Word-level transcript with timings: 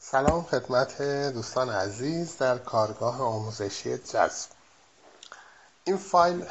سلام 0.00 0.42
خدمت 0.42 1.02
دوستان 1.32 1.70
عزیز 1.70 2.36
در 2.36 2.58
کارگاه 2.58 3.22
آموزشی 3.22 3.98
جذب. 3.98 4.48
این 5.84 5.96
فایل 5.96 6.44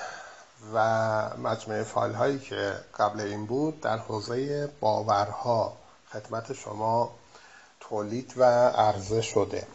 و 0.73 0.77
مجموعه 1.38 1.83
فایل 1.83 2.13
هایی 2.13 2.39
که 2.39 2.73
قبل 2.99 3.20
این 3.21 3.46
بود 3.46 3.81
در 3.81 3.97
حوزه 3.97 4.68
باورها 4.79 5.73
خدمت 6.13 6.54
شما 6.54 7.15
تولید 7.79 8.33
و 8.38 8.44
عرضه 8.70 9.22
شده. 9.22 9.68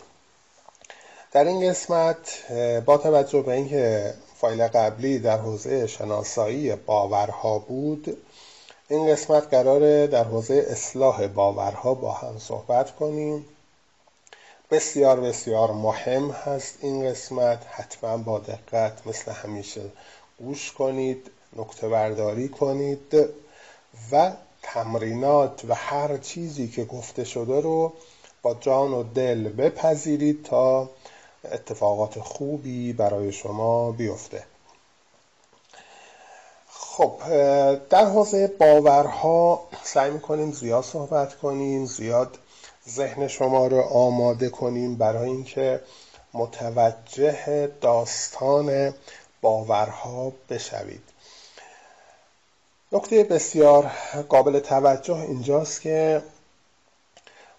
در 1.32 1.45
این 1.45 1.70
قسمت 1.70 2.52
با 2.86 2.98
توجه 2.98 3.43
به 3.43 3.52
اینکه 3.52 4.14
فایل 4.36 4.68
قبلی 4.68 5.18
در 5.18 5.39
حوزه 5.39 5.86
شناسایی 5.86 6.77
باورها 6.77 7.59
بود 7.59 8.16
این 8.89 9.12
قسمت 9.12 9.54
قراره 9.54 10.07
در 10.07 10.25
حوزه 10.25 10.66
اصلاح 10.68 11.27
باورها 11.27 11.95
با 11.95 12.12
هم 12.12 12.39
صحبت 12.39 12.96
کنیم. 12.96 13.48
بسیار 14.73 15.21
بسیار 15.21 15.72
مهم 15.72 16.31
هست 16.31 16.79
این 16.80 17.11
قسمت. 17.11 17.67
حتما 17.71 18.17
با 18.17 18.39
دقت 18.39 19.07
مثل 19.07 19.32
همیشه 19.32 19.82
گوش 20.39 20.72
کنید 20.72 21.30
نکته 21.57 21.89
برداری 21.89 22.49
کنید 22.49 23.16
و 24.13 24.32
تمرینات 24.63 25.64
و 25.68 25.75
هر 25.75 26.18
چیزی 26.18 26.68
که 26.68 26.85
گفته 26.85 27.25
شده 27.25 27.61
رو 27.61 27.93
با 28.43 28.54
جان 28.54 28.93
و 28.93 29.03
دل 29.03 29.49
بپذیرید 29.49 30.44
تا 30.44 30.91
اتفاقات 31.44 32.20
خوبی 32.20 32.92
برای 32.92 33.33
شما 33.33 33.92
بیفته. 33.92 34.44
خب 36.69 37.12
در 37.91 38.06
حوزه 38.06 38.47
باورها 38.47 39.69
سعی 39.83 40.11
می‌کنیم 40.11 40.52
زیاد 40.52 40.84
صحبت 40.84 41.34
کنیم 41.34 41.86
زیاد 41.86 42.39
ذهن 42.89 43.28
شما 43.28 43.67
رو 43.67 43.81
آماده 43.81 44.48
کنیم 44.48 44.97
برای 44.97 45.28
اینکه 45.28 45.81
متوجه 46.34 47.66
داستان 47.80 48.94
باورها 49.41 50.33
بشوید. 50.50 51.02
نکته 52.92 53.24
بسیار 53.24 53.91
قابل 54.28 54.58
توجه 54.58 55.16
اینجاست 55.16 55.80
که 55.80 56.22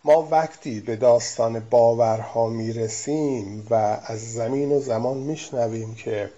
ما 0.03 0.27
وقتی 0.31 0.79
به 0.79 0.95
داستان 0.95 1.59
باورها 1.59 2.47
می‌رسیم 2.47 3.67
و 3.69 3.99
از 4.05 4.33
زمین 4.33 4.71
و 4.71 4.79
زمان 4.79 5.17
میشنویم 5.17 5.95
که 5.95 6.31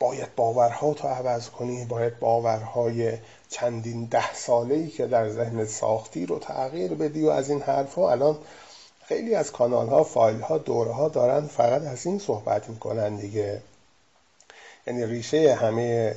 باید 0.00 0.34
باورها 0.36 0.94
تو 0.94 1.08
عوض 1.08 1.48
کنی 1.48 1.84
باید 1.84 2.18
باورهای 2.18 3.12
چندین 3.48 4.04
ده 4.04 4.34
ساله 4.34 4.74
ای 4.74 4.88
که 4.88 5.06
در 5.06 5.28
ذهن 5.28 5.64
ساختی 5.64 6.26
رو 6.26 6.38
تغییر 6.38 6.94
بدی 6.94 7.24
و 7.24 7.30
از 7.30 7.50
این 7.50 7.60
حرفها. 7.60 8.10
الان 8.10 8.38
خیلی 9.04 9.34
از 9.34 9.52
کانال 9.52 9.88
ها 9.88 10.04
فایل 10.04 10.40
ها 10.40 10.58
دوره 10.58 10.92
ها 10.92 11.08
دارن 11.08 11.46
فقط 11.46 11.82
از 11.82 12.06
این 12.06 12.18
صحبت 12.18 12.68
می‌کنن 12.68 13.16
دیگه. 13.16 13.62
یعنی 14.86 15.06
ریشه 15.06 15.54
همه 15.54 16.14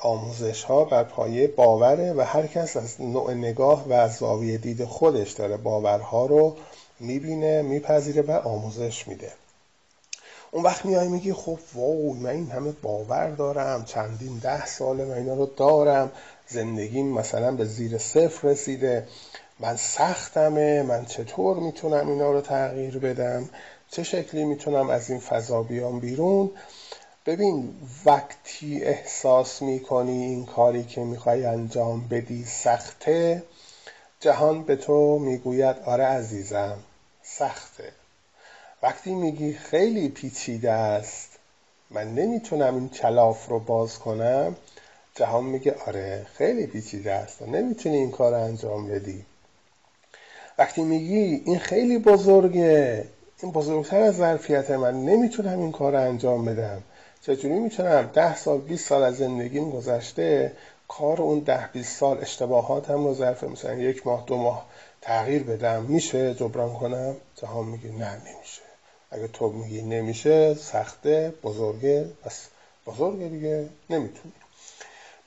آموزش 0.00 0.64
ها 0.64 0.84
بر 0.84 1.04
پایه 1.04 1.46
باوره 1.46 2.12
و 2.12 2.20
هر 2.20 2.46
کس 2.46 2.76
از 2.76 3.00
نوع 3.00 3.34
نگاه 3.34 3.88
و 3.88 3.92
از 3.92 4.16
زاویه 4.16 4.58
دید 4.58 4.84
خودش 4.84 5.32
داره 5.32 5.56
باورها 5.56 6.26
رو 6.26 6.56
می‌بینه 7.00 7.62
میپذیره 7.62 8.22
و 8.22 8.30
آموزش 8.30 9.08
میده. 9.08 9.32
اون 10.54 10.64
وقت 10.64 10.86
میای 10.86 11.08
میگی 11.08 11.32
خب 11.32 11.58
وای 11.74 12.12
من 12.12 12.30
این 12.30 12.50
همه 12.50 12.72
باور 12.72 13.30
دارم 13.30 13.84
چندین 13.84 14.38
ده 14.38 14.66
ساله 14.66 15.04
من 15.04 15.14
اینا 15.14 15.34
رو 15.34 15.46
دارم 15.46 16.12
زندگیم 16.48 17.06
مثلا 17.12 17.52
به 17.52 17.64
زیر 17.64 17.98
صفر 17.98 18.48
رسیده 18.48 19.06
من 19.60 19.76
سختمه 19.76 20.82
من 20.82 21.04
چطور 21.04 21.56
می‌تونم 21.56 22.08
اینا 22.08 22.32
رو 22.32 22.40
تغییر 22.40 22.98
بدم؟ 22.98 23.48
چه 23.90 24.02
شکلی 24.02 24.44
می‌تونم 24.44 24.90
از 24.90 25.10
این 25.10 25.20
فضا 25.20 25.62
بیام 25.62 26.00
بیرون؟ 26.00 26.50
ببین 27.26 27.74
وقتی 28.04 28.84
احساس 28.84 29.62
می‌کنی 29.62 30.24
این 30.24 30.46
کاری 30.46 30.84
که 30.84 31.00
می‌خوای 31.00 31.44
انجام 31.44 32.08
بدی 32.08 32.44
سخته 32.44 33.42
جهان 34.20 34.62
به 34.62 34.76
تو 34.76 35.18
می‌گوید 35.18 35.76
آره 35.86 36.04
عزیزم 36.04 36.78
سخته. 37.22 38.01
وقتی 38.82 39.14
میگی 39.14 39.52
خیلی 39.52 40.08
پیچیده 40.08 40.70
است 40.70 41.38
من 41.90 42.14
نمی‌تونم 42.14 42.74
این 42.74 42.88
کلاف 42.88 43.48
رو 43.48 43.58
باز 43.58 43.98
کنم 43.98 44.56
جهان 45.14 45.44
میگه 45.44 45.76
آره 45.86 46.26
خیلی 46.34 46.66
پیچیده 46.66 47.12
است 47.12 47.42
نمی‌تونی 47.42 47.96
این 47.96 48.10
کار 48.10 48.34
انجام 48.34 48.88
بدی. 48.88 49.24
وقتی 50.58 50.82
میگی 50.82 51.42
این 51.44 51.58
خیلی 51.58 51.98
بزرگه 51.98 53.04
این 53.42 53.52
بزرگتر 53.52 54.00
از 54.00 54.16
ظرفیت 54.16 54.70
من 54.70 55.04
نمی‌تونم 55.04 55.58
این 55.60 55.72
کار 55.72 55.96
انجام 55.96 56.44
بدم. 56.44 56.82
چجوری 57.20 57.54
می‌تونم؟ 57.54 58.10
ده 58.14 58.36
سال 58.36 58.58
20 58.60 58.88
سال 58.88 59.02
از 59.02 59.16
زندگیم 59.16 59.70
گذشته 59.70 60.52
کار 60.88 61.22
اون 61.22 61.38
ده 61.38 61.68
20 61.72 61.96
سال 61.98 62.18
اشتباهات 62.18 62.90
هم 62.90 63.04
رو 63.04 63.14
ظرف 63.14 63.44
مثلا 63.44 63.74
یک 63.74 64.06
ماه 64.06 64.24
دو 64.26 64.36
ماه 64.36 64.66
تغییر 65.00 65.42
بدم 65.42 65.82
میشه 65.82 66.34
جبران 66.34 66.72
کنم؟ 66.72 67.16
جهان 67.36 67.64
میگه 67.66 67.88
نه 67.88 68.10
نمیشه. 68.14 68.61
اگه 69.12 69.28
تو 69.28 69.48
میگی 69.48 69.82
نمیشه 69.82 70.54
سخته 70.54 71.34
بزرگه 71.42 72.06
بس 72.24 72.46
بزرگه 72.86 73.28
دیگه 73.28 73.68
نمی‌تونی. 73.90 74.32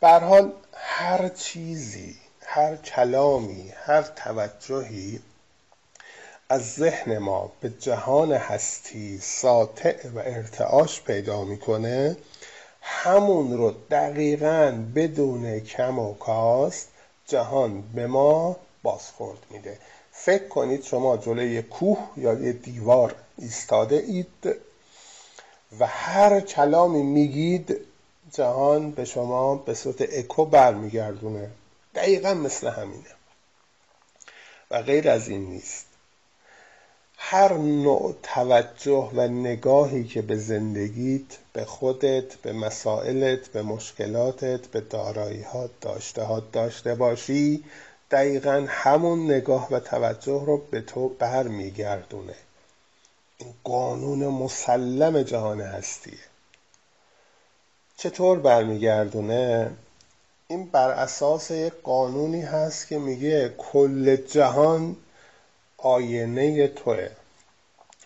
به 0.01 0.09
حال 0.09 0.53
هر 0.73 1.29
چیزی 1.29 2.15
هر 2.41 2.75
کلامی 2.75 3.73
هر 3.75 4.01
توجهی 4.01 5.19
از 6.49 6.73
ذهن 6.73 7.17
ما 7.17 7.51
به 7.61 7.69
جهان 7.69 8.31
هستی 8.33 9.19
ساطع 9.19 10.07
و 10.07 10.19
ارتعاش 10.19 11.01
پیدا 11.01 11.43
می‌کنه 11.43 12.17
همون 12.81 13.57
رو 13.57 13.73
دقیقا 13.91 14.83
بدون 14.95 15.59
کم 15.59 15.99
و 15.99 16.13
کاست 16.13 16.87
جهان 17.27 17.81
به 17.81 18.07
ما 18.07 18.55
بازخورد 18.83 19.39
میده. 19.51 19.77
فکر 20.17 20.47
کنید 20.47 20.83
شما 20.83 21.17
جلوی 21.17 21.61
کوه 21.61 21.97
یا 22.17 22.33
یه 22.33 22.53
دیوار 22.53 23.15
ایستاده 23.37 23.95
اید 23.95 24.55
و 25.79 25.87
هر 25.87 26.41
کلامی 26.41 27.03
میگید 27.03 27.77
جهان 28.31 28.91
به 28.91 29.05
شما 29.05 29.55
به 29.55 29.73
صورت 29.73 30.01
اکو 30.01 30.45
برمیگردونه. 30.45 31.49
دقیقا 31.95 32.33
مثل 32.33 32.67
همینه. 32.67 33.15
و 34.71 34.81
غیر 34.81 35.09
از 35.09 35.29
این 35.29 35.45
نیست. 35.45 35.85
هر 37.17 37.53
نوع 37.53 38.15
توجه 38.23 39.11
و 39.13 39.27
نگاهی 39.27 40.03
که 40.03 40.21
به 40.21 40.37
زندگیت 40.37 41.37
به 41.53 41.65
خودت 41.65 42.35
به 42.35 42.53
مسائلت 42.53 43.47
به 43.47 43.61
مشکلاتت 43.61 44.67
به 44.67 44.81
داراییات 44.81 45.71
داشته 45.81 46.41
داشته 46.51 46.95
باشی 46.95 47.63
دقیقا 48.11 48.65
همون 48.69 49.31
نگاه 49.31 49.73
و 49.73 49.79
توجه 49.79 50.43
رو 50.45 50.57
به 50.57 50.81
تو 50.81 51.09
برمیگردونه. 51.09 52.35
این 53.37 53.53
قانون 53.63 54.27
مسلم 54.27 55.23
جهان 55.23 55.61
هستیه. 55.61 56.19
چطور 57.97 58.39
برمیگردونه؟ 58.39 59.71
این 60.47 60.65
بر 60.65 60.89
اساس 60.89 61.51
یک 61.51 61.73
قانونی 61.83 62.41
هست 62.41 62.87
که 62.87 62.99
میگه 62.99 63.53
کل 63.57 64.15
جهان 64.15 64.95
آینه 65.77 66.67
توه. 66.67 67.09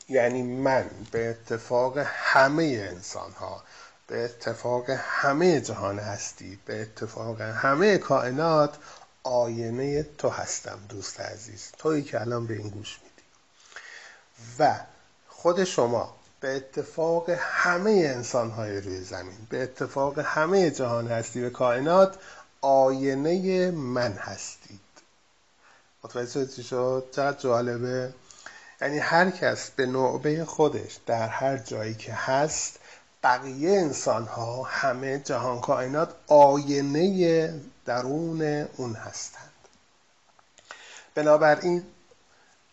یعنی 0.09 0.43
من 0.43 0.89
به 1.11 1.29
اتفاق 1.29 1.97
همه 1.97 2.63
انسان 2.63 3.31
ها 3.31 3.63
به 4.07 4.23
اتفاق 4.23 4.89
همه 4.89 5.61
جهان 5.61 5.99
هستی 5.99 6.59
به 6.65 6.81
اتفاق 6.81 7.41
همه 7.41 7.97
کائنات 7.97 8.75
آینه 9.29 10.03
تو 10.03 10.29
هستم 10.29 10.79
دوست 10.89 11.19
عزیز. 11.19 11.71
تویی 11.77 12.03
که 12.03 12.21
الان 12.21 12.47
به 12.47 12.53
این 12.53 12.69
گوش 12.69 12.99
میدی. 13.03 13.27
و 14.59 14.79
خود 15.27 15.63
شما 15.63 16.15
به 16.39 16.55
اتفاق 16.55 17.29
همه 17.29 17.91
انسان 17.91 18.49
های 18.51 18.81
روی 18.81 19.01
زمین 19.01 19.37
به 19.49 19.63
اتفاق 19.63 20.19
همه 20.19 20.71
جهان 20.71 21.07
هستی 21.07 21.43
و 21.43 21.49
کائنات 21.49 22.17
آینه 22.61 23.71
من 23.71 24.11
هستید. 24.11 24.79
متوجه 26.03 26.45
چی 26.45 26.63
شد؟ 26.63 27.07
چقدر 27.11 27.39
جالبه. 27.39 28.13
یعنی 28.81 28.97
هر 28.97 29.29
کس 29.29 29.71
به 29.71 29.85
نوبه 29.85 30.45
خودش 30.45 30.99
در 31.05 31.27
هر 31.27 31.57
جایی 31.57 31.95
که 31.95 32.13
هست 32.13 32.79
بقیه 33.23 33.71
انسان 33.71 34.25
ها 34.25 34.63
همه 34.63 35.19
جهان 35.19 35.61
کائنات 35.61 36.13
آینه 36.27 37.53
درون 37.89 38.41
اون 38.77 38.93
هستند. 38.93 39.53
بنابراین 41.15 41.83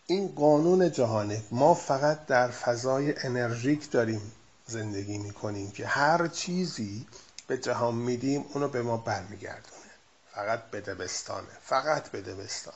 این 0.07 0.27
قانون 0.35 0.91
جهانه 0.91 1.43
ما 1.51 1.73
فقط 1.73 2.25
در 2.25 2.47
فضای 2.47 3.13
انرژیک 3.17 3.91
داریم 3.91 4.31
زندگی 4.67 5.17
می‌کنیم 5.17 5.71
که 5.71 5.87
هر 5.87 6.27
چیزی 6.27 7.07
به 7.47 7.57
جهان 7.57 7.95
میدیم 7.95 8.45
اونو 8.53 8.67
به 8.67 8.81
ما 8.81 8.97
برمیگردونه. 8.97 9.91
فقط 10.31 10.63
به 10.63 10.81
دبستانه 10.81 11.57
فقط 11.63 12.09
به 12.09 12.21
دبستان. 12.21 12.73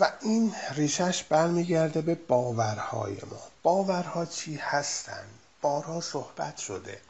و 0.00 0.12
این 0.20 0.54
ریشش 0.74 1.22
برمیگرده 1.22 2.00
به 2.00 2.14
باورهای 2.14 3.16
ما. 3.30 3.42
باورها 3.62 4.26
چی 4.26 4.56
هستند 4.56 5.30
بارها 5.60 6.00
صحبت 6.00 6.56
شده. 6.56 7.00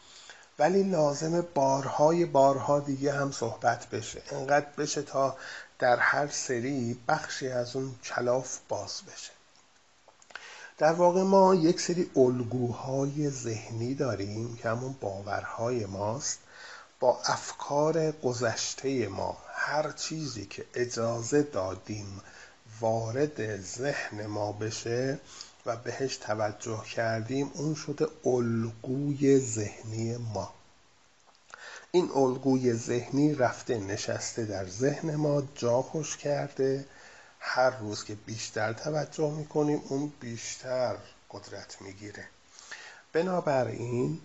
ولی 0.58 0.82
لازم 0.82 1.40
بارهای 1.54 2.24
بارها 2.24 2.80
دیگه 2.80 3.12
هم 3.12 3.32
صحبت 3.32 3.86
بشه. 3.86 4.22
انقدر 4.30 4.66
بشه 4.78 5.02
تا 5.02 5.36
در 5.78 5.96
هر 5.96 6.28
سری 6.28 7.00
بخشی 7.08 7.48
از 7.48 7.76
اون 7.76 7.94
کلاف 8.04 8.58
باز 8.68 9.02
بشه. 9.02 9.30
در 10.78 10.92
واقع 10.92 11.22
ما 11.22 11.54
یک 11.54 11.80
سری 11.80 12.10
الگوهای 12.16 13.30
ذهنی 13.30 13.94
داریم 13.94 14.56
که 14.56 14.68
همون 14.68 14.94
باورهای 15.00 15.86
ماست 15.86 16.38
با 17.00 17.18
افکار 17.24 18.12
گذشته 18.12 19.08
ما. 19.08 19.36
هر 19.54 19.92
چیزی 19.92 20.46
که 20.46 20.64
اجازه 20.74 21.42
دادیم 21.42 22.20
وارد 22.80 23.60
ذهن 23.60 24.26
ما 24.26 24.52
بشه 24.52 25.18
و 25.66 25.76
بهش 25.76 26.16
توجه 26.16 26.84
کردیم 26.84 27.50
اون 27.54 27.74
شده 27.74 28.06
الگوی 28.24 29.38
ذهنی 29.38 30.16
ما. 30.16 30.54
این 31.92 32.10
الگوی 32.14 32.74
ذهنی 32.74 33.34
رفته 33.34 33.78
نشسته 33.78 34.44
در 34.44 34.68
ذهن 34.68 35.16
ما 35.16 35.42
جا 35.54 35.82
خوش 35.82 36.16
کرده. 36.16 36.84
هر 37.38 37.70
روز 37.70 38.04
که 38.04 38.14
بیشتر 38.14 38.72
توجه 38.72 39.30
می‌کنیم 39.30 39.82
اون 39.88 40.12
بیشتر 40.20 40.96
قدرت 41.30 41.82
می‌گیره. 41.82 42.24
بنابراین 43.12 44.20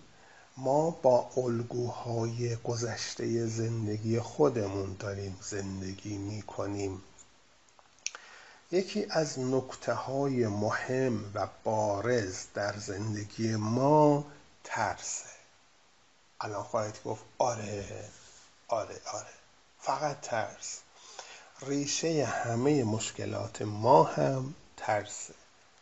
ما 0.56 0.90
با 0.90 1.30
الگوهای 1.36 2.56
گذشته 2.56 3.46
زندگی 3.46 4.20
خودمون 4.20 4.96
داریم 4.98 5.36
زندگی 5.42 6.18
می‌کنیم. 6.18 7.02
یکی 8.72 9.06
از 9.10 9.38
نکته 9.38 9.92
های 9.92 10.46
مهم 10.46 11.30
و 11.34 11.48
بارز 11.64 12.46
در 12.54 12.76
زندگی 12.76 13.56
ما 13.56 14.24
ترسه. 14.64 15.30
الان 16.40 16.62
خواهید 16.62 17.02
گفت 17.04 17.24
آره 17.38 18.08
آره 18.68 19.00
آره. 19.12 19.34
فقط 19.78 20.20
ترس. 20.20 20.80
ریشه 21.62 22.24
همه 22.24 22.84
مشکلات 22.84 23.62
ما 23.62 24.04
هم 24.04 24.54
ترسه. 24.76 25.34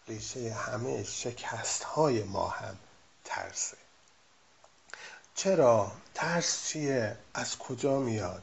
ریشه 0.06 0.52
همه 0.52 1.05
شکست 1.05 1.82
های 1.82 2.23
ما 2.23 2.49
هم 2.49 2.76
ترسه. 3.25 3.76
چرا؟ 5.35 5.93
ترس 6.14 6.69
چیه؟ 6.69 7.19
از 7.35 7.58
کجا 7.58 7.99
میاد؟ 7.99 8.43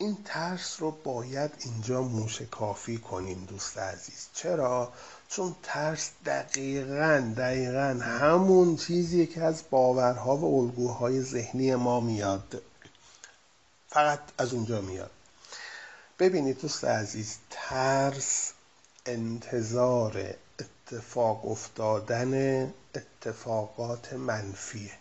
این 0.00 0.16
ترس 0.24 0.76
رو 0.80 0.90
باید 0.90 1.50
اینجا 1.58 2.02
موشکافی 2.02 2.98
کنیم 2.98 3.44
دوست 3.44 3.78
عزیز. 3.78 4.28
چرا؟ 4.34 4.92
چون 5.28 5.56
ترس 5.62 6.10
دقیقا 6.26 7.34
دقیقا 7.36 8.00
همون 8.02 8.76
چیزیه 8.76 9.26
که 9.26 9.42
از 9.42 9.62
باورها 9.70 10.36
و 10.36 10.60
الگوهای 10.60 11.22
ذهنی 11.22 11.74
ما 11.74 12.00
میاد. 12.00 12.62
فقط 13.88 14.20
از 14.38 14.54
اونجا 14.54 14.80
میاد. 14.80 15.10
ببینید 16.18 16.60
دوست 16.60 16.84
عزیز 16.84 17.36
ترس 17.50 18.52
انتظار 19.06 20.34
اتفاق 20.58 21.50
افتادن 21.50 22.62
اتفاقات 22.94 24.12
منفیه. 24.12 24.92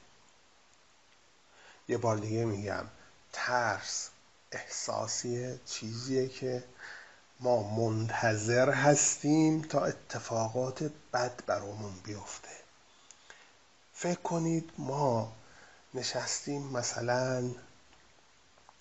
یه 1.88 1.98
بار 1.98 2.18
دیگه 2.18 2.46
میگم 2.46 2.86
ترس 3.34 4.10
احساسیه 4.51 5.60
چیزیه 5.66 6.28
که 6.28 6.63
ما 7.40 7.63
منتظر 7.63 8.69
هستیم 8.69 9.62
تا 9.62 9.86
اتفاقات 9.86 10.84
بد 11.13 11.46
برامون 11.46 11.94
بیفته. 12.04 12.50
فکر 13.94 14.19
کنید 14.19 14.72
ما 14.78 15.36
نشستیم 15.94 16.62
مثلا 16.62 17.51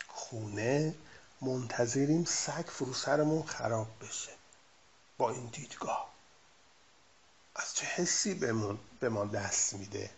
خونه 0.09 0.95
منتظریم 1.41 2.25
سگ 2.25 2.65
فرو 2.67 2.95
سرمون 2.95 3.43
خراب 3.43 3.89
بشه 4.01 4.33
با 5.19 5.31
این 5.31 5.47
دیدگاه. 5.47 6.09
از 7.57 7.75
چه 7.75 7.87
حسی 7.87 8.35
به 9.01 9.09
ما 9.09 9.25
دست 9.25 9.75
میده؟ 9.75 10.11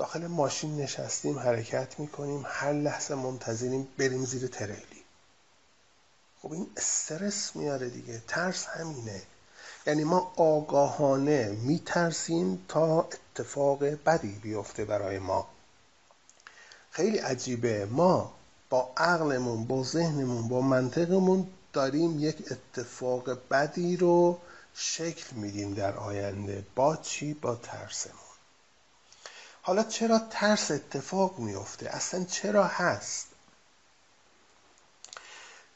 داخل 0.00 0.26
ماشین 0.26 0.76
نشستیم 0.76 1.38
حرکت 1.38 2.00
می‌کنیم 2.00 2.44
هر 2.46 2.72
لحظه 2.72 3.14
منتظریم 3.14 3.88
بریم 3.98 4.24
زیر 4.24 4.46
تریلی. 4.46 5.04
خب 6.42 6.52
این 6.52 6.66
استرس 6.76 7.56
میاره 7.56 7.88
دیگه 7.88 8.22
ترس 8.28 8.66
همینه. 8.66 9.22
یعنی 9.86 10.04
ما 10.04 10.32
آگاهانه 10.36 11.48
میترسیم 11.48 12.64
تا 12.68 13.02
اتفاق 13.02 13.84
بدی 13.84 14.32
بیفته 14.42 14.84
برای 14.84 15.18
ما. 15.18 15.46
خیلی 16.90 17.18
عجیبه 17.18 17.86
ما 17.86 18.32
با 18.70 18.92
عقلمون 18.96 19.64
با 19.64 19.82
ذهنمون 19.82 20.48
با 20.48 20.60
منطقمون 20.60 21.46
داریم 21.72 22.20
یک 22.20 22.52
اتفاق 22.52 23.38
بدی 23.50 23.96
رو 23.96 24.38
شکل 24.74 25.36
میدیم 25.36 25.74
در 25.74 25.96
آینده. 25.96 26.64
با 26.74 26.96
چی؟ 26.96 27.34
با 27.34 27.54
ترسمون 27.54 28.19
حالا 29.70 29.82
چرا 29.82 30.18
ترس 30.18 30.70
اتفاق 30.70 31.38
میفته 31.38 31.88
اصلا 31.88 32.24
چرا 32.24 32.66
هست؟ 32.66 33.26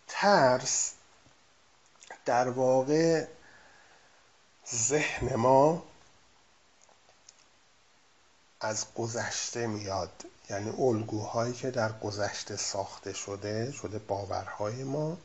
ترس 0.08 0.92
در 2.24 2.48
واقع 2.48 3.26
ذهن 4.74 5.34
ما 5.34 5.82
از 8.60 8.86
گذشته 8.94 9.66
میاد. 9.66 10.24
یعنی 10.50 10.70
الگوهایی 10.70 11.52
که 11.52 11.70
در 11.70 11.92
گذشته 11.92 12.56
ساخته 12.56 13.12
شده 13.12 13.72
شده 13.72 13.98
باورهای 13.98 14.84
ما 14.84 15.18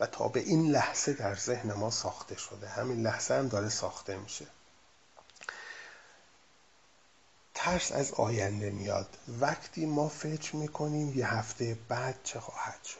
و 0.00 0.06
تا 0.06 0.28
به 0.28 0.40
این 0.40 0.70
لحظه 0.70 1.12
در 1.12 1.34
ذهن 1.34 1.72
ما 1.72 1.90
ساخته 1.90 2.36
شده. 2.36 2.68
همین 2.68 3.02
لحظه 3.02 3.34
هم 3.34 3.48
داره 3.48 3.68
ساخته 3.68 4.16
میشه. 4.16 4.46
ترس 7.64 7.92
از 7.92 8.12
آینده 8.12 8.70
میاد. 8.70 9.16
وقتی 9.40 9.86
ما 9.86 10.08
فکر 10.08 10.56
می‌کنیم 10.56 11.18
یه 11.18 11.34
هفته 11.34 11.78
بعد 11.88 12.16
چه 12.24 12.40
خواهد 12.40 12.84
شد؟ 12.84 12.98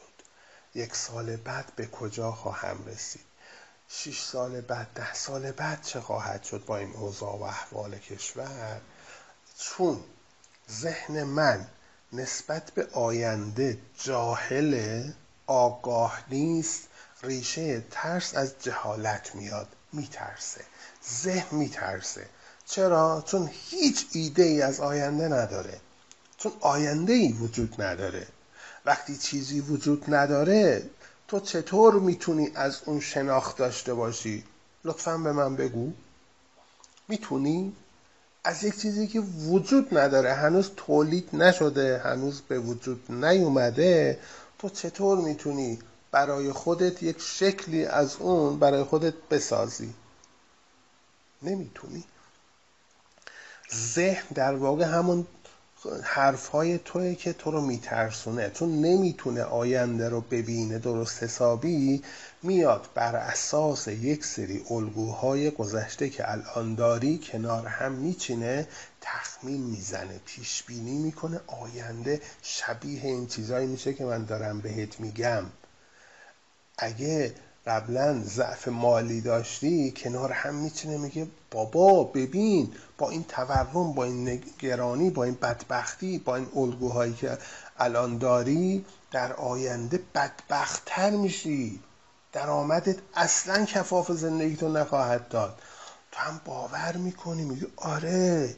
یک 0.75 0.95
سال 0.95 1.35
بعد 1.35 1.71
به 1.75 1.87
کجا 1.87 2.31
خواهم 2.31 2.85
رسید؟ 2.85 3.25
شش 3.89 4.21
سال 4.21 4.61
بعد 4.61 4.87
ده 4.95 5.13
سال 5.13 5.51
بعد 5.51 5.81
چه 5.81 6.01
خواهد 6.01 6.43
شد 6.43 6.65
با 6.65 6.77
این 6.77 6.93
اوضاع 6.93 7.37
و 7.37 7.43
احوال 7.43 7.97
کشور؟ 7.97 8.81
چون 9.57 10.03
ذهن 10.71 11.23
من 11.23 11.67
نسبت 12.13 12.71
به 12.71 12.87
آینده 12.93 13.77
جاهل 13.97 15.03
آگاه 15.47 16.23
نیست 16.29 16.87
ریشه 17.23 17.81
ترس 17.91 18.35
از 18.35 18.53
جهالت 18.59 19.35
میاد. 19.35 19.67
میترسه. 19.93 20.65
ذهن 21.23 21.57
میترسه. 21.57 22.29
چرا؟ 22.71 23.23
چون 23.25 23.49
هیچ 23.69 24.05
ایده 24.11 24.43
ای 24.43 24.61
از 24.61 24.79
آینده 24.79 25.27
نداره 25.27 25.79
چون 26.37 26.51
آینده 26.61 27.13
ای 27.13 27.31
وجود 27.31 27.81
نداره 27.81 28.27
وقتی 28.85 29.17
چیزی 29.17 29.59
وجود 29.59 30.13
نداره 30.13 30.89
تو 31.27 31.39
چطور 31.39 31.93
می‌تونی 31.93 32.51
از 32.55 32.81
اون 32.85 32.99
شناخت 32.99 33.57
داشته 33.57 33.93
باشی؟ 33.93 34.43
لطفا 34.85 35.17
به 35.17 35.31
من 35.31 35.55
بگو 35.55 35.91
می‌تونی؟ 37.07 37.75
از 38.43 38.63
یک 38.63 38.79
چیزی 38.79 39.07
که 39.07 39.19
وجود 39.19 39.97
نداره 39.97 40.33
هنوز 40.33 40.71
تولید 40.77 41.29
نشده 41.33 41.97
هنوز 41.97 42.41
به 42.41 42.59
وجود 42.59 43.11
نیومده 43.11 44.19
تو 44.59 44.69
چطور 44.69 45.17
می‌تونی 45.17 45.79
برای 46.11 46.51
خودت 46.51 47.03
یک 47.03 47.17
شکلی 47.19 47.85
از 47.85 48.15
اون 48.15 48.59
برای 48.59 48.83
خودت 48.83 49.13
بسازی 49.29 49.93
نمی‌تونی 51.41 52.03
ذهن 53.73 54.23
در 54.35 54.55
واقع 54.55 54.85
همون 54.85 55.27
حرف 56.03 56.47
های 56.47 56.77
توی 56.85 57.15
که 57.15 57.33
تو 57.33 57.51
رو 57.51 57.61
میترسونه. 57.61 58.49
چون 58.49 58.81
نمی‌تونه 58.81 59.43
آینده 59.43 60.09
رو 60.09 60.21
ببینه 60.21 60.79
درست 60.79 61.23
حسابی 61.23 62.03
میاد 62.43 62.89
بر 62.93 63.15
اساس 63.15 63.87
یک 63.87 64.25
سری 64.25 64.63
الگوهای 64.69 65.51
گذشته 65.51 66.09
که 66.09 66.31
الان 66.31 66.75
داری 66.75 67.17
کنار 67.17 67.67
هم 67.67 67.91
میچینه 67.91 68.67
تخمین 69.01 69.61
می‌زنه 69.61 70.19
پیش 70.25 70.63
بینی 70.63 70.97
می‌کنه. 70.97 71.41
آینده 71.47 72.21
شبیه 72.41 73.05
این 73.05 73.27
چیزایی 73.27 73.67
میشه 73.67 73.93
که 73.93 74.05
من 74.05 74.25
دارم 74.25 74.59
بهت 74.59 74.99
میگم. 74.99 75.45
اگه 76.77 77.33
قبلا 77.67 78.21
ضعف 78.23 78.67
مالی 78.67 79.21
داشتی 79.21 79.93
کنار 79.97 80.31
هم 80.31 80.55
می‌تونه 80.55 80.97
میگه 80.97 81.27
بابا 81.51 82.03
ببین 82.03 82.73
با 82.97 83.09
این 83.09 83.23
تورم 83.23 83.93
با 83.93 84.03
این 84.03 84.29
نگرانی 84.29 85.09
با 85.09 85.23
این 85.23 85.33
بدبختی 85.33 86.19
با 86.19 86.35
این 86.35 86.47
الگوهایی 86.55 87.13
که 87.13 87.37
الان 87.77 88.17
داری 88.17 88.85
در 89.11 89.33
آینده 89.33 89.99
بدبختتر 90.15 91.09
میشی. 91.09 91.79
درآمدت 92.33 92.95
اصلا 93.13 93.65
کفاف 93.65 94.11
زندگی 94.11 94.55
تو 94.55 94.69
نخواهد 94.69 95.27
داد. 95.27 95.61
تو 96.11 96.19
هم 96.19 96.41
باور 96.45 96.97
می‌کنی 96.97 97.43
میگی 97.43 97.67
آره 97.75 98.55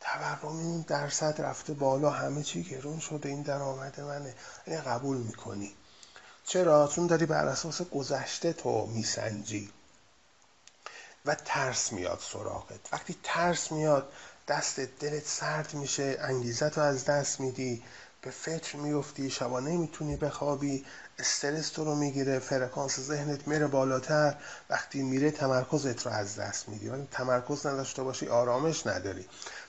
تورم 0.00 0.56
این 0.56 0.84
درصد 0.88 1.40
رفته 1.40 1.72
بالا 1.72 2.10
همه 2.10 2.42
چی 2.42 2.62
گرون 2.62 2.98
شده 2.98 3.28
این 3.28 3.42
درآمد 3.42 4.00
منه. 4.00 4.34
این 4.66 4.80
قبول 4.80 5.16
می‌کنی. 5.16 5.72
چرا؟ 6.44 6.88
چون 6.88 7.06
داری 7.06 7.26
بر 7.26 7.46
اساس 7.46 7.82
گذشته 7.82 8.52
تو 8.52 8.86
میسنجی. 8.86 9.70
و 11.28 11.34
ترس 11.34 11.92
میاد 11.92 12.18
سراغت. 12.32 12.92
وقتی 12.92 13.16
ترس 13.22 13.72
میاد 13.72 14.12
دست 14.48 14.80
دلت 14.80 15.26
سرد 15.26 15.74
میشه 15.74 16.16
انگیزت 16.20 16.78
رو 16.78 16.84
از 16.84 17.04
دست 17.04 17.40
میدی 17.40 17.82
به 18.22 18.30
فکر 18.30 18.76
میفتی 18.76 19.30
شبا 19.30 19.60
نمی‌تونی 19.60 20.16
بخوابی 20.16 20.84
استرس 21.18 21.68
تو 21.68 21.84
رو 21.84 21.94
می‌گیره 21.94 22.38
فرکانس 22.38 23.00
ذهنت 23.00 23.48
میره 23.48 23.66
بالاتر 23.66 24.34
وقتی 24.70 25.02
میره 25.02 25.30
تمرکزت 25.30 26.06
رو 26.06 26.12
از 26.12 26.36
دست 26.36 26.68
میدی. 26.68 26.88
وقتی 26.88 27.08
تمرکز 27.10 27.66
نداشته 27.66 28.02
باشی 28.02 28.28
آرامش 28.28 28.86
نداری. 28.86 29.26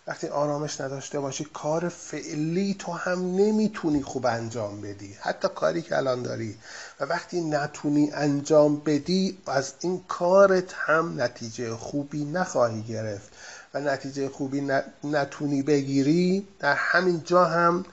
وقتی 0.10 0.28
آرامش 0.28 0.82
نداشته 0.82 1.20
باشی 1.20 1.44
کار 1.54 1.90
فعلی 1.90 2.76
تو 2.80 2.92
هم 2.92 3.36
نمی‌تونی 3.36 4.02
خوب 4.02 4.26
انجام 4.26 4.82
بدی. 4.82 5.18
حتی 5.22 5.48
کاری 5.56 5.82
که 5.82 5.98
الان 5.98 6.24
داری. 6.24 6.58
و 7.00 7.06
وقتی 7.06 7.42
نتونی 7.42 8.12
انجام 8.12 8.80
بدی 8.80 9.38
از 9.48 9.74
این 9.80 10.04
کارت 10.08 10.74
هم 10.74 11.22
نتیجه 11.22 11.76
خوبی 11.76 12.26
نخواهی 12.26 12.82
گرفت. 12.84 13.30
و 13.74 13.80
نتیجه 13.80 14.30
خوبی 14.30 14.70
نتونی 15.04 15.62
بگیری 15.62 16.48
در 16.60 16.76
همین 16.76 17.24
جا 17.24 17.46
هم 17.46 17.86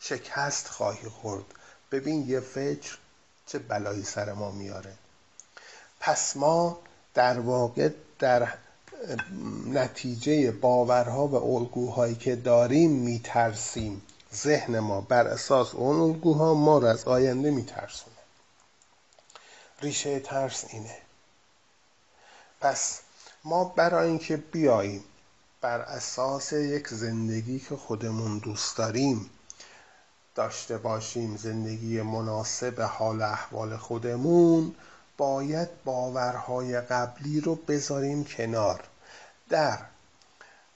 شکست 0.00 0.68
خواهی 0.68 1.08
خورد. 1.08 1.44
ببین 1.92 2.28
یه 2.28 2.40
فکر 2.40 2.98
چه 3.46 3.58
بلایی 3.58 4.02
سر 4.02 4.32
ما 4.32 4.50
میاره. 4.50 4.92
پس 6.00 6.36
ما 6.36 6.78
در 7.14 7.40
واقع 7.40 7.88
در 8.18 8.48
نتیجه 9.66 10.50
باورها 10.50 11.26
و 11.26 11.34
الگوهایی 11.56 12.14
که 12.14 12.36
داریم 12.36 12.90
میترسیم. 12.90 14.02
ذهن 14.34 14.78
ما 14.78 15.00
بر 15.00 15.26
اساس 15.26 15.74
اون 15.74 16.00
الگوها 16.00 16.54
ما 16.54 16.78
رو 16.78 16.86
از 16.86 17.04
آینده 17.04 17.50
میترسونه. 17.50 18.16
ریشه 19.82 20.20
ترس 20.20 20.64
اینه. 20.72 20.96
پس 22.60 23.00
ما 23.44 23.64
برای 23.64 24.08
اینکه 24.08 24.36
بیاییم 24.36 25.04
بر 25.60 25.80
اساس 25.80 26.52
یک 26.52 26.88
زندگی 26.88 27.58
که 27.58 27.76
خودمون 27.76 28.38
دوست 28.38 28.76
داریم 28.76 29.30
داشته 30.34 30.78
باشیم 30.78 31.36
زندگی 31.36 32.02
مناسب 32.02 32.80
حال 32.80 33.22
احوال 33.22 33.76
خودمون 33.76 34.74
باید 35.16 35.68
باورهای 35.84 36.80
قبلی 36.80 37.40
رو 37.40 37.54
بذاریم 37.54 38.24
کنار. 38.24 38.84
در 39.52 39.78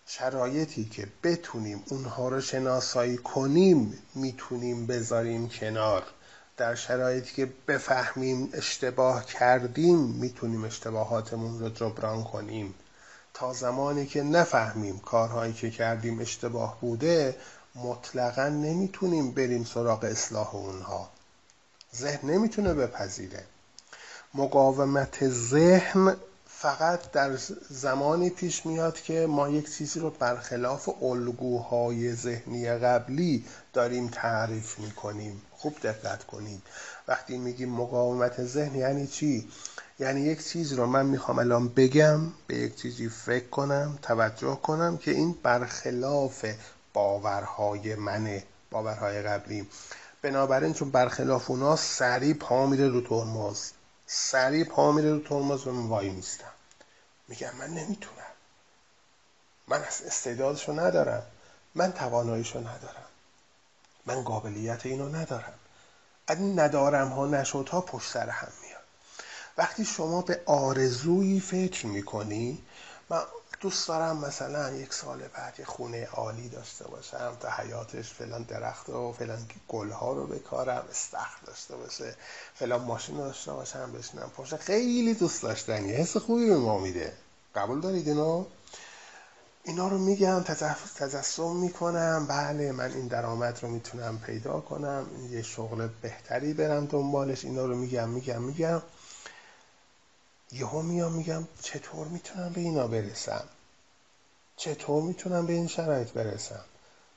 شرایطی 0.07 0.85
که 0.85 1.09
بتونیم 1.23 1.83
اونها 1.89 2.29
رو 2.29 2.41
شناسایی 2.41 3.17
کنیم 3.17 3.99
می‌تونیم 4.15 4.87
بذاریم 4.87 5.49
کنار. 5.49 6.03
در 6.57 6.75
شرایطی 6.75 7.35
که 7.35 7.53
بفهمیم 7.69 8.51
اشتباه 8.53 9.27
کردیم 9.27 9.99
می‌تونیم 9.99 10.65
اشتباهاتمون 10.65 11.61
رو 11.61 11.69
جبران 11.69 12.25
کنیم. 12.25 12.75
تا 13.35 13.53
زمانی 13.53 14.07
که 14.07 14.23
نفهمیم 14.23 14.99
کارهایی 14.99 15.53
که 15.53 15.71
کردیم 15.71 16.21
اشتباه 16.21 16.81
بوده 16.81 17.37
مطلقا 17.75 18.49
نمی‌تونیم 18.49 19.31
بریم 19.31 19.65
سراغ 19.65 20.05
اصلاح 20.05 20.55
اونها. 20.55 21.11
ذهن 21.97 22.31
نمی‌تونه 22.31 22.75
بپذیره. 22.75 23.45
مقاومت 24.35 25.29
ذهن 25.29 26.17
فقط 26.59 27.11
در 27.11 27.37
زمانی 27.71 28.31
پیش 28.31 28.67
میاد 28.67 29.01
که 29.01 29.27
ما 29.27 29.49
یک 29.49 29.75
چیزی 29.75 30.01
رو 30.01 30.11
برخلاف 30.11 31.03
الگوهای 31.03 32.15
ذهنی 32.15 32.71
قبلی 32.71 33.45
داریم 33.73 34.09
تعریف 34.09 34.79
می‌کنیم. 34.79 35.43
خوب 35.53 35.77
دقت 35.83 36.25
کنید. 36.25 36.63
وقتی 37.09 37.39
میگیم 37.39 37.69
مقاومت 37.69 38.45
ذهن 38.45 38.75
یعنی 38.75 39.07
چی؟ 39.07 39.49
یعنی 39.99 40.21
یک 40.21 40.49
چیز 40.49 40.73
رو 40.73 40.87
من 40.87 41.07
می‌خوام 41.07 41.39
الان 41.39 41.69
بگم 41.69 42.21
به 42.47 42.57
یک 42.57 42.77
چیزی 42.77 43.09
فکر 43.09 43.49
کنم 43.49 43.99
توجه 44.03 44.59
کنم 44.63 44.97
که 44.97 45.11
این 45.11 45.37
برخلاف 45.43 46.45
باورهای 46.93 47.95
منه 47.95 48.45
باورهای 48.71 49.23
قبلی. 49.23 49.69
بنابراین 50.23 50.73
چون 50.73 50.91
برخلاف 50.91 51.51
اونا 51.51 51.77
سریع 51.77 52.35
پا 52.35 52.67
میره 52.67 52.89
رو 52.89 53.01
ترمز. 53.01 53.71
سریع 54.07 54.65
پا 54.65 54.93
میره 54.93 55.13
رو 55.13 55.21
ترمز 55.21 55.67
و 55.67 55.73
من 55.73 55.89
وای 55.89 56.11
میستم. 56.11 56.53
میگم 57.29 57.57
من 57.57 57.67
نمی‌تونم. 57.67 58.17
من 59.69 59.83
استعدادشو 59.83 60.73
ندارم. 60.73 61.27
من 61.75 61.93
تواناییشو 61.93 62.59
ندارم. 62.59 63.07
من 64.07 64.23
قابلیت 64.23 64.87
اینو 64.87 65.09
ندارم. 65.09 65.59
از 66.27 66.39
ندارم 66.41 67.09
ها 67.09 67.27
نشد 67.27 67.69
ها 67.69 67.81
پشت 67.81 68.13
سر 68.13 68.29
هم 68.29 68.53
میاد. 68.63 68.83
وقتی 69.59 69.85
شما 69.85 70.23
به 70.23 70.43
آرزویی 70.47 71.41
فکر 71.41 71.87
می‌کنی 71.87 72.63
من 73.09 73.23
دوست 73.67 73.89
دارم 73.89 74.17
مثلا 74.17 74.71
یک 74.71 74.95
سال 74.95 75.19
بعد 75.29 75.55
یه 75.59 75.65
خونه 75.65 76.07
عالی 76.07 76.49
داشته 76.49 76.85
باشم 76.85 77.37
تا 77.41 77.51
حیاتش 77.51 78.13
فلان 78.13 78.43
درخت 78.43 78.89
و 78.89 79.13
فلان 79.13 79.47
گل 79.69 79.91
ها 79.91 80.13
رو 80.13 80.27
بکارم 80.27 80.85
استخر 80.91 81.47
داشته 81.47 81.77
باشه 81.77 82.15
فلان 82.55 82.83
ماشین 82.83 83.17
داشته 83.17 83.53
باشم 83.53 83.93
بشینم. 83.93 84.31
پشت 84.37 84.57
خیلی 84.57 85.15
دوست 85.15 85.43
داشتنی 85.43 85.93
حس 85.93 86.17
خوبی 86.17 86.49
به 86.49 86.57
ما 86.57 86.79
میده. 86.79 87.13
قبول 87.55 87.81
دارید 87.81 88.09
اینا 88.09 88.47
اینا 89.65 89.89
رو 89.89 89.99
میگم 89.99 90.43
تجسم 90.97 91.57
می‌کنم. 91.57 92.27
بله 92.27 92.73
من 92.73 92.93
این 92.93 93.07
درآمد 93.07 93.59
رو 93.63 93.69
می‌تونم 93.69 94.19
پیدا 94.19 94.61
کنم. 94.61 95.07
یه 95.31 95.43
شغل 95.43 95.89
بهتری 96.03 96.53
برم 96.53 96.87
دنبالش. 96.87 97.45
اینا 97.45 97.65
رو 97.65 97.77
میگم 97.77 98.09
میگم 98.09 98.43
میگم. 98.43 98.83
یهو 100.53 100.83
میام 100.83 101.13
میگم 101.13 101.49
چطور 101.63 102.07
می‌تونم 102.07 102.53
به 102.53 102.61
اینا 102.61 102.87
برسم؟ 102.87 103.45
چطور 104.57 105.03
می‌تونم 105.03 105.47
به 105.47 105.53
این 105.53 105.67
شرایط 105.67 106.09
برسم؟ 106.09 106.65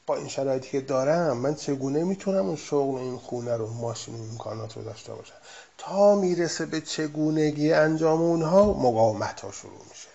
با 0.05 0.15
این 0.15 0.27
شرایطی 0.27 0.69
که 0.69 0.81
دارم 0.81 1.37
من 1.37 1.55
چگونه 1.55 2.03
می‌تونم 2.03 2.45
اون 2.45 2.55
شغل 2.55 2.99
این 2.99 3.17
خونه 3.17 3.57
رو 3.57 3.73
ماشین 3.73 4.15
و 4.15 4.23
امکانات 4.23 4.77
رو 4.77 4.83
داشته 4.83 5.13
باشم؟ 5.13 5.33
تا 5.77 6.15
می‌رسه 6.15 6.65
به 6.65 6.81
چگونگی 6.81 7.73
انجام 7.73 8.21
اونها 8.21 8.73
مقاومت 8.73 9.41
ها 9.41 9.51
شروع 9.51 9.85
میشه. 9.89 10.07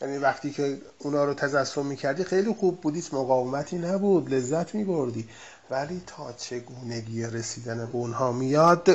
یعنی 0.00 0.18
وقتی 0.18 0.50
که 0.50 0.78
اونا 0.98 1.24
رو 1.24 1.34
تجسم 1.34 1.86
می‌کردی 1.86 2.24
خیلی 2.24 2.54
خوب 2.54 2.80
بودیش 2.80 3.14
مقاومتی 3.14 3.78
نبود 3.78 4.34
لذت 4.34 4.74
میبردی. 4.74 5.28
ولی 5.70 6.02
تا 6.06 6.32
چگونگی 6.32 7.22
رسیدن 7.26 7.86
به 7.86 7.92
اونها 7.92 8.32
میاد 8.32 8.90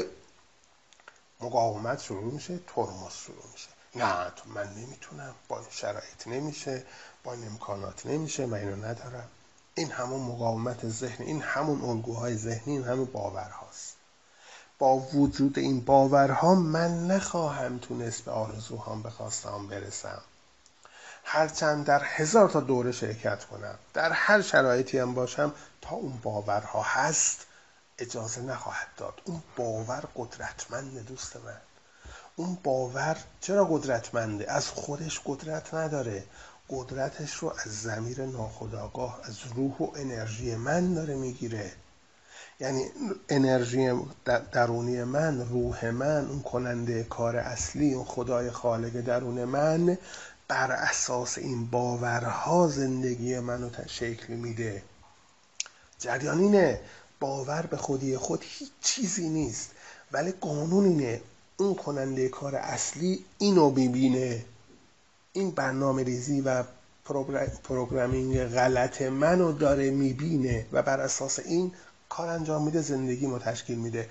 مقاومت 1.42 2.02
شروع 2.02 2.34
میشه 2.34 2.60
ترمز 2.76 3.14
شروع 3.26 3.44
میشه. 3.54 3.68
نه 3.96 4.32
تو 4.36 4.50
من 4.50 4.68
نمی‌تونم 4.74 5.36
با 5.48 5.60
این 5.60 5.68
شرایط 5.72 6.28
نمیشه. 6.28 6.84
با 7.28 7.34
امکانات 7.34 8.06
نمیشه 8.06 8.46
من 8.46 8.58
اینو 8.58 8.76
ندارم. 8.76 9.28
این 9.76 9.92
همون 9.92 10.22
مقاومت 10.22 10.90
ذهنی 10.90 11.26
این 11.26 11.42
همون 11.42 11.82
الگوهای 11.90 12.38
ذهنی 12.38 12.74
این 12.74 12.84
همون 12.84 13.06
باورهاست. 13.06 13.96
با 14.80 14.96
وجود 14.98 15.60
این 15.60 15.82
باورها 15.82 16.56
من 16.56 17.08
نخواهم 17.08 17.78
تونست 17.78 18.22
به 18.22 18.32
آرزوهام 18.32 19.02
به 19.02 19.10
خواستم 19.10 19.68
برسم. 19.68 20.22
هرچند 21.24 21.86
در 21.86 22.02
هزار 22.04 22.50
تا 22.50 22.60
دوره 22.60 22.92
شرکت 22.92 23.46
کنم 23.46 23.76
در 23.94 24.12
هر 24.12 24.42
شرایطی 24.42 25.00
هم 25.00 25.14
باشم 25.14 25.54
تا 25.82 25.96
اون 25.96 26.20
باورها 26.24 26.82
هست 26.82 27.46
اجازه 28.00 28.42
نخواهد 28.42 28.88
داد. 28.98 29.22
اون 29.26 29.44
باور 29.56 30.04
قدرتمند 30.16 31.06
دوست 31.06 31.36
من. 31.36 31.62
اون 32.36 32.58
باور 32.64 33.18
چرا 33.42 33.66
قدرتمنده؟ 33.66 34.52
از 34.52 34.68
خودش 34.68 35.22
قدرت 35.26 35.74
نداره. 35.74 36.24
قدرتش 36.70 37.34
رو 37.34 37.54
از 37.66 37.82
زمیر 37.82 38.26
ناخداگاه 38.26 39.22
از 39.24 39.38
روح 39.56 39.78
و 39.78 39.92
انرژی 39.96 40.56
من 40.56 40.94
داره 40.94 41.16
می‌گیره. 41.16 41.72
یعنی 42.60 42.84
انرژی 43.30 43.92
درونی 44.52 45.04
من 45.04 45.50
روح 45.50 45.90
من 45.90 46.26
اون 46.26 46.42
کننده 46.42 47.04
کار 47.04 47.38
اصلی 47.38 47.94
اون 47.94 48.06
خدای 48.06 48.52
خالق 48.52 49.02
درون 49.02 49.44
من 49.44 49.98
بر 50.48 50.72
اساس 50.72 51.38
این 51.38 51.66
باورها 51.66 52.68
زندگی 52.68 53.40
منو 53.40 53.70
شکل 53.88 54.34
میده. 54.34 54.84
جریان 56.00 56.40
اینه 56.40 56.82
باور 57.20 57.62
به 57.62 57.78
خودی 57.78 58.18
خود 58.18 58.44
هیچ 58.44 58.72
چیزی 58.82 59.30
نیست. 59.30 59.72
ولی 60.12 60.32
قانون 60.32 60.86
اینه 60.86 61.22
اون 61.58 61.76
کننده 61.76 62.30
کار 62.30 62.56
اصلی 62.56 63.26
اینو 63.38 63.70
ببینه 63.70 64.46
این 65.38 65.52
برنامه 65.52 66.04
ریزی 66.04 66.42
و 66.42 66.64
پروگرامینگ 67.64 68.44
غلط 68.44 69.02
منو 69.02 69.52
داره 69.52 69.92
می‌بینه 69.92 70.66
و 70.72 70.82
بر 70.82 71.00
اساس 71.00 71.40
این 71.40 71.72
کار 72.10 72.28
انجام 72.28 72.66
میده 72.66 72.82
زندگی 72.82 73.28
ما 73.28 73.40
تشکیل 73.40 73.78
میده. 73.78 74.10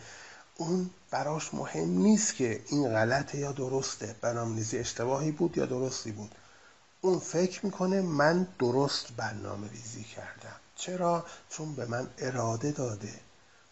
اون 0.56 0.90
براش 1.11 1.54
مهم 1.54 1.88
نیست 1.88 2.35
که 2.35 2.61
این 2.66 2.88
غلطه 2.88 3.38
یا 3.38 3.52
درسته. 3.52 4.14
برنامه‌ریزی 4.21 4.78
اشتباهی 4.78 5.30
بود 5.33 5.59
یا 5.59 5.66
درستی 5.66 6.12
بود. 6.12 6.35
اون 7.00 7.18
فکر 7.18 7.66
می‌کنه 7.66 8.02
من 8.02 8.47
درست 8.59 9.06
برنامه 9.16 9.68
ریزی 9.71 10.04
کردم. 10.04 10.56
چرا؟ 10.76 11.25
چون 11.50 11.75
به 11.75 11.87
من 11.87 12.06
اراده 12.18 12.73
داده. 12.73 13.12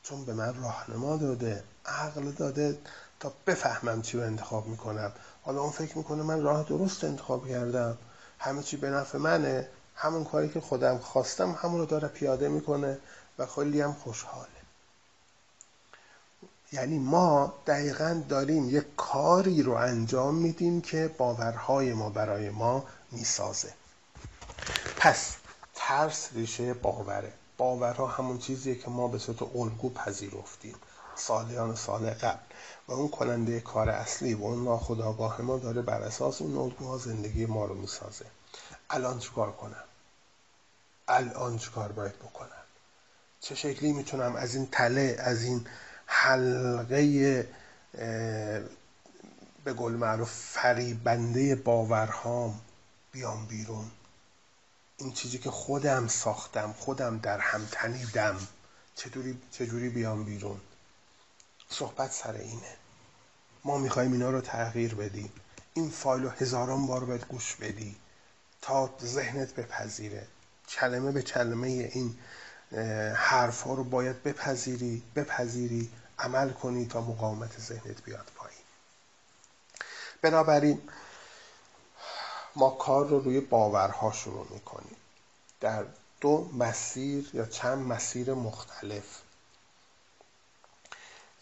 چون 0.03 0.25
به 0.25 0.35
من 0.35 0.63
راهنما 0.63 1.17
داده. 1.17 1.65
عقل 1.87 2.31
داده 2.31 2.79
تا 3.21 3.33
بفهمم 3.47 4.03
چی 4.03 4.19
رو 4.19 4.25
انتخاب 4.25 4.67
می‌کنم. 4.67 5.13
حالا 5.45 5.61
اون 5.61 5.71
فکر 5.71 5.99
می‌کنه 5.99 6.23
من 6.23 6.43
راه 6.43 6.65
درست 6.65 7.05
انتخاب 7.05 7.49
کردم. 7.49 7.99
همه 8.39 8.63
چی 8.63 8.77
به 8.77 8.91
نفع 8.91 9.19
منه. 9.19 9.69
همون 9.97 10.25
کاری 10.25 10.49
که 10.49 10.61
خودم 10.61 10.99
خواستم 10.99 11.59
همون 11.63 11.81
رو 11.81 11.87
داره 11.87 12.09
پیاده 12.09 12.49
می‌کنه 12.49 12.99
و 13.39 13.47
خیلی 13.47 13.81
هم 13.81 13.93
خوشحاله. 13.93 14.49
یعنی 16.73 16.99
ما 16.99 17.53
دقیقا 17.67 18.23
داریم 18.29 18.71
یک 18.71 18.97
کاری 18.97 19.63
رو 19.63 19.73
انجام 19.73 20.35
میدیم 20.35 20.81
که 20.81 21.15
باورهای 21.19 21.93
ما 21.93 22.11
برای 22.11 22.51
ما 22.51 22.85
می‌سازه. 23.11 23.73
پس 24.97 25.37
ترس 25.75 26.29
ریشه 26.33 26.75
باوره. 26.75 27.33
باورها 27.59 28.07
همون 28.07 28.39
چیزیه 28.39 28.75
که 28.75 28.91
ما 28.91 29.09
به 29.09 29.19
صورت 29.19 29.43
الگو 29.43 29.91
پذیرفتیم. 29.91 30.75
سالیان 31.17 31.75
سال 31.75 32.11
قبل 32.11 32.41
و 32.89 32.93
اون 32.93 33.09
کننده 33.09 33.61
کار 33.61 33.91
اصلی 33.91 34.35
و 34.35 34.45
اون 34.45 34.65
ناخداگاه 34.65 35.41
ما 35.41 35.59
داره 35.59 35.83
بر 35.83 36.03
اساس 36.03 36.43
اون 36.43 36.57
الگوها 36.57 36.99
زندگی 36.99 37.47
ما 37.47 37.65
رو 37.65 37.75
می‌سازه. 37.75 38.27
الان 38.91 39.19
چیکار 39.19 39.53
کنم؟ 39.53 39.85
الان 41.09 41.59
چیکار 41.59 41.93
باید 41.93 42.19
بکنم؟ 42.19 42.49
چه 43.41 43.55
شکلی 43.55 43.93
می‌تونم 43.93 44.37
از 44.37 44.55
این 44.55 44.69
تله 44.73 45.17
از 45.19 45.43
این 45.43 45.67
حلقه 46.07 47.49
به 49.65 49.73
گل 49.73 49.93
معروف 49.93 50.31
فریبنده 50.33 51.55
باورهام 51.55 52.61
بیام 53.13 53.47
بیرون؟ 53.47 53.91
این 54.97 55.13
چیزی 55.13 55.39
که 55.39 55.51
خودم 55.51 56.09
ساختم 56.09 56.75
خودم 56.79 57.19
در 57.19 57.39
هم 57.39 57.69
تنیدم 57.73 58.37
چطوری 58.95 59.39
چجوری 59.51 59.89
بیام 59.89 60.25
بیرون؟ 60.25 60.61
صحبت 61.79 62.13
سر 62.13 62.33
اینه. 62.33 62.77
ما 63.65 63.79
می‌خوایم 63.79 64.13
اینا 64.13 64.31
رو 64.31 64.41
تغییر 64.41 64.95
بدیم. 64.95 65.33
این 65.75 65.91
فایل 65.91 66.23
رو 66.23 66.29
هزاران 66.31 66.87
بار 66.87 67.05
باید 67.05 67.27
گوش 67.27 67.57
بدی 67.57 67.97
تا 68.63 68.95
ذهنت 69.03 69.55
بپذیره. 69.55 70.27
کلمه 70.69 71.13
به 71.13 71.23
کلمه 71.23 71.69
این 71.69 72.19
حرف 73.15 73.63
ها 73.63 73.75
رو 73.75 73.85
باید 73.85 74.23
بپذیری 74.23 75.03
بپذیری 75.17 75.91
عمل 76.19 76.51
کنی 76.51 76.87
تا 76.87 77.01
مقاومت 77.01 77.61
ذهنت 77.61 78.03
بیاد 78.05 78.31
پایین. 78.37 78.65
بنابراین 80.23 80.83
ما 82.57 82.71
کار 82.71 83.07
رو 83.07 83.21
روی 83.21 83.41
باورها 83.41 84.13
شروع 84.13 84.47
می‌کنیم. 84.51 84.97
در 85.61 85.85
دو 86.21 86.51
مسیر 86.59 87.31
یا 87.33 87.47
چند 87.47 87.87
مسیر 87.87 88.35
مختلف 88.35 89.05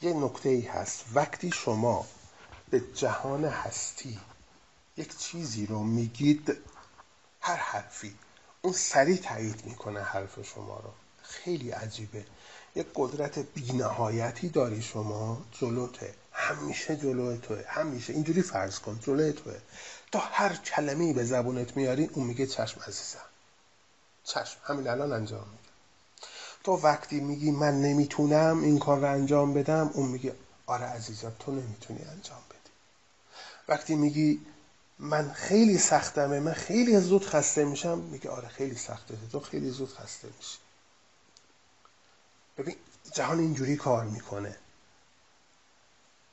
یه 0.02 0.12
نکته 0.12 0.48
ای 0.48 0.60
هست. 0.60 1.04
وقتی 1.14 1.50
شما 1.50 2.06
به 2.70 2.80
جهان 2.94 3.44
هستی 3.44 4.18
یک 4.96 5.18
چیزی 5.18 5.66
رو 5.66 5.82
میگید 5.82 6.56
هر 7.40 7.56
حرفی 7.56 8.14
اون 8.62 8.72
سریع 8.72 9.16
تایید 9.16 9.64
می‌کنه 9.64 10.02
حرف 10.02 10.42
شما 10.42 10.80
رو. 10.80 10.90
خیلی 11.22 11.70
عجیبه. 11.70 12.24
یک 12.74 12.86
قدرت 12.94 13.38
بینهایتی 13.38 14.48
داری 14.48 14.82
شما 14.82 15.42
جلوته 15.52 16.14
همیشه 16.32 16.96
جلو 16.96 17.36
توه. 17.36 17.64
همیشه. 17.68 18.12
اینجوری 18.12 18.42
فرض 18.42 18.78
کن 18.78 19.00
جلو 19.02 19.32
توه. 19.32 19.58
تا 20.12 20.18
هر 20.18 20.56
کلمه 20.56 21.12
به 21.12 21.24
زبونت 21.24 21.76
میاری 21.76 22.04
اون 22.04 22.26
میگه 22.26 22.46
چشم 22.46 22.80
عزیزم. 22.80 23.26
چشم. 24.24 24.58
همین 24.64 24.88
الان 24.88 25.12
انجام 25.12 25.46
تو 26.64 26.72
وقتی 26.72 27.20
میگی 27.20 27.50
من 27.50 27.80
نمی‌تونم 27.80 28.62
این 28.62 28.78
کار 28.78 28.98
رو 28.98 29.12
انجام 29.12 29.54
بدم 29.54 29.90
اون 29.94 30.08
میگه 30.08 30.34
آره 30.66 30.84
عزیزم 30.84 31.32
تو 31.38 31.52
نمی‌تونی 31.52 32.00
انجام 32.00 32.38
بدی. 32.50 32.70
وقتی 33.68 33.94
میگی 33.94 34.40
من 34.98 35.32
خیلی 35.32 35.78
سختمه 35.78 36.40
من 36.40 36.52
خیلی 36.52 37.00
زود 37.00 37.26
خسته 37.26 37.64
میشم 37.64 37.98
میگه 37.98 38.30
آره 38.30 38.48
خیلی 38.48 38.76
سخته 38.76 39.14
تو 39.32 39.40
خیلی 39.40 39.70
زود 39.70 39.88
خسته 39.88 40.28
میشی. 40.38 40.58
ببین 42.58 42.76
جهان 43.14 43.38
اینجوری 43.38 43.76
کار 43.76 44.04
می‌کنه. 44.04 44.56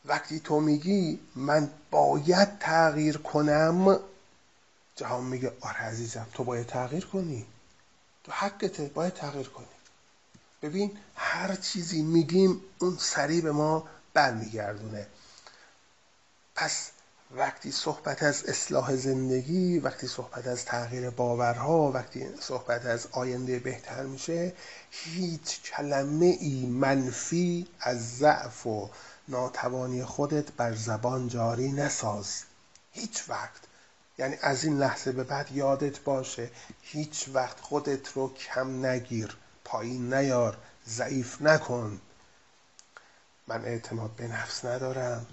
وقتی 0.06 0.40
تو 0.40 0.60
میگی 0.60 1.20
من 1.36 1.72
باید 1.92 2.60
تغییر 2.60 3.18
کنم 3.18 4.00
جهان 4.96 5.24
میگه 5.24 5.54
آره 5.62 5.78
عزیزم 5.78 6.28
تو 6.34 6.44
باید 6.44 6.68
تغییر 6.68 7.06
کنی. 7.06 7.46
تو 8.24 8.32
حقته 8.32 8.86
باید 8.88 9.14
تغییر 9.14 9.48
کنی. 9.48 9.66
ببین 10.62 10.98
هر 11.16 11.56
چیزی 11.56 12.02
میگیم 12.02 12.62
اون 12.80 12.98
سریع 13.00 13.42
به 13.42 13.52
ما 13.52 13.88
برمیگردونه. 14.14 15.08
پس 16.56 16.92
وقتی 17.32 17.72
صحبت 17.72 18.24
از 18.24 18.46
اصلاح 18.46 18.96
زندگی 18.96 19.80
وقتی 19.80 20.08
صحبت 20.08 20.48
از 20.48 20.66
تغییر 20.66 21.10
باورها 21.10 21.92
وقتی 21.92 22.28
صحبت 22.42 22.86
از 22.86 23.08
آینده 23.12 23.60
بهتر 23.60 24.04
میشه 24.04 24.54
هیچ 24.92 25.62
کلمه 25.62 26.38
ای 26.40 26.66
منفی 26.66 27.68
از 27.80 28.18
ضعف 28.18 28.68
و 28.68 28.90
ناتوانی 29.28 30.04
خودت 30.04 30.52
بر 30.52 30.76
زبان 30.76 31.28
جاری 31.28 31.72
نساز. 31.72 32.44
هیچ 32.92 33.24
وقت. 33.30 33.62
یعنی 34.18 34.36
از 34.42 34.64
این 34.64 34.78
لحظه 34.78 35.12
به 35.12 35.24
بعد 35.24 35.52
یادت 35.52 36.00
باشه 36.00 36.50
هیچ 36.82 37.30
وقت 37.34 37.60
خودت 37.60 38.14
رو 38.14 38.34
کم 38.34 38.86
نگیر. 38.86 39.38
پایین 39.70 40.14
نیار 40.14 40.58
ضعیف 40.88 41.42
نکن. 41.42 42.02
من 43.48 43.66
اعتماد 43.66 44.12
به 44.12 44.28
نفس 44.28 44.66
ندارم 44.66 45.26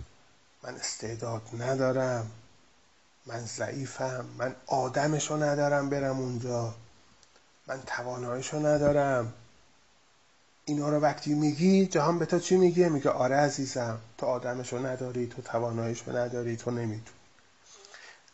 من 0.62 0.74
استعداد 0.74 1.42
ندارم 1.58 2.30
من 3.26 3.40
ضعیفم 3.40 4.26
من 4.38 4.56
آدمشو 4.66 5.36
ندارم 5.36 5.90
برم 5.90 6.18
اونجا 6.18 6.74
من 7.66 7.82
تواناییشو 7.86 8.66
ندارم. 8.66 9.32
اینا 10.64 10.88
رو 10.88 11.00
وقتی 11.00 11.34
میگی 11.34 11.86
جهان 11.86 12.18
به 12.18 12.26
تو 12.26 12.38
چی 12.38 12.56
میگه؟ 12.56 12.88
میگه 12.88 13.10
آره 13.10 13.36
عزیزم 13.36 13.98
تو 14.18 14.26
آدمشو 14.26 14.86
نداری 14.86 15.26
تو 15.26 15.42
تواناییشو 15.42 16.16
نداری 16.16 16.56
تو 16.56 16.70
نمی‌تونی. 16.70 17.18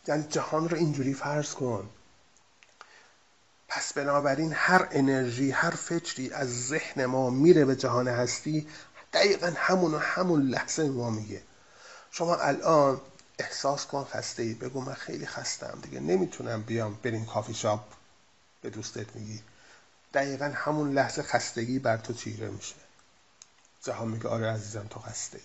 یعنی 0.06 0.22
جهان 0.22 0.68
رو 0.68 0.76
اینجوری 0.76 1.14
فرض 1.14 1.54
کن. 1.54 1.88
پس 3.74 3.92
بنابراین 3.92 4.52
هر 4.54 4.88
انرژی 4.90 5.50
هر 5.50 5.70
فکری 5.70 6.30
از 6.30 6.68
ذهن 6.68 7.06
ما 7.06 7.30
میره 7.30 7.64
به 7.64 7.76
جهان 7.76 8.08
هستی 8.08 8.68
دقیقا 9.12 9.52
همون 9.56 9.94
و 9.94 9.98
همون 9.98 10.42
لحظه 10.42 10.88
ما 10.88 11.10
میگه. 11.10 11.42
شما 12.10 12.36
الان 12.36 13.00
احساس 13.38 13.86
کن 13.86 14.04
خسته 14.04 14.42
ای 14.42 14.54
بگو 14.54 14.80
من 14.80 14.94
خیلی 14.94 15.26
خستم 15.26 15.78
دیگه 15.82 16.00
نمی‌تونم 16.00 16.62
بیام 16.62 16.98
بریم 17.02 17.26
کافی 17.26 17.54
شاپ. 17.54 17.84
به 18.62 18.70
دوستت 18.70 19.16
میگی. 19.16 19.40
دقیقا 20.14 20.52
همون 20.54 20.92
لحظه 20.92 21.22
خستگی 21.22 21.78
بر 21.78 21.96
تو 21.96 22.12
چیره 22.12 22.48
میشه. 22.48 22.74
جهان 23.82 24.08
میگه 24.08 24.28
آره 24.28 24.46
عزیزم 24.46 24.86
تو 24.90 25.00
خسته 25.00 25.38
ای. 25.38 25.44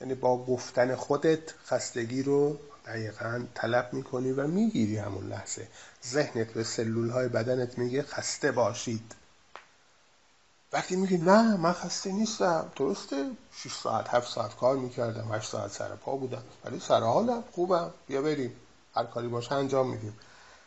یعنی 0.00 0.14
با 0.14 0.44
گفتن 0.44 0.96
خودت 0.96 1.54
خستگی 1.66 2.22
رو 2.22 2.58
دقیقا 2.86 3.46
طلب 3.54 3.92
می‌کنی 3.92 4.32
و 4.32 4.46
می‌گیری 4.46 4.98
همون 4.98 5.28
لحظه. 5.28 5.68
ذهنت 6.06 6.52
به 6.52 6.64
سلول 6.64 7.10
های 7.10 7.28
بدنت 7.28 7.78
میگه 7.78 8.02
خسته 8.02 8.52
باشید. 8.52 9.14
وقتی 10.72 10.96
میگی 10.96 11.18
نه 11.18 11.56
من 11.56 11.72
خسته 11.72 12.12
نیستم. 12.12 12.72
درسته. 12.76 13.30
6 13.52 13.72
ساعت 13.72 14.08
7 14.08 14.32
ساعت 14.32 14.56
کار 14.56 14.76
می‌کردم 14.76 15.32
8 15.32 15.50
ساعت 15.50 15.70
سر 15.70 15.88
پا 15.88 16.16
بودم. 16.16 16.42
ولی 16.64 16.80
سر 16.80 17.00
حالم 17.00 17.44
خوبم. 17.52 17.90
بیا 18.06 18.22
بریم. 18.22 18.56
هر 18.94 19.04
کاری 19.04 19.28
باشه 19.28 19.52
انجام 19.54 19.90
میدیم. 19.90 20.18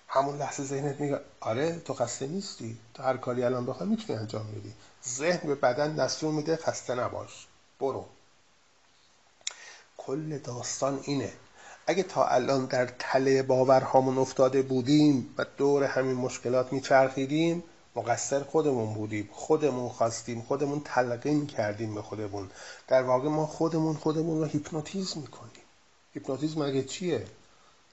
همون 0.08 0.38
لحظه 0.38 0.64
ذهنت 0.64 1.00
میگه 1.00 1.20
آره 1.40 1.80
تو 1.80 1.94
خسته 1.94 2.28
نیستی. 2.28 2.78
تو 2.94 3.04
هر 3.04 3.18
کاری 3.18 3.44
الان 3.44 3.66
بخوای 3.66 3.90
می‌تونی 3.90 4.20
انجام 4.20 4.52
بدی. 4.52 4.74
ذهن 5.08 5.48
به 5.48 5.56
بدن 5.56 5.96
دستور 5.96 6.32
میده 6.32 6.56
خسته 6.56 6.96
نباش. 6.96 7.48
برو. 7.80 8.06
کل 9.98 10.38
داستان 10.38 11.00
اینه. 11.04 11.34
اگه 11.90 12.04
تا 12.04 12.26
الان 12.26 12.66
در 12.66 12.90
تله 13.00 13.44
باورهامون 13.44 14.18
افتاده 14.18 14.62
بودیم 14.62 15.34
و 15.38 15.46
دور 15.58 15.84
همین 15.84 16.16
مشکلات 16.16 16.74
میچرخیدیم 16.74 17.64
مقصر 17.96 18.44
خودمون 18.44 18.94
بودیم. 18.94 19.30
خودمون 19.32 19.90
خواستیم 19.90 20.42
خودمون 20.42 20.82
تلقین 20.86 21.48
کردیم 21.48 21.96
به 21.96 22.02
خودمون. 22.02 22.50
در 22.88 23.02
واقع 23.02 23.30
ما 23.30 23.46
خودمون 23.46 23.96
خودمون 23.96 24.40
رو 24.40 24.46
هیپنوتیزم 24.46 25.20
می‌کنیم. 25.20 25.64
هیپنوتیزم 26.14 26.62
اگه 26.62 26.84
چیه؟ 26.84 27.26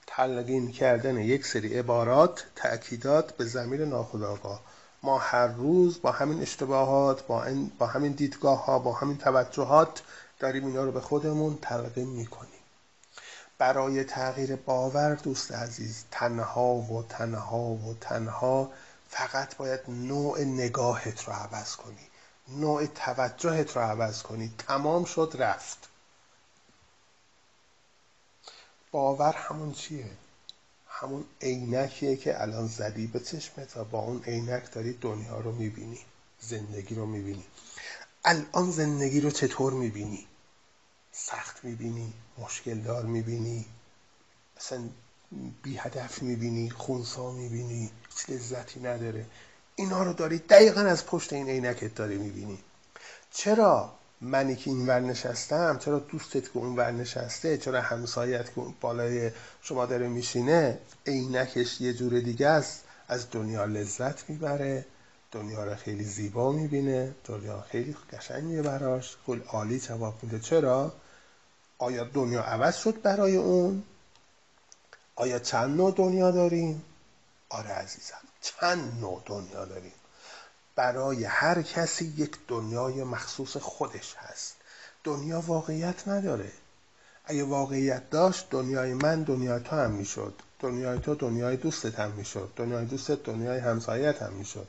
تلقین 0.07 0.71
کردن 0.71 1.17
یک 1.17 1.45
سری 1.45 1.79
عبارات 1.79 2.45
تأکیدات 2.55 3.37
به 3.37 3.45
زمین 3.45 3.81
ناخودآگاه. 3.81 4.61
ما 5.03 5.17
هر 5.17 5.47
روز 5.47 6.01
با 6.01 6.11
همین 6.11 6.41
اشتباهات 6.41 7.27
با, 7.27 7.45
با 7.79 7.85
همین 7.85 8.11
دیدگاه 8.11 8.65
ها 8.65 8.79
با 8.79 8.93
همین 8.93 9.17
توجهات 9.17 10.01
داریم 10.39 10.65
اینا 10.65 10.83
رو 10.83 10.91
به 10.91 11.01
خودمون 11.01 11.57
تلقیم 11.61 12.07
می‌کنیم. 12.07 12.56
برای 13.57 14.03
تغییر 14.03 14.55
باور 14.55 15.15
دوست 15.15 15.51
عزیز 15.51 16.03
تنها 16.11 16.73
و 16.73 17.05
تنها 17.09 17.59
و 17.59 17.97
تنها 18.01 18.71
فقط 19.09 19.55
باید 19.55 19.79
نوع 19.87 20.41
نگاهت 20.41 21.23
رو 21.23 21.33
عوض 21.33 21.75
کنی. 21.75 22.07
نوع 22.47 22.85
توجهت 22.85 23.75
رو 23.75 23.81
عوض 23.81 24.21
کنی. 24.21 24.53
تمام 24.57 25.05
شد 25.05 25.35
رفت. 25.39 25.89
باور 28.91 29.33
همون 29.33 29.73
چیه؟ 29.73 30.09
همون 30.87 31.25
عینکیه 31.41 32.15
که 32.15 32.41
الان 32.41 32.67
زدی 32.67 33.07
به 33.07 33.19
چشمت 33.19 33.77
و 33.77 33.83
با 33.83 33.99
اون 33.99 34.23
عینک 34.23 34.71
داری 34.71 34.93
دنیا 34.93 35.39
رو 35.39 35.51
می‌بینی 35.51 35.99
زندگی 36.39 36.95
رو 36.95 37.05
می‌بینی. 37.05 37.45
الان 38.25 38.71
زندگی 38.71 39.21
رو 39.21 39.31
چطور 39.31 39.73
می‌بینی؟ 39.73 40.27
سخت 41.11 41.63
می‌بینی. 41.63 42.13
مشکل 42.37 42.79
دار 42.79 43.05
می‌بینی. 43.05 43.65
اصلا 44.57 44.79
بی 45.63 45.77
هدف 45.77 46.21
می‌بینی 46.21 46.69
خونسا 46.69 47.31
می‌بینی 47.31 47.91
هیچ 48.09 48.29
لذتی 48.29 48.79
نداره. 48.79 49.25
اینا 49.75 50.03
رو 50.03 50.13
داری 50.13 50.37
دقیقا 50.37 50.81
از 50.81 51.05
پشت 51.05 51.33
این 51.33 51.49
عینکت 51.49 51.95
داری 51.95 52.17
می‌بینی. 52.17 52.59
چرا 53.31 53.93
منی 54.21 54.55
که 54.55 54.71
اینور 54.71 54.99
نشستم 54.99 55.77
چرا 55.77 55.99
دوستت 55.99 56.43
که 56.43 56.57
اونور 56.57 56.91
نشسته 56.91 57.57
چرا 57.57 57.81
همسایت 57.81 58.55
که 58.55 58.61
بالای 58.81 59.31
شما 59.61 59.85
داره 59.85 60.07
میشینه 60.07 60.79
عینکش 61.05 61.81
یه 61.81 61.93
جور 61.93 62.19
دیگه 62.19 62.47
است. 62.47 62.83
از 63.07 63.31
دنیا 63.31 63.65
لذت 63.65 64.29
می‌بره 64.29 64.85
دنیا 65.31 65.63
رو 65.63 65.75
خیلی 65.75 66.03
زیبا 66.03 66.51
می‌بینه 66.51 67.15
دنیا 67.25 67.61
خیلی 67.61 67.95
قشنگه 68.13 68.61
براش 68.61 69.17
خیلی 69.25 69.41
عالی 69.47 69.79
جواب 69.79 70.23
میده. 70.23 70.39
چرا؟ 70.39 70.93
آیا 71.79 72.03
دنیا 72.03 72.43
عوض 72.43 72.77
شد 72.77 73.01
برای 73.01 73.35
اون؟ 73.35 73.83
آیا 75.15 75.39
چند 75.39 75.77
نوع 75.77 75.93
دنیا 75.97 76.31
داریم؟ 76.31 76.83
آره 77.49 77.69
عزیزم 77.69 78.21
چند 78.41 78.99
نوع 79.01 79.23
دنیا 79.25 79.65
داریم. 79.65 79.93
برای 80.75 81.23
هر 81.23 81.61
کسی 81.61 82.05
یک 82.17 82.37
دنیای 82.47 83.03
مخصوص 83.03 83.57
خودش 83.57 84.15
هست. 84.17 84.55
دنیا 85.03 85.41
واقعیت 85.41 86.07
نداره. 86.07 86.51
اگه 87.25 87.43
واقعیت 87.43 88.09
داشت 88.09 88.49
دنیای 88.49 88.93
من 88.93 89.23
دنیای 89.23 89.59
تو 89.59 89.75
هم 89.75 89.91
می‌شد. 89.91 90.33
دنیای 90.59 90.99
تو 90.99 91.15
دنیای 91.15 91.57
دوستت 91.57 91.99
هم 91.99 92.11
می‌شد. 92.11 92.51
دنیای 92.55 92.85
دوستت 92.85 93.23
دنیای 93.23 93.59
همسایت 93.59 94.21
هم 94.21 94.33
می‌شد. 94.33 94.67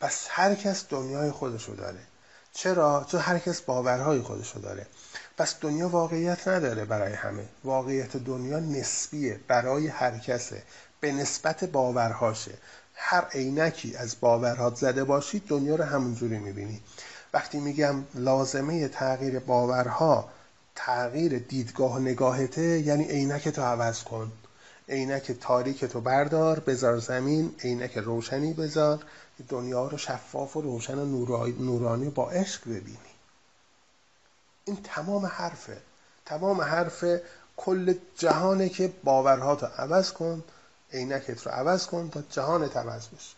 پس 0.00 0.26
هر 0.30 0.54
کس 0.54 0.84
دنیای 0.88 1.30
خودشو 1.30 1.74
داره. 1.74 2.00
چرا؟ 2.52 3.06
چون 3.10 3.20
هر 3.20 3.38
کس 3.38 3.60
باورهای 3.60 4.20
خودشو 4.20 4.60
داره. 4.60 4.86
پس 5.38 5.54
دنیا 5.60 5.88
واقعیت 5.88 6.48
نداره 6.48 6.84
برای 6.84 7.12
همه. 7.12 7.44
واقعیت 7.64 8.16
دنیا 8.16 8.60
نسبیه 8.60 9.40
برای 9.48 9.88
هر 9.88 10.18
کسه. 10.18 10.62
به 11.00 11.12
نسبت 11.12 11.64
باورهاشه. 11.64 12.54
هر 12.94 13.24
عینکی 13.24 13.96
از 13.96 14.16
باورهات 14.20 14.76
زده 14.76 15.04
باشی 15.04 15.42
دنیا 15.48 15.76
رو 15.76 15.84
همونجوری 15.84 16.38
می‌بینی. 16.38 16.80
وقتی 17.34 17.60
میگم 17.60 18.04
لازمه 18.14 18.88
تغییر 18.88 19.38
باورها 19.38 20.28
تغییر 20.74 21.38
دیدگاه 21.38 21.96
و 21.96 21.98
نگاهته 21.98 22.62
یعنی 22.62 23.04
عینک 23.04 23.48
تو 23.48 23.62
عوض 23.62 24.02
کن. 24.02 24.32
عینک 24.88 25.32
تاریک 25.32 25.84
تو 25.84 26.00
بردار 26.00 26.60
بذار 26.60 26.98
زمین. 26.98 27.54
عینک 27.64 27.98
روشنی 27.98 28.52
بذار. 28.52 29.04
دنیا 29.48 29.88
رو 29.88 29.98
شفاف 29.98 30.56
و 30.56 30.60
روشن 30.60 30.98
و 30.98 31.04
نورانی 31.58 32.10
با 32.10 32.30
عشق 32.30 32.64
ببینی. 32.64 33.13
این 34.64 34.82
تمام 34.82 35.26
حرفه. 35.26 35.82
تمام 36.26 36.60
حرف 36.60 37.04
کل 37.56 37.94
جهانه 38.16 38.68
که 38.68 38.92
باورها 39.04 39.56
تو 39.56 39.66
عوض 39.66 40.12
کن 40.12 40.44
عینکت 40.92 41.46
رو 41.46 41.52
عوض 41.52 41.86
کن 41.86 42.10
تا 42.10 42.22
جهانت 42.22 42.76
عوض 42.76 43.08
بشه. 43.08 43.36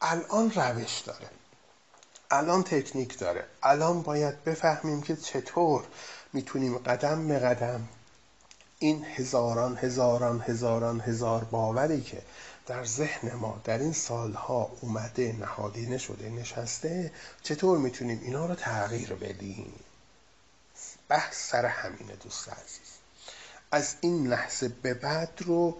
الان 0.00 0.50
روش 0.50 0.98
داره. 0.98 1.28
الان 2.30 2.62
تکنیک 2.62 3.18
داره. 3.18 3.46
الان 3.62 4.02
باید 4.02 4.44
بفهمیم 4.44 5.02
که 5.02 5.16
چطور 5.16 5.84
می‌تونیم 6.32 6.78
قدم 6.78 7.28
به 7.28 7.38
قدم 7.38 7.88
این 8.84 9.04
هزاران 9.04 9.76
هزاران 9.76 10.40
هزاران 10.40 11.00
هزار 11.00 11.44
باوری 11.44 12.00
که 12.00 12.22
در 12.66 12.84
ذهن 12.84 13.34
ما 13.34 13.60
در 13.64 13.78
این 13.78 13.92
سالها 13.92 14.70
اومده 14.80 15.36
نهادینه 15.40 15.98
شده 15.98 16.30
نشسته 16.30 17.12
چطور 17.42 17.78
می‌تونیم 17.78 18.20
اینا 18.22 18.46
رو 18.46 18.54
تغییر 18.54 19.14
بدیم؟ 19.14 19.72
بحث 21.08 21.50
سر 21.50 21.66
همینه 21.66 22.16
دوست 22.16 22.48
عزیز. 22.48 22.90
از 23.70 23.96
این 24.00 24.26
لحظه 24.26 24.68
به 24.68 24.94
بعد 24.94 25.38
رو 25.44 25.76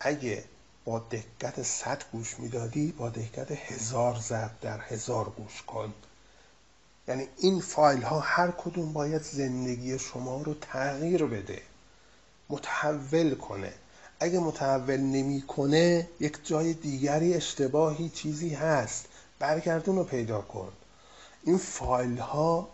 اگه 0.00 0.44
با 0.84 0.98
دقت 0.98 1.62
صد 1.62 2.04
گوش 2.12 2.40
می‌دادی 2.40 2.92
با 2.92 3.10
دقت 3.10 3.50
هزار 3.50 4.18
ضرب 4.20 4.60
در 4.60 4.80
هزار 4.80 5.24
گوش 5.24 5.62
کن. 5.62 5.94
یعنی 7.08 7.28
این 7.36 7.60
فایل 7.60 8.02
ها 8.02 8.20
هر 8.20 8.50
کدوم 8.50 8.92
باید 8.92 9.22
زندگی 9.22 9.98
شما 9.98 10.42
رو 10.42 10.54
تغییر 10.54 11.24
بده. 11.24 11.62
متحول 12.50 13.34
کنه. 13.34 13.72
اگه 14.20 14.38
متحول 14.38 15.00
نمی‌کنه 15.00 16.08
یک 16.20 16.38
جای 16.44 16.74
دیگری 16.74 17.34
اشتباهی 17.34 18.08
چیزی 18.08 18.54
هست. 18.54 19.04
برگردون 19.38 19.96
رو 19.96 20.04
پیدا 20.04 20.40
کن. 20.40 20.72
این 21.42 21.58
فایل 21.58 22.18
ها 22.18 22.68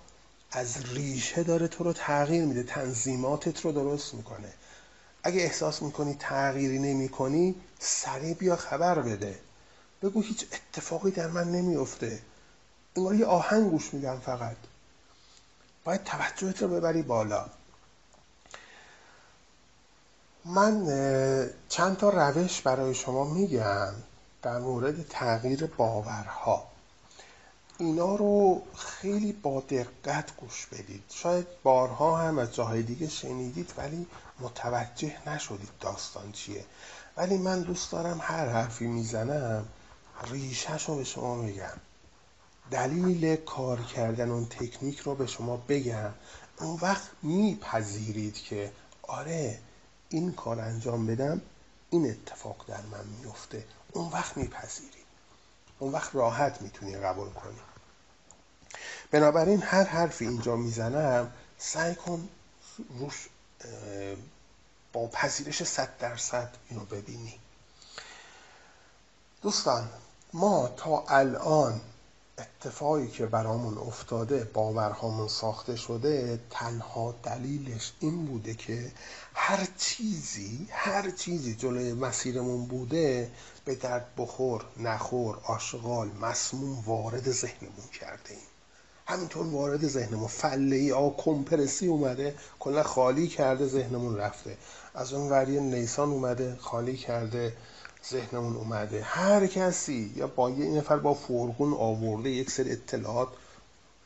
از 0.51 0.95
ریشه 0.95 1.43
داره 1.43 1.69
تو 1.69 1.85
رو 1.85 1.93
تغییر 1.93 2.45
میده. 2.45 2.63
تنظیماتت 2.63 3.61
رو 3.61 3.73
درست 3.73 4.15
می‌کنه. 4.15 4.53
اگه 5.23 5.41
احساس 5.41 5.83
می‌کنی 5.83 6.17
تغییری 6.21 6.79
نمی‌کنی 6.79 7.55
سریع 7.79 8.35
بیا 8.35 8.57
خبر 8.57 9.01
بده. 9.01 9.39
بگو 10.03 10.21
هیچ 10.21 10.47
اتفاقی 10.53 11.11
در 11.11 11.27
من 11.27 11.53
نمیفته 11.53 12.23
انگار 12.97 13.15
یه 13.15 13.27
آهنگ 13.27 13.71
گوش 13.71 13.95
میدم 13.95 14.21
فقط. 14.27 14.57
باید 15.85 16.05
توجهت 16.05 16.63
رو 16.63 16.69
ببری 16.69 17.03
بالا. 17.03 17.47
من 20.49 20.87
چند 21.69 21.97
تا 21.97 22.09
روش 22.09 22.61
برای 22.61 22.95
شما 22.95 23.25
میگم 23.25 23.93
در 24.43 24.59
مورد 24.59 25.09
تغییر 25.09 25.67
باورها. 25.67 26.67
اینا 27.79 28.15
رو 28.15 28.63
خیلی 28.77 29.33
با 29.33 29.61
دقت 29.61 30.37
گوش 30.37 30.67
بدید. 30.67 31.03
شاید 31.09 31.47
بارها 31.63 32.17
هم 32.17 32.39
از 32.39 32.55
جاهای 32.55 32.83
دیگه 32.83 33.09
شنیدید 33.09 33.73
ولی 33.77 34.07
متوجه 34.41 35.17
نشدید 35.27 35.69
داستان 35.81 36.33
چیه. 36.33 36.65
ولی 37.17 37.39
من 37.39 37.61
دوست 37.63 37.93
دارم 37.93 38.19
هر 38.23 38.49
حرفی 38.49 38.87
می‌زنم 38.87 39.67
ریشهش 40.31 40.89
رو 40.89 40.97
به 40.97 41.05
شما 41.05 41.35
میگم. 41.35 41.81
دلیل 42.71 43.37
کار 43.37 43.83
کردن 43.83 44.31
اون 44.31 44.47
تکنیک 44.47 44.99
رو 44.99 45.15
به 45.15 45.27
شما 45.27 45.57
بگم. 45.69 46.11
اون 46.61 46.79
وقت 46.83 47.11
میپذیرید 47.23 48.35
که 48.35 48.73
آره 49.03 49.59
این 50.09 50.33
کار 50.33 50.61
انجام 50.61 51.07
بدم 51.07 51.41
این 51.91 52.11
اتفاق 52.11 52.65
در 52.69 52.81
من 52.81 53.05
میفته 53.05 53.65
اون 53.93 54.13
وقت 54.13 54.37
میپذیری. 54.37 55.05
اون 55.79 55.93
وقت 55.93 56.15
راحت 56.15 56.63
می‌تونی 56.63 56.97
قبول 56.97 57.31
کنی. 57.31 57.61
بنابراین 59.11 59.63
هر 59.63 59.85
حرفی 59.85 60.27
اینجا 60.27 60.57
می‌زنم 60.57 61.33
سعی 61.59 61.95
کن 61.95 62.29
روش 62.99 63.29
با 64.93 65.07
پذیرش 65.07 65.63
صد 65.63 65.99
درصد 65.99 66.57
اینو 66.69 66.85
ببینی. 66.85 67.41
دوستان 69.43 69.91
ما 70.33 70.69
تا 70.69 71.05
الان 71.09 71.81
اتفاقی 72.39 73.09
که 73.09 73.27
برامون 73.27 73.79
افتاده 73.79 74.45
باورهامون 74.45 75.29
ساخته 75.29 75.77
شده 75.77 76.41
تنها 76.51 77.15
دلیلش 77.23 77.93
این 78.01 78.27
بوده 78.27 78.55
که 78.55 78.93
هر 79.35 79.69
چیزی 79.79 80.69
هر 80.71 81.11
چیزی 81.11 81.55
جلوی 81.55 81.93
مسیرمون 81.93 82.67
بوده 82.67 83.31
به 83.65 83.75
درد 83.75 84.07
بخور 84.17 84.65
نخور 84.77 85.39
آشغال 85.45 86.11
مسموم 86.21 86.85
وارد 86.87 87.31
ذهنمون 87.31 87.87
کرده 88.01 88.31
ایم 88.31 88.41
همینطور 89.09 89.47
وارد 89.47 89.89
ذهنمون 89.89 90.29
فله 90.29 90.77
ای 90.77 90.93
آ 90.93 91.11
کمپرسی 91.11 91.87
اومده 91.87 92.35
کلا 92.59 92.83
خالی 92.83 93.29
کرده 93.29 93.67
ذهنمون 93.67 94.17
رفته. 94.17 94.57
از 94.95 95.13
اون 95.13 95.31
وری 95.31 95.61
نیسان 95.61 96.09
اومده 96.11 96.57
خالی 96.61 96.97
کرده. 96.97 97.53
ذهنمون 98.11 98.57
اومده. 98.57 99.03
هر 99.03 99.47
کسی 99.47 100.13
یا 100.17 100.27
با 100.27 100.51
یه 100.51 100.67
نفر 100.67 100.97
با 100.97 101.15
فرغون 101.15 101.73
آورده 101.73 102.31
یک 102.31 102.51
سری 102.51 102.73
اطلاعات 102.73 103.29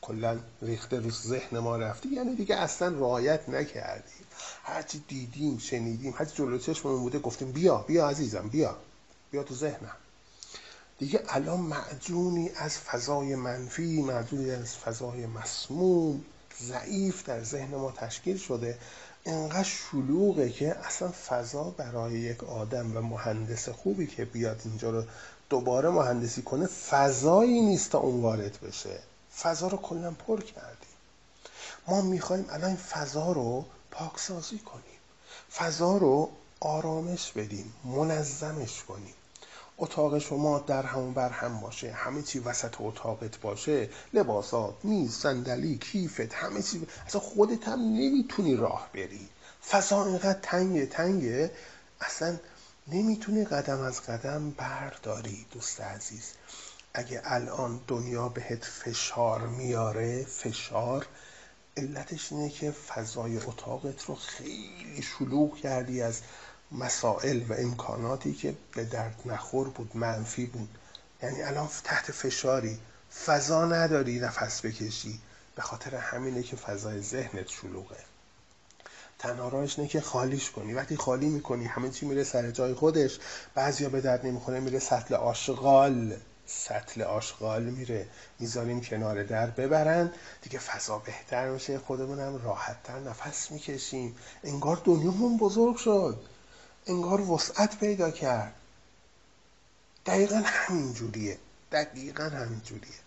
کلا 0.01 0.39
ریخته 0.61 0.99
رو 0.99 1.11
ذهن 1.11 1.59
ما 1.59 1.77
رفته. 1.77 2.09
یعنی 2.09 2.35
دیگه 2.35 2.55
اصلا 2.55 2.87
رعایت 2.87 3.49
نکردیم. 3.49 4.25
هرچی 4.63 5.03
دیدیم 5.07 5.57
شنیدیم 5.57 6.13
هرچی 6.17 6.35
جلو 6.35 6.57
چشممون 6.57 6.99
بوده 6.99 7.19
گفتیم 7.19 7.51
بیا 7.51 7.77
بیا 7.77 8.07
عزیزم 8.07 8.49
بیا. 8.49 8.75
بیا 9.31 9.43
تو 9.43 9.55
ذهنم. 9.55 9.95
دیگه 10.99 11.23
الان 11.27 11.59
معجونی 11.59 12.49
از 12.55 12.77
فضای 12.77 13.35
منفی 13.35 14.01
معجونی 14.01 14.51
از 14.51 14.77
فضای 14.77 15.25
مسموم 15.25 16.21
ضعیف 16.61 17.25
در 17.25 17.43
ذهن 17.43 17.75
ما 17.75 17.91
تشکیل 17.91 18.37
شده. 18.37 18.77
انقدر 19.25 19.63
شلوغه 19.63 20.49
که 20.49 20.75
اصلا 20.75 21.11
فضا 21.27 21.63
برای 21.63 22.13
یک 22.13 22.43
آدم 22.43 22.97
و 22.97 23.01
مهندس 23.01 23.69
خوبی 23.69 24.07
که 24.07 24.25
بیاد 24.25 24.61
اینجا 24.65 24.89
رو 24.89 25.03
دوباره 25.49 25.89
مهندسی 25.89 26.41
کنه 26.41 26.65
فضایی 26.65 27.61
نیست 27.61 27.91
تا 27.91 27.97
اون 27.97 28.21
وارد 28.21 28.59
بشه. 28.61 28.99
فضا 29.41 29.67
رو 29.67 29.77
کلا 29.77 30.11
پر 30.11 30.41
کردیم. 30.41 30.91
ما 31.87 32.01
می‌خوایم 32.01 32.45
الان 32.49 32.75
فضا 32.75 33.31
رو 33.31 33.65
پاکسازی 33.91 34.59
کنیم. 34.59 34.99
فضا 35.55 35.97
رو 35.97 36.29
آرامش 36.59 37.31
بدیم 37.31 37.73
منظمش 37.83 38.83
کنیم. 38.83 39.13
اتاق 39.81 40.19
شما 40.19 40.59
در 40.59 40.83
هم 40.83 41.13
بر 41.13 41.29
هم 41.29 41.59
باشه 41.59 41.91
همه 41.91 42.21
چی 42.21 42.39
وسط 42.39 42.75
اتاقت 42.79 43.41
باشه 43.41 43.89
لباسات 44.13 44.75
میز 44.83 45.13
صندلی 45.13 45.77
کیفت 45.77 46.33
همه 46.33 46.61
چی. 46.61 46.87
اصلا 47.05 47.21
خودت 47.21 47.67
هم 47.67 47.79
نمی‌تونی 47.79 48.55
راه 48.55 48.89
بری. 48.93 49.29
فضا 49.69 50.05
اینقدر 50.05 50.39
تنگه 50.41 50.85
تنگه. 50.85 51.51
اصلا 52.01 52.37
نمی‌تونی 52.87 53.45
قدم 53.45 53.81
از 53.81 54.01
قدم 54.01 54.51
برداری 54.51 55.45
دوست 55.51 55.81
عزیز. 55.81 56.31
اگه 56.93 57.21
الان 57.25 57.79
دنیا 57.87 58.29
بهت 58.29 58.65
فشار 58.65 59.47
میاره 59.47 60.23
فشار 60.23 61.05
علتش 61.77 62.31
اینه 62.31 62.49
که 62.49 62.71
فضای 62.71 63.37
اتاقت 63.37 64.05
رو 64.05 64.15
خیلی 64.15 65.01
شلوغ 65.01 65.55
کردی 65.55 66.01
از 66.01 66.21
مسائل 66.71 67.43
و 67.49 67.53
امکاناتی 67.53 68.33
که 68.33 68.55
به 68.75 68.83
درد 68.85 69.21
نخور 69.25 69.69
بود 69.69 69.91
منفی 69.97 70.45
بود. 70.45 70.77
یعنی 71.23 71.41
الان 71.41 71.69
تحت 71.83 72.11
فشاری. 72.11 72.79
فضا 73.25 73.65
نداری 73.65 74.19
نفس 74.19 74.65
بکشی. 74.65 75.19
به 75.55 75.61
خاطر 75.61 75.95
همینه 75.95 76.43
که 76.43 76.55
فضای 76.55 77.01
ذهنت 77.01 77.47
شلوغه. 77.47 77.97
تنها 79.19 79.49
راهش 79.49 79.79
اینه 79.79 79.89
که 79.89 80.01
خالیش 80.01 80.51
کنی. 80.51 80.73
وقتی 80.73 80.97
خالی 80.97 81.25
می‌کنی 81.29 81.65
همه 81.65 81.89
چی 81.89 82.05
میره 82.05 82.23
سر 82.23 82.51
جای 82.51 82.73
خودش. 82.73 83.19
بعضیا 83.55 83.89
به 83.89 84.01
درد 84.01 84.25
نمی‌خوره 84.25 84.59
میره 84.59 84.79
سطل 84.79 85.13
آشغال. 85.15 86.17
سطل 86.45 87.01
آشغال 87.01 87.63
میره. 87.63 88.07
می‌ذاریم 88.39 88.81
کنار 88.81 89.23
در 89.23 89.47
ببرن. 89.47 90.11
دیگه 90.41 90.59
فضا 90.59 90.97
بهتر 90.97 91.49
میشه. 91.49 91.79
خودمونم 91.79 92.41
راحتتر 92.43 92.99
نفس 92.99 93.51
می‌کشیم. 93.51 94.15
انگار 94.43 94.81
دنیامون 94.85 95.37
بزرگ 95.37 95.75
شد. 95.75 96.23
انگار 96.87 97.21
وسعت 97.21 97.79
پیدا 97.79 98.11
کرد. 98.11 98.53
دقیقا 100.05 100.41
همین 100.45 100.93
جوریه. 100.93 101.37
دقیقا 101.71 102.23
همین 102.23 102.61
جوریه. 102.65 102.99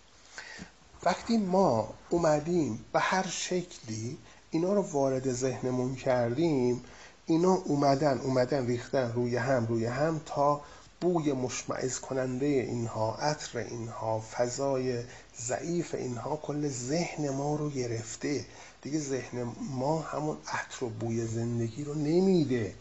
وقتی 1.02 1.38
ما 1.38 1.94
اومدیم 2.10 2.84
به 2.92 3.00
هر 3.00 3.26
شکلی 3.26 4.18
اینا 4.50 4.72
رو 4.72 4.82
وارد 4.82 5.32
ذهنمون 5.32 5.94
کردیم 5.94 6.84
اینا 7.26 7.54
اومدن 7.54 8.18
اومدن 8.18 8.66
ریختن 8.66 9.12
روی 9.12 9.36
هم 9.36 9.66
روی 9.66 9.86
هم 9.86 10.20
تا 10.26 10.60
بوی 11.00 11.32
مشمعز 11.32 11.98
کننده 11.98 12.46
اینها 12.46 13.14
عطر 13.14 13.58
اینها 13.58 14.20
فضای 14.20 15.04
ضعیف 15.38 15.94
اینها 15.94 16.36
کل 16.36 16.68
ذهن 16.68 17.30
ما 17.30 17.56
رو 17.56 17.70
گرفته. 17.70 18.46
دیگه 18.82 18.98
ذهن 18.98 19.52
ما 19.70 20.00
همون 20.00 20.36
عطر 20.48 20.84
و 20.84 20.88
بوی 20.88 21.26
زندگی 21.26 21.84
رو 21.84 21.94
نمیده. 21.94 22.74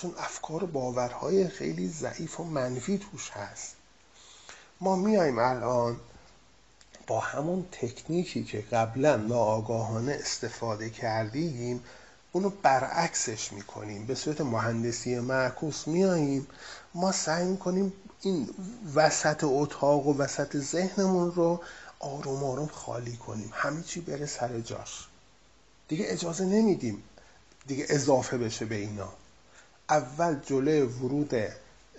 چون 0.00 0.14
افکار 0.18 0.64
و 0.64 0.66
باورهای 0.66 1.48
خیلی 1.48 1.88
ضعیف 1.88 2.40
و 2.40 2.44
منفی 2.44 2.98
توش 2.98 3.30
هست. 3.30 3.74
ما 4.80 4.96
میایم 4.96 5.38
الان 5.38 6.00
با 7.06 7.20
همون 7.20 7.66
تکنیکی 7.72 8.44
که 8.44 8.60
قبلا 8.60 9.16
ناآگاهانه 9.16 10.12
استفاده 10.12 10.90
کردیم 10.90 11.84
اونو 12.32 12.50
برعکسش 12.62 13.52
می‌کنیم. 13.52 14.06
به 14.06 14.14
صورت 14.14 14.40
مهندسی 14.40 15.20
معکوس 15.20 15.88
میاییم 15.88 16.46
ما 16.94 17.12
سعی 17.12 17.44
می‌کنیم 17.44 17.92
این 18.20 18.48
وسط 18.94 19.40
اتاق 19.42 20.06
و 20.06 20.18
وسط 20.18 20.56
ذهنمون 20.56 21.32
رو 21.34 21.60
آروم 21.98 22.44
آروم 22.44 22.66
خالی 22.66 23.16
کنیم. 23.16 23.50
همه 23.52 23.82
چی 23.82 24.00
بره 24.00 24.26
سر 24.26 24.60
جاش. 24.60 25.08
دیگه 25.88 26.04
اجازه 26.08 26.44
نمیدیم 26.44 27.02
دیگه 27.66 27.86
اضافه 27.88 28.38
بشه 28.38 28.64
به 28.64 28.74
اینا. 28.74 29.08
اول 29.90 30.40
جلوی 30.46 30.82
ورود 30.82 31.34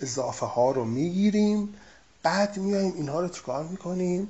اضافه 0.00 0.46
ها 0.46 0.70
رو 0.70 0.84
می‌گیریم 0.84 1.74
بعد 2.22 2.58
میایم 2.58 2.92
اینها 2.94 3.20
رو 3.20 3.28
چیکار 3.28 3.64
می‌کنیم؟ 3.64 4.28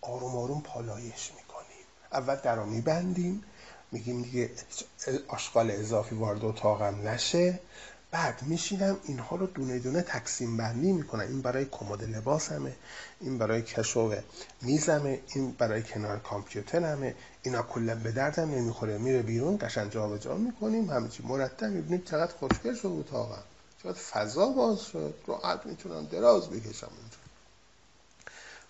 آروم 0.00 0.36
آروم 0.36 0.60
پالایش 0.60 1.32
می‌کنیم. 1.36 1.84
اول 2.12 2.36
در 2.36 2.56
رو 2.56 2.66
میبندیم 2.66 3.44
میگیم 3.92 4.22
دیگه 4.22 4.50
آشغال 5.28 5.70
اضافی 5.70 6.14
وارد 6.14 6.44
اتاقم 6.44 7.08
نشه. 7.08 7.60
بعد 8.10 8.42
میشینم 8.42 8.96
اینها 9.04 9.36
رو 9.36 9.46
دونه 9.46 9.78
دونه 9.78 10.02
تقسیم 10.02 10.56
بندی 10.56 10.92
می‌کنم. 10.92 11.20
این 11.20 11.40
برای 11.40 11.64
کمد 11.64 12.04
لباسمه 12.04 12.72
این 13.20 13.38
برای 13.38 13.62
کشو 13.62 14.14
میزمه 14.62 15.20
این 15.34 15.50
برای 15.52 15.82
کنار 15.82 16.18
کامپیوترمه 16.18 17.14
اینا 17.46 17.62
کلا 17.62 17.94
به 17.94 18.12
دردم 18.12 18.50
نمی‌خوره. 18.50 18.98
میره 18.98 19.22
بیرون 19.22 19.58
قشنگ 19.60 19.90
جابجا 19.90 20.34
می‌کنیم 20.34 20.90
همه 20.90 21.08
چی 21.08 21.22
مرتب 21.22 21.66
می‌بینیم 21.66 22.02
چقدر 22.02 22.32
خوشگل 22.32 22.74
شد 22.74 22.86
اتاقم 22.88 23.42
چقدر 23.82 23.98
فضا 23.98 24.46
باز 24.46 24.80
شد. 24.80 25.14
راحت 25.26 25.66
می‌تونم 25.66 26.04
دراز 26.04 26.50
بکشم 26.50 26.90
اونجا. 27.00 27.16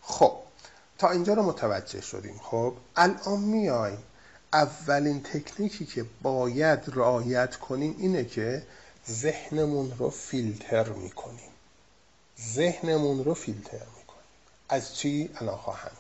خب 0.03 0.37
تا 0.99 1.11
اینجا 1.11 1.35
رو 1.35 1.43
متوجه 1.43 2.01
شدیم. 2.01 2.41
خب 2.43 2.75
الان 2.97 3.41
میایم. 3.41 3.99
اولین 4.53 5.23
تکنیکی 5.23 5.87
که 5.87 6.05
باید 6.23 6.81
رعایت 6.87 7.57
کنیم 7.57 7.97
اینه 7.99 8.25
که 8.25 8.67
ذهنمون 9.09 9.93
رو 9.99 10.11
فیلتر 10.11 10.89
می‌کنیم. 10.89 11.51
ذهنمون 12.55 13.25
رو 13.25 13.35
فیلتر 13.35 13.87
می‌کنیم. 13.99 14.25
از 14.69 14.95
چی 14.97 15.31
الان 15.41 15.57
خواهم 15.57 15.91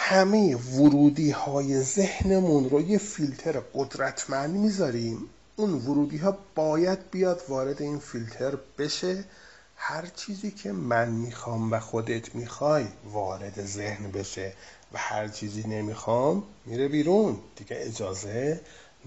همه 0.00 0.56
ورودی 0.56 1.30
های 1.30 1.80
ذهنمون 1.80 2.70
رو 2.70 2.80
یه 2.80 2.98
فیلتر 2.98 3.60
قدرتمند 3.74 4.54
می‌ذاریم. 4.54 5.18
اون 5.56 5.72
ورودی 5.74 6.16
ها 6.16 6.38
باید 6.54 7.10
بیاد 7.10 7.42
وارد 7.48 7.82
این 7.82 7.98
فیلتر 7.98 8.58
بشه. 8.78 9.24
هر 9.76 10.06
چیزی 10.06 10.50
که 10.50 10.72
من 10.72 11.08
می‌خوام 11.08 11.72
و 11.72 11.80
خودت 11.80 12.34
می‌خوای 12.34 12.86
وارد 13.12 13.66
ذهن 13.66 14.10
بشه 14.10 14.52
و 14.92 14.98
هر 14.98 15.28
چیزی 15.28 15.62
نمی‌خوام 15.62 16.42
میره 16.66 16.88
بیرون. 16.88 17.38
دیگه 17.56 17.76
اجازه 17.80 18.60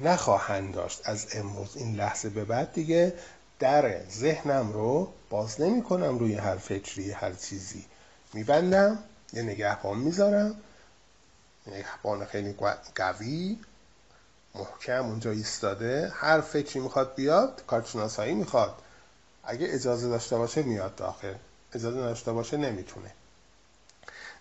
نخواهند 0.03 0.73
داشت. 0.73 1.01
از 1.03 1.25
امروز 1.33 1.77
این 1.77 1.95
لحظه 1.95 2.29
به 2.29 2.45
بعد 2.45 2.73
دیگه 2.73 3.13
در 3.59 4.09
ذهنم 4.09 4.71
رو 4.73 5.07
باز 5.29 5.61
نمی 5.61 5.83
کنم 5.83 6.17
روی 6.17 6.35
هر 6.35 6.57
فکری 6.57 7.11
هر 7.11 7.33
چیزی. 7.33 7.85
میبندم 8.33 8.99
یه 9.33 9.41
نگهبان 9.41 9.97
می‌ذارم. 9.97 10.55
نگهبان 11.67 12.25
خیلی 12.25 12.55
قوی 12.95 13.59
محکم 14.55 15.05
اونجا 15.05 15.31
ایستاده. 15.31 16.11
هر 16.15 16.41
فکری 16.41 16.79
می‌خواد 16.79 17.15
بیاد 17.15 17.63
کارشناسایی 17.67 18.33
می‌خواد. 18.33 18.75
اگه 19.43 19.67
اجازه 19.69 20.09
داشته 20.09 20.37
باشه 20.37 20.63
میاد 20.63 20.95
داخل. 20.95 21.33
اجازه 21.73 21.97
داشته 21.97 22.31
باشه 22.31 22.57
نمی‌تونه. 22.57 23.11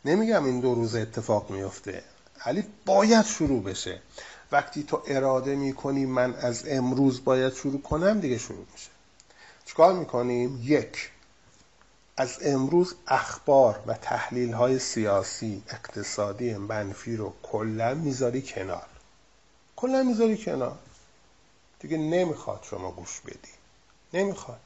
نمیگم 0.05 0.45
این 0.45 0.61
دو 0.61 0.75
روز 0.75 0.95
اتفاق 0.95 1.51
میفته 1.51 2.03
ولی 2.47 2.65
باید 2.87 3.25
شروع 3.25 3.63
بشه. 3.63 4.01
وقتی 4.53 4.83
تو 4.83 5.03
اراده 5.07 5.55
می‌کنی 5.55 6.07
من 6.07 6.35
از 6.35 6.65
امروز 6.69 7.25
باید 7.25 7.55
شروع 7.55 7.83
کنم 7.83 8.21
دیگه 8.21 8.39
شروع 8.39 8.67
میشه. 8.73 8.91
چیکار 9.65 9.93
می‌کنیم؟ 9.93 10.61
یک 10.63 11.11
از 12.21 12.39
امروز 12.43 12.95
اخبار 13.07 13.81
و 13.87 13.95
تحلیل 13.95 14.53
های 14.53 14.79
سیاسی 14.79 15.63
اقتصادی 15.69 16.55
منفی 16.55 17.17
رو 17.17 17.33
کلا 17.43 17.95
می‌ذاری 17.95 18.43
کنار. 18.43 18.87
کلا 19.77 20.03
می‌ذاری 20.03 20.37
کنار. 20.37 20.79
دیگه 21.79 21.99
نمی‌خواد 21.99 22.61
شما 22.63 22.91
گوش 22.91 23.21
بدی. 23.21 23.53
نمی‌خواد. 24.13 24.61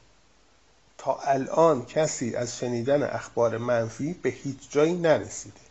تا 0.97 1.19
الان 1.19 1.85
کسی 1.85 2.35
از 2.35 2.57
شنیدن 2.57 3.03
اخبار 3.03 3.57
منفی 3.57 4.13
به 4.13 4.29
هیچ 4.29 4.71
جایی 4.71 4.93
نرسیده. 4.93 5.61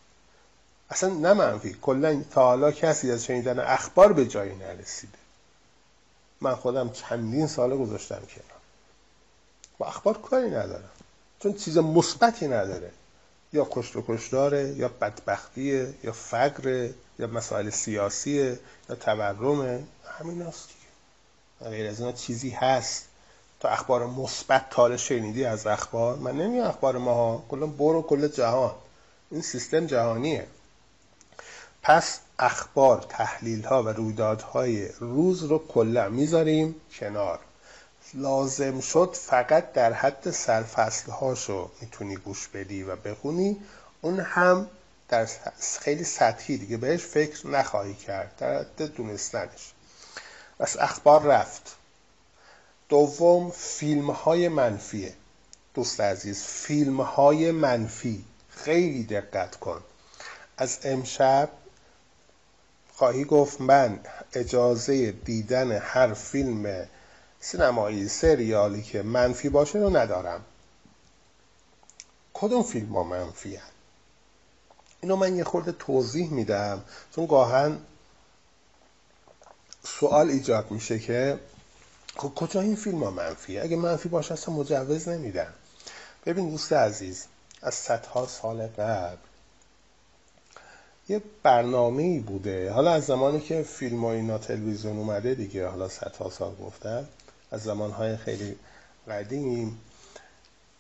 اصلا 0.91 1.15
نه 1.15 1.33
منفی 1.33 1.77
کلا 1.83 2.25
تا 2.31 2.43
حالا 2.43 2.73
کسی 2.73 3.11
از 3.11 3.25
شنیدن 3.25 3.59
اخبار 3.59 4.13
به 4.13 4.27
جایی 4.27 4.55
نرسیده. 4.55 5.19
من 6.41 6.55
خودم 6.55 6.91
چندین 6.91 7.47
سال 7.47 7.77
گذاشتم 7.77 8.15
کنار. 8.15 8.61
با 9.79 9.87
اخبار 9.87 10.19
کاری 10.19 10.51
ندارم. 10.51 10.94
چون 11.45 11.53
چیز 11.55 11.79
مثبتی 11.79 12.49
نداره. 12.49 12.91
یا 13.53 13.67
کشت 13.71 13.97
و 13.97 14.05
کشداره 14.09 14.69
یا 14.69 14.89
بدبختیه 14.89 15.95
یا 16.05 16.13
فقره 16.13 16.95
یا 17.19 17.27
مسائل 17.27 17.71
سیاسیه 17.71 18.59
یا 18.89 18.95
تورمه. 18.95 19.85
همین 20.19 20.43
هست 20.43 20.69
دیگه. 20.69 21.71
غیر 21.71 21.91
از 21.91 22.01
اینا 22.01 22.13
چیزی 22.13 22.51
هست. 22.51 23.05
تا 23.61 23.69
اخبار 23.69 24.07
مثبت 24.07 24.71
تاله 24.71 24.97
شنیدی 24.97 25.45
از 25.45 25.67
اخبار؟ 25.67 26.17
من 26.17 26.33
نمیگم 26.33 26.65
اخبار 26.65 26.99
ما 26.99 27.45
کلا 27.49 27.67
برو 27.67 28.03
کل 28.03 28.29
جهان. 28.29 28.75
این 29.31 29.43
سیستم 29.43 29.87
جهانیه. 29.87 30.47
پس 31.83 32.21
اخبار 32.39 33.07
تحلیل 33.09 33.65
ها 33.65 33.83
و 33.83 33.89
رویدادهای 33.89 34.89
روز 34.89 35.43
رو 35.43 35.67
کلا 35.69 36.09
می‌ذاریم 36.09 36.75
کنار. 36.99 37.41
لازم 38.15 38.81
شد 38.81 39.17
فقط 39.21 39.73
در 39.73 39.93
حد 39.93 40.31
سرفصل 40.31 41.11
هاشو 41.11 41.71
می‌تونی 41.81 42.17
گوش 42.17 42.49
بدی 42.49 42.83
و 42.83 42.97
بخونی. 42.97 43.57
اون 44.01 44.21
هم 44.21 44.69
در 45.09 45.29
خیلی 45.81 46.05
سطحی 46.05 46.57
دیگه 46.57 46.77
بهش 46.77 47.05
فکر 47.05 47.47
نخواهی 47.47 47.95
کرد 47.95 48.37
در 48.39 48.59
حد 48.59 48.83
دونستنش. 48.83 49.73
پس 50.59 50.77
اخبار 50.79 51.23
رفت. 51.23 51.77
دوم 52.89 53.51
فیلم 53.51 54.11
های 54.11 54.49
منفیه 54.49 55.13
دوست 55.75 56.01
عزیز 56.01 56.43
فیلم 56.43 57.01
های 57.01 57.51
منفی. 57.51 58.25
خیلی 58.49 59.05
دقت 59.05 59.57
کن. 59.57 59.81
از 60.57 60.79
امشب 60.85 61.49
خواهی 62.93 63.25
گفت 63.25 63.61
من 63.61 64.01
اجازه 64.33 65.13
دیدن 65.13 65.73
هر 65.73 66.15
فیلم 66.15 66.87
سینمایی 67.45 68.09
سریالی 68.09 68.83
که 68.83 69.03
منفی 69.03 69.49
باشه 69.49 69.79
رو 69.79 69.97
ندارم. 69.97 70.45
کدوم 72.35 72.63
فیلم 72.63 72.93
ها 72.93 73.03
منفی 73.03 73.57
هست؟ 73.57 73.73
اینو 75.01 75.17
من 75.17 75.37
یه 75.37 75.45
خورده 75.45 75.73
توضیح 75.73 76.31
میدم 76.31 76.85
چون 77.15 77.27
گاهن 77.27 77.79
سوال 79.83 80.31
ایجاد 80.31 80.71
میشه 80.71 80.99
که 80.99 81.41
خب 82.17 82.35
کجا 82.35 82.61
این 82.61 82.77
فیلم 82.77 83.05
ها 83.05 83.11
منفیه؟ 83.11 83.63
اگه 83.63 83.77
منفی 83.77 84.09
باشه 84.09 84.33
اصلا 84.33 84.55
مجوز 84.55 85.09
نمیدن 85.09 85.53
ببین 86.27 86.51
دوست 86.51 86.73
عزیز 86.73 87.25
از 87.63 87.75
صدها 87.75 88.27
سال 88.27 88.67
قبل 88.67 89.17
یه 91.09 91.23
برنامه 91.43 92.21
بوده. 92.21 92.71
حالا 92.73 92.93
از 92.93 93.05
زمانی 93.05 93.41
که 93.41 93.63
فیلم 93.63 94.05
ها 94.05 94.13
اینا 94.13 94.39
تلویزیون 94.39 94.99
اومده 94.99 95.35
دیگه 95.35 95.69
حالا 95.69 95.89
صدها 95.89 96.31
سال 96.31 96.55
گفتم 96.55 97.09
از 97.51 97.63
زمانهای 97.63 98.17
خیلی 98.17 98.59
قدیم. 99.09 99.81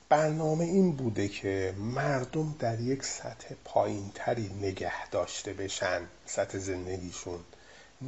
برنامه 0.08 0.64
این 0.64 0.92
بوده 0.96 1.28
که 1.28 1.74
مردم 1.78 2.54
در 2.58 2.80
یک 2.80 3.04
سطح 3.04 3.54
پایینتری 3.64 4.48
نگه 4.62 5.08
داشته 5.08 5.52
بشن 5.52 6.00
سطح 6.26 6.58
زندگیشون. 6.58 7.40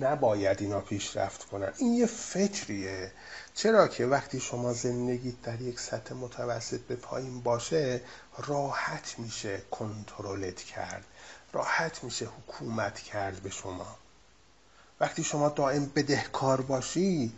نباید 0.01 0.62
اینا 0.62 0.81
پیشرفت 0.81 1.45
کنن. 1.45 1.73
این 1.79 1.95
یه 1.95 2.07
فکریه. 2.07 3.12
چرا 3.55 3.88
که 3.88 4.07
وقتی 4.07 4.40
شما 4.40 4.73
زندگی 4.73 5.37
در 5.42 5.61
یک 5.61 5.81
سطح 5.81 6.14
متوسط 6.14 6.81
به 6.81 6.97
پایین 6.97 7.40
باشه 7.40 8.01
راحت 8.38 9.14
میشه 9.19 9.62
کنترلت 9.71 10.57
کرد. 10.57 11.05
راحت 11.53 12.05
میشه 12.05 12.27
حکومت 12.27 12.99
کرد 13.01 13.40
به 13.42 13.51
شما. 13.51 13.97
وقتی 15.01 15.25
شما 15.25 15.49
دائم 15.49 15.92
بدهکار 15.95 16.61
باشی 16.61 17.33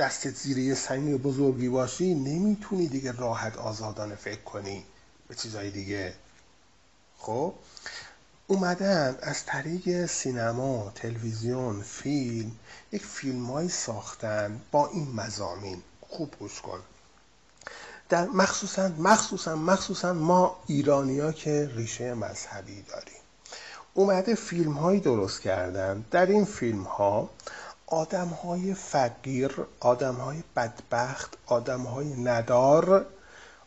دستت 0.00 0.36
زیر 0.36 0.58
یه 0.58 0.74
سنگ 0.74 1.22
بزرگی 1.22 1.68
باشی 1.68 2.14
نمی‌تونی 2.14 2.88
دیگه 2.88 3.12
راحت 3.12 3.56
آزادانه 3.56 4.14
فکر 4.14 4.40
کنی 4.40 4.84
به 5.28 5.34
چیزای 5.34 5.70
دیگه. 5.70 6.14
خب؟ 7.18 7.54
اومدن 8.46 9.18
از 9.22 9.44
طریق 9.44 10.06
سینما، 10.06 10.92
تلویزیون، 10.94 11.82
فیلم 11.82 12.52
یک 12.92 13.06
فیلمایی 13.06 13.68
ساختن 13.68 14.60
با 14.70 14.88
این 14.88 15.12
مزامین 15.14 15.82
خوب 16.00 16.34
گوش 16.38 16.60
کن. 16.60 16.80
در 18.08 18.26
مخصوصا 18.26 18.88
مخصوصا 18.88 19.56
مخصوصا 19.56 20.12
ما 20.12 20.56
ایرانیا 20.66 21.32
که 21.32 21.70
ریشه 21.74 22.14
مذهبی 22.14 22.82
داریم. 22.82 23.20
اومده 23.94 24.34
فیلم 24.34 24.72
هایی 24.72 25.00
درست 25.00 25.40
کردن. 25.40 26.04
در 26.10 26.26
این 26.26 26.44
فیلم 26.44 26.82
ها 26.82 27.30
آدم 27.90 28.28
های 28.28 28.74
فقیر 28.74 29.66
آدم 29.80 30.14
های 30.14 30.42
بدبخت 30.56 31.36
آدم 31.46 31.80
های 31.82 32.14
ندار 32.14 33.06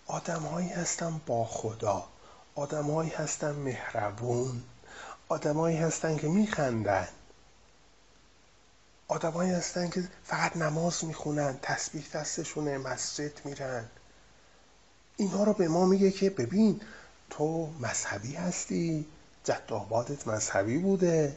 آدم 0.08 0.40
هایی 0.42 0.70
هستن 0.70 1.22
با 1.26 1.46
خدا 1.46 2.08
آدم 2.56 2.92
هایی 2.92 3.10
هستن 3.10 3.52
مهربون 3.52 4.64
آدم 5.30 5.58
هایی 5.58 5.78
هستن 5.78 6.18
که 6.18 6.28
میخندن 6.28 7.08
آدم 9.08 9.32
هایی 9.32 9.52
هستن 9.52 9.90
که 9.90 10.04
فقط 10.24 10.58
نماز 10.58 11.06
می‌خونن 11.06 11.60
تسبیح 11.62 12.06
دستشونه 12.14 12.78
مسجد 12.78 13.46
میرن. 13.46 13.86
اینها 15.18 15.44
رو 15.44 15.54
به 15.54 15.68
ما 15.68 15.86
میگه 15.86 16.12
که 16.12 16.30
ببین 16.30 16.82
تو 17.30 17.70
مذهبی 17.80 18.36
هستی 18.36 19.06
جد 19.44 19.74
مذهبی 20.26 20.78
بوده. 20.78 21.36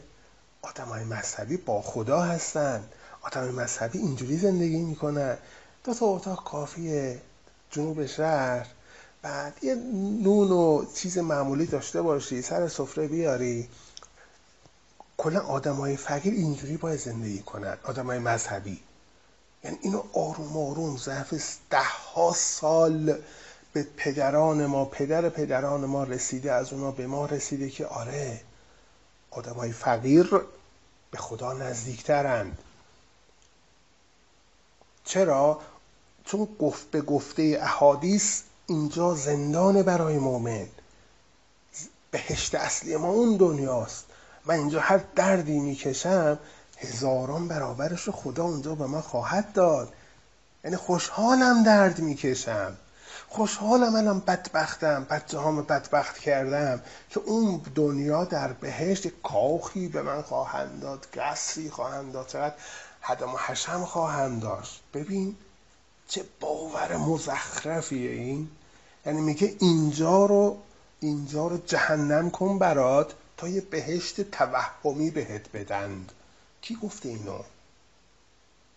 آدم 0.69 0.85
های 0.85 1.03
مذهبی 1.03 1.57
با 1.57 1.81
خدا 1.81 2.21
هستن. 2.21 2.83
آدم 3.21 3.41
های 3.41 3.51
مذهبی 3.51 3.97
اینجوری 3.97 4.37
زندگی 4.37 4.77
می‌کنن. 4.77 5.37
دو 5.83 5.93
تا 5.93 6.05
اتاق 6.05 6.43
کافیه 6.43 7.21
جنوب 7.71 8.05
شهر. 8.05 8.67
بعد 9.21 9.53
یه 9.63 9.75
نون 10.23 10.51
و 10.51 10.85
چیز 10.95 11.17
معمولی 11.17 11.65
داشته 11.65 12.01
باشی 12.01 12.41
سر 12.41 12.67
سفره 12.67 13.07
بیاری. 13.07 13.69
کلا 15.17 15.39
آدم 15.39 15.75
های 15.75 15.97
فقیر 15.97 16.33
اینجوری 16.33 16.77
باید 16.77 16.99
زندگی 16.99 17.39
کنن 17.39 17.77
آدم 17.83 18.05
های 18.05 18.19
مذهبی. 18.19 18.79
یعنی 19.63 19.77
اینو 19.81 20.03
آروم 20.13 20.57
آروم 20.57 20.97
ظرف 20.97 21.33
ده 21.69 21.83
ها 22.15 22.33
سال 22.35 23.17
به 23.73 23.87
پدران 23.97 24.65
ما 24.65 24.85
پدر 24.85 25.29
پدران 25.29 25.85
ما 25.85 26.03
رسیده 26.03 26.51
از 26.51 26.73
اونا 26.73 26.91
به 26.91 27.07
ما 27.07 27.25
رسیده 27.25 27.69
که 27.69 27.85
آره 27.85 28.41
آدم 29.31 29.53
های 29.53 29.71
فقیر 29.71 30.41
به 31.11 31.17
خدا 31.17 31.53
نزدیکترند 31.53 32.57
چرا؟ 35.05 35.59
چون 36.25 36.47
گفت 36.59 36.91
به 36.91 37.01
گفته 37.01 37.59
احادیث 37.61 38.41
اینجا 38.67 39.15
زندان 39.15 39.83
برای 39.83 40.17
مؤمن 40.17 40.67
بهشت 42.11 42.55
اصلی 42.55 42.97
ما 42.97 43.09
اون 43.09 43.37
دنیاست. 43.37 44.05
من 44.45 44.55
اینجا 44.55 44.79
هر 44.79 44.97
دردی 45.15 45.59
می‌کشم 45.59 46.39
هزاران 46.77 47.47
برابرش 47.47 48.01
رو 48.03 48.13
خدا 48.13 48.43
اونجا 48.43 48.75
به 48.75 48.87
من 48.87 49.01
خواهد 49.01 49.53
داد. 49.53 49.93
یعنی 50.63 50.77
خوشحالم 50.77 51.63
درد 51.63 51.99
می‌کشم. 51.99 52.77
خوشحالم 53.29 53.95
الان 53.95 54.19
بدبختم 54.19 55.03
بچه 55.09 55.37
هامو 55.37 55.61
بدبخت 55.61 56.17
کردم 56.17 56.81
که 57.09 57.19
اون 57.19 57.61
دنیا 57.75 58.25
در 58.25 58.53
بهشت 58.53 59.07
کاخی 59.07 59.87
به 59.87 60.01
من 60.01 60.21
خواهند 60.21 60.81
داد 60.81 61.07
قصری 61.13 61.69
خواهند 61.69 62.13
داد 62.13 62.27
چقدر 62.27 62.55
حدم 63.01 63.33
و 63.33 63.37
حشم 63.37 63.85
خواهند 63.85 64.41
داشت. 64.41 64.81
ببین 64.93 65.35
چه 66.07 66.25
باور 66.39 66.97
مزخرفیه 66.97 68.11
این. 68.11 68.49
یعنی 69.05 69.21
میگه 69.21 69.55
اینجا 69.59 70.25
رو 70.25 70.57
اینجا 70.99 71.47
رو 71.47 71.57
جهنم 71.57 72.31
کن 72.31 72.59
برات 72.59 73.13
تا 73.37 73.47
یه 73.47 73.61
بهشت 73.61 74.21
توهمی 74.21 75.11
بهت 75.11 75.51
بدند. 75.51 76.11
کی 76.61 76.75
گفته 76.75 77.09
اینو؟ 77.09 77.39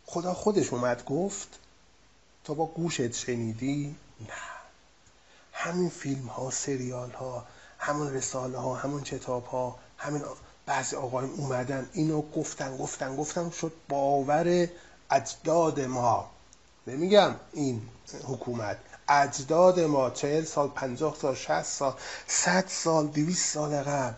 خدا 0.07 0.35
خودش 0.35 0.73
اومد 0.73 1.05
گفت 1.05 1.59
تا 2.45 2.55
با 2.55 2.67
گوشت 2.67 3.13
شنیدی؟ 3.13 3.97
نه. 4.21 4.35
همین 5.53 5.89
فیلم 5.89 6.27
ها 6.27 6.51
سریال 6.51 7.11
ها 7.11 7.47
همون 7.79 8.15
رساله 8.15 8.59
ها 8.59 8.75
همون 8.75 9.03
کتاب 9.03 9.47
ها 9.47 9.79
همین 9.99 10.23
بعضی 10.67 10.97
آقایون 10.97 11.31
اومدن 11.31 11.89
اینو 11.93 12.23
گفتن 12.23 12.77
گفتن 12.77 13.17
گفتن 13.17 13.51
شد 13.51 13.73
باور 13.89 14.69
اجداد 15.11 15.81
ما. 15.81 16.31
نمیگم 16.87 17.35
این 17.53 17.83
حکومت 18.25 18.77
اجداد 19.09 19.81
ما 19.81 20.11
چهل 20.11 20.45
سال 20.45 20.69
پنجاه 20.69 21.17
سال 21.17 21.35
شست 21.35 21.79
سال 21.79 21.95
صد 22.27 22.65
سال 22.69 23.07
دویست 23.07 23.55
سال 23.55 23.83
قبل. 23.83 24.15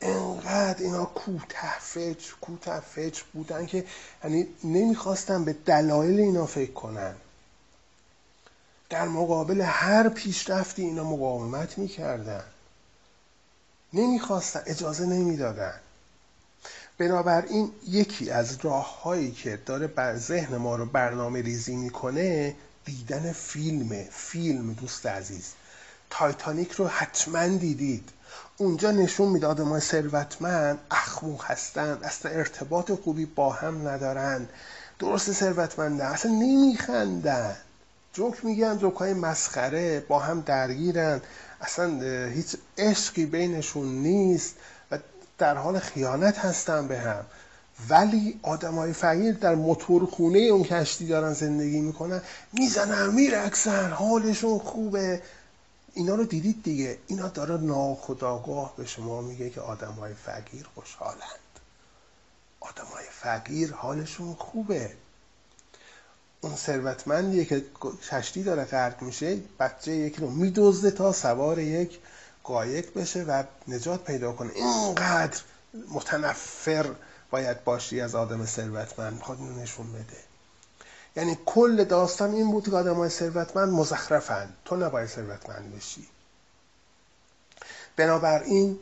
انقدر 0.00 0.82
اینا 0.82 1.04
کوته 1.04 1.78
فکر 1.80 2.34
کوته 2.40 2.80
فکر 2.80 3.24
بودن 3.32 3.66
که 3.66 3.84
یعنی 4.24 4.46
نمی‌خواستن 4.64 5.44
به 5.44 5.52
دلایل 5.52 6.20
اینا 6.20 6.46
فکر 6.46 6.72
کنن. 6.72 7.14
در 8.90 9.08
مقابل 9.08 9.60
هر 9.60 10.08
پیشرفتی 10.08 10.82
اینا 10.82 11.04
مقاومت 11.04 11.78
می‌کردن. 11.78 12.44
نمی‌خواستن 13.92 14.62
اجازه 14.66 15.06
نمی‌دادن. 15.06 15.74
بنابراین 16.98 17.72
یکی 17.88 18.30
از 18.30 18.56
راههایی 18.62 19.32
که 19.32 19.58
داره 19.66 19.86
بر 19.86 20.16
ذهن 20.16 20.56
ما 20.56 20.76
رو 20.76 20.86
برنامه 20.86 21.42
ریزی 21.42 21.76
می‌کنه 21.76 22.54
دیدن 22.84 23.32
فیلم 23.32 24.04
فیلم 24.10 24.72
دوست 24.72 25.06
عزیز. 25.06 25.52
تایتانیک 26.10 26.72
رو 26.72 26.88
حتما 26.88 27.46
دیدید. 27.46 28.08
اونجا 28.56 28.90
نشون 28.90 29.28
میده 29.28 29.46
آدمای 29.46 29.80
ثروتمند 29.80 30.78
اخمو 30.90 31.42
هستن 31.42 31.98
اصلا 32.02 32.32
ارتباط 32.32 32.92
خوبی 32.92 33.26
با 33.26 33.52
هم 33.52 33.88
ندارن. 33.88 34.48
درست 34.98 35.32
ثروتمنده 35.32 36.04
اصلا 36.04 36.32
نمیخندن. 36.32 37.56
جوک 38.18 38.44
میگن 38.44 38.78
جوک 38.78 38.94
های 38.94 39.14
مسخره 39.14 40.00
با 40.00 40.18
هم 40.18 40.40
درگیرن. 40.40 41.20
اصلا 41.60 42.00
هیچ 42.28 42.56
عشقی 42.78 43.26
بینشون 43.26 43.88
نیست 43.88 44.54
و 44.90 44.98
در 45.38 45.56
حال 45.56 45.78
خیانت 45.78 46.38
هستن 46.38 46.88
به 46.88 46.98
هم. 46.98 47.24
ولی 47.88 48.40
آدم 48.42 48.74
های 48.74 48.92
فقیر 48.92 49.34
در 49.34 49.54
موتورخونه 49.54 50.38
اون 50.38 50.64
کشتی 50.64 51.06
دارن 51.06 51.32
زندگی 51.32 51.80
می‌کنن. 51.80 52.22
می‌زنن 52.52 53.14
میرقصن 53.14 53.90
حالشون 53.90 54.58
خوبه. 54.58 55.22
اینا 55.94 56.14
رو 56.14 56.24
دیدید 56.24 56.62
دیگه. 56.62 56.98
اینا 57.06 57.28
داره 57.28 57.56
ناخداگاه 57.56 58.74
به 58.76 58.86
شما 58.86 59.20
میگه 59.22 59.50
که 59.50 59.60
آدم 59.60 59.92
های 59.92 60.14
فقیر 60.14 60.68
خوشحالند. 60.74 61.48
آدم 62.60 62.86
های 62.94 63.04
فقیر 63.10 63.72
حالشون 63.72 64.34
خوبه. 64.34 64.90
اون 66.40 66.56
ثروتمندیه 66.56 67.44
که 67.44 67.64
کشتی 68.10 68.42
داره 68.42 68.64
غرق 68.64 69.02
میشه 69.02 69.38
بچه 69.60 69.92
یکی 69.92 70.20
رو 70.20 70.30
میدزده 70.30 70.90
تا 70.90 71.12
سوار 71.12 71.58
یک 71.58 71.98
قایق 72.44 72.94
بشه 72.94 73.22
و 73.22 73.42
نجات 73.68 74.04
پیدا 74.04 74.32
کنه. 74.32 74.52
اینقدر 74.54 75.40
متنفر 75.88 76.94
باید 77.30 77.64
باشی 77.64 78.00
از 78.00 78.14
آدم 78.14 78.46
ثروتمند. 78.46 79.12
می‌خواد 79.12 79.40
نشون 79.40 79.92
بده. 79.92 80.16
یعنی 81.16 81.38
کل 81.46 81.84
داستان 81.84 82.32
این 82.32 82.50
بود 82.50 82.64
که 82.64 82.76
آدم 82.76 82.94
های 82.94 83.08
ثروتمند 83.08 83.72
مزخرفند 83.72 84.56
تو 84.64 84.76
نباید 84.76 85.08
ثروتمند 85.08 85.76
بشی. 85.76 86.06
بنابراین 87.96 88.78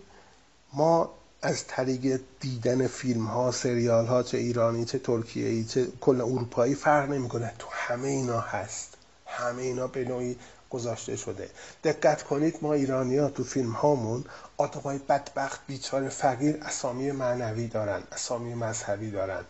ما 0.73 1.15
از 1.43 1.67
طریق 1.67 2.21
دیدن 2.41 2.87
فیلم 2.87 3.27
ها 3.27 3.51
سریال 3.53 4.07
ها 4.07 4.23
چه 4.23 4.39
ایرانی 4.39 4.85
چه 4.85 4.99
ترکیه 4.99 5.49
ای 5.49 5.65
چه 5.65 5.87
کل 6.01 6.21
اروپایی 6.21 6.75
فرق 6.75 7.11
نمی‌کنه. 7.11 7.53
تو 7.59 7.67
همه 7.73 8.09
اینا 8.09 8.41
هست. 8.41 8.95
همه 9.27 9.63
اینا 9.63 9.87
به 9.87 10.05
نوعی 10.05 10.37
گذاشته 10.71 11.17
شده. 11.17 11.51
دقت 11.85 12.23
کنید 12.23 12.59
ما 12.63 12.73
ایرانی 12.73 13.19
ها 13.19 13.29
تو 13.29 13.45
فیلم 13.45 13.71
هامون 13.71 14.25
آدم 14.57 14.81
های 14.81 14.99
بدبخت 14.99 15.61
بیچاره 15.67 16.09
فقیر 16.09 16.59
اسامی 16.63 17.11
معنوی 17.13 17.69
دارن 17.69 18.03
اسامی 18.13 18.55
مذهبی 18.55 19.11
دارن. 19.11 19.45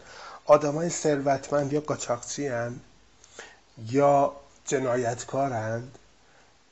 آدم 0.47 0.75
های 0.75 0.91
ثروتمند 0.91 1.73
یا 1.73 1.81
قاچاقچی 1.81 2.51
یا 3.89 4.33
جنایتکارند. 4.65 5.99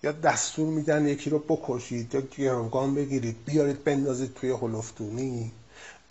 یا 0.05 0.13
دستور 0.13 0.67
میدن 0.67 1.07
یکی 1.07 1.31
رو 1.31 1.39
بکشید 1.39 2.15
یا 2.15 2.21
گروگان 2.21 2.95
بگیرید 2.95 3.45
بیارید 3.45 3.85
بندازید 3.85 4.35
توی 4.35 4.51
هلفتونی 4.51 5.53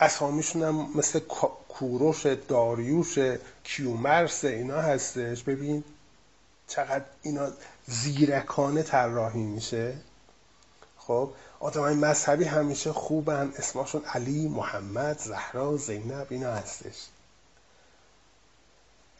اسامیشون 0.00 0.62
هم 0.62 0.88
مثل 0.98 1.18
کوروش 1.68 2.26
داریوش 2.26 3.18
کیومرس 3.64 4.44
اینا 4.44 4.80
هستش. 4.80 5.42
ببین 5.42 5.84
چقدر 6.68 7.04
اینا 7.22 7.48
زیرکانه 7.86 8.82
طراحی 8.82 9.42
میشه. 9.42 9.94
خب 10.98 11.30
آدمای 11.60 11.94
مذهبی 11.94 12.44
همیشه 12.44 12.92
خوبن. 12.92 13.52
اسمشون 13.58 14.04
علی 14.04 14.48
محمد 14.48 15.18
زهرا 15.18 15.76
زینب 15.76 16.26
اینا 16.30 16.52
هستش. 16.52 17.06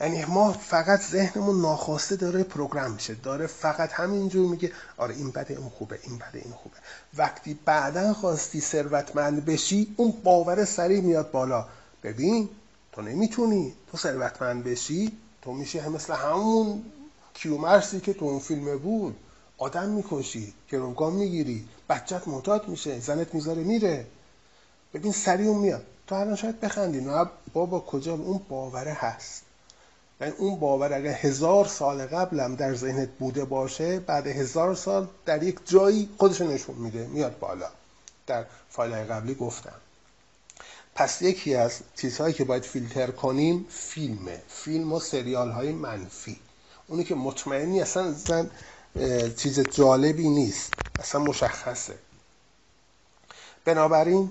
یعنی 0.00 0.24
ما 0.24 0.52
فقط 0.52 1.00
ذهنمون 1.00 1.60
ناخواسته 1.60 2.16
داره 2.16 2.42
پروگرام 2.42 2.90
میشه. 2.90 3.14
داره 3.14 3.46
فقط 3.46 3.92
همینجور 3.92 4.50
میگه 4.50 4.72
آره 4.96 5.14
این 5.14 5.30
بده 5.30 5.54
اون 5.54 5.68
خوبه 5.68 5.98
این 6.02 6.18
بده 6.18 6.38
این 6.44 6.52
خوبه. 6.52 6.76
وقتی 7.14 7.58
بعدا 7.64 8.12
خواستی 8.14 8.60
ثروتمند 8.60 9.44
بشی 9.44 9.94
اون 9.96 10.14
باور 10.24 10.64
سریع 10.64 11.00
میاد 11.00 11.30
بالا. 11.30 11.66
ببین 12.02 12.48
تو 12.92 13.02
نمی‌تونی 13.02 13.72
تو 13.90 13.98
ثروتمند 13.98 14.64
بشی 14.64 15.12
تو 15.42 15.52
میشه 15.52 15.88
مثل 15.88 16.14
همون 16.14 16.84
کیومرسی 17.34 18.00
که 18.00 18.12
تو 18.14 18.24
اون 18.24 18.38
فیلم 18.38 18.78
بود. 18.78 19.16
آدم 19.58 19.88
می‌کشی 19.88 20.54
گروگان 20.70 21.12
می‌گیری 21.12 21.68
بچت 21.88 22.28
معتاد 22.28 22.68
میشه 22.68 23.00
زنت 23.00 23.34
می‌ذاره 23.34 23.62
میره. 23.62 24.06
ببین 24.94 25.12
سریع 25.12 25.48
اون 25.48 25.58
میاد. 25.58 25.84
تو 26.06 26.14
الان 26.14 26.36
شاید 26.36 26.60
بخندی 26.60 27.00
نه 27.00 27.26
بابا 27.52 27.80
کجا؟ 27.80 28.14
اون 28.14 28.40
باوره 28.48 28.92
هست. 28.92 29.43
یعنی 30.20 30.32
اون 30.32 30.58
باور 30.58 30.92
اگر 30.92 31.12
هزار 31.12 31.66
سال 31.66 32.06
قبلم 32.06 32.54
در 32.54 32.74
ذهنت 32.74 33.08
بوده 33.08 33.44
باشه 33.44 34.00
بعد 34.00 34.26
هزار 34.26 34.74
سال 34.74 35.08
در 35.26 35.42
یک 35.42 35.58
جایی 35.64 36.08
خودش 36.18 36.40
نشون 36.40 36.74
میده 36.74 37.06
میاد 37.06 37.38
بالا. 37.38 37.68
در 38.26 38.44
فایل 38.70 38.94
قبلی 38.94 39.34
گفتم. 39.34 39.74
پس 40.94 41.22
یکی 41.22 41.54
از 41.54 41.80
چیزهایی 41.96 42.34
که 42.34 42.44
باید 42.44 42.62
فیلتر 42.62 43.10
کنیم 43.10 43.66
فیلمه. 43.70 44.42
فیلم 44.48 44.92
و 44.92 45.00
سریال 45.00 45.50
های 45.50 45.72
منفی. 45.72 46.40
اونی 46.86 47.04
که 47.04 47.14
مطمئنی 47.14 47.80
اصلا 47.80 48.14
چیز 49.36 49.60
جالبی 49.60 50.28
نیست. 50.28 50.72
اصلا 50.98 51.20
مشخصه. 51.20 51.98
بنابراین 53.64 54.30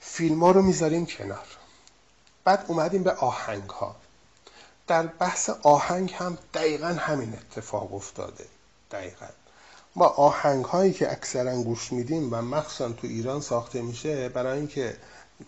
فیلم 0.00 0.44
ها 0.44 0.50
رو 0.50 0.62
می‌ذاریم 0.62 1.06
کنار. 1.06 1.46
بعد 2.44 2.64
اومدیم 2.68 3.02
به 3.02 3.12
آهنگ 3.12 3.70
ها 3.70 3.96
در 4.86 5.06
بحث 5.06 5.50
آهنگ 5.50 6.14
هم 6.18 6.38
دقیقا 6.54 6.86
همین 6.86 7.34
اتفاق 7.34 7.94
افتاده. 7.94 8.44
دقیقا. 8.90 9.26
ما 9.96 10.06
آهنگ 10.06 10.64
هایی 10.64 10.92
که 10.92 11.12
اکثرا 11.12 11.62
گوش 11.62 11.92
میدیم 11.92 12.32
و 12.32 12.42
مخصوصا 12.42 12.88
تو 12.88 13.06
ایران 13.06 13.40
ساخته 13.40 13.82
میشه 13.82 14.28
برای 14.28 14.58
اینکه 14.58 14.96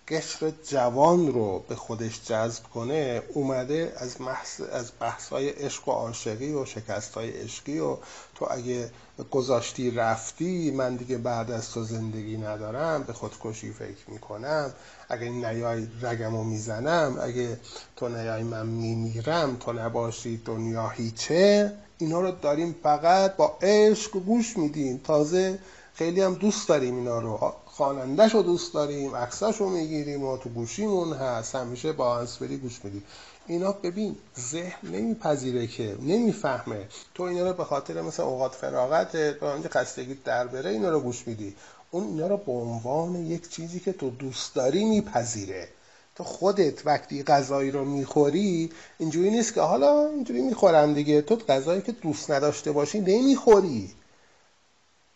قشر 0.08 0.52
جوان 0.68 1.32
رو 1.32 1.64
به 1.68 1.76
خودش 1.76 2.20
جذب 2.26 2.62
کنه 2.74 3.22
اومده 3.34 3.92
از, 3.96 4.20
محص... 4.20 4.60
از 4.72 4.92
بحث 5.00 5.28
های 5.28 5.48
عشق 5.48 5.88
و 5.88 5.92
عاشقی 5.92 6.52
و 6.52 6.64
شکست 6.64 7.14
های 7.14 7.30
عشقی 7.30 7.78
و 7.78 7.96
تو 8.34 8.46
اگه 8.50 8.90
گذاشتی 9.30 9.90
رفتی 9.90 10.70
من 10.70 10.96
دیگه 10.96 11.18
بعد 11.18 11.50
از 11.50 11.70
تو 11.70 11.84
زندگی 11.84 12.36
ندارم 12.36 13.02
به 13.02 13.12
خودکشی 13.12 13.72
فکر 13.72 14.10
می‌کنم. 14.10 14.72
اگه 15.08 15.28
نیای 15.28 15.86
رگم 16.02 16.36
رو 16.36 16.44
می‌زنم 16.44 17.18
اگه 17.22 17.60
تو 17.96 18.08
نیای 18.08 18.42
من 18.42 18.66
میمیرم 18.66 19.56
تو 19.56 19.72
نباشی 19.72 20.36
دنیا 20.36 20.88
هیچه. 20.88 21.72
اینا 21.98 22.20
رو 22.20 22.30
داریم 22.30 22.76
فقط 22.82 23.36
با 23.36 23.58
عشق 23.62 24.10
گوش 24.10 24.56
میدیم. 24.56 25.00
تازه 25.04 25.58
خیلی 25.98 26.20
هم 26.20 26.34
دوست 26.34 26.68
داریم 26.68 26.96
اینا 26.96 27.18
رو. 27.18 27.52
خوانندهش 27.66 28.34
رو 28.34 28.42
دوست 28.42 28.74
داریم 28.74 29.16
عکسش 29.16 29.56
رو 29.56 29.70
می‌گیریم 29.70 30.24
و 30.24 30.36
تو 30.36 30.48
گوشیمون 30.48 31.12
هست. 31.12 31.54
همیشه 31.54 31.92
با 31.92 32.18
انسپری 32.18 32.56
گوش 32.56 32.84
میدیم 32.84 33.04
اینا 33.46 33.72
ببین 33.72 34.16
ذهن 34.50 34.88
نمیپذیره 34.88 35.66
که 35.66 35.96
نمی‌فهمه. 36.02 36.88
تو 37.14 37.22
اینا 37.22 37.46
رو 37.46 37.52
به 37.52 37.64
خاطر 37.64 38.02
مثل 38.02 38.22
اوقات 38.22 38.54
فراغت 38.54 39.16
با 39.16 39.52
اینکه 39.52 39.68
خستگی 39.68 40.14
در 40.24 40.46
بره 40.46 40.70
اینا 40.70 40.90
رو 40.90 41.00
گوش 41.00 41.26
میدی. 41.26 41.54
اون 41.90 42.04
اینا 42.04 42.26
رو 42.26 42.36
به 42.36 42.52
عنوان 42.52 43.26
یک 43.26 43.50
چیزی 43.50 43.80
که 43.80 43.92
تو 43.92 44.10
دوست 44.10 44.54
داری 44.54 44.84
میپذیره. 44.84 45.68
تو 46.14 46.24
خودت 46.24 46.86
وقتی 46.86 47.22
غذایی 47.22 47.70
رو 47.70 47.84
می‌خوری 47.84 48.70
اینجوری 48.98 49.30
نیست 49.30 49.54
که 49.54 49.60
حالا 49.60 50.06
اینجوری 50.06 50.42
می‌خورم 50.42 50.94
دیگه. 50.94 51.22
تو 51.22 51.36
غذایی 51.36 51.82
که 51.82 51.92
دوست 51.92 52.30
نداشته 52.30 52.72
باشی 52.72 53.00
نمی‌خوری. 53.00 53.90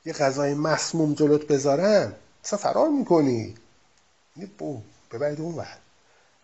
یه 0.05 0.13
غذای 0.13 0.55
مسموم 0.55 1.15
جلوت 1.15 1.47
بذارن 1.47 2.13
اصلا 2.45 2.59
فرار 2.59 2.89
می‌کنی. 2.89 3.55
بو 4.59 4.81
ببرید 5.13 5.41
اون 5.41 5.55
ور. 5.55 5.77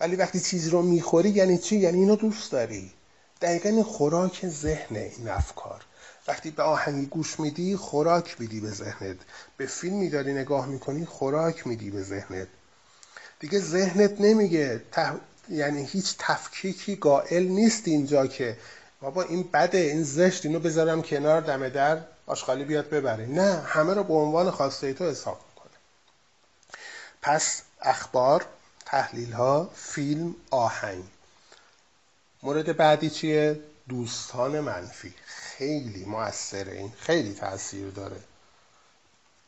ولی 0.01 0.17
وقتی 0.17 0.41
چیزی 0.41 0.71
رو 0.71 0.83
می‌خوری 0.83 1.31
یعنی 1.31 1.59
چی؟ 1.59 1.77
یعنی 1.77 1.99
اینو 1.99 2.17
دوست 2.17 2.53
داری. 2.53 2.91
دقیقا 3.41 3.69
این 3.69 3.83
خوراک 3.83 4.47
ذهن 4.47 4.97
این 4.97 5.29
افکار. 5.29 5.85
وقتی 6.29 6.51
به 6.51 6.63
آهنگی 6.63 7.07
گوش 7.07 7.41
میدی 7.41 7.77
خوراک 7.77 8.41
میدی 8.41 8.61
به 8.61 8.71
ذهنت. 8.71 9.17
به 9.57 9.67
فیلمی 9.67 10.09
داری 10.09 10.33
نگاه 10.33 10.67
می‌کنی 10.67 11.05
خوراک 11.05 11.67
میدی 11.67 11.91
به 11.91 12.03
ذهنت. 12.03 12.49
دیگه 13.41 13.59
ذهنت 13.59 14.21
نمیگه 14.21 14.83
یعنی 15.49 15.85
هیچ 15.85 16.15
تفکیکی 16.19 16.97
قائل 16.97 17.43
نیست 17.43 17.89
اینجا 17.89 18.27
که 18.27 18.57
بابا 19.01 19.23
این 19.23 19.43
بده 19.53 19.79
این 19.79 20.03
زشت 20.03 20.47
اینو 20.47 20.59
بذارم 20.59 21.03
کنار 21.03 21.41
دم 21.41 21.69
در 21.69 22.01
آشغالی 22.27 22.65
بیاد 22.65 22.91
ببره. 22.91 23.27
نه 23.27 23.63
همه 23.67 23.95
رو 23.95 24.05
به 24.05 24.15
عنوان 24.15 24.51
خواسته 24.51 24.95
تو 24.95 25.11
حساب 25.11 25.41
می‌کنه. 25.49 25.79
پس 27.23 27.63
اخبار 27.81 28.47
تحلیل 28.87 29.33
ها 29.33 29.71
فیلم 29.75 30.35
آهنگ. 30.51 31.05
مورد 32.43 32.77
بعدی 32.77 33.11
چیه؟ 33.11 33.61
دوستان 33.89 34.61
منفی. 34.61 35.15
خیلی 35.27 36.05
موثره 36.05 36.73
این 36.73 36.93
خیلی 36.99 37.35
تاثیر 37.35 37.91
داره. 37.91 38.21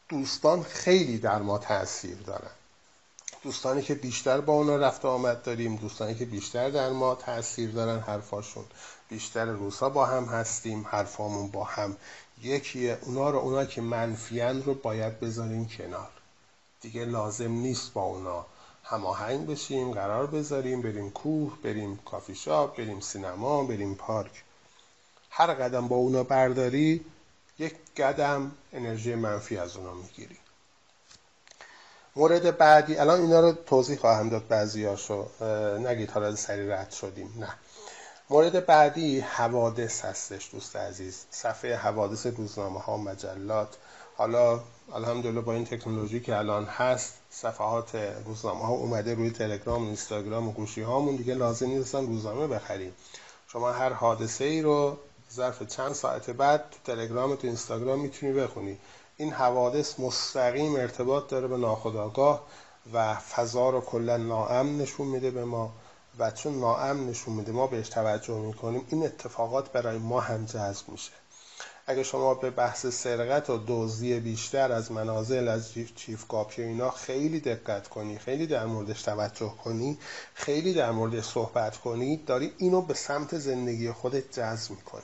دوستان 0.09 0.63
خیلی 0.63 1.19
در 1.19 1.39
ما 1.39 1.59
تاثیر 1.59 2.17
دارن. 2.17 2.51
دوستانی 3.43 3.83
که 3.83 3.95
بیشتر 3.95 4.41
با 4.41 4.53
اونا 4.53 4.77
رفت 4.77 5.05
آمد 5.05 5.43
داریم 5.43 5.77
دوستانی 5.77 6.15
که 6.15 6.25
بیشتر 6.25 6.71
در 6.71 6.91
ما 6.91 7.15
تاثیر 7.15 7.71
دارن 7.71 8.01
حرفاشون. 8.01 8.65
بیشتر 9.11 9.45
روزها 9.45 9.89
با 9.89 10.07
هم 10.07 10.25
هستیم 10.25 10.87
حرفامون 10.91 11.51
با 11.51 11.65
هم 11.65 11.97
یکیه. 12.43 12.99
اونا 13.03 13.31
رو 13.31 13.39
اونا 13.39 13.65
که 13.65 13.81
منفیان 13.81 14.63
رو 14.63 14.75
باید 14.75 15.21
بذاریم 15.21 15.69
کنار. 15.69 16.11
دیگه 16.81 17.05
لازم 17.05 17.53
نیست 17.53 17.93
با 17.93 18.03
اونا 18.03 18.47
هماهنگ 18.85 19.47
بشیم 19.47 19.93
قرار 19.93 20.27
بذاریم 20.27 20.83
بریم 20.83 21.11
کوه 21.11 21.59
بریم 21.63 21.97
کافی 21.97 22.35
شاپ 22.35 22.77
بریم 22.77 23.01
سینما 23.01 23.65
بریم 23.65 23.95
پارک. 23.95 24.45
هر 25.31 25.55
قدم 25.55 25.89
با 25.89 25.97
اونا 25.97 26.23
برداری 26.23 27.05
یک 27.59 27.75
قدم 27.97 28.53
انرژی 28.73 29.15
منفی 29.15 29.59
از 29.59 29.77
اونا 29.77 29.95
می‌گیری. 29.95 30.37
مورد 32.17 32.59
بعدی 32.59 32.97
الان 32.97 33.21
اینا 33.21 33.41
رو 33.41 33.53
توضیح 33.53 33.99
خواهم 33.99 34.29
داد 34.29 34.49
بعضیاشو. 34.49 35.29
نگید 35.79 36.11
حالا 36.11 36.37
سری 36.37 36.69
رد 36.69 36.91
شدیم. 36.91 37.35
نه. 37.39 37.55
مورد 38.33 38.66
بعدی 38.66 39.20
حوادث 39.20 40.05
هستش 40.05 40.51
دوست 40.53 40.76
عزیز. 40.76 41.24
صفحه 41.31 41.76
حوادث 41.76 42.26
روزنامه 42.26 42.81
ها 42.81 42.97
مجلات. 42.97 43.76
حالا 44.16 44.61
الحمدلله 44.95 45.41
با 45.41 45.53
این 45.53 45.64
تکنولوژی 45.64 46.20
که 46.20 46.37
الان 46.37 46.64
هست 46.64 47.14
صفحات 47.31 47.95
روزنامه 48.26 48.66
ها 48.66 48.72
اومده 48.72 49.14
روی 49.14 49.31
تلگرام 49.31 49.83
و 49.83 49.87
اینستاگرام 49.87 50.49
و 50.49 50.53
گوشی 50.53 50.83
هامون. 50.83 51.16
دیگه 51.16 51.35
لازم 51.35 51.66
نیستن 51.66 52.07
روزنامه 52.07 52.47
بخریم. 52.47 52.93
شما 53.49 53.72
هر 53.72 53.93
حادثه 53.93 54.45
ای 54.45 54.62
رو 54.62 54.97
ظرف 55.33 55.62
چند 55.62 55.93
ساعت 55.93 56.31
بعد 56.31 56.70
تو 56.70 56.93
تلگرام 56.93 57.35
تو 57.35 57.47
اینستاگرام 57.47 58.01
می‌تونی 58.01 58.33
بخونی. 58.33 58.78
این 59.16 59.33
حوادث 59.33 60.01
مستقیم 60.01 60.74
ارتباط 60.74 61.28
داره 61.28 61.49
به 61.49 61.57
ناخودآگاه 61.57 62.47
و 62.93 63.14
فضا 63.14 63.70
رو 63.70 63.81
کلا 63.81 64.16
ناامن 64.16 64.78
نشون 64.78 65.07
میده 65.07 65.31
به 65.31 65.45
ما. 65.45 65.72
و 66.21 66.31
چون 66.31 66.61
ناامن 66.61 67.07
نشون 67.07 67.35
میده 67.35 67.53
ما 67.53 67.66
بهش 67.66 67.89
توجه 67.89 68.35
می‌کنیم 68.35 68.87
این 68.89 69.05
اتفاقات 69.05 69.73
برای 69.73 69.99
ما 69.99 70.21
هم 70.21 70.45
جذب 70.45 70.89
میشه. 70.89 71.12
اگه 71.87 72.03
شما 72.03 72.35
به 72.35 72.51
بحث 72.51 72.87
سرقت 72.87 73.51
و 73.51 73.61
دزدی 73.66 74.21
بیشتر 74.21 74.73
از 74.73 74.93
منازل 74.93 75.49
از 75.49 75.75
چیف 75.97 76.29
کاپی 76.29 76.62
اینا 76.62 76.91
خیلی 76.91 77.41
دقت 77.41 77.89
کنی 77.89 78.18
خیلی 78.18 78.47
در 78.47 78.66
موردش 78.66 79.03
توجه 79.03 79.55
کنی 79.64 79.99
خیلی 80.35 80.75
در 80.75 80.91
موردش 80.91 81.25
صحبت 81.25 81.77
کنی 81.77 82.16
داری 82.16 82.53
اینو 82.59 82.83
به 82.83 82.95
سمت 82.95 83.39
زندگی 83.39 83.93
خودت 83.93 84.33
جذب 84.33 84.71
می‌کنی. 84.71 85.03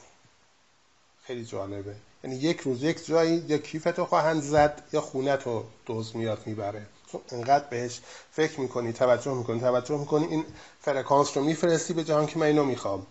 خیلی 1.22 1.44
جالبه. 1.44 1.94
یعنی 2.24 2.36
یک 2.36 2.60
روز 2.60 2.82
یک 2.82 3.06
جایی 3.06 3.44
یا 3.48 3.58
کیفتو 3.58 4.04
خواهند 4.04 4.42
زد 4.42 4.82
یا 4.92 5.00
خونتو 5.00 5.64
دوز 5.86 6.16
میاد 6.16 6.42
می‌بره. 6.46 6.86
چون 7.12 7.20
انقدر 7.30 7.64
بهش 7.70 8.00
فکر 8.32 8.60
می‌کنی 8.60 8.92
توجه 8.92 9.34
می‌کنی 9.34 9.60
توجه 9.60 9.98
می‌کنی 9.98 10.26
این 10.26 10.44
فرکانس 10.80 11.36
رو 11.36 11.44
میفرستی 11.44 11.92
به 11.94 12.04
جهان 12.04 12.26
که 12.26 12.38
من 12.38 12.46
اینو 12.46 12.64
می‌خوام. 12.64 13.06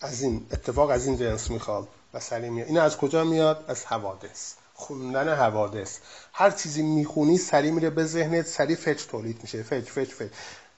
از 0.00 0.22
این 0.22 0.46
اتفاق 0.52 0.90
از 0.90 1.06
این 1.06 1.16
جنس 1.16 1.50
می‌خوام. 1.50 1.88
و 2.14 2.20
سری 2.20 2.50
میاد 2.50 2.68
این 2.68 2.78
از 2.78 2.96
کجا 2.96 3.24
میاد؟ 3.24 3.64
از 3.68 3.84
حوادث. 3.84 4.52
خوندن 4.74 5.34
حوادث. 5.34 5.98
هر 6.32 6.50
چیزی 6.50 6.82
می‌خونی 6.82 7.38
سری 7.38 7.70
میره 7.70 7.90
به 7.90 8.04
ذهنت 8.04 8.46
سری 8.46 8.76
فکر 8.76 9.06
تولید 9.06 9.38
میشه. 9.42 9.62
فکر 9.62 9.92
فکر 9.92 10.14
فکر. 10.14 10.30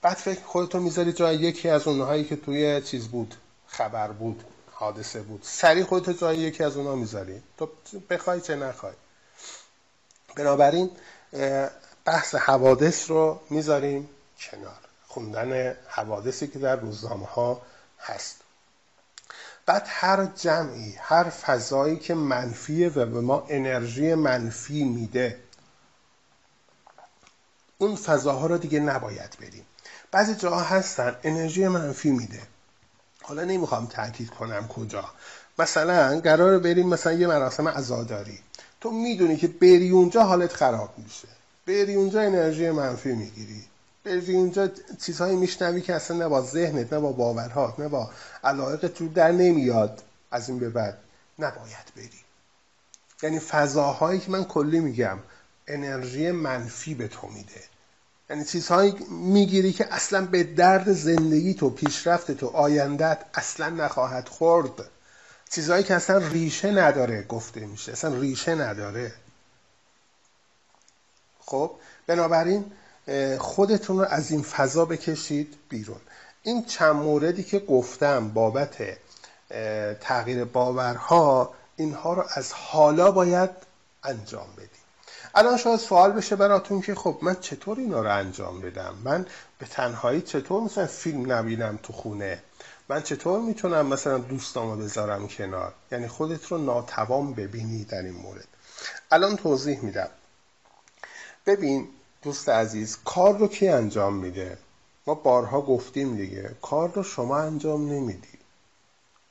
بعد 0.03 0.17
فکر 0.17 0.41
خودتو 0.45 0.81
می‌ذاری 0.81 1.13
جای 1.13 1.37
یکی 1.37 1.69
از 1.69 1.89
اونهایی 1.89 2.25
که 2.25 2.37
توی 2.37 2.81
چیز 2.81 3.09
بود. 3.09 3.35
خبر 3.67 4.09
بود 4.09 4.45
حادثه 4.73 5.23
بود. 5.23 5.41
سری 5.43 5.85
خودتو 5.85 6.13
جای 6.13 6.39
یکی 6.39 6.65
از 6.65 6.77
اونها 6.77 6.95
می‌ذاری. 6.95 7.43
تو 7.59 7.69
بخوای 8.11 8.41
چه 8.41 8.57
نخوای. 8.57 8.93
بنابراین 10.37 10.91
بحث 12.11 12.35
حوادث 12.35 13.11
رو 13.11 13.41
می‌ذاریم 13.51 14.09
کنار. 14.39 14.79
خوندن 15.07 15.77
حوادثی 15.89 16.47
که 16.47 16.59
در 16.59 16.77
روزنامه 16.77 17.27
ها 17.27 17.63
هست. 18.01 18.37
بعد 19.67 19.85
هر 19.87 20.27
جمعی 20.27 20.97
هر 21.01 21.25
فضایی 21.25 21.97
که 21.97 22.15
منفیه 22.15 22.89
و 22.89 23.07
به 23.07 23.21
ما 23.21 23.47
انرژی 23.49 24.15
منفی 24.15 24.85
میده 24.85 25.41
اون 27.79 27.97
فضاها 27.97 28.47
رو 28.47 28.59
دیگه 28.59 28.81
نباید 28.81 29.37
بریم. 29.41 29.67
بعضی 30.11 30.35
جاها 30.35 30.63
هستن 30.63 31.17
انرژی 31.23 31.69
منفی 31.69 32.11
میده. 32.11 32.43
حالا 33.23 33.45
نمی‌خوام 33.45 33.87
تاکید 33.87 34.31
کنم 34.31 34.69
کجا. 34.69 35.05
مثلا 35.59 36.21
قرار 36.21 36.59
بریم 36.59 36.89
مثلا 36.89 37.13
یه 37.13 37.27
مراسم 37.27 37.69
عزاداری. 37.69 38.39
تو 38.81 38.91
می‌دونی 38.91 39.37
که 39.37 39.49
بری 39.49 39.91
اونجا 39.91 40.23
حالت 40.23 40.53
خراب 40.53 40.95
میشه. 40.99 41.29
بری 41.71 41.95
اونجا 41.95 42.21
انرژی 42.21 42.71
منفی 42.71 43.13
می‌گیری. 43.13 43.65
بری 44.05 44.37
اونجا 44.37 44.71
چیزهایی 45.01 45.37
میشنوی 45.37 45.81
که 45.81 45.95
اصلا 45.95 46.17
نه 46.17 46.29
با 46.29 46.43
ذهنت 46.43 46.93
نه 46.93 46.99
با 46.99 47.13
باورهات 47.13 47.81
نه 47.81 47.89
با 47.89 48.11
علاقه 48.45 48.89
تو 48.89 49.09
در 49.09 49.33
نمیاد 49.33 50.03
از 50.31 50.49
این 50.49 50.59
به 50.59 50.69
بعد. 50.69 50.99
نباید 51.39 51.93
بری. 51.97 52.11
یعنی 53.23 53.39
فضاهایی 53.39 54.21
که 54.21 54.31
من 54.31 54.45
کلی 54.45 54.81
میگم 54.81 55.19
انرژی 55.67 56.31
منفی 56.31 56.95
به 56.95 57.09
تو 57.09 57.27
میده. 57.27 57.61
یعنی 58.31 58.45
چیزهایی 58.45 58.95
می‌گیری 59.11 59.73
که 59.73 59.95
اصلا 59.95 60.27
به 60.27 60.43
درد 60.43 60.93
زندگی 60.93 61.55
تو 61.55 61.71
پیشرفت 61.71 62.31
تو 62.31 62.47
آیندت 62.47 63.19
اصلا 63.35 63.69
نخواهد 63.69 64.29
خورد. 64.29 64.71
چیزهایی 65.51 65.85
که 65.85 65.95
اصلا 65.95 66.19
ریشه 66.19 66.71
نداره 66.71 67.23
گفته 67.23 67.61
میشه 67.61 67.93
اصلا 67.93 68.21
ریشه 68.21 68.55
نداره. 68.55 69.13
خب 71.51 71.71
بنابراین 72.07 72.65
خودتون 73.39 73.99
رو 73.99 74.05
از 74.05 74.31
این 74.31 74.43
فضا 74.43 74.85
بکشید 74.85 75.55
بیرون. 75.69 76.01
این 76.43 76.65
چند 76.65 76.97
موردی 76.97 77.43
که 77.43 77.59
گفتم 77.59 78.29
بابت 78.29 78.77
تغییر 80.01 80.45
باورها 80.45 81.55
اینها 81.77 82.15
رو 82.15 82.25
از 82.35 82.53
حالا 82.53 83.11
باید 83.11 83.51
انجام 84.05 84.47
بدید 84.57 84.71
الان 85.35 85.57
شاید 85.57 85.81
سوال 85.81 86.13
بشه 86.13 86.37
براتون 86.37 86.81
که 86.81 86.95
خب 86.95 87.19
من 87.23 87.37
چطور 87.41 87.79
اینا 87.79 88.01
رو 88.01 88.17
انجام 88.17 88.61
بدم؟ 88.61 88.95
من 89.05 89.27
به 89.59 89.67
تنهایی 89.67 90.21
چطور 90.21 90.63
مثلا 90.63 90.87
فیلم 90.87 91.33
نبینم 91.33 91.79
تو 91.83 91.93
خونه؟ 91.93 92.43
من 92.89 93.03
چطور 93.03 93.41
می‌تونم 93.41 93.87
مثلا 93.87 94.19
دوستامو 94.19 94.77
بذارم 94.77 95.29
کنار؟ 95.29 95.73
یعنی 95.93 96.09
خودت 96.09 96.47
رو 96.47 96.59
ناتوان 96.59 97.35
ببینی 97.35 97.85
در 97.85 98.03
این 98.03 98.15
مورد. 98.15 98.49
الان 99.11 99.37
توضیح 99.37 99.81
میدم. 99.85 100.09
ببین 101.47 101.89
دوست 102.23 102.49
عزیز 102.49 102.99
کار 103.05 103.39
رو 103.39 103.49
کی 103.49 103.69
انجام 103.69 104.15
میده؟ 104.15 104.59
ما 105.07 105.15
بارها 105.15 105.61
گفتیم 105.61 106.17
دیگه 106.17 106.51
کار 106.63 106.93
رو 106.93 107.03
شما 107.03 107.39
انجام 107.39 107.93
نمیدی. 107.93 108.39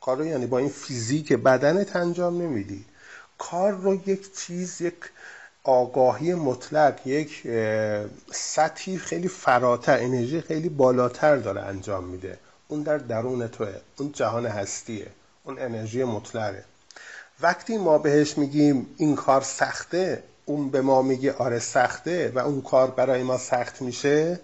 کار 0.02 0.18
رو 0.18 0.26
یعنی 0.26 0.46
با 0.46 0.58
این 0.58 0.70
فیزیک 0.70 1.34
بدنت 1.34 1.96
انجام 1.96 2.42
نمیدی. 2.42 2.86
کار 3.38 3.72
رو 3.72 4.10
یک 4.10 4.36
چیز 4.36 4.82
یک 4.82 4.96
آگاهی 5.64 6.34
مطلق 6.34 7.08
یک 7.08 7.48
سطحی 8.32 8.98
خیلی 8.98 9.28
فراتر 9.28 10.00
انرژی 10.00 10.42
خیلی 10.42 10.70
بالاتر 10.70 11.36
داره 11.36 11.62
انجام 11.62 12.04
میده. 12.04 12.40
اون 12.68 12.84
در 12.84 12.98
درون 12.98 13.48
توه 13.48 13.74
اون 13.98 14.12
جهان 14.12 14.46
هستیه 14.46 15.08
اون 15.44 15.60
انرژی 15.60 16.04
مطلقه. 16.04 16.64
وقتی 17.42 17.78
ما 17.78 17.98
بهش 17.98 18.38
میگیم 18.38 18.96
این 18.98 19.16
کار 19.16 19.42
سخته 19.42 20.24
اون 20.50 20.70
به 20.70 20.82
ما 20.82 21.02
میگه 21.02 21.34
آره 21.34 21.60
سخته 21.60 22.32
و 22.36 22.40
اون 22.40 22.62
کار 22.62 22.92
برای 22.92 23.24
ما 23.24 23.38
سخت 23.38 23.82
میشه 23.82 24.40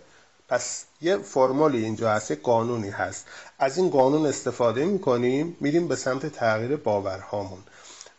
پس 0.50 0.84
یه 1.02 1.18
فرمولی 1.18 1.84
اینجا 1.84 2.12
هست 2.12 2.32
یه 2.32 2.38
قانونی 2.44 2.90
هست. 2.90 3.26
از 3.60 3.78
این 3.78 3.90
قانون 3.90 4.26
استفاده 4.26 4.86
می‌کنیم 4.86 5.58
میریم 5.60 5.88
به 5.88 5.96
سمت 5.96 6.26
تغییر 6.26 6.76
باورهامون. 6.76 7.60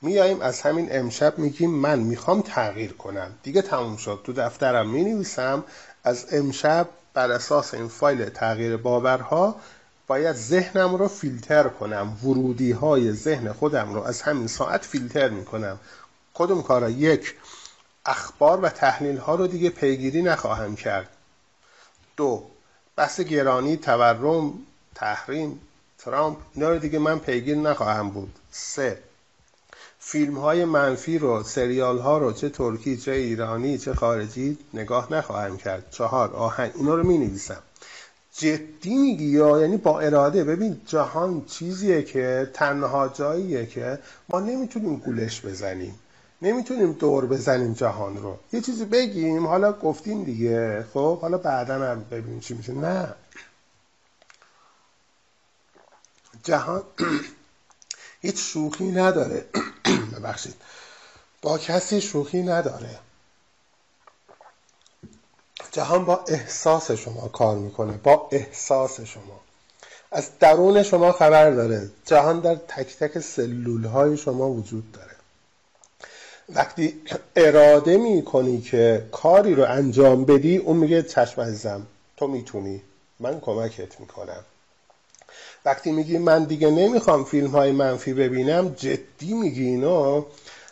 میاییم 0.02 0.40
از 0.40 0.60
همین 0.60 0.88
امشب 0.90 1.38
میگیم 1.38 1.70
من 1.70 1.98
می‌خوام 1.98 2.42
تغییر 2.42 2.92
کنم. 2.92 3.30
دیگه 3.42 3.62
تموم 3.62 3.96
شد. 3.96 4.20
تو 4.24 4.32
دفترم 4.32 4.90
می‌نویسم. 4.90 5.64
از 6.04 6.26
امشب 6.32 6.88
بر 7.14 7.30
اساس 7.30 7.74
این 7.74 7.88
فایل 7.88 8.28
تغییر 8.28 8.76
باورها 8.76 9.56
باید 10.06 10.36
ذهنم 10.36 10.94
رو 10.94 11.08
فیلتر 11.08 11.68
کنم. 11.68 12.16
ورودی 12.24 12.72
های 12.72 13.12
ذهن 13.12 13.52
خودم 13.52 13.94
رو 13.94 14.02
از 14.02 14.22
همین 14.22 14.46
ساعت 14.46 14.84
فیلتر 14.84 15.28
می‌کنم. 15.28 15.78
کدوم 16.34 16.62
کارا؟ 16.62 16.90
یک 16.90 17.34
اخبار 18.06 18.60
و 18.60 18.68
تحلیل 18.68 19.16
ها 19.16 19.34
رو 19.34 19.46
دیگه 19.46 19.70
پیگیری 19.70 20.22
نخواهم 20.22 20.76
کرد. 20.76 21.08
دو 22.16 22.42
بحث 22.96 23.20
گرانی 23.20 23.76
تورم 23.76 24.54
تحریم 24.94 25.60
ترامپ 25.98 26.38
اینا 26.54 26.70
رو 26.70 26.78
دیگه 26.78 26.98
من 26.98 27.18
پیگیر 27.18 27.56
نخواهم 27.56 28.10
بود. 28.10 28.34
سه 28.50 28.98
فیلم 29.98 30.38
های 30.38 30.64
منفی 30.64 31.18
رو 31.18 31.42
سریال 31.42 31.98
ها 31.98 32.18
رو 32.18 32.32
چه 32.32 32.48
ترکی 32.48 32.96
چه 32.96 33.12
ایرانی 33.12 33.78
چه 33.78 33.94
خارجی 33.94 34.58
نگاه 34.74 35.12
نخواهم 35.12 35.56
کرد. 35.56 35.90
چهار 35.90 36.34
آهنگ 36.34 36.72
اینا 36.74 36.94
رو 36.94 37.06
می 37.06 37.18
نویسم 37.18 37.62
جدی 38.38 38.94
میگی 38.94 39.24
یا؟ 39.24 39.60
یعنی 39.60 39.76
با 39.76 40.00
اراده. 40.00 40.44
ببین 40.44 40.80
جهان 40.86 41.44
چیزیه 41.44 42.02
که 42.02 42.50
تنها 42.54 43.08
جاییه 43.08 43.66
که 43.66 43.98
ما 44.28 44.40
نمی‌تونیم 44.40 44.96
گولش 44.96 45.40
بزنیم. 45.40 45.98
نمی‌تونیم 46.42 46.92
دور 46.92 47.26
بزنیم 47.26 47.72
جهان 47.72 48.16
رو. 48.16 48.38
یه 48.52 48.60
چیزی 48.60 48.84
بگیم 48.84 49.46
حالا 49.46 49.72
گفتیم 49.72 50.24
دیگه. 50.24 50.86
خب 50.94 51.20
حالا 51.20 51.38
بعدا 51.38 51.74
هم 51.74 52.04
ببینیم 52.10 52.40
چی 52.40 52.54
میشه. 52.54 52.72
نه. 52.72 53.14
جهان 56.42 56.82
هیچ 58.22 58.38
شوخی 58.38 58.90
نداره. 58.90 59.44
ببخشید. 60.16 60.54
با 61.42 61.58
کسی 61.58 62.00
شوخی 62.00 62.42
نداره. 62.42 62.98
جهان 65.72 66.04
با 66.04 66.24
احساس 66.28 66.90
شما 66.90 67.28
کار 67.28 67.56
می‌کنه. 67.56 67.92
با 67.92 68.28
احساس 68.32 69.00
شما. 69.00 69.40
از 70.12 70.38
درون 70.38 70.82
شما 70.82 71.12
خبر 71.12 71.50
داره. 71.50 71.90
جهان 72.04 72.40
در 72.40 72.54
تک 72.54 72.96
تک 72.96 73.18
سلول 73.18 73.84
های 73.84 74.16
شما 74.16 74.48
وجود 74.50 74.92
داره. 74.92 75.15
وقتی 76.48 77.00
اراده 77.36 77.96
می 77.96 78.24
کنی 78.24 78.60
که 78.60 79.08
کاری 79.12 79.54
رو 79.54 79.64
انجام 79.68 80.24
بدی 80.24 80.56
اون 80.56 80.76
میگه 80.76 81.02
چشم 81.02 81.40
عزیزم 81.40 81.86
تو 82.16 82.26
می‌تونی. 82.26 82.82
من 83.20 83.40
کمکت 83.40 84.00
می‌کنم. 84.00 84.44
وقتی 85.64 85.92
میگی 85.92 86.18
من 86.18 86.44
دیگه 86.44 86.70
نمی‌خوام 86.70 87.24
فیلم 87.24 87.46
های 87.46 87.72
منفی 87.72 88.14
ببینم 88.14 88.68
جدی 88.68 89.34
میگی 89.34 89.64
اینا 89.64 90.26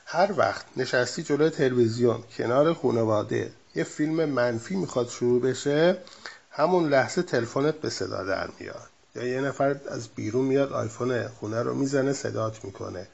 هر 0.07 0.31
وقت 0.37 0.65
نشستی 0.77 1.23
جلوی 1.23 1.51
تلویزیون 1.51 2.25
کنار 2.37 2.75
خانواده 2.75 3.51
یه 3.75 3.85
فیلم 3.85 4.25
منفی 4.25 4.77
می‌خواد 4.77 5.09
شروع 5.09 5.41
بشه 5.41 5.97
همون 6.51 6.89
لحظه 6.89 7.23
تلفنت 7.23 7.75
به 7.75 7.91
صدا 7.91 8.25
در 8.25 8.49
میاد. 8.61 8.89
یا 9.17 9.25
یه 9.25 9.41
نفر 9.41 9.77
از 9.89 10.09
بیرون 10.09 10.45
میاد 10.45 10.73
آیفون 10.73 11.29
خونه 11.29 11.63
رو 11.63 11.75
می‌زنه 11.75 12.13
صدات 12.13 12.65
می‌کنه. 12.65 13.07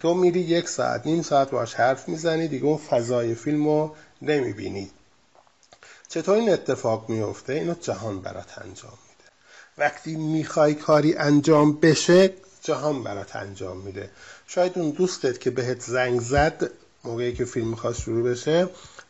تو 0.00 0.14
میری 0.14 0.40
یک 0.40 0.68
ساعت 0.68 1.06
نیم 1.06 1.22
ساعت 1.22 1.50
باش 1.50 1.74
حرف 1.74 2.08
می‌زنی 2.08 2.48
دیگه 2.48 2.64
اون 2.64 2.76
فضای 2.76 3.34
فیلم 3.34 3.64
رو 3.64 3.94
نمی‌بینی. 4.22 4.90
چطور 6.08 6.36
این 6.36 6.50
اتفاق 6.50 7.08
میفته 7.08 7.52
اینو 7.52 7.74
جهان 7.80 8.20
برات 8.20 8.58
انجام 8.58 8.98
میده. 9.08 9.30
وقتی 9.78 10.16
می‌خوای 10.16 10.74
کاری 10.74 11.14
انجام 11.14 11.72
بشه 11.72 12.30
جهان 12.62 13.02
برات 13.02 13.36
انجام 13.36 13.76
میده. 13.76 14.10
شاید 14.46 14.78
اون 14.78 14.90
دوستت 14.90 15.40
که 15.40 15.50
بهت 15.50 15.80
زنگ 15.80 16.20
زد 16.20 16.70
موقعی 17.04 17.34
که 17.34 17.44
فیلم 17.44 17.68
می‌خواست 17.68 18.00
شروع 18.00 18.30
بشه 18.30 18.68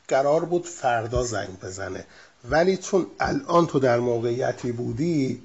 قرار 0.09 0.45
بود 0.45 0.67
فردا 0.67 1.23
زنگ 1.23 1.61
بزنه. 1.61 2.07
ولی 2.51 2.77
چون 2.77 3.07
الان 3.21 3.67
تو 3.67 3.79
در 3.79 3.99
موقعیتی 3.99 4.73
بودی 4.73 5.43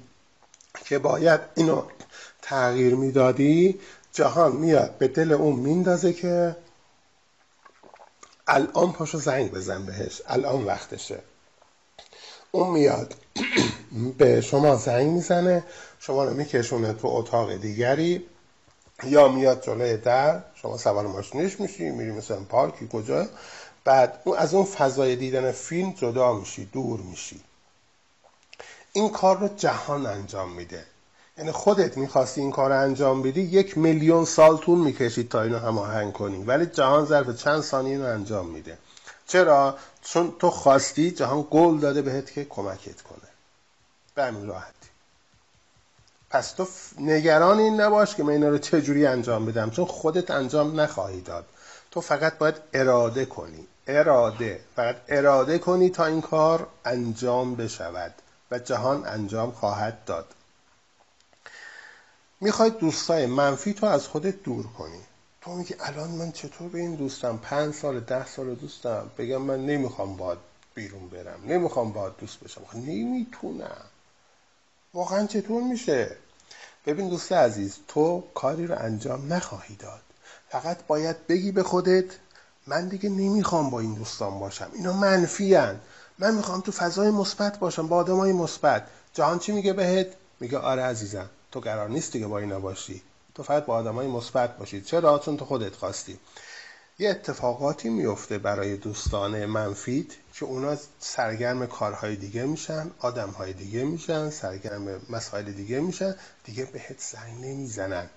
که 0.84 0.98
باید 0.98 1.40
اینو 1.54 1.82
تغییر 2.42 2.94
می‌دادی 2.94 3.80
جهان 4.12 4.56
میاد 4.56 4.98
به 4.98 5.08
دل 5.08 5.32
اون 5.32 5.56
میندازه 5.56 6.12
که 6.12 6.56
الان 8.46 8.92
پاشو 8.92 9.18
زنگ 9.18 9.52
بزن 9.52 9.86
بهش 9.86 10.22
الان 10.26 10.64
وقتشه. 10.64 11.18
اون 12.50 12.70
میاد 12.70 13.14
به 14.18 14.40
شما 14.40 14.76
زنگ 14.76 15.10
می‌زنه 15.10 15.64
شما 15.98 16.24
رو 16.24 16.34
میکشونه 16.34 16.92
تو 16.92 17.08
اتاق 17.08 17.54
دیگری 17.56 18.26
یا 19.04 19.28
میاد 19.28 19.62
جلوی 19.62 19.96
در 19.96 20.42
شما 20.54 20.76
سوار 20.76 21.06
ماشینش 21.06 21.60
میشی 21.60 21.90
میری 21.90 22.10
مثلا 22.10 22.40
پارکی 22.44 22.88
کجا. 22.92 23.28
بعد 23.84 24.20
اون 24.24 24.36
از 24.36 24.54
اون 24.54 24.64
فضای 24.64 25.16
دیدن 25.16 25.52
فیلم 25.52 25.90
جدا 25.92 26.32
میشی 26.32 26.64
دور 26.64 27.00
میشی. 27.00 27.40
این 28.92 29.10
کار 29.10 29.38
رو 29.38 29.48
جهان 29.48 30.06
انجام 30.06 30.52
میده. 30.52 30.84
یعنی 31.40 31.52
خودت 31.52 31.96
می‌خواستی 31.96 32.40
این 32.40 32.50
کار 32.50 32.72
انجام 32.72 33.22
بدی 33.22 33.40
یک 33.40 33.78
میلیون 33.78 34.24
سال 34.24 34.56
طول 34.56 34.78
می‌کشید 34.78 35.28
تا 35.28 35.42
اینو 35.42 35.58
هماهنگ 35.58 36.12
کنی. 36.12 36.44
ولی 36.44 36.66
جهان 36.66 37.04
ظرف 37.04 37.36
چند 37.36 37.60
ثانیه 37.60 37.92
اینو 37.92 38.06
انجام 38.06 38.46
میده. 38.46 38.78
چرا؟ 39.26 39.74
چون 40.02 40.32
تو 40.38 40.50
خواستی 40.50 41.10
جهان 41.10 41.46
گل 41.50 41.78
داده 41.78 42.02
بهت 42.02 42.32
که 42.32 42.44
کمکت 42.44 43.02
کنه. 43.02 43.28
به 44.14 44.24
همین 44.24 44.46
راحتی. 44.46 44.88
پس 46.30 46.52
تو 46.52 46.66
نگران 46.98 47.58
این 47.58 47.80
نباش 47.80 48.14
که 48.14 48.22
من 48.22 48.32
اینا 48.32 48.48
رو 48.48 48.58
چجوری 48.58 49.06
انجام 49.06 49.46
بدم. 49.46 49.70
چون 49.70 49.84
خودت 49.84 50.30
انجام 50.30 50.80
نخواهی 50.80 51.20
داد. 51.20 51.46
تو 51.90 52.00
فقط 52.00 52.38
باید 52.38 52.56
اراده 52.72 53.24
کنی. 53.24 53.66
اراده. 53.86 54.60
فقط 54.76 54.96
اراده 55.08 55.58
کنی 55.58 55.90
تا 55.90 56.06
این 56.06 56.20
کار 56.20 56.66
انجام 56.84 57.54
بشود 57.54 58.14
و 58.50 58.58
جهان 58.58 59.06
انجام 59.06 59.50
خواهد 59.50 60.04
داد. 60.04 60.26
می‌خوای 62.40 62.70
دوستای 62.70 63.26
منفی 63.26 63.74
تو 63.74 63.86
از 63.86 64.06
خودت 64.06 64.42
دور 64.42 64.66
کنی. 64.66 65.00
تو 65.40 65.54
میگی 65.54 65.74
الان 65.80 66.10
من 66.10 66.32
چطور 66.32 66.68
به 66.68 66.78
این 66.78 66.94
دوستم؟ 66.94 67.36
پنج 67.42 67.74
سال 67.74 68.00
ده 68.00 68.26
سال 68.26 68.54
دوستم. 68.54 69.10
بگم 69.18 69.42
من 69.42 69.66
نمی‌خوام 69.66 70.16
باید 70.16 70.38
بیرون 70.74 71.08
برم. 71.08 71.40
نمی‌خوام 71.46 71.92
باید 71.92 72.12
دوست 72.18 72.40
بشم. 72.40 72.60
خب 72.68 72.76
نمی‌تونم. 72.76 73.84
واقعا 74.94 75.26
چطور 75.26 75.62
میشه؟ 75.62 76.16
ببین 76.86 77.08
دوست 77.08 77.32
عزیز 77.32 77.76
تو 77.88 78.24
کاری 78.34 78.66
رو 78.66 78.78
انجام 78.78 79.32
نخواهی 79.32 79.76
داد. 79.76 80.00
فقط 80.48 80.86
باید 80.86 81.26
بگی 81.26 81.52
به 81.52 81.62
خودت 81.62 82.04
من 82.66 82.88
دیگه 82.88 83.08
نمی‌خوام 83.08 83.70
با 83.70 83.80
این 83.80 83.94
دوستان 83.94 84.38
باشم. 84.38 84.70
اینا 84.74 84.92
منفی 84.92 85.54
هن. 85.54 85.80
من 86.18 86.34
می‌خوام 86.34 86.60
تو 86.60 86.72
فضای 86.72 87.10
مثبت 87.10 87.58
باشم 87.58 87.86
با 87.88 87.96
آدمای 87.96 88.32
مثبت. 88.32 88.86
جهان 89.14 89.38
چی 89.38 89.52
میگه 89.52 89.72
بهت؟ 89.72 90.06
میگه 90.40 90.58
آره 90.58 90.82
عزیزم. 90.82 91.30
تو 91.52 91.60
قرار 91.60 91.88
نیست 91.88 92.12
دیگه 92.12 92.26
با 92.26 92.38
اینا 92.38 92.60
باشی. 92.60 93.02
تو 93.34 93.42
فقط 93.42 93.64
با 93.66 93.74
آدمای 93.74 94.06
مثبت 94.06 94.58
باشی. 94.58 94.80
چرا؟ 94.80 95.18
چون 95.18 95.36
تو 95.36 95.44
خودت 95.44 95.74
خواستی. 95.74 96.18
یه 96.98 97.10
اتفاقاتی 97.10 97.88
میفته 97.88 98.38
برای 98.38 98.76
دوستان 98.76 99.46
منفیت 99.46 100.06
که 100.34 100.44
اونا 100.44 100.76
سرگرم 101.00 101.66
کارهای 101.66 102.16
دیگه 102.16 102.42
میشن 102.42 102.90
آدمهای 102.98 103.52
دیگه 103.52 103.84
میشن 103.84 104.30
سرگرم 104.30 105.00
مسائل 105.10 105.52
دیگه 105.52 105.80
میشن 105.80 106.14
دیگه 106.44 106.64
بهت 106.64 107.00
زنگ 107.00 107.44
نمی‌زنن. 107.44 108.10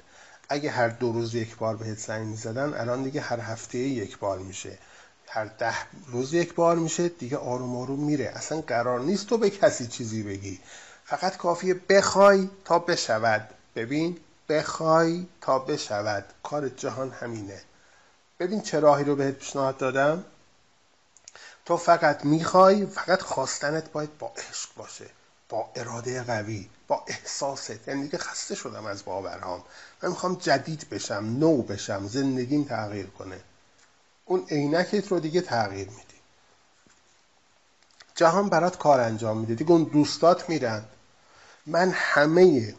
اگه 0.50 0.72
هر 0.72 0.88
دو 0.88 1.12
روز 1.12 1.36
یک 1.36 1.58
بار 1.58 1.76
بهت 1.76 1.98
زنگ 1.98 2.28
می‌زدن 2.28 2.74
الان 2.74 3.04
دیگه 3.04 3.22
هر 3.22 3.40
هفته 3.40 3.78
یک 3.78 4.18
بار 4.18 4.40
میشه. 4.40 4.78
هر 5.28 5.46
ده 5.46 5.76
روز 6.08 6.34
یک 6.34 6.54
بار 6.54 6.76
میشه 6.76 7.10
دیگه 7.10 7.38
آروم 7.38 7.76
آروم 7.76 8.04
میره. 8.04 8.26
اصلا 8.26 8.62
قرار 8.62 9.00
نیست 9.00 9.28
تو 9.28 9.38
به 9.38 9.50
کسی 9.50 9.88
چیزی 9.88 10.24
بگی. 10.24 10.60
فقط 11.18 11.38
کافیه 11.38 11.74
بخوای 11.74 12.50
تا 12.66 12.80
بشود. 12.80 13.50
ببین 13.76 14.18
بخوای 14.50 15.26
تا 15.42 15.60
بشود. 15.60 16.26
کار 16.44 16.70
جهان 16.70 17.12
همینه. 17.12 17.62
ببین 18.40 18.62
چه 18.62 18.80
راهی 18.80 19.04
رو 19.04 19.16
بهت 19.16 19.34
پیشنهاد 19.34 19.78
دادم. 19.78 20.24
تو 21.66 21.78
فقط 21.78 22.26
می‌خوای 22.26 22.86
فقط 22.86 23.22
خواستنت 23.22 23.92
باید 23.92 24.18
با 24.18 24.34
عشق 24.50 24.70
باشه 24.76 25.06
با 25.50 25.70
اراده 25.76 26.24
قوی 26.24 26.70
با 26.88 27.04
احساست. 27.08 27.88
یعنی 27.88 28.04
دیگه 28.04 28.18
خسته 28.18 28.56
شدم 28.56 28.86
از 28.86 29.06
باورهام. 29.06 29.64
من 30.04 30.10
می‌خوام 30.10 30.36
جدید 30.36 30.90
بشم 30.92 31.36
نو 31.40 31.62
بشم 31.62 32.08
زندگیم 32.08 32.64
تغییر 32.64 33.08
کنه. 33.08 33.40
اون 34.26 34.46
عینکت 34.50 35.08
رو 35.08 35.20
دیگه 35.20 35.42
تغییر 35.42 35.90
میدی. 35.90 36.20
جهان 38.16 38.50
برات 38.50 38.78
کار 38.78 39.00
انجام 39.00 39.38
میده. 39.38 39.56
دیگه 39.56 39.72
اون 39.72 39.84
دوستات 39.84 40.50
میرن. 40.50 40.86
من 41.66 41.92
همه 41.96 42.74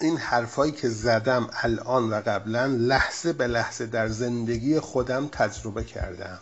این 0.00 0.16
حرفایی 0.16 0.72
که 0.72 0.88
زدم 0.88 1.50
الان 1.62 2.10
و 2.10 2.20
قبلا 2.26 2.66
لحظه 2.66 3.32
به 3.32 3.46
لحظه 3.46 3.86
در 3.86 4.08
زندگی 4.08 4.80
خودم 4.80 5.28
تجربه 5.28 5.84
کردم. 5.84 6.38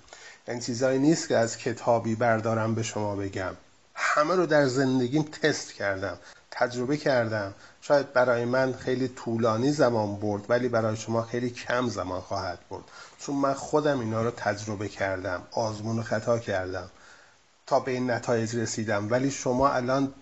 این 0.48 0.60
چیزایی 0.60 0.98
نیست 0.98 1.28
که 1.28 1.36
از 1.36 1.56
کتابی 1.56 2.14
بردارم 2.14 2.74
به 2.74 2.82
شما 2.82 3.16
بگم. 3.16 3.56
همه 3.94 4.34
رو 4.34 4.46
در 4.46 4.66
زندگیم 4.66 5.22
تست 5.22 5.72
کردم 5.72 6.18
تجربه 6.50 6.96
کردم. 6.96 7.54
شاید 7.80 8.12
برای 8.12 8.44
من 8.44 8.72
خیلی 8.72 9.08
طولانی 9.08 9.72
زمان 9.72 10.16
برد 10.16 10.50
ولی 10.50 10.68
برای 10.68 10.96
شما 10.96 11.22
خیلی 11.22 11.50
کم 11.50 11.88
زمان 11.88 12.20
خواهد 12.20 12.58
برد. 12.70 12.84
چون 13.18 13.36
من 13.36 13.54
خودم 13.54 14.00
اینا 14.00 14.22
رو 14.22 14.30
تجربه 14.30 14.88
کردم 14.88 15.42
آزمون 15.52 15.98
و 15.98 16.02
خطا 16.02 16.38
کردم. 16.38 16.90
تا 17.66 17.80
به 17.80 17.90
این 17.90 18.10
نتایج 18.10 18.56
رسیدم. 18.56 19.10
ولی 19.10 19.30
شما 19.30 19.68
الان 19.68 20.14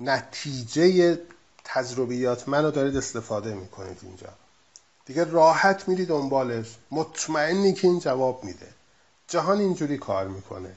نتیجه 0.00 1.18
تجربیات 1.64 2.48
منو 2.48 2.70
دارید 2.70 2.96
استفاده 2.96 3.54
می‌کنید 3.54 3.98
اینجا. 4.02 4.28
دیگه 5.06 5.24
راحت 5.24 5.88
میری 5.88 6.06
دنبالش. 6.06 6.74
مطمئنی 6.90 7.72
که 7.72 7.88
این 7.88 7.98
جواب 7.98 8.44
میده. 8.44 8.68
جهان 9.28 9.58
اینجوری 9.58 9.98
کار 9.98 10.28
می‌کنه. 10.28 10.72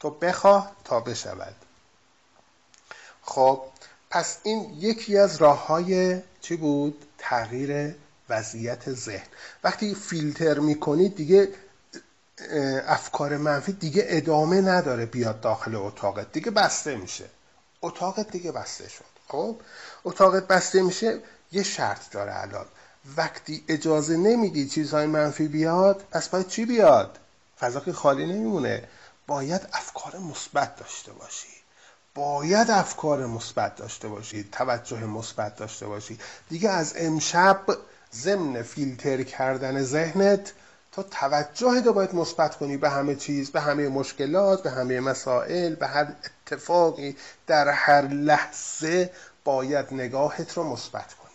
تو 0.00 0.10
بخواه 0.10 0.76
تا 0.84 1.00
بشود. 1.00 1.54
خب 3.22 3.62
پس 4.10 4.38
این 4.42 4.76
یکی 4.78 5.18
از 5.18 5.36
راه 5.36 5.66
های 5.66 6.20
چی 6.40 6.56
بود؟ 6.56 7.04
تغییر 7.18 7.94
وضعیت 8.28 8.92
ذهن. 8.92 9.26
وقتی 9.64 9.94
فیلتر 9.94 10.58
می‌کنید 10.58 11.16
دیگه 11.16 11.48
افکار 12.86 13.36
منفی 13.36 13.72
دیگه 13.72 14.04
ادامه 14.06 14.60
نداره 14.60 15.06
بیاد 15.06 15.40
داخل 15.40 15.74
اتاقت. 15.74 16.32
دیگه 16.32 16.50
بسته 16.50 16.96
میشه. 16.96 17.24
اتاقت 17.82 18.30
دیگه 18.30 18.52
بسته 18.52 18.88
شد. 18.88 19.04
خب؟ 19.28 19.56
اتاقت 20.04 20.46
بسته 20.46 20.82
میشه 20.82 21.18
یه 21.52 21.62
شرط 21.62 22.10
داره 22.10 22.40
الان. 22.40 22.66
وقتی 23.16 23.64
اجازه 23.68 24.16
نمیدی 24.16 24.68
چیزهای 24.68 25.06
منفی 25.06 25.48
بیاد 25.48 26.04
پس 26.10 26.28
باید 26.28 26.48
چی 26.48 26.64
بیاد؟ 26.64 27.18
فضا 27.60 27.80
که 27.80 27.92
خالی 27.92 28.26
نمیمونه. 28.26 28.88
باید 29.26 29.68
افکار 29.72 30.18
مثبت 30.18 30.76
داشته 30.76 31.12
باشی. 31.12 31.48
باید 32.14 32.70
افکار 32.70 33.26
مثبت 33.26 33.76
داشته 33.76 34.08
باشی 34.08 34.48
توجه 34.52 35.04
مثبت 35.04 35.56
داشته 35.56 35.86
باشی. 35.86 36.18
دیگه 36.48 36.70
از 36.70 36.94
امشب 36.96 37.60
ضمن 38.12 38.62
فیلتر 38.62 39.22
کردن 39.22 39.82
ذهنت 39.82 40.52
تو 40.92 41.02
توجه 41.02 41.82
رو 41.84 41.92
باید 41.92 42.14
مثبت 42.14 42.56
کنی 42.56 42.76
به 42.76 42.90
همه 42.90 43.14
چیز 43.14 43.50
به 43.50 43.60
همه 43.60 43.88
مشکلات 43.88 44.62
به 44.62 44.70
همه 44.70 45.00
مسائل 45.00 45.74
به 45.74 45.86
هر 45.86 46.06
اتفاقی 46.46 47.16
در 47.46 47.68
هر 47.68 48.02
لحظه 48.02 49.10
باید 49.44 49.86
نگاهت 49.94 50.52
رو 50.56 50.64
مثبت 50.64 51.14
کنی. 51.14 51.30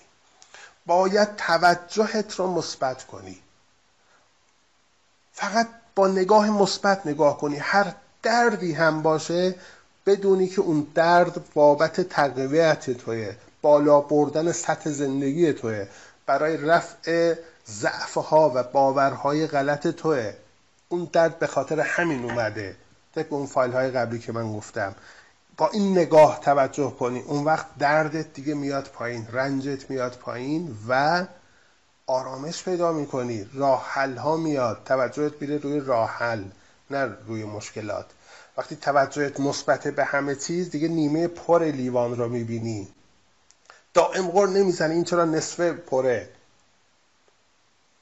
باید 0.86 1.36
توجهت 1.36 2.36
رو 2.36 2.48
مثبت 2.48 3.04
کنی. 3.04 3.40
فقط 5.34 5.68
با 5.96 6.08
نگاه 6.08 6.50
مثبت 6.50 7.08
نگاه 7.08 7.38
کنی. 7.38 7.58
هر 7.58 7.94
دردی 8.24 8.74
هم 8.74 9.02
باشه 9.02 9.56
بدونی 10.06 10.48
که 10.48 10.62
اون 10.62 10.88
درد 10.96 11.54
بابت 11.54 12.02
تقویت 12.02 12.92
توه 12.92 13.36
بالا 13.62 14.02
بردن 14.02 14.52
سطح 14.52 14.90
زندگی 14.90 15.54
توه. 15.54 15.88
برای 16.26 16.58
رفع 16.58 17.36
ضعفها 17.70 18.52
و 18.56 18.64
باورهای 18.64 19.48
غلط 19.48 19.88
توه. 19.88 20.34
اون 20.90 21.10
درد 21.14 21.40
به 21.40 21.48
خاطر 21.48 21.80
همین 21.80 22.24
اومده. 22.24 22.76
طبق 23.16 23.34
اون 23.34 23.46
فایل 23.46 23.72
های 23.72 23.92
قبلی 23.92 24.20
که 24.20 24.32
من 24.32 24.54
گفتم. 24.54 24.96
با 25.58 25.70
این 25.70 25.92
نگاه 25.92 26.40
توجه 26.40 26.96
کنی 27.00 27.20
اون 27.22 27.44
وقت 27.44 27.66
دردت 27.80 28.34
دیگه 28.34 28.54
میاد 28.54 28.88
پایین 28.88 29.28
رنجت 29.32 29.90
میاد 29.90 30.16
پایین 30.16 30.78
و 30.90 31.26
آرامش 32.08 32.64
پیدا 32.64 32.92
می‌کنی. 32.92 33.50
راه 33.54 33.86
حل 33.90 34.18
ها 34.18 34.38
میاد. 34.38 34.82
توجهت 34.86 35.34
میره 35.42 35.58
روی 35.58 35.80
راه 35.80 36.10
حل 36.10 36.44
نه 36.90 37.10
روی 37.28 37.44
مشکلات. 37.44 38.06
وقتی 38.58 38.76
توجهت 38.76 39.40
مثبت 39.40 39.88
به 39.88 40.06
همه 40.06 40.36
چیز 40.36 40.70
دیگه 40.70 40.88
نیمه 40.88 41.28
پر 41.28 41.64
لیوان 41.64 42.18
رو 42.18 42.30
می‌بینی. 42.30 42.88
دائم 43.94 44.28
غور 44.28 44.50
نمی‌زنی 44.50 44.94
این 44.94 45.04
چرا 45.04 45.26
نصفه 45.26 45.74
پره؟ 45.74 46.30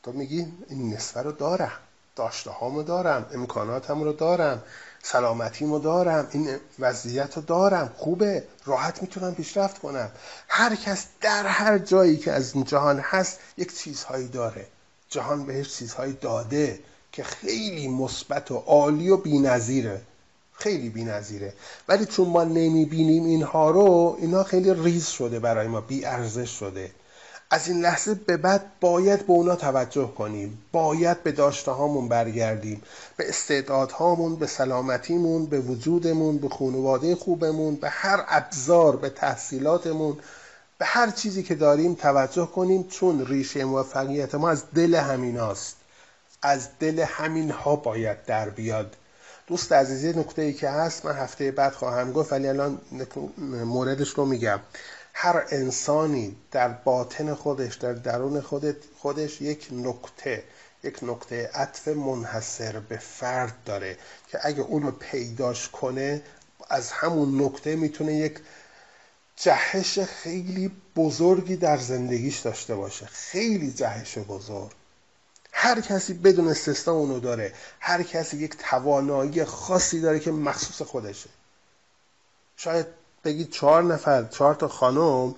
تو 0.04 0.12
میگی 0.12 0.48
این 0.70 0.94
نصفه 0.94 1.22
رو 1.22 1.32
دارم 1.32 1.72
داشته 2.16 2.52
هامو 2.52 2.84
دارم 2.84 3.26
امکاناتم 3.34 4.04
رو 4.04 4.14
دارم 4.14 4.64
سلامتیمو 5.04 5.80
دارم 5.80 6.28
این 6.32 6.58
وضعیت 6.80 7.36
رو 7.36 7.42
دارم. 7.42 7.94
خوبه 7.98 8.44
راحت 8.66 9.02
می‌تونم 9.02 9.36
پیشرفت 9.36 9.80
کنم. 9.80 10.12
هر 10.48 10.76
کس 10.76 11.06
در 11.22 11.48
هر 11.48 11.78
جایی 11.78 12.18
که 12.18 12.32
از 12.32 12.56
این 12.56 12.64
جهان 12.64 13.00
هست 13.00 13.40
یک 13.58 13.78
چیزهایی 13.78 14.28
داره. 14.28 14.68
جهان 15.10 15.46
بهش 15.46 15.78
چیزهایی 15.78 16.14
داده 16.14 16.80
که 17.12 17.24
خیلی 17.24 17.88
مثبت 17.88 18.52
و 18.52 18.58
عالی 18.58 19.10
و 19.10 19.18
بینظیره. 19.18 20.02
خیلی 20.54 20.90
بینظیره. 20.90 21.54
ولی 21.88 22.06
چون 22.06 22.30
ما 22.30 22.44
نمی‌بینیم 22.44 23.24
اینها 23.24 23.72
رو 23.72 24.18
اینا 24.20 24.44
خیلی 24.44 24.74
ریز 24.74 25.08
شده 25.08 25.40
برای 25.40 25.68
ما 25.68 25.82
بی 25.82 26.06
ارزش 26.06 26.50
شده. 26.50 26.92
از 27.50 27.68
این 27.68 27.82
لحظه 27.82 28.14
به 28.14 28.38
بعد 28.38 28.66
باید 28.82 29.20
به 29.28 29.34
اونا 29.34 29.56
توجه 29.56 30.14
کنیم. 30.18 30.62
باید 30.72 31.24
به 31.24 31.32
داشته 31.32 31.72
هامون 31.72 32.08
برگردیم. 32.08 32.82
به 33.18 33.30
استعدادهامون 33.30 34.36
به 34.36 34.48
سلامتیمون 34.48 35.46
به 35.46 35.60
وجودمون 35.60 36.38
به 36.38 36.50
خانواده 36.50 37.16
خوبمون 37.16 37.76
به 37.76 37.90
هر 37.90 38.26
ابزار 38.28 38.96
به 38.96 39.10
تحصیلاتمون 39.10 40.18
به 40.78 40.86
هر 40.86 41.10
چیزی 41.10 41.44
که 41.44 41.56
داریم 41.56 41.94
توجه 41.94 42.46
کنیم 42.46 42.84
چون 42.84 43.26
ریشه 43.26 43.66
موفقیت 43.66 44.36
ما 44.36 44.50
از 44.50 44.64
دل 44.76 44.96
همیناست 44.96 45.76
از 46.42 46.68
دل 46.80 47.00
همین 47.00 47.52
ها 47.52 47.76
باید 47.76 48.26
در 48.26 48.50
بیاد. 48.50 48.96
دوست 49.48 49.72
عزیزی 49.72 50.20
نکته 50.20 50.42
ای 50.42 50.54
که 50.54 50.70
هست 50.70 51.06
من 51.06 51.12
هفته 51.12 51.52
بعد 51.52 51.74
خواهم 51.74 52.12
گفت 52.12 52.32
ولی 52.32 52.48
الان 52.48 52.82
موردش 53.48 54.10
رو 54.10 54.26
میگم. 54.26 54.60
هر 55.14 55.46
انسانی 55.50 56.36
در 56.52 56.68
باطن 56.68 57.34
خودش 57.34 57.76
در 57.76 57.94
درون 57.94 58.42
خودش 58.98 59.42
یک 59.42 59.68
نکته 59.72 60.44
یک 60.84 61.00
نکته 61.02 61.50
عطف 61.54 61.88
منحصر 61.88 62.80
به 62.80 62.98
فرد 62.98 63.64
داره 63.66 63.98
که 64.28 64.40
اگه 64.42 64.62
اونو 64.62 64.92
پیداش 64.92 65.70
کنه 65.70 66.22
از 66.70 66.92
همون 66.92 67.46
نکته 67.46 67.76
می‌تونه 67.76 68.14
یک 68.14 68.40
جهش 69.36 70.00
خیلی 70.00 70.72
بزرگی 70.96 71.56
در 71.56 71.78
زندگیش 71.78 72.40
داشته 72.40 72.76
باشه. 72.76 73.06
خیلی 73.06 73.72
جهش 73.72 74.18
بزرگ. 74.18 74.72
هر 75.52 75.82
کسی 75.82 76.14
بدون 76.14 76.48
استثنا 76.48 76.94
اونو 76.94 77.20
داره. 77.20 77.54
هر 77.80 78.04
کسی 78.04 78.38
یک 78.38 78.56
توانایی 78.58 79.46
خاصی 79.46 80.02
داره 80.02 80.20
که 80.20 80.32
مخصوص 80.32 80.82
خودشه. 80.82 81.30
شاید 82.58 82.86
بگید 83.24 83.50
چهار 83.50 83.84
نفر 83.84 84.24
چهار 84.24 84.56
تا 84.56 84.68
خانم 84.68 85.36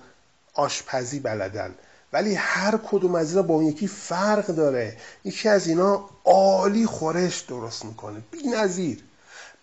آشپزی 0.54 1.20
بلدن. 1.20 1.74
ولی 2.12 2.34
هر 2.34 2.76
کدوم 2.76 3.14
از 3.14 3.30
اینا 3.30 3.42
با 3.42 3.54
اون 3.54 3.64
یکی 3.64 3.86
فرق 3.88 4.46
داره. 4.46 4.96
یکی 5.24 5.48
از 5.48 5.66
اینا 5.66 6.04
عالی 6.24 6.86
خورش 6.86 7.40
درست 7.40 7.84
می‌کنه. 7.84 8.22
بی 8.30 8.48
نظیر 8.48 9.04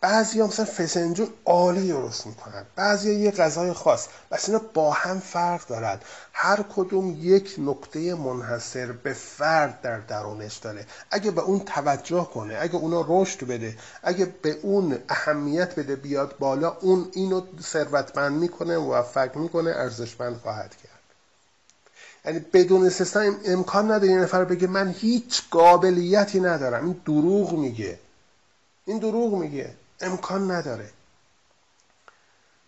بعضی 0.04 0.40
ها 0.40 0.48
مثلا 0.48 0.66
فسنجون 0.66 1.30
عالی 1.46 1.88
درست 1.88 2.28
می‌کنن. 2.28 2.66
بعضی 2.76 3.16
یه 3.16 3.32
غذای 3.32 3.74
خاص. 3.74 4.08
بس 4.32 4.50
اینا 4.50 4.62
با 4.74 4.92
هم 4.92 5.20
فرق 5.20 5.68
دارن. 5.68 6.00
هر 6.34 6.66
کدوم 6.76 7.18
یک 7.20 7.56
نکته 7.58 8.16
منحصر 8.16 8.92
به 8.92 9.14
فرد 9.14 9.82
در 9.82 10.00
درونش 10.00 10.58
داره. 10.58 10.86
اگه 11.12 11.32
به 11.32 11.42
اون 11.42 11.60
توجه 11.60 12.30
کنه 12.34 12.58
اگه 12.60 12.76
اونا 12.76 13.06
رشد 13.08 13.48
بده 13.48 13.78
اگه 14.04 14.26
به 14.42 14.58
اون 14.62 14.98
اهمیت 15.10 15.76
بده 15.76 15.96
بیاد 15.96 16.38
بالا 16.40 16.78
اون 16.82 17.10
اینو 17.14 17.42
ثروتمند 17.62 18.34
می‌کنه 18.34 18.78
موفق 18.78 19.36
می‌کنه 19.36 19.72
ارزشمند 19.72 20.38
خواهد 20.38 20.70
کرد. 20.70 21.00
یعنی 22.26 22.40
بدون 22.40 22.86
استثنا 22.86 23.34
امکان 23.46 23.92
نداره 23.92 24.12
یه 24.12 24.18
نفر 24.18 24.44
بگه 24.44 24.68
من 24.68 24.96
هیچ 24.98 25.44
قابلیتی 25.52 26.40
ندارم. 26.40 26.86
این 26.86 27.02
دروغ 27.06 27.54
میگه. 27.54 28.00
این 28.86 29.00
دروغ 29.00 29.34
میگه. 29.36 29.74
امکان 30.04 30.52
نداره. 30.52 30.90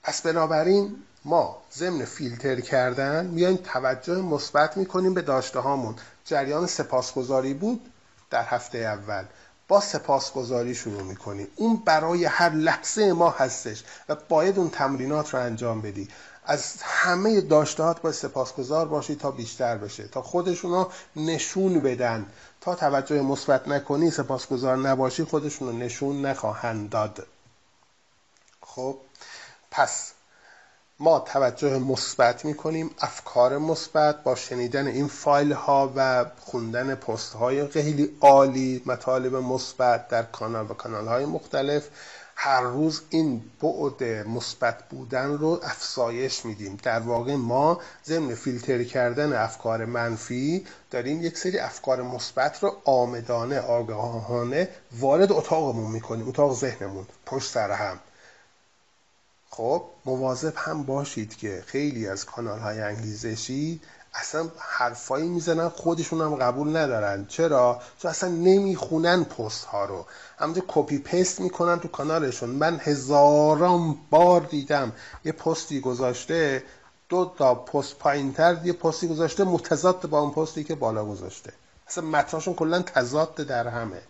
پس 0.03 0.21
بنابراین 0.21 0.95
ما 1.25 1.57
ضمن 1.73 2.05
فیلتر 2.05 2.59
کردن 2.59 3.25
میایم 3.25 3.55
توجه 3.55 4.21
مثبت 4.21 4.77
می‌کنیم 4.77 5.13
به 5.13 5.21
داشته 5.21 5.59
هامون 5.59 5.95
جریان 6.25 6.67
سپاسگزاری 6.67 7.53
بود 7.53 7.91
در 8.29 8.43
هفته 8.43 8.77
اول. 8.77 9.25
با 9.67 9.81
سپاسگزاری 9.81 10.75
شروع 10.75 11.01
می‌کنیم. 11.01 11.47
اون 11.55 11.81
برای 11.85 12.25
هر 12.25 12.49
لحظه 12.49 13.13
ما 13.13 13.29
هستش 13.29 13.83
و 14.09 14.15
باید 14.29 14.57
اون 14.59 14.69
تمرینات 14.69 15.33
رو 15.33 15.39
انجام 15.39 15.81
بدی. 15.81 16.07
از 16.45 16.73
همه 16.81 17.41
داشتهات 17.41 18.01
باید 18.01 18.15
سپاسگزار 18.15 18.87
باشی 18.87 19.15
تا 19.15 19.31
بیشتر 19.31 19.77
بشه. 19.77 20.07
تا 20.07 20.21
خودشونو 20.21 20.89
نشون 21.15 21.79
بدن. 21.79 22.25
تا 22.65 22.75
توجه 22.75 23.21
مثبت 23.21 23.67
نکنی 23.67 24.11
سپاسگزار 24.11 24.77
نباشی 24.77 25.23
خودشون 25.23 25.67
رو 25.67 25.73
نشون 25.73 26.25
نخواهند 26.25 26.89
داد. 26.89 27.27
خب 28.61 28.97
پس 29.71 30.11
ما 30.99 31.19
توجه 31.19 31.79
مثبت 31.79 32.45
می‌کنیم 32.45 32.91
افکار 32.99 33.57
مثبت 33.57 34.23
با 34.23 34.35
شنیدن 34.35 34.87
این 34.87 35.07
فایل 35.07 35.51
ها 35.53 35.93
و 35.95 36.25
خوندن 36.39 36.95
پست 36.95 37.33
های 37.33 37.67
خیلی 37.67 38.17
عالی 38.21 38.83
مطالب 38.85 39.35
مثبت 39.35 40.07
در 40.07 40.23
کانال 40.23 40.65
و 40.71 40.73
کانال 40.73 41.07
های 41.07 41.25
مختلف. 41.25 41.87
هر 42.35 42.61
روز 42.61 43.01
این 43.09 43.41
بعد 43.61 44.03
مثبت 44.27 44.89
بودن 44.89 45.37
رو 45.37 45.59
افزایش 45.63 46.45
میدیم. 46.45 46.77
در 46.83 46.99
واقع 46.99 47.35
ما 47.35 47.81
ضمن 48.05 48.35
فیلتر 48.35 48.83
کردن 48.83 49.33
افکار 49.33 49.85
منفی 49.85 50.65
داریم 50.91 51.23
یک 51.23 51.37
سری 51.37 51.59
افکار 51.59 52.01
مثبت 52.01 52.63
رو 52.63 52.75
آمدانه 52.85 53.59
آگاهانه 53.59 54.69
وارد 54.99 55.31
اتاقمون 55.31 55.91
می‌کنیم 55.91 56.27
اتاق 56.27 56.53
ذهنمون 56.53 57.05
پشت 57.25 57.51
سر 57.51 57.71
هم. 57.71 57.99
خب 59.49 59.83
مواظب 60.05 60.53
هم 60.55 60.83
باشید 60.83 61.35
که 61.37 61.63
خیلی 61.65 62.07
از 62.07 62.25
کانال 62.25 62.59
های 62.59 62.81
انگیزشی 62.81 63.81
اصلا 64.15 64.49
حرفایی 64.59 65.27
می‌زنن 65.27 65.69
خودشون 65.69 66.21
هم 66.21 66.35
قبول 66.35 66.77
ندارن. 66.77 67.25
چرا؟ 67.25 67.81
چون 67.99 68.11
اصلا 68.11 68.29
نمی‌خونن 68.29 69.23
پست 69.23 69.65
ها 69.65 69.85
رو. 69.85 70.05
همونجا 70.39 70.63
copy 70.67 70.97
paste 70.97 71.39
می‌کنن 71.39 71.79
تو 71.79 71.87
کانالشون. 71.87 72.49
من 72.49 72.79
هزاران 72.83 73.97
بار 74.09 74.41
دیدم 74.41 74.91
یه 75.25 75.31
پستی 75.31 75.79
گذاشته 75.79 76.63
دو 77.09 77.33
تا 77.37 77.55
پست 77.55 77.97
پایین 77.97 78.33
تر 78.33 78.57
یه 78.63 78.73
پستی 78.73 79.07
گذاشته 79.07 79.43
متضاد 79.43 80.09
با 80.09 80.19
اون 80.19 80.31
پستی 80.31 80.63
که 80.63 80.75
بالا 80.75 81.05
گذاشته. 81.05 81.53
اصلا 81.87 82.03
متناشون 82.03 82.53
کلا 82.53 82.81
تضاد 82.81 83.35
در 83.35 83.67
همه. 83.67 84.01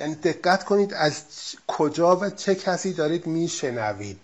یعنی 0.00 0.14
دقت 0.14 0.64
کنید 0.64 0.94
از 0.94 1.22
کجا 1.66 2.16
و 2.16 2.30
چه 2.30 2.54
کسی 2.54 2.92
دارید 2.92 3.26
میشنوید. 3.26 4.20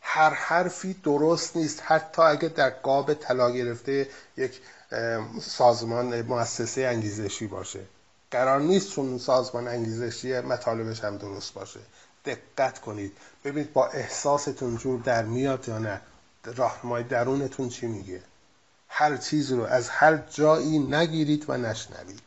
هر 0.00 0.30
حرفی 0.30 0.94
درست 0.94 1.56
نیست. 1.56 1.82
حتی 1.84 2.22
اگه 2.22 2.48
در 2.48 2.70
قاب 2.70 3.14
طلا 3.14 3.50
گرفته 3.50 4.08
یک 4.36 4.60
سازمان 5.42 6.22
مؤسسه 6.22 6.82
انگیزشی 6.82 7.46
باشه. 7.46 7.80
قرار 8.30 8.60
نیست 8.60 8.90
چون 8.92 9.18
سازمان 9.18 9.68
انگیزشی 9.68 10.40
مطالبش 10.40 11.04
هم 11.04 11.16
درست 11.16 11.54
باشه. 11.54 11.80
دقت 12.24 12.78
کنید. 12.78 13.16
ببینید 13.44 13.72
با 13.72 13.86
احساستون 13.86 14.76
جور 14.76 15.00
در 15.00 15.22
میاد 15.22 15.68
یا 15.68 15.78
نه. 15.78 16.00
راهنمای 16.44 17.02
درونتون 17.02 17.68
چی 17.68 17.86
میگه؟ 17.86 18.22
هر 18.88 19.16
چیز 19.16 19.52
رو 19.52 19.64
از 19.64 19.88
هر 19.88 20.16
جایی 20.16 20.78
نگیرید 20.78 21.44
و 21.48 21.56
نشنوید. 21.56 22.20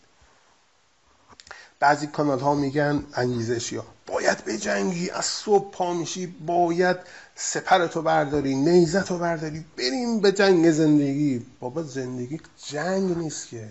بعضی 1.79 2.07
کانال 2.07 2.39
ها 2.39 2.55
میگن 2.55 3.03
انگیزشی 3.13 3.77
ها 3.77 3.85
باید 4.07 4.45
بجنگی. 4.45 5.09
از 5.09 5.25
صبح 5.25 5.71
پا 5.71 5.93
میشی. 5.93 6.27
باید 6.27 6.97
سپرتو 7.35 8.01
برداری 8.01 8.55
نیزتو 8.55 9.17
برداری 9.17 9.65
بریم 9.77 10.19
به 10.19 10.31
جنگ 10.31 10.71
زندگی. 10.71 11.45
بابا 11.59 11.83
زندگی 11.83 12.39
جنگ 12.67 13.17
نیست 13.17 13.47
که. 13.47 13.69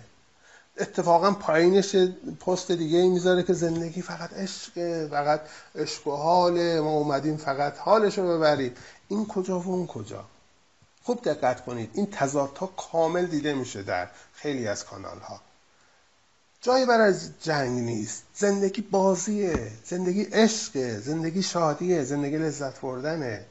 اتفاقا 0.79 1.31
پایینش 1.31 1.97
پست 2.47 2.73
دیگه 2.73 2.99
ای 2.99 3.09
می‌ذاره 3.09 3.43
که 3.43 3.53
زندگی 3.53 4.03
فقط 4.03 4.33
عشق 4.33 4.73
فقط 5.11 5.41
عشق 5.75 6.07
و 6.07 6.17
حاله 6.17 6.81
ما 6.81 6.91
اومدیم 6.91 7.37
فقط 7.37 7.79
حالشو 7.79 8.39
ببریم. 8.39 8.75
این 9.09 9.27
کجا 9.27 9.61
و 9.61 9.69
اون 9.69 9.87
کجا؟ 9.87 10.25
خوب 11.03 11.23
دقت 11.23 11.65
کنید 11.65 11.91
این 11.95 12.09
تضادها 12.11 12.67
کامل 12.67 13.27
دیده 13.27 13.55
میشه 13.55 13.83
در 13.83 14.09
خیلی 14.35 14.69
از 14.69 14.85
کانال 14.85 15.19
ها 15.19 15.41
جایی 16.61 16.87
برای 16.87 17.15
جنگ 17.41 17.79
نیست. 17.79 18.23
زندگی 18.35 18.83
بازیه 18.83 19.71
زندگی 19.85 20.23
عشقه 20.23 20.99
زندگی 20.99 21.43
شادیه 21.43 22.05
زندگی 22.05 22.39
لذت 22.39 22.81
بردنه. 22.81 23.45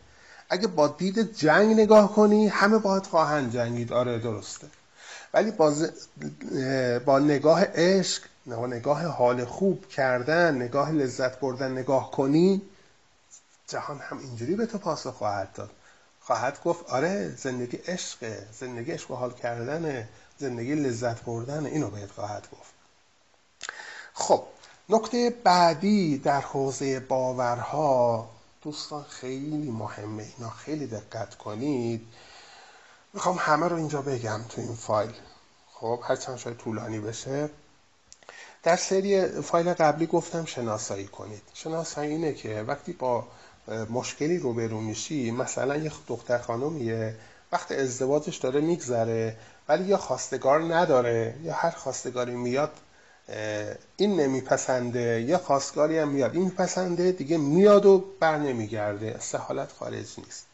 اگه 0.51 0.67
با 0.67 0.87
دید 0.87 1.35
جنگ 1.35 1.79
نگاه 1.79 2.15
کنی 2.15 2.47
همه 2.47 2.77
باید 2.77 3.05
خواهند 3.05 3.53
جنگید. 3.53 3.93
آره 3.93 4.19
درسته. 4.19 4.67
ولی 5.33 5.51
با, 5.51 5.75
با 7.05 7.19
نگاه 7.19 7.63
عشق 7.73 8.21
نگاه 8.47 9.05
حال 9.05 9.45
خوب 9.45 9.87
کردن 9.87 10.55
نگاه 10.55 10.91
لذت 10.91 11.39
بردن 11.39 11.71
نگاه 11.71 12.11
کنی 12.11 12.61
جهان 13.67 13.99
هم 13.99 14.17
اینجوری 14.19 14.55
به 14.55 14.65
تو 14.65 14.77
پاسخ 14.77 15.13
خواهد 15.13 15.53
داد. 15.53 15.71
خواهد 16.21 16.63
گفت 16.63 16.89
آره 16.89 17.35
زندگی 17.35 17.77
عشقه 17.77 18.47
زندگی 18.59 18.91
عشق 18.91 19.11
و 19.11 19.15
حال 19.15 19.33
کردنه 19.33 20.09
زندگی 20.37 20.75
لذت 20.75 21.21
بردن 21.21 21.65
اینو 21.65 21.89
بهت 21.89 22.11
خواهد 22.11 22.47
گفت. 22.51 22.73
خب 24.13 24.43
نکته 24.89 25.35
بعدی 25.43 26.17
در 26.17 26.41
حوزه 26.41 26.99
باورها 26.99 28.29
دوستان 28.62 29.03
خیلی 29.03 29.72
مهمه 29.72 30.24
اینا 30.38 30.49
خیلی 30.49 30.88
دقت 30.88 31.36
کنید. 31.36 32.07
می‌خوام 33.14 33.38
همه 33.39 33.68
رو 33.68 33.76
اینجا 33.76 34.01
بگم 34.01 34.41
تو 34.49 34.62
این 34.62 34.76
فایل. 34.76 35.14
خب 35.74 35.99
هرچند 36.03 36.38
شاید 36.38 36.57
طولانی 36.57 36.99
بشه. 36.99 37.49
در 38.64 38.76
سری 38.76 39.41
فایل 39.41 39.74
قبلی 39.74 40.07
گفتم 40.07 40.45
شناسایی 40.45 41.07
کنید. 41.07 41.41
شناسایی 41.53 42.12
اینه 42.12 42.34
که 42.34 42.62
وقتی 42.68 42.93
با 42.93 43.28
مشکلی 43.89 44.38
روبرو 44.38 44.82
میشی 44.82 45.32
مثلا 45.32 45.78
یه 45.78 45.91
دختر 46.07 46.38
خانمیه 46.38 47.16
وقت 47.51 47.72
ازدواجش 47.72 48.38
داره 48.38 48.62
میگذره 48.62 49.38
ولی 49.68 49.84
یا 49.84 49.97
خواستگار 49.97 50.76
نداره 50.76 51.36
یا 51.43 51.53
هر 51.53 51.70
خواستگاری 51.70 52.36
میاد 52.36 52.72
این 53.97 54.19
نمیپسنده 54.19 55.22
یا 55.22 55.38
خواستگاری 55.38 55.97
هم 55.97 56.07
میاد. 56.07 56.34
این 56.36 56.43
میپسنده 56.43 57.11
دیگه 57.11 57.38
میاد 57.38 57.86
و 57.86 58.05
بر 58.19 58.38
نمیگرده 58.38 59.19
سهالت 59.19 59.72
خارج 59.72 60.07
نیست. 60.17 60.45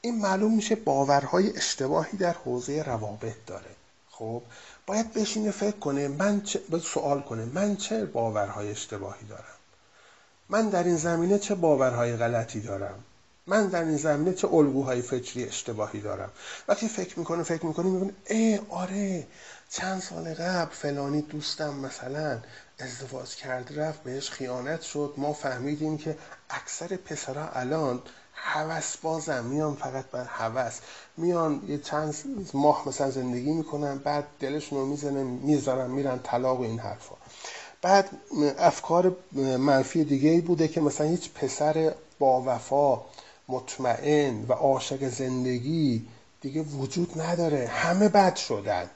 این 0.00 0.20
معلوم 0.20 0.54
میشه 0.54 0.74
باورهای 0.74 1.56
اشتباهی 1.56 2.18
در 2.18 2.32
حوزه 2.32 2.82
روابط 2.82 3.36
داره. 3.46 3.70
خب 4.10 4.42
باید 4.86 5.12
بشینه 5.12 5.50
فکر 5.50 5.76
کنه 5.76 6.08
من 6.08 6.42
چه 6.42 6.60
سوال 6.82 7.20
کنه 7.20 7.44
من 7.44 7.76
چه 7.76 8.04
باورهای 8.04 8.70
اشتباهی 8.70 9.26
دارم؟ 9.26 9.44
من 10.48 10.68
در 10.68 10.84
این 10.84 10.96
زمینه 10.96 11.38
چه 11.38 11.54
باورهای 11.54 12.16
غلطی 12.16 12.60
دارم؟ 12.60 13.04
من 13.46 13.66
در 13.66 13.84
این 13.84 13.96
زمینه 13.96 14.34
چه 14.34 14.48
الگوهای 14.48 15.02
فکری 15.02 15.44
اشتباهی 15.44 16.00
دارم. 16.00 16.30
وقتی 16.68 16.88
فکر 16.88 17.18
می‌کنه 17.18 17.42
فکر 17.42 17.66
می‌کنه 17.66 17.86
می‌کنه 17.86 18.12
ای 18.28 18.60
آره 18.70 19.26
چند 19.70 20.00
سال 20.00 20.34
قبل 20.34 20.74
فلانی 20.74 21.22
دوستم 21.22 21.74
مثلا 21.74 22.38
ازدواج 22.78 23.34
کرد 23.36 23.78
رفت 23.78 24.02
بهش 24.02 24.30
خیانت 24.30 24.82
شد. 24.82 25.14
ما 25.16 25.32
فهمیدیم 25.32 25.98
که 25.98 26.18
اکثر 26.50 26.96
پسرها 26.96 27.48
الان 27.52 28.02
هوس 28.34 28.96
بازم 28.96 29.44
میان 29.44 29.74
فقط 29.74 30.04
بر 30.04 30.24
هوس 30.24 30.78
میان 31.16 31.62
یه 31.68 31.78
چند 31.78 32.14
ماه 32.54 32.88
مثلا 32.88 33.10
زندگی 33.10 33.52
می‌کنن 33.52 33.98
بعد 33.98 34.24
دلشون 34.40 34.78
رو 34.78 34.86
می‌زنن 34.86 35.22
می‌ذارن 35.22 35.90
میرن 35.90 36.18
طلاق 36.18 36.60
و 36.60 36.62
این 36.62 36.78
حرفا. 36.78 37.14
بعد 37.82 38.08
افکار 38.58 39.16
منفی 39.58 40.04
دیگه 40.04 40.30
ای 40.30 40.40
بوده 40.40 40.68
که 40.68 40.80
مثلا 40.80 41.06
هیچ 41.06 41.32
پسر 41.32 41.94
با 42.18 42.42
وفا 42.46 43.00
مطمئن 43.48 44.44
و 44.48 44.52
عاشق 44.52 45.08
زندگی 45.08 46.06
دیگه 46.40 46.62
وجود 46.62 47.20
نداره. 47.20 47.66
همه 47.66 48.08
بد 48.08 48.36
شدن. 48.36 48.90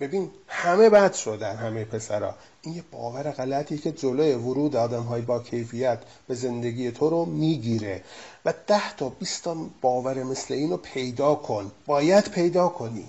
ببین 0.00 0.30
همه 0.48 0.90
بد 0.90 1.12
شدن 1.12 1.56
همه 1.56 1.84
پسرا. 1.84 2.34
این 2.62 2.74
یه 2.74 2.84
باور 2.92 3.30
غلطی 3.30 3.78
که 3.78 3.92
جلوی 3.92 4.34
ورود 4.34 4.76
آدم 4.76 5.02
های 5.02 5.22
با 5.22 5.42
کیفیت 5.42 5.98
به 6.28 6.34
زندگی 6.34 6.90
تو 6.90 7.10
رو 7.10 7.24
می‌گیره. 7.24 8.02
و 8.44 8.54
ده 8.66 8.96
تا 8.96 9.08
20 9.08 9.44
تا 9.44 9.56
باور 9.80 10.22
مثل 10.22 10.54
اینو 10.54 10.76
پیدا 10.76 11.34
کن. 11.34 11.72
باید 11.86 12.30
پیدا 12.30 12.68
کنی. 12.68 13.06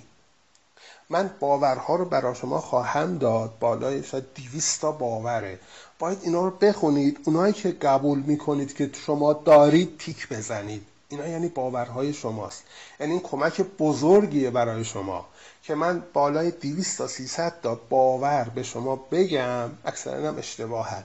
من 1.10 1.30
باورها 1.40 1.96
رو 1.96 2.06
برای 2.06 2.36
شما 2.36 2.62
خواهم 2.62 3.18
داد. 3.18 3.54
بالای 3.60 4.04
شاید 4.04 4.26
200 4.36 4.82
تا 4.82 4.92
باوره. 4.92 5.60
باید 6.02 6.18
اینا 6.24 6.46
رو 6.46 6.52
بخونید. 6.52 7.20
اونایی 7.26 7.54
که 7.54 7.72
قبول 7.72 8.20
می‌کنید 8.20 8.76
که 8.76 8.90
شما 9.06 9.34
دارید 9.34 9.98
تیک 10.00 10.30
بزنید. 10.30 10.82
اینا 11.10 11.28
یعنی 11.28 11.48
باورهای 11.48 12.14
شماست. 12.14 12.64
یعنی 13.00 13.12
این 13.12 13.22
کمک 13.22 13.62
بزرگیه 13.62 14.50
برای 14.50 14.84
شما. 14.86 15.26
که 15.64 15.76
من 15.76 16.04
بالای 16.14 16.52
200 16.52 16.98
تا 16.98 17.08
300 17.08 17.54
تا 17.64 17.80
باور 17.90 18.52
به 18.56 18.64
شما 18.64 18.96
بگم 18.96 19.70
اکثرا 19.86 20.28
هم 20.28 20.38
اشتباهن. 20.38 21.04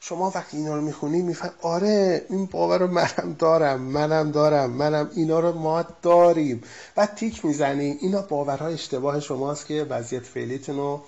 شما 0.00 0.32
وقتی 0.34 0.56
اینا 0.56 0.76
رو 0.76 0.82
می‌خونی 0.82 1.22
میفهم 1.22 1.52
آره 1.62 2.26
این 2.30 2.46
باور 2.46 2.78
رو 2.78 2.86
منم 2.86 3.36
دارم 3.38 3.80
منم 3.80 4.30
دارم 4.30 4.70
منم 4.70 5.10
اینا 5.16 5.40
رو 5.40 5.52
ما 5.52 5.84
داریم. 6.02 6.62
و 6.96 7.06
تیک 7.06 7.44
می‌زنی. 7.44 7.98
اینا 8.00 8.22
باورهای 8.22 8.74
اشتباه 8.74 9.20
شماست 9.20 9.66
که 9.66 9.86
وضعیت 9.90 10.22
فعلیتون 10.22 10.76
رو 10.76 11.00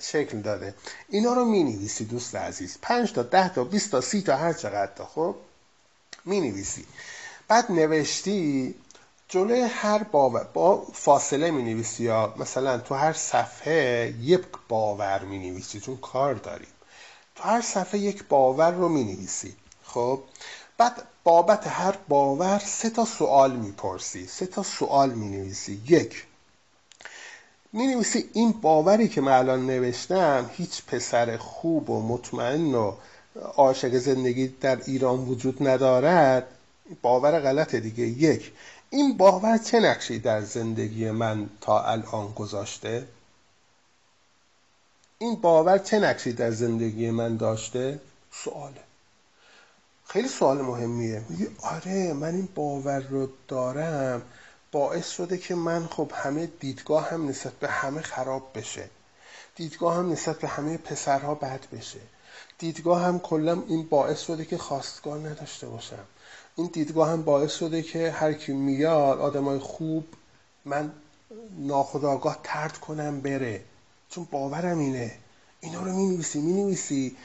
شکل 0.00 0.40
داده. 0.40 0.74
اینا 1.08 1.32
رو 1.32 1.44
می 1.44 1.64
نویسی 1.64 2.04
دوست 2.04 2.34
عزیز. 2.34 2.78
5 2.82 3.12
تا 3.12 3.22
10 3.22 3.54
تا 3.54 3.64
20 3.64 3.90
تا 3.90 4.00
30 4.00 4.22
تا 4.22 4.36
هر 4.36 4.52
چقدر 4.52 4.92
تا 4.96 5.06
خب؟ 5.06 5.36
می 6.24 6.40
نویسی 6.40 6.86
بعد 7.48 7.72
نوشتی 7.72 8.74
جلوی 9.28 9.60
هر 9.60 10.02
باور 10.02 10.44
با 10.44 10.86
فاصله 10.92 11.50
می 11.50 11.62
نویسی 11.62 12.04
یا 12.04 12.34
مثلا 12.36 12.78
تو 12.78 12.94
هر 12.94 13.12
صفحه 13.12 14.14
یک 14.20 14.46
باور 14.68 15.24
می 15.24 15.38
نویسی 15.38 15.80
چون 15.80 15.96
کار 15.96 16.34
داریم. 16.34 16.68
تو 17.34 17.42
هر 17.42 17.60
صفحه 17.60 18.00
یک 18.00 18.24
باور 18.28 18.70
رو 18.70 18.88
می 18.88 19.04
نویسی 19.04 19.56
خب؟ 19.84 20.22
بعد 20.78 21.02
بابت 21.24 21.66
هر 21.66 21.94
باور 22.08 22.58
سه 22.58 22.90
تا 22.90 23.04
سوال 23.04 23.52
می‌پرسی. 23.52 24.26
سه 24.26 24.46
تا 24.46 24.62
سوال 24.62 25.10
می 25.10 25.28
نویسی 25.28 25.82
یک 25.88 26.26
می 27.72 28.04
این 28.32 28.52
باوری 28.52 29.08
که 29.08 29.20
من 29.20 29.32
الان 29.32 29.66
نوشتم 29.66 30.50
هیچ 30.52 30.82
پسر 30.86 31.36
خوب 31.36 31.90
و 31.90 32.02
مطمئن 32.02 32.74
و 32.74 32.94
عاشق 33.56 33.98
زندگی 33.98 34.48
در 34.48 34.78
ایران 34.86 35.18
وجود 35.18 35.68
ندارد 35.68 36.46
باور 37.02 37.40
غلط 37.40 37.74
دیگه. 37.74 38.04
یک 38.04 38.52
این 38.90 39.16
باور 39.16 39.58
چه 39.58 39.80
نقشی 39.80 40.18
در 40.18 40.40
زندگی 40.40 41.10
من 41.10 41.50
تا 41.60 41.84
الان 41.84 42.32
گذاشته؟ 42.32 43.06
این 45.18 45.34
باور 45.34 45.78
چه 45.78 45.98
نقشی 45.98 46.32
در 46.32 46.50
زندگی 46.50 47.10
من 47.10 47.36
داشته؟ 47.36 48.00
سواله 48.30 48.80
خیلی 50.06 50.28
سوال 50.28 50.62
مهمیه. 50.62 51.22
میگه 51.28 51.48
آره 51.62 52.12
من 52.12 52.34
این 52.34 52.48
باور 52.54 53.00
رو 53.00 53.28
دارم. 53.48 54.22
باعث 54.72 55.10
شده 55.10 55.38
که 55.38 55.54
من 55.54 55.86
خب 55.86 56.12
همه 56.14 56.46
دیدگاه 56.46 57.10
هم 57.10 57.28
نسبت 57.28 57.52
به 57.52 57.68
همه 57.68 58.00
خراب 58.02 58.50
بشه. 58.54 58.90
دیدگاه 59.56 59.96
هم 59.96 60.12
نسبت 60.12 60.38
به 60.38 60.48
همه 60.48 60.76
پسرها 60.76 61.34
بد 61.34 61.60
بشه. 61.72 62.00
دیدگاه 62.58 63.02
هم 63.02 63.18
کلا 63.18 63.62
این 63.68 63.88
باعث 63.88 64.20
شده 64.20 64.44
که 64.44 64.58
خواستگار 64.58 65.18
نداشته 65.28 65.66
باشم. 65.66 66.04
این 66.56 66.70
دیدگاه 66.72 67.10
هم 67.10 67.22
باعث 67.22 67.52
شده 67.52 67.82
که 67.82 68.10
هر 68.10 68.32
کی 68.32 68.52
میاد 68.52 69.18
آدمای 69.18 69.58
خوب 69.58 70.04
من 70.64 70.92
ناخداگاه 71.58 72.38
ترد 72.42 72.78
کنم 72.78 73.20
بره. 73.20 73.64
چون 74.08 74.28
باورم 74.30 74.78
اینه. 74.78 75.18
اینا 75.60 75.82
رو 75.82 75.92
می 75.92 76.24
نویسی 76.34 77.16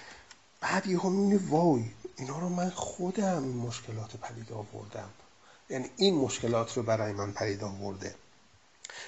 بعد 0.62 0.88
یهو 0.88 1.10
می 1.10 1.36
وای 1.36 1.84
اینا 2.18 2.40
رو 2.40 2.50
من 2.50 2.70
خودم 2.70 3.44
این 3.44 3.58
مشکلات 3.58 4.18
پدید 4.18 4.52
آوردم. 4.52 5.10
یعنی 5.70 5.90
این 5.98 6.16
مشکلات 6.16 6.78
رو 6.78 6.84
برای 6.84 7.14
من 7.14 7.32
پدید 7.32 7.64
آورده. 7.64 8.16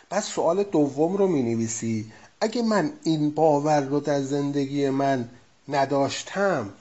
بعد 0.10 0.24
سوال 0.24 0.64
دوم 0.64 1.18
رو 1.18 1.28
می 1.28 1.44
نویسی 1.44 2.12
اگه 2.42 2.62
من 2.62 2.94
این 3.04 3.32
باور 3.32 3.82
رو 3.82 4.00
در 4.00 4.22
زندگی 4.22 4.90
من 4.90 5.30
نداشتم 5.68 6.74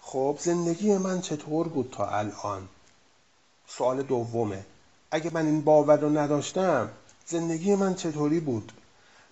خب 0.00 0.38
زندگی 0.40 0.98
من 0.98 1.20
چطور 1.20 1.68
بود 1.68 1.90
تا 1.92 2.08
الان؟ 2.08 2.68
سوال 3.66 4.02
دومه. 4.02 4.64
اگه 5.10 5.30
من 5.34 5.46
این 5.46 5.60
باور 5.60 5.96
رو 5.96 6.18
نداشتم 6.18 6.90
زندگی 7.26 7.74
من 7.74 7.94
چطوری 7.94 8.40
بود؟ 8.40 8.72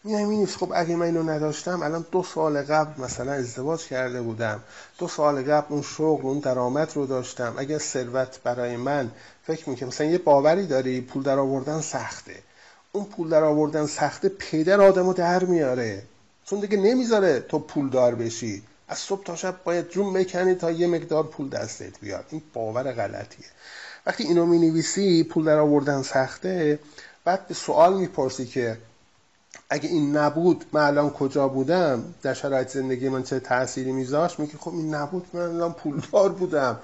میای 0.07 0.47
خب 0.47 0.73
اگه 0.75 0.97
من 0.97 1.07
اینو 1.07 1.23
نداشتم 1.23 1.83
الان 1.83 2.07
دو 2.13 2.23
سال 2.23 2.63
قبل 2.63 3.03
مثلا 3.03 3.33
ازدواج 3.33 3.87
کرده 3.87 4.23
بودم. 4.23 4.61
دو 4.99 5.09
سال 5.09 5.43
قبل 5.43 5.67
اون 5.69 5.83
شغل 5.83 6.27
اون 6.27 6.39
درآمد 6.39 6.93
رو 6.95 7.07
داشتم. 7.07 7.55
اگر 7.57 7.79
ثروت 7.79 8.41
برای 8.45 8.77
من 8.77 9.11
فکر 9.47 9.71
می‌کنم 9.71 9.89
مثلا 9.89 10.07
یه 10.07 10.19
باوری 10.19 10.67
داری 10.67 11.01
پول 11.01 11.23
در 11.23 11.39
آوردن 11.39 11.81
سخته. 11.81 12.35
اون 12.93 13.05
پول 13.05 13.29
در 13.29 13.45
آوردن 13.45 13.87
سخته 13.87 14.29
پدر 14.29 14.81
آدمو 14.81 15.13
در 15.13 15.45
میاره. 15.45 16.03
چون 16.45 16.61
دیگه 16.61 16.77
نمی‌ذاره 16.77 17.41
تو 17.41 17.59
پول 17.59 17.91
دار 17.91 18.15
بشی. 18.15 18.63
از 18.89 18.99
صبح 18.99 19.25
تا 19.25 19.37
شب 19.37 19.57
باید 19.65 19.89
جون 19.89 20.13
بکنی 20.13 20.55
تا 20.55 20.71
یه 20.71 20.87
مقدار 20.87 21.23
پول 21.25 21.49
دستت 21.49 22.01
بیاد. 22.01 22.25
این 22.31 22.43
باور 22.55 22.93
غلطیه. 22.93 23.47
وقتی 24.07 24.25
اینو 24.25 24.47
می 24.47 24.59
نویسی 24.59 25.25
پول 25.25 25.45
در 25.45 25.59
آوردن 25.59 26.03
سخته 26.03 26.79
بعد 27.25 27.49
به 27.49 27.55
سوال 27.55 27.95
می‌پرسی 27.95 28.47
که 28.47 28.79
اگه 29.71 29.89
این 29.89 30.17
نبود 30.17 30.65
من 30.73 30.81
الان 30.81 31.11
کجا 31.11 31.49
بودم؟ 31.49 32.15
در 32.23 32.35
شرایط 32.35 32.69
زندگی 32.69 33.09
من 33.09 33.23
چه 33.23 33.41
تأثیری 33.41 33.93
میذاشت؟ 33.93 34.41
میگه 34.41 34.53
خب 34.59 34.71
این 34.71 34.95
نبود 34.95 35.27
من 35.33 35.41
الان 35.41 35.73
پولدار 35.73 36.29
بودم. 36.29 36.79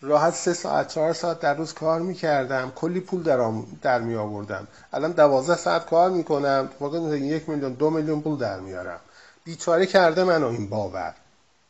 راحت 0.00 0.34
سه 0.34 0.52
ساعت 0.52 0.88
چهار 0.88 1.12
ساعت 1.12 1.40
در 1.40 1.54
روز 1.54 1.72
کار 1.72 2.00
می‌کردم. 2.00 2.72
کلی 2.76 3.00
پول 3.00 3.22
در, 3.22 3.50
در 3.82 4.00
می 4.00 4.14
آوردم 4.14 4.66
الان 4.92 5.12
دوازده 5.12 5.56
ساعت 5.56 5.86
کار 5.86 6.10
می‌کنم. 6.10 6.68
واقعا 6.80 7.16
یک 7.16 7.48
میلیون 7.48 7.72
دو 7.72 7.90
میلیون 7.90 8.20
پول 8.20 8.38
در 8.38 8.60
میارم. 8.60 9.00
بیچاره 9.44 9.86
کرده 9.86 10.24
منو 10.24 10.46
این 10.46 10.68
باور. 10.68 11.14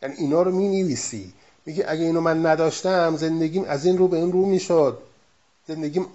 یعنی 0.03 0.15
اینا 0.15 0.43
رو 0.43 0.53
می 0.53 0.69
نویسی 0.69 1.33
میگه 1.67 1.85
اگه 1.89 2.03
اینو 2.03 2.21
من 2.21 2.47
نداشتم 2.47 3.17
زندگیم 3.17 3.65
از 3.65 3.85
این 3.85 3.99
رو 3.99 4.09
به 4.09 4.17
این 4.17 4.33
رو 4.33 4.47
می‌شد. 4.47 4.99
زندگیم 5.69 6.07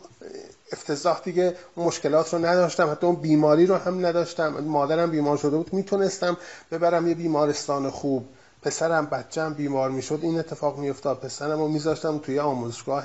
افتضاح 0.71 1.21
دیگه 1.23 1.55
مشکلات 1.77 2.33
رو 2.33 2.45
نداشتم 2.45 2.91
حتی 2.91 3.07
اون 3.07 3.15
بیماری 3.15 3.65
رو 3.65 3.75
هم 3.75 4.05
نداشتم. 4.05 4.47
مادرم 4.47 5.11
بیمار 5.11 5.37
شده 5.37 5.57
بود 5.57 5.73
می‌تونستم 5.73 6.37
ببرم 6.71 7.07
یه 7.07 7.13
بیمارستان 7.13 7.89
خوب. 7.89 8.29
پسرم 8.61 9.05
بچم 9.05 9.53
بیمار 9.53 9.89
می‌شد 9.89 10.19
این 10.21 10.39
اتفاق 10.39 10.77
میافتاد. 10.77 11.19
پسرم 11.19 11.59
رو 11.59 11.67
میذاشتم 11.67 12.17
توی 12.17 12.39
آموزشگاه 12.39 13.03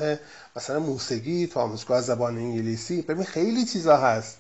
مثلا 0.57 0.81
موسیقی 0.81 1.47
تو 1.47 1.61
آموزشگاه 1.61 2.01
زبان 2.01 2.37
انگلیسی. 2.37 3.03
ببین 3.03 3.25
خیلی 3.25 3.65
چیزا 3.65 3.97
هست. 3.97 4.37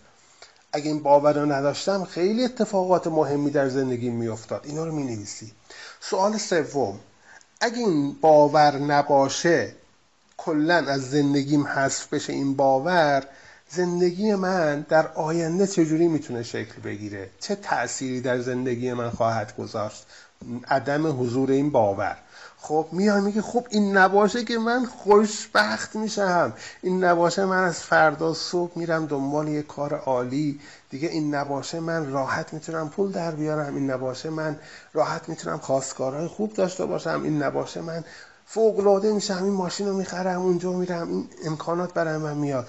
اگه 0.72 0.86
این 0.86 1.02
باور 1.02 1.32
رو 1.32 1.52
نداشتم 1.52 2.04
خیلی 2.04 2.44
اتفاقات 2.44 3.06
مهمی 3.06 3.50
در 3.50 3.68
زندگی 3.68 4.10
میافتاد. 4.10 4.60
اینا 4.64 4.84
رو 4.84 4.92
می‌نویسی. 4.92 5.52
سوال 6.00 6.38
سوم. 6.38 7.00
اگه 7.60 7.78
این 7.78 8.12
باور 8.20 8.78
نباشه 8.78 9.72
کلا 10.44 10.74
از 10.74 11.10
زندگیم 11.10 11.66
حذف 11.66 12.14
بشه 12.14 12.32
این 12.32 12.56
باور 12.56 13.24
زندگی 13.70 14.34
من 14.34 14.80
در 14.80 15.08
آینده 15.08 15.66
چجوری 15.66 16.08
می‌تونه 16.08 16.42
شکل 16.42 16.80
بگیره؟ 16.84 17.30
چه 17.40 17.54
تأثیری 17.54 18.20
در 18.20 18.40
زندگی 18.40 18.92
من 18.92 19.10
خواهد 19.10 19.56
گذاشت؟ 19.56 20.06
عدم 20.68 21.22
حضور 21.22 21.50
این 21.50 21.70
باور. 21.70 22.16
خب 22.58 22.86
میاد 22.92 23.22
میگه 23.22 23.42
خب 23.42 23.66
این 23.70 23.96
نباشه 23.96 24.44
که 24.44 24.58
من 24.58 24.86
خوشبخت 24.86 25.96
میشم. 25.96 26.52
این 26.82 27.04
نباشه 27.04 27.44
من 27.44 27.64
از 27.64 27.80
فردا 27.80 28.34
صبح 28.34 28.78
میرم 28.78 29.06
دنبال 29.06 29.48
یه 29.48 29.62
کار 29.62 29.94
عالی. 29.94 30.60
دیگه 30.90 31.08
این 31.08 31.34
نباشه 31.34 31.80
من 31.80 32.12
راحت 32.12 32.54
می‌تونم 32.54 32.88
پول 32.88 33.12
در 33.12 33.30
بیارم. 33.30 33.74
این 33.74 33.90
نباشه 33.90 34.30
من 34.30 34.58
راحت 34.92 35.28
می‌تونم 35.28 35.58
خواستگارهای 35.58 36.26
خوب 36.26 36.52
داشته 36.52 36.86
باشم. 36.86 37.20
این 37.24 37.42
نباشه 37.42 37.80
من 37.80 38.04
فوق 38.46 38.78
العاده 38.78 39.12
میشم 39.12 39.44
این 39.44 39.52
ماشین 39.52 39.88
رو 39.88 39.96
می‌خرم 39.96 40.42
اونجا 40.42 40.72
میرم 40.72 41.08
این 41.08 41.28
امکانات 41.44 41.94
برای 41.94 42.16
من 42.16 42.36
میاد. 42.36 42.68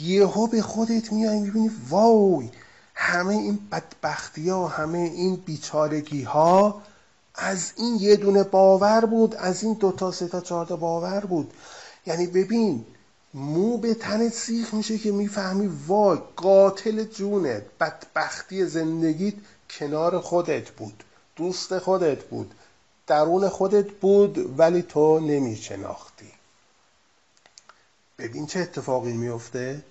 یهو 0.00 0.46
به 0.46 0.62
خودت 0.62 1.12
میای 1.12 1.40
می‌بینی 1.40 1.70
وای 1.88 2.50
همه 2.94 3.34
این 3.34 3.58
بدبختی 3.72 4.48
ها 4.48 4.64
و 4.64 4.68
همه 4.68 4.98
این 4.98 5.36
بیچارگی 5.36 6.22
ها 6.22 6.82
از 7.34 7.72
این 7.76 7.96
یه 8.00 8.16
دونه 8.16 8.42
باور 8.42 9.04
بود 9.04 9.34
از 9.34 9.62
این 9.62 9.74
دو 9.74 9.92
تا 9.92 10.12
سه 10.12 10.28
تا 10.28 10.40
چهار 10.40 10.66
تا 10.66 10.76
باور 10.76 11.20
بود. 11.20 11.52
یعنی 12.06 12.26
ببین 12.26 12.84
مو 13.34 13.78
به 13.78 13.94
تنت 13.94 14.32
سیخ 14.32 14.74
میشه 14.74 14.98
که 14.98 15.12
می‌فهمی 15.12 15.70
وای 15.86 16.18
قاتل 16.36 17.04
جونت 17.04 17.62
بدبختی 17.80 18.66
زندگیت 18.66 19.34
کنار 19.70 20.20
خودت 20.20 20.70
بود 20.70 21.04
دوست 21.36 21.78
خودت 21.78 22.24
بود. 22.24 22.54
درون 23.12 23.48
خودت 23.48 23.90
بود 23.90 24.58
ولی 24.58 24.82
تو 24.82 25.20
نمیشناختی. 25.20 26.32
ببین 28.18 28.46
چه 28.46 28.60
اتفاقی 28.60 29.12
میفته 29.12 29.82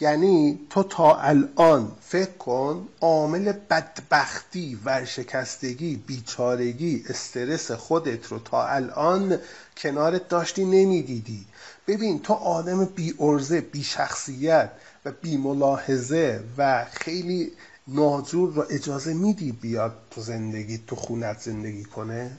یعنی 0.00 0.66
تو 0.70 0.82
تا 0.82 1.16
الان 1.16 1.92
فکر 2.00 2.30
کن 2.30 2.88
عامل 3.00 3.52
بدبختی 3.52 4.80
ورشکستگی 4.84 5.96
بیچارگی 5.96 7.04
استرس 7.08 7.70
خودت 7.70 8.26
رو 8.26 8.38
تا 8.38 8.66
الان 8.66 9.38
کنارت 9.76 10.28
داشتی 10.28 10.64
نمی‌دیدی. 10.64 11.46
ببین 11.86 12.22
تو 12.22 12.32
آدم 12.32 12.84
بی 12.84 13.14
ارزه 13.20 13.60
بی 13.60 13.84
شخصیت 13.84 14.70
و 15.04 15.12
بی 15.12 15.36
ملاحظه 15.36 16.44
و 16.58 16.84
خیلی 16.92 17.52
ناجور 17.88 18.52
رو 18.52 18.64
اجازه 18.70 19.14
میدی 19.14 19.52
بیاد 19.52 19.92
تو 20.10 20.20
زندگی 20.20 20.78
تو 20.86 20.96
خونت 20.96 21.40
زندگی 21.40 21.84
کنه؟ 21.84 22.38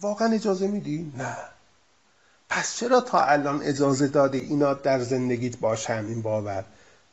واقعا 0.00 0.32
اجازه 0.32 0.66
میدی؟ 0.66 1.12
نه. 1.16 1.36
پس 2.48 2.76
چرا 2.76 3.00
تا 3.00 3.20
الان 3.20 3.62
اجازه 3.62 4.08
دادی 4.08 4.38
اینا 4.38 4.74
در 4.74 5.00
زندگیت 5.00 5.58
باشن؟ 5.58 6.04
این 6.08 6.22
باور. 6.22 6.64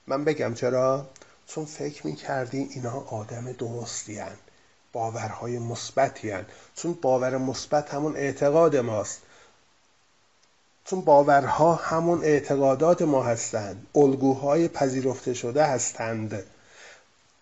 من 0.08 0.24
بگم 0.24 0.54
چرا؟ 0.54 1.08
چون 1.48 1.66
فکر 1.66 2.08
می‌کردی 2.08 2.58
اینا 2.58 3.00
آدم 3.00 3.52
درستی 3.52 4.20
هن. 4.20 4.36
باورهای 4.94 5.60
مثبتی 5.60 6.34
چون 6.76 6.94
باور 7.02 7.38
مثبت 7.38 7.94
همون 7.94 8.16
اعتقاد 8.16 8.76
ماست. 8.76 9.22
چون 10.86 11.02
باورها 11.02 11.76
همون 11.76 12.24
اعتقادات 12.24 13.02
ما 13.02 13.24
هستند. 13.24 13.88
الگوهای 13.96 14.68
پذیرفته 14.68 15.34
شده 15.34 15.66
هستند. 15.66 16.44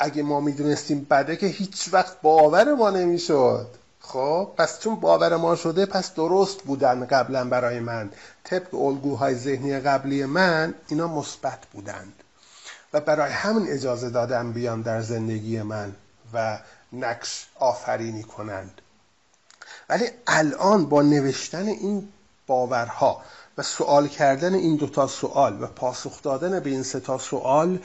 اگه 0.04 0.24
ما 0.24 0.40
می‌دونستیم 0.40 1.08
بده 1.10 1.36
که 1.36 1.48
هیچ 1.48 1.90
وقت 1.92 2.22
باور 2.22 2.74
ما 2.74 2.90
نمی‌شد. 2.90 3.68
خب 4.00 4.50
پس 4.58 4.80
چون 4.80 4.96
باور 4.96 5.36
ما 5.36 5.56
شده 5.56 5.86
پس 5.86 6.14
درست 6.14 6.62
بودن 6.62 7.06
قبلا 7.06 7.46
برای 7.50 7.80
من. 7.80 8.10
طبق 8.44 8.76
الگوهای 8.76 9.36
ذهنی 9.36 9.80
قبلی 9.80 10.26
من 10.26 10.74
اینا 10.88 11.08
مثبت 11.08 11.60
بودند. 11.74 12.14
و 12.94 13.02
برای 13.02 13.32
همین 13.32 13.72
اجازه 13.72 14.10
دادم 14.10 14.52
بیان 14.52 14.82
در 14.82 15.02
زندگی 15.02 15.62
من 15.62 15.96
و 16.34 16.60
نقش 16.94 17.48
آفرینی 17.60 18.24
کنند. 18.24 18.82
ولی 19.90 20.06
الان 20.28 20.86
با 20.86 21.02
نوشتن 21.02 21.68
این 21.68 22.10
باورها 22.48 23.22
و 23.58 23.62
سوال 23.62 24.08
کردن 24.08 24.54
این 24.54 24.76
دوتا 24.76 25.08
سوال 25.08 25.64
و 25.64 25.68
پاسخ 25.68 26.22
دادن 26.22 26.60
به 26.60 26.70
این 26.70 26.84
سه 26.84 27.18
سوال 27.18 27.80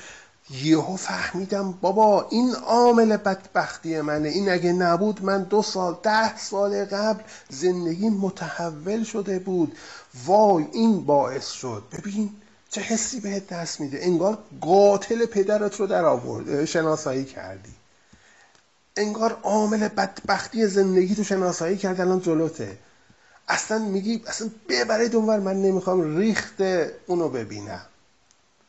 یهو 0.51 0.97
فهمیدم 0.97 1.73
بابا 1.73 2.29
این 2.31 2.55
عامل 2.55 3.17
بدبختی 3.17 4.01
منه. 4.01 4.29
این 4.29 4.51
اگه 4.51 4.73
نبود 4.73 5.25
من 5.25 5.43
دو 5.43 5.63
سال 5.63 5.99
ده 6.03 6.37
سال 6.37 6.85
قبل 6.85 7.23
زندگی 7.49 8.09
متحول 8.09 9.05
شده 9.05 9.39
بود. 9.39 9.79
وای 10.25 10.65
این 10.73 11.05
باعث 11.05 11.51
شد. 11.51 11.83
ببین 11.93 12.31
چه 12.71 12.81
حسی 12.81 13.21
بهت 13.21 13.49
دست 13.49 13.81
میده. 13.81 13.99
انگار 14.03 14.39
قاتل 14.61 15.27
پدرت 15.27 15.81
رو 15.81 15.87
در 15.87 16.05
آورد 16.05 16.65
شناسایی 16.65 17.25
کردی. 17.25 17.73
انگار 18.97 19.39
عامل 19.43 19.89
بدبختی 19.89 20.67
زندگی 20.67 21.15
تو 21.15 21.25
شناسایی 21.25 21.77
کرد 21.77 22.01
الان 22.01 22.21
جلوته. 22.21 22.79
اصلا 23.49 23.79
میگی 23.79 24.23
اصلا 24.27 24.51
ببره 24.69 25.09
دنور 25.09 25.39
من 25.41 25.63
نمی‌خوام 25.63 26.17
ریخت 26.17 26.61
اونو 27.07 27.29
ببینم. 27.29 27.87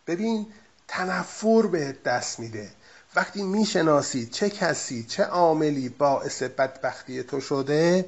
ببین 0.07 0.45
تنفر 0.89 1.61
بهت 1.61 2.03
دست 2.03 2.39
میده. 2.39 2.69
وقتی 3.15 3.43
می‌شناسی 3.43 4.25
چه 4.25 4.49
کسی 4.49 5.03
چه 5.03 5.23
عاملی 5.23 5.89
باعث 5.89 6.43
بدبختی 6.43 7.23
تو 7.23 7.41
شده 7.41 8.05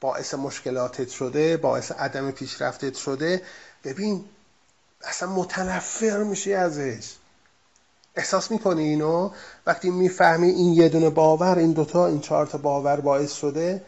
باعث 0.00 0.34
مشکلاتت 0.34 1.08
شده 1.08 1.56
باعث 1.56 1.92
عدم 1.92 2.30
پیشرفتت 2.30 2.94
شده 2.94 3.42
ببین 3.84 4.24
اصلا 5.04 5.28
متنفر 5.28 6.22
میشی 6.22 6.54
ازش. 6.54 7.14
احساس 8.16 8.50
می‌کنی 8.50 8.82
اینو؟ 8.82 9.30
وقتی 9.66 9.90
می‌فهمی 9.90 10.48
این 10.48 10.72
یه 10.72 10.88
دونه 10.88 11.10
باور 11.10 11.58
این 11.58 11.72
دوتا 11.72 12.06
این 12.06 12.20
چهار 12.20 12.46
تا 12.46 12.58
باور 12.58 13.00
باعث 13.00 13.32
شده 13.32 13.84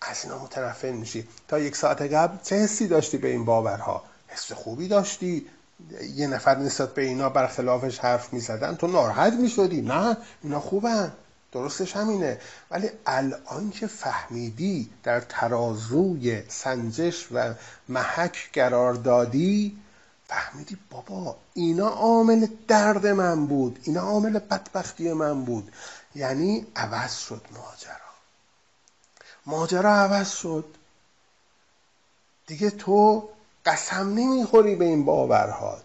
از 0.00 0.24
اینا 0.24 0.38
متنفر 0.38 0.90
میشی. 0.90 1.28
تا 1.48 1.58
یک 1.58 1.76
ساعت 1.76 2.02
قبل 2.02 2.36
چه 2.42 2.56
حسی 2.56 2.88
داشتی 2.88 3.18
به 3.18 3.28
این 3.28 3.44
باورها؟ 3.44 4.04
حس 4.28 4.52
خوبی 4.52 4.88
داشتی؟ 4.88 5.46
یه 6.14 6.26
نفر 6.26 6.58
نسبت 6.58 6.94
به 6.94 7.02
اینا 7.02 7.28
برخلافش 7.28 7.98
حرف 7.98 8.32
می‌زدن. 8.32 8.74
تو 8.74 8.86
ناراحت 8.86 9.32
می‌شدی. 9.32 9.82
نه 9.82 10.16
اینا 10.42 10.60
خوبن. 10.60 11.12
درستش 11.52 11.96
همینه. 11.96 12.40
ولی 12.70 12.90
الان 13.06 13.70
که 13.70 13.86
فهمیدی 13.86 14.90
در 15.02 15.20
ترازوی 15.20 16.42
سنجش 16.48 17.28
و 17.32 17.54
محک 17.88 18.50
قرار 18.52 18.94
دادی 18.94 19.78
فهمیدی 20.28 20.76
بابا 20.90 21.36
اینا 21.54 21.88
عامل 21.88 22.46
درد 22.68 23.06
من 23.06 23.46
بود. 23.46 23.78
اینا 23.82 24.00
عامل 24.00 24.38
بدبختی 24.38 25.12
من 25.12 25.44
بود. 25.44 25.72
یعنی 26.14 26.66
عوض 26.76 27.18
شد 27.18 27.42
ماجرا. 27.50 28.12
ماجرا 29.46 29.94
عوض 29.94 30.30
شد. 30.30 30.64
دیگه 32.46 32.70
تو 32.70 33.28
قسم 33.66 34.08
نمی‌خوری 34.14 34.74
به 34.74 34.84
این 34.84 35.04
باورهات. 35.04 35.84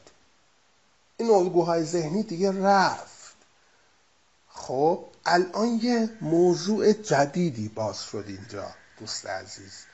این 1.17 1.31
الگوهای 1.31 1.83
ذهنی 1.83 2.23
دیگه 2.23 2.63
رفت. 2.63 3.35
خب 4.49 5.05
الان 5.25 5.67
یه 5.67 6.09
موضوع 6.21 6.91
جدیدی 6.93 7.67
باز 7.67 8.03
شد 8.03 8.25
اینجا 8.27 8.65
دوست 8.99 9.25
عزیز. 9.25 9.85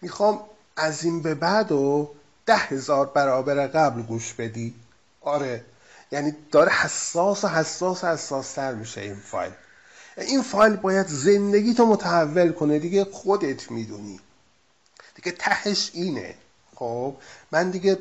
می‌خوام 0.00 0.44
از 0.76 1.04
این 1.04 1.22
به 1.22 1.34
بعد 1.34 1.72
و 1.72 2.10
ده 2.46 2.56
هزار 2.56 3.06
برابر 3.06 3.66
قبل 3.66 4.02
گوش 4.02 4.34
بدی. 4.34 4.74
آره 5.20 5.64
یعنی 6.12 6.36
داره 6.52 6.72
حساس 6.72 7.44
و 7.44 7.48
حساس 7.48 8.04
و 8.04 8.06
حساس 8.06 8.52
تر 8.52 8.74
میشه 8.74 9.00
این 9.00 9.16
فایل. 9.16 9.52
این 10.16 10.42
فایل 10.42 10.76
باید 10.76 11.06
زندگی 11.06 11.74
تو 11.74 11.86
متحول 11.86 12.52
کنه 12.52 12.78
دیگه 12.78 13.04
خودت 13.04 13.70
می‌دونی. 13.70 14.20
دیگه 15.14 15.32
تهش 15.32 15.90
اینه. 15.94 16.34
خب 16.80 17.14
من 17.52 17.70
دیگه 17.70 17.98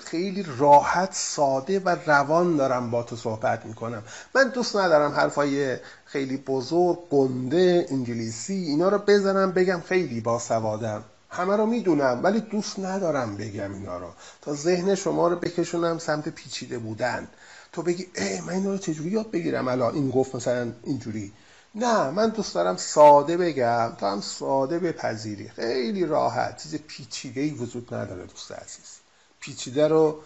خیلی 0.00 0.46
راحت 0.58 1.14
ساده 1.14 1.80
و 1.80 1.96
روان 2.06 2.56
دارم 2.56 2.90
با 2.90 3.02
تو 3.02 3.16
صحبت 3.16 3.66
می‌کنم. 3.66 4.02
من 4.34 4.48
دوست 4.48 4.76
ندارم 4.76 5.12
حرفای 5.12 5.76
خیلی 6.04 6.36
بزرگ 6.36 6.98
گنده 7.10 7.86
انگلیسی 7.90 8.54
اینا 8.54 8.88
رو 8.88 8.98
بزنم 8.98 9.52
بگم 9.52 9.80
خیلی 9.80 10.20
باسوادم. 10.20 11.04
همه 11.30 11.56
رو 11.56 11.66
می‌دونم 11.66 12.20
ولی 12.22 12.40
دوست 12.40 12.78
ندارم 12.78 13.36
بگم 13.36 13.74
اینا 13.74 13.98
رو. 13.98 14.08
تا 14.42 14.54
ذهن 14.54 14.94
شما 14.94 15.28
رو 15.28 15.36
بکشونم 15.36 15.98
سمت 15.98 16.28
پیچیده 16.28 16.78
بودن. 16.78 17.28
تو 17.72 17.82
بگی 17.82 18.06
ای 18.16 18.40
من 18.40 18.52
اینا 18.52 18.70
رو 18.70 18.78
چجوری 18.78 19.10
یاد 19.10 19.30
بگیرم 19.30 19.68
الان؟ 19.68 19.94
این 19.94 20.10
گفت 20.10 20.34
مثلا 20.34 20.72
اینجوری. 20.84 21.32
نه 21.74 22.10
من 22.10 22.28
دوست 22.28 22.54
دارم 22.54 22.76
ساده 22.76 23.36
بگم 23.36 23.92
تا 23.98 24.12
هم 24.12 24.20
ساده 24.20 24.78
بپذیری. 24.78 25.48
خیلی 25.48 26.06
راحت 26.06 26.62
چیز 26.62 26.74
پیچیده 26.74 27.40
ای 27.40 27.50
وجود 27.50 27.94
نداره 27.94 28.26
دوست 28.26 28.52
عزیز. 28.52 28.98
پیچیده 29.40 29.88
رو 29.88 30.20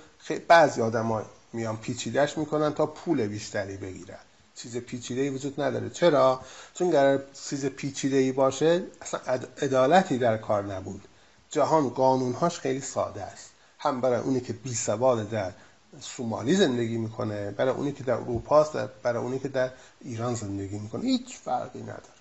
بعضی 0.49 0.83
آدم 0.83 1.25
میان 1.53 1.77
پیچیدهش 1.77 2.39
می‌کنن 2.39 2.75
تا 2.75 2.87
پول 2.87 3.27
بیشتری 3.27 3.77
بگیرن. 3.77 4.19
چیز 4.55 4.77
پیچیده 4.77 5.21
ای 5.21 5.31
وجود 5.31 5.61
نداره. 5.61 5.91
چرا؟ 5.91 6.41
چون 6.75 6.89
اگر 6.89 7.19
چیز 7.49 7.67
پیچیده 7.67 8.17
ای 8.17 8.33
باشه 8.33 8.83
اصلا 9.03 9.21
عدالتی 9.63 10.19
در 10.19 10.37
کار 10.37 10.63
نبود. 10.63 11.09
جهان 11.51 11.89
قانونهاش 11.89 12.59
خیلی 12.59 12.81
ساده 12.81 13.23
است. 13.23 13.51
هم 13.79 14.01
برای 14.01 14.21
اونی 14.21 14.41
که 14.41 14.53
بی 14.53 14.75
سواد 14.75 15.31
در 15.31 15.53
سومالی 16.01 16.55
زندگی 16.55 16.97
می‌کنه 16.99 17.51
برای 17.51 17.75
اونی 17.75 17.93
که 17.93 18.05
در 18.05 18.15
اروپا 18.15 18.61
است 18.61 18.73
برای 19.03 19.23
اونی 19.23 19.39
که 19.39 19.49
در 19.49 19.71
ایران 20.01 20.35
زندگی 20.35 20.79
می‌کنه. 20.79 21.03
هیچ 21.03 21.37
فرقی 21.37 21.83
نداره. 21.83 22.17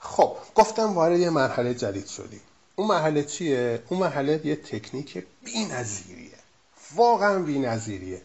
خب 0.00 0.36
گفتم 0.54 0.92
وارد 0.92 1.18
یه 1.18 1.30
مرحله 1.30 1.74
جدید 1.74 2.06
شدیم 2.06 2.40
اون 2.76 2.88
مرحله 2.88 3.24
چیه؟ 3.24 3.82
اون 3.88 4.00
مرحله 4.00 4.40
یه 4.44 4.56
تکنیک 4.56 5.24
بی‌نظیریه. 5.44 6.30
واقعا 6.94 7.38
بی‌نظیریه. 7.38 8.22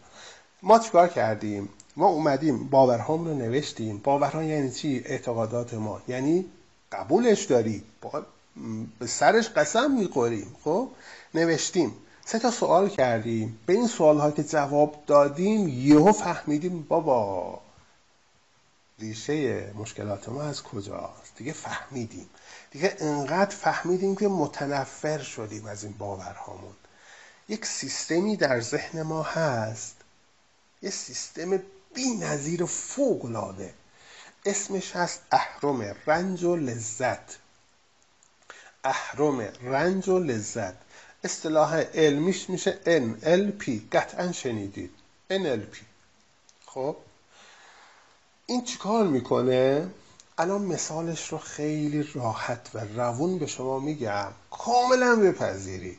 ما 0.62 0.78
چیکار 0.78 1.08
کردیم؟ 1.08 1.68
ما 1.96 2.06
اومدیم 2.06 2.68
باورهام 2.68 3.24
رو 3.24 3.34
نوشتیم. 3.34 3.98
باورها 3.98 4.42
یعنی 4.42 4.70
چی؟ 4.70 5.02
اعتقادات 5.06 5.74
ما. 5.74 6.02
یعنی 6.08 6.44
قبولش 6.92 7.44
داری 7.44 7.82
به 8.98 9.06
سرش 9.06 9.48
قسم 9.48 9.90
می‌خوریم. 9.90 10.56
خب؟ 10.64 10.88
نوشتیم. 11.34 11.94
سه 12.30 12.38
تا 12.38 12.50
سوال 12.50 12.88
کردیم. 12.88 13.58
به 13.66 13.72
این 13.72 13.86
سوال 13.86 14.18
ها 14.18 14.30
که 14.30 14.44
جواب 14.44 15.02
دادیم 15.06 15.68
یهو 15.68 16.12
فهمیدیم 16.12 16.82
بابا 16.82 17.60
ریشه 18.98 19.70
مشکلات 19.72 20.28
ما 20.28 20.42
از 20.42 20.62
کجاست؟ 20.62 21.32
دیگه 21.36 21.52
فهمیدیم. 21.52 22.30
دیگه 22.70 22.96
انقدر 23.00 23.56
فهمیدیم 23.56 24.16
که 24.16 24.28
متنفر 24.28 25.18
شدیم 25.18 25.66
از 25.66 25.84
این 25.84 25.92
باورهامون. 25.92 26.74
یک 27.48 27.66
سیستمی 27.66 28.36
در 28.36 28.60
ذهن 28.60 29.02
ما 29.02 29.22
هست. 29.22 29.96
یه 30.82 30.90
سیستم 30.90 31.62
بی 31.94 32.10
نظیر 32.10 32.62
و 32.62 32.66
فوق 32.66 33.24
العاده 33.24 33.74
اسمش 34.46 34.96
هست 34.96 35.20
اهرم 35.32 35.96
رنج 36.06 36.44
و 36.44 36.56
لذت. 36.56 37.38
اهرم 38.84 39.40
رنج 39.62 40.08
و 40.08 40.18
لذت. 40.18 40.87
اصطلاح 41.28 41.80
علمیش 41.94 42.50
میشه 42.50 42.78
NLP 42.84 43.70
قطعا 43.92 44.32
شنیدید. 44.32 44.90
NLP 45.30 45.76
خب؟ 46.66 46.96
این 48.46 48.64
چیکار 48.64 49.06
می‌کنه؟ 49.06 49.90
الان 50.38 50.62
مثالش 50.62 51.28
رو 51.28 51.38
خیلی 51.38 52.08
راحت 52.14 52.70
و 52.74 52.78
روون 52.96 53.38
به 53.38 53.46
شما 53.46 53.78
میگم. 53.78 54.32
کاملا 54.50 55.16
بپذیری. 55.16 55.98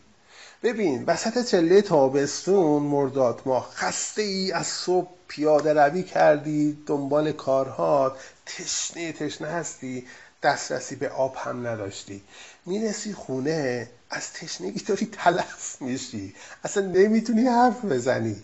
ببین 0.63 1.03
وسط 1.05 1.45
چله 1.45 1.82
تابستون 1.82 2.84
مرداد 2.84 3.41
ما 3.45 3.59
خسته 3.61 4.21
ای 4.21 4.51
از 4.51 4.67
صبح 4.67 5.09
پیاده 5.27 5.73
روی 5.73 6.03
کردی 6.03 6.84
دنبال 6.86 7.32
کارها 7.32 8.17
تشنه 8.45 9.11
تشنه 9.11 9.47
هستی 9.47 10.07
دسترسی 10.43 10.95
به 10.95 11.09
آب 11.09 11.36
هم 11.36 11.67
نداشتی. 11.67 12.23
می‌رسی 12.65 13.13
خونه 13.13 13.89
از 14.10 14.34
تشنگی 14.34 14.80
داری 14.80 15.05
تلف 15.05 15.82
میشی. 15.82 16.36
اصلا 16.64 16.86
نمی‌تونی 16.86 17.47
حرف 17.47 17.86
بزنی. 17.86 18.41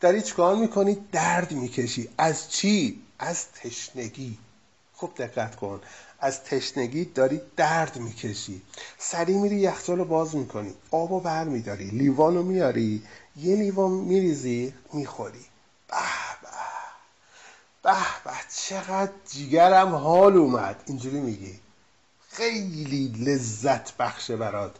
داری 0.00 0.22
چکار 0.22 0.56
می‌کنی؟ 0.56 1.06
درد 1.12 1.52
می‌کشی. 1.52 2.08
از 2.18 2.50
چی؟ 2.50 3.02
از 3.18 3.46
تشنگی. 3.52 4.38
خوب 4.92 5.14
دقت 5.14 5.56
کن. 5.56 5.80
از 6.20 6.44
تشنگی 6.44 7.04
داری 7.04 7.40
درد 7.56 7.96
می‌کشی. 7.96 8.62
سری 8.98 9.34
میری 9.34 9.56
یخچال 9.56 9.98
رو 9.98 10.04
باز 10.04 10.36
می‌کنی. 10.36 10.74
آب 10.90 11.22
بر 11.22 11.44
میداری 11.44 11.84
لیوان 11.84 12.34
رو 12.34 12.42
میاری. 12.42 13.02
یه 13.36 13.56
لیوان 13.56 13.90
میریزی 13.90 14.74
می‌خوری. 14.92 15.44
به 15.88 15.96
به 16.42 16.48
به 17.82 17.96
به. 18.24 18.32
چقدر 18.56 19.12
جیگرم 19.30 19.94
حال 19.94 20.36
اومد. 20.36 20.82
اینجوری 20.86 21.20
میگی. 21.20 21.60
خیلی 22.30 23.08
لذت 23.08 23.96
بخشه 23.96 24.36
برات. 24.36 24.76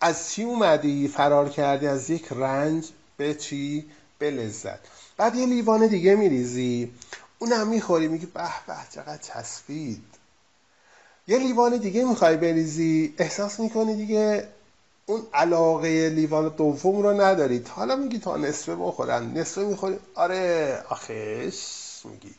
از 0.00 0.30
چی 0.30 0.42
اومدی؟ 0.42 1.08
فرار 1.08 1.48
کردی 1.48 1.86
از 1.86 2.10
یک 2.10 2.26
رنج 2.30 2.88
به 3.16 3.34
چی؟ 3.34 3.86
به 4.18 4.30
لذت. 4.30 4.78
بعد 5.16 5.34
یه 5.34 5.46
لیوان 5.46 5.86
دیگه 5.86 6.14
میریزی. 6.14 6.92
اونم 7.38 7.68
می‌خوری 7.68 8.08
میگی 8.08 8.26
به 8.26 8.40
به 8.66 8.74
چقدر 8.94 9.18
چسبید. 9.18 10.04
یه 11.28 11.38
لیوان 11.38 11.76
دیگه 11.76 12.04
می‌خوای 12.04 12.36
بریزی. 12.36 13.14
احساس 13.18 13.60
می‌کنی 13.60 13.96
دیگه 13.96 14.48
اون 15.06 15.26
علاقه 15.34 16.08
لیوان 16.08 16.48
دوم 16.48 17.02
رو 17.02 17.20
نداری. 17.20 17.64
حالا 17.68 17.96
میگی 17.96 18.18
تا 18.18 18.36
نصفه 18.36 18.76
بخورن. 18.76 19.38
نصفه 19.38 19.64
می‌خوری. 19.64 19.98
آره 20.14 20.82
آخش 20.88 22.00
میگی. 22.04 22.34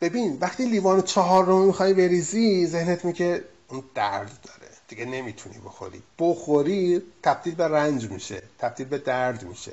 ببین 0.00 0.38
وقتی 0.40 0.64
لیوان 0.64 1.02
چهار 1.02 1.44
رو 1.44 1.66
می‌خوای 1.66 1.94
بریزی 1.94 2.66
ذهنت 2.66 3.04
میگه 3.04 3.44
اون 3.68 3.82
درد 3.94 4.38
داره. 4.42 4.67
دیگه 4.88 5.04
نمی‌تونی 5.04 5.58
بخوری. 5.58 6.02
بخوری 6.18 7.02
تبدیل 7.22 7.54
به 7.54 7.68
رنج 7.68 8.10
میشه 8.10 8.42
تبدیل 8.58 8.86
به 8.86 8.98
درد 8.98 9.42
میشه. 9.42 9.72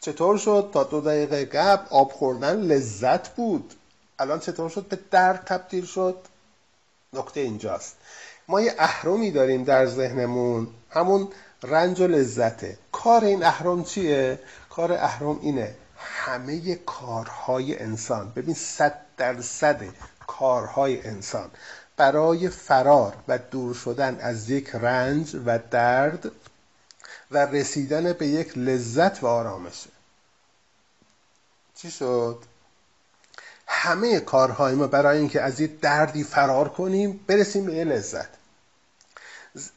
چطور 0.00 0.38
شد؟ 0.38 0.70
تا 0.72 0.84
دو 0.84 1.00
دقیقه 1.00 1.44
قبل 1.44 1.86
آب 1.90 2.12
خوردن 2.12 2.56
لذت 2.56 3.28
بود. 3.28 3.74
الان 4.18 4.40
چطور 4.40 4.68
شد؟ 4.68 4.88
به 4.88 4.98
درد 5.10 5.44
تبدیل 5.44 5.84
شد. 5.84 6.16
نکته 7.12 7.40
اینجاست. 7.40 7.96
ما 8.48 8.60
یه 8.60 8.74
اهرمی 8.78 9.30
داریم 9.30 9.64
در 9.64 9.86
ذهنمون. 9.86 10.68
همون 10.90 11.28
رنج 11.62 12.00
و 12.00 12.06
لذته. 12.06 12.78
کار 12.92 13.24
این 13.24 13.44
اهرم 13.44 13.84
چیه؟ 13.84 14.38
کار 14.70 14.92
اهرم 14.92 15.38
اینه 15.42 15.74
همه 15.96 16.74
کارهای 16.74 17.78
انسان. 17.78 18.32
ببین 18.36 18.54
صد 18.54 19.00
درصد 19.16 19.82
کارهای 20.26 21.06
انسان. 21.06 21.50
برای 22.02 22.48
فرار 22.48 23.14
و 23.28 23.38
دور 23.38 23.74
شدن 23.74 24.18
از 24.20 24.50
یک 24.50 24.70
رنج 24.74 25.36
و 25.46 25.58
درد 25.70 26.32
و 27.30 27.38
رسیدن 27.46 28.12
به 28.12 28.26
یک 28.26 28.58
لذت 28.58 29.22
و 29.22 29.26
آرامشه 29.26 29.90
چی 31.74 31.90
شد؟ 31.90 32.38
همه 33.66 34.20
کارهای 34.20 34.74
ما 34.74 34.86
برای 34.86 35.18
اینکه 35.18 35.40
از 35.40 35.60
یک 35.60 35.80
دردی 35.80 36.24
فرار 36.24 36.68
کنیم 36.68 37.20
برسیم 37.26 37.66
به 37.66 37.74
یه 37.74 37.84
لذت. 37.84 38.28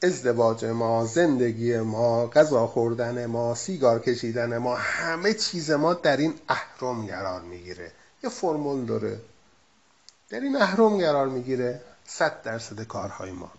ازدواج 0.04 0.66
ما 0.66 1.06
زندگی 1.06 1.78
ما 1.78 2.28
غذا 2.28 2.68
خوردن 2.68 3.26
ما 3.26 3.56
سیگار 3.56 4.00
کشیدن 4.00 4.58
ما 4.58 4.76
همه 4.76 5.34
چیز 5.34 5.72
ما 5.72 5.94
در 5.94 6.18
این 6.18 6.34
اهرم 6.50 7.08
قرار 7.08 7.42
می‌گیره. 7.42 7.92
یه 8.24 8.30
فرمول 8.30 8.86
داره. 8.86 9.20
در 10.30 10.40
این 10.40 10.56
اهرم 10.56 10.98
قرار 10.98 11.28
می‌گیره. 11.28 11.82
صد 12.06 12.42
درصد 12.42 12.84
کارهای 12.84 13.32
ما. 13.32 13.52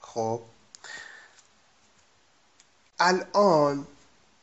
خب. 0.00 0.40
الان 2.98 3.86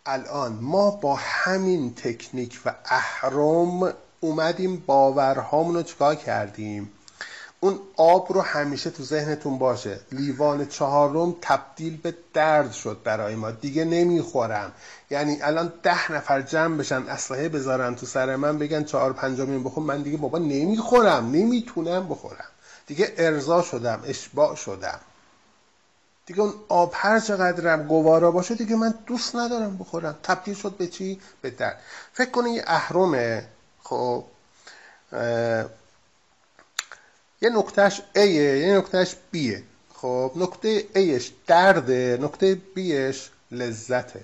الان 0.05 0.51
ما 0.51 0.91
با 0.91 1.15
همین 1.15 1.95
تکنیک 1.95 2.61
و 2.65 2.75
اهرم 2.85 3.93
اومدیم 4.19 4.77
باورهامون 4.77 5.75
رو 5.75 5.83
چکار 5.83 6.15
کردیم؟ 6.15 6.91
اون 7.59 7.79
آب 7.97 8.33
رو 8.33 8.41
همیشه 8.41 8.89
تو 8.89 9.03
ذهنتون 9.03 9.57
باشه. 9.57 9.99
لیوان 10.11 10.65
چهارم 10.65 11.35
تبدیل 11.41 11.97
به 11.97 12.13
درد 12.33 12.71
شد 12.71 12.99
برای 13.03 13.35
ما. 13.35 13.51
دیگه 13.51 13.85
نمی‌خورم. 13.85 14.71
یعنی 15.09 15.41
الان 15.41 15.73
ده 15.83 16.11
نفر 16.11 16.41
جمع 16.41 16.77
بشن 16.77 17.03
اسلحه 17.07 17.49
بذارن 17.49 17.95
تو 17.95 18.05
سر 18.05 18.35
من 18.35 18.57
بگن 18.57 18.83
چهار 18.83 19.13
پنجمین 19.13 19.63
بخور 19.63 19.83
من 19.83 20.01
دیگه 20.01 20.17
بابا 20.17 20.37
نمی‌خورم. 20.37 21.31
نمی‌تونم 21.31 22.07
بخورم. 22.07 22.47
دیگه 22.87 23.13
ارضا 23.17 23.61
شدم 23.61 24.03
اشباع 24.05 24.55
شدم. 24.55 24.99
دیگه 26.25 26.41
اون 26.41 26.53
آب 26.69 26.91
هر 26.95 27.19
چقدرم 27.19 27.87
گوارا 27.87 28.31
باشه 28.31 28.55
دیگه 28.55 28.75
من 28.75 28.93
دوست 29.05 29.35
ندارم 29.35 29.77
بخورم. 29.77 30.15
تبدیل 30.23 30.55
شد 30.55 30.77
به 30.77 30.87
چی؟ 30.87 31.19
به 31.41 31.49
درد. 31.49 31.79
فکر 32.13 32.29
کنید 32.29 32.55
یه 32.55 32.63
اهرمه. 32.67 33.45
خب 33.83 34.23
یه 37.41 37.49
نکتهش 37.49 38.01
A 38.15 38.17
یه 38.17 38.77
نکتهش 38.77 39.15
B 39.33 39.37
خب 39.93 40.31
نکته 40.35 40.85
Aش 40.95 41.31
درده 41.47 42.17
نکته 42.21 42.57
Bش 42.75 43.17
لذته. 43.51 44.21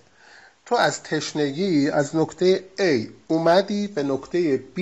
تو 0.65 0.75
از 0.75 1.03
تشنگی 1.03 1.89
از 1.89 2.15
نکته 2.15 2.63
A 2.77 3.09
اومدی 3.27 3.87
به 3.87 4.03
نکته 4.03 4.63
B 4.77 4.81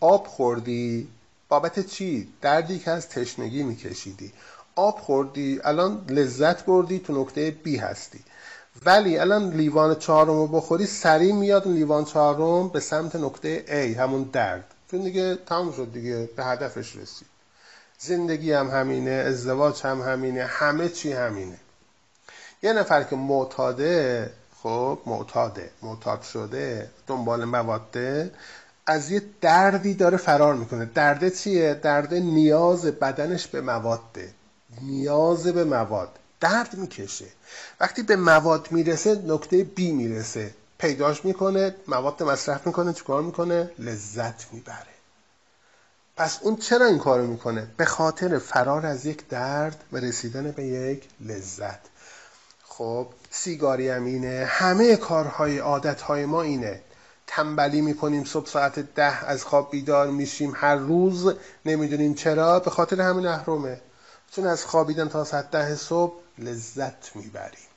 آب 0.00 0.26
خوردی. 0.26 1.08
بابت 1.48 1.86
چی؟ 1.86 2.28
دردی 2.40 2.78
که 2.78 2.90
از 2.90 3.08
تشنگی 3.08 3.62
میکشیدی. 3.62 4.32
آب 4.76 4.98
خوردی 4.98 5.60
الان 5.64 6.04
لذت 6.08 6.64
بردی 6.64 6.98
تو 6.98 7.22
نکته 7.22 7.56
B 7.64 7.68
هستی. 7.68 8.20
ولی 8.86 9.18
الان 9.18 9.50
لیوان 9.50 9.94
چهارم 9.94 10.28
رو 10.28 10.46
بخوری 10.46 10.86
سریع 10.86 11.32
میاد 11.32 11.68
لیوان 11.68 12.04
چهارم 12.04 12.68
به 12.68 12.80
سمت 12.80 13.16
نکته 13.16 13.64
A 13.66 13.98
همون 13.98 14.22
درد. 14.22 14.74
چون 14.90 15.00
دیگه 15.02 15.38
تمام 15.46 15.72
شد 15.72 15.92
دیگه 15.92 16.28
به 16.36 16.44
هدفش 16.44 16.96
رسید. 16.96 17.33
زندگی 17.98 18.52
هم 18.52 18.70
همینه 18.70 19.10
ازدواج 19.10 19.82
هم 19.82 20.02
همینه 20.02 20.44
همه 20.44 20.88
چی 20.88 21.12
همینه. 21.12 21.58
یه 22.62 22.72
نفر 22.72 23.02
که 23.02 23.16
معتاده 23.16 24.30
خب 24.62 24.98
معتاده 25.06 25.70
معتاد 25.82 26.22
شده 26.22 26.90
دنبال 27.06 27.44
مواده 27.44 28.30
از 28.86 29.10
یه 29.10 29.22
دردی 29.40 29.94
داره 29.94 30.16
فرار 30.16 30.54
می‌کنه. 30.54 30.84
درده 30.84 31.30
چیه؟ 31.30 31.74
درده 31.74 32.20
نیاز 32.20 32.86
بدنش 32.86 33.46
به 33.46 33.60
مواده. 33.60 34.30
نیاز 34.82 35.46
به 35.46 35.64
مواد. 35.64 36.08
درد 36.40 36.74
می‌کشه. 36.74 37.26
وقتی 37.80 38.02
به 38.02 38.16
مواد 38.16 38.68
می‌رسه 38.70 39.22
نکته 39.26 39.64
بی 39.64 39.92
می‌رسه. 39.92 40.50
پیداش 40.78 41.24
می‌کنه 41.24 41.74
مواد 41.88 42.22
مصرف 42.22 42.66
می‌کنه 42.66 42.92
چیکار 42.92 43.22
می‌کنه؟ 43.22 43.70
لذت 43.78 44.52
می‌بره. 44.52 44.93
پس 46.16 46.38
اون 46.42 46.56
چرا 46.56 46.86
این 46.86 46.98
کارو 46.98 47.26
می‌کنه؟ 47.26 47.66
به 47.76 47.84
خاطر 47.84 48.38
فرار 48.38 48.86
از 48.86 49.06
یک 49.06 49.28
درد 49.28 49.84
و 49.92 49.96
رسیدن 49.96 50.50
به 50.50 50.64
یک 50.64 51.08
لذت. 51.20 51.80
خب 52.62 53.06
سیگاری 53.30 53.88
هم 53.88 54.04
اینه. 54.04 54.44
همه 54.48 54.96
کارهای 54.96 55.58
عادتهای 55.58 56.26
ما 56.26 56.42
اینه. 56.42 56.80
تنبلی 57.26 57.80
می‌کنیم 57.80 58.24
صبح 58.24 58.46
ساعت 58.46 58.78
ده 58.78 59.24
از 59.24 59.44
خواب 59.44 59.70
بیدار 59.70 60.06
میشیم. 60.10 60.52
هر 60.56 60.76
روز 60.76 61.34
نمی‌دونیم 61.64 62.14
چرا 62.14 62.60
به 62.60 62.70
خاطر 62.70 63.00
همین 63.00 63.26
اهرمه 63.26 63.80
چون 64.30 64.46
از 64.46 64.64
خوابیدن 64.64 65.08
تا 65.08 65.24
ساعت 65.24 65.50
ده 65.50 65.74
صبح 65.74 66.14
لذت 66.38 67.16
می‌بریم. 67.16 67.68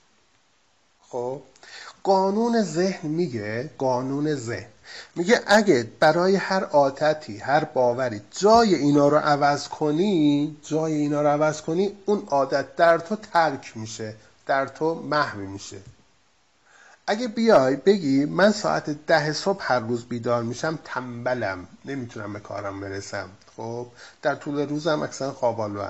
خب 1.01 1.41
قانون 2.03 2.63
ذهن 2.63 3.09
میگه 3.09 3.69
قانون 3.77 4.35
ذهن. 4.35 4.69
میگه 5.15 5.41
اگه 5.47 5.87
برای 5.99 6.35
هر 6.35 6.63
عادتی 6.63 7.37
هر 7.37 7.63
باوری 7.63 8.21
جای 8.31 8.75
اینا 8.75 9.07
رو 9.07 9.17
عوض 9.17 9.67
کنی 9.67 10.57
جای 10.63 10.93
اینا 10.93 11.21
رو 11.21 11.27
عوض 11.27 11.61
کنی 11.61 11.91
اون 12.05 12.23
عادت 12.27 12.75
در 12.75 12.97
تو 12.97 13.15
ترک 13.15 13.71
میشه 13.75 14.13
در 14.45 14.67
تو 14.67 14.95
محو 14.95 15.39
میشه. 15.39 15.77
اگه 17.07 17.27
بیای 17.27 17.75
بگی 17.75 18.25
من 18.25 18.51
ساعت 18.51 18.89
ده 18.89 19.33
صبح 19.33 19.63
هر 19.67 19.79
روز 19.79 20.05
بیدار 20.05 20.43
میشم 20.43 20.79
تنبلم 20.85 21.67
نمی‌تونم 21.85 22.33
به 22.33 22.39
کارم 22.39 22.79
برسم. 22.79 23.29
خب 23.57 23.87
در 24.21 24.35
طول 24.35 24.69
روزم 24.69 25.01
اکثر 25.01 25.31
خوابالو 25.31 25.85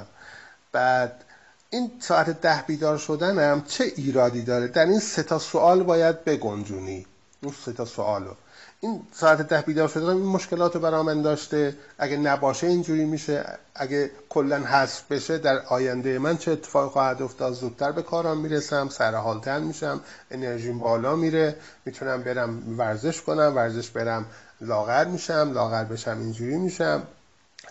بعد 0.71 1.23
این 1.69 1.91
ساعت 1.99 2.41
ده 2.41 2.63
بیدار 2.67 2.97
شدنم 2.97 3.63
چه 3.67 3.83
ایرادی 3.83 4.41
داره؟ 4.41 4.67
در 4.67 4.85
این 4.85 4.99
سه 4.99 5.23
تا 5.23 5.39
سوال 5.39 5.83
باید 5.83 6.23
بگنجونی. 6.23 7.05
اون 7.43 7.53
سه 7.65 7.73
تا 7.73 7.85
سوالو. 7.85 8.31
این 8.79 9.01
ساعت 9.13 9.41
ده 9.41 9.61
بیدار 9.61 9.87
شدن 9.87 10.09
این 10.09 10.25
مشکلات 10.25 10.75
رو 10.75 10.81
برای 10.81 11.01
من 11.01 11.21
داشته. 11.21 11.75
اگه 11.97 12.17
نباشه 12.17 12.67
اینجوری 12.67 13.05
میشه. 13.05 13.57
اگه 13.75 14.11
کلا 14.29 14.57
حذف 14.57 15.11
بشه 15.11 15.37
در 15.37 15.59
آینده 15.59 16.19
من 16.19 16.37
چه 16.37 16.51
اتفاقی 16.51 16.89
خواهد 16.89 17.21
افتاد؟ 17.21 17.53
زودتر 17.53 17.91
به 17.91 18.01
کارم 18.01 18.37
می‌رسم 18.37 18.89
سر 18.89 19.15
حالتر 19.15 19.59
میشم 19.59 20.01
انرژیم 20.31 20.79
بالا 20.79 21.15
میره. 21.15 21.55
می‌تونم 21.85 22.23
برم 22.23 22.79
ورزش 22.79 23.21
کنم 23.21 23.55
ورزش 23.55 23.89
برم 23.89 24.25
لاغر 24.61 25.05
میشم 25.05 25.51
لاغر 25.53 25.83
بشم 25.83 26.17
اینجوری 26.19 26.57
میشم. 26.57 27.03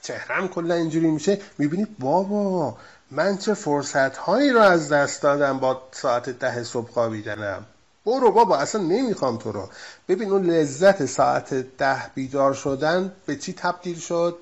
چهرم 0.02 0.48
کلا 0.48 0.74
اینجوری 0.74 1.10
میشه. 1.10 1.40
می‌بینی 1.58 1.86
بابا 1.98 2.76
من 3.10 3.38
چه 3.38 3.54
فرصت 3.54 4.16
هایی 4.16 4.50
رو 4.50 4.60
از 4.60 4.92
دست 4.92 5.22
دادم 5.22 5.58
با 5.58 5.82
ساعت 5.92 6.30
ده 6.30 6.62
صبح 6.62 6.90
خوابیدنم. 6.90 7.66
برو 8.06 8.30
بابا 8.30 8.56
اصلا 8.56 8.80
نمی‌خوام 8.80 9.36
تو 9.36 9.52
رو. 9.52 9.68
ببین 10.08 10.30
اون 10.30 10.46
لذت 10.50 11.06
ساعت 11.06 11.54
ده 11.54 12.10
بیدار 12.14 12.54
شدن 12.54 13.12
به 13.26 13.36
چی 13.36 13.52
تبدیل 13.52 13.98
شد؟ 13.98 14.38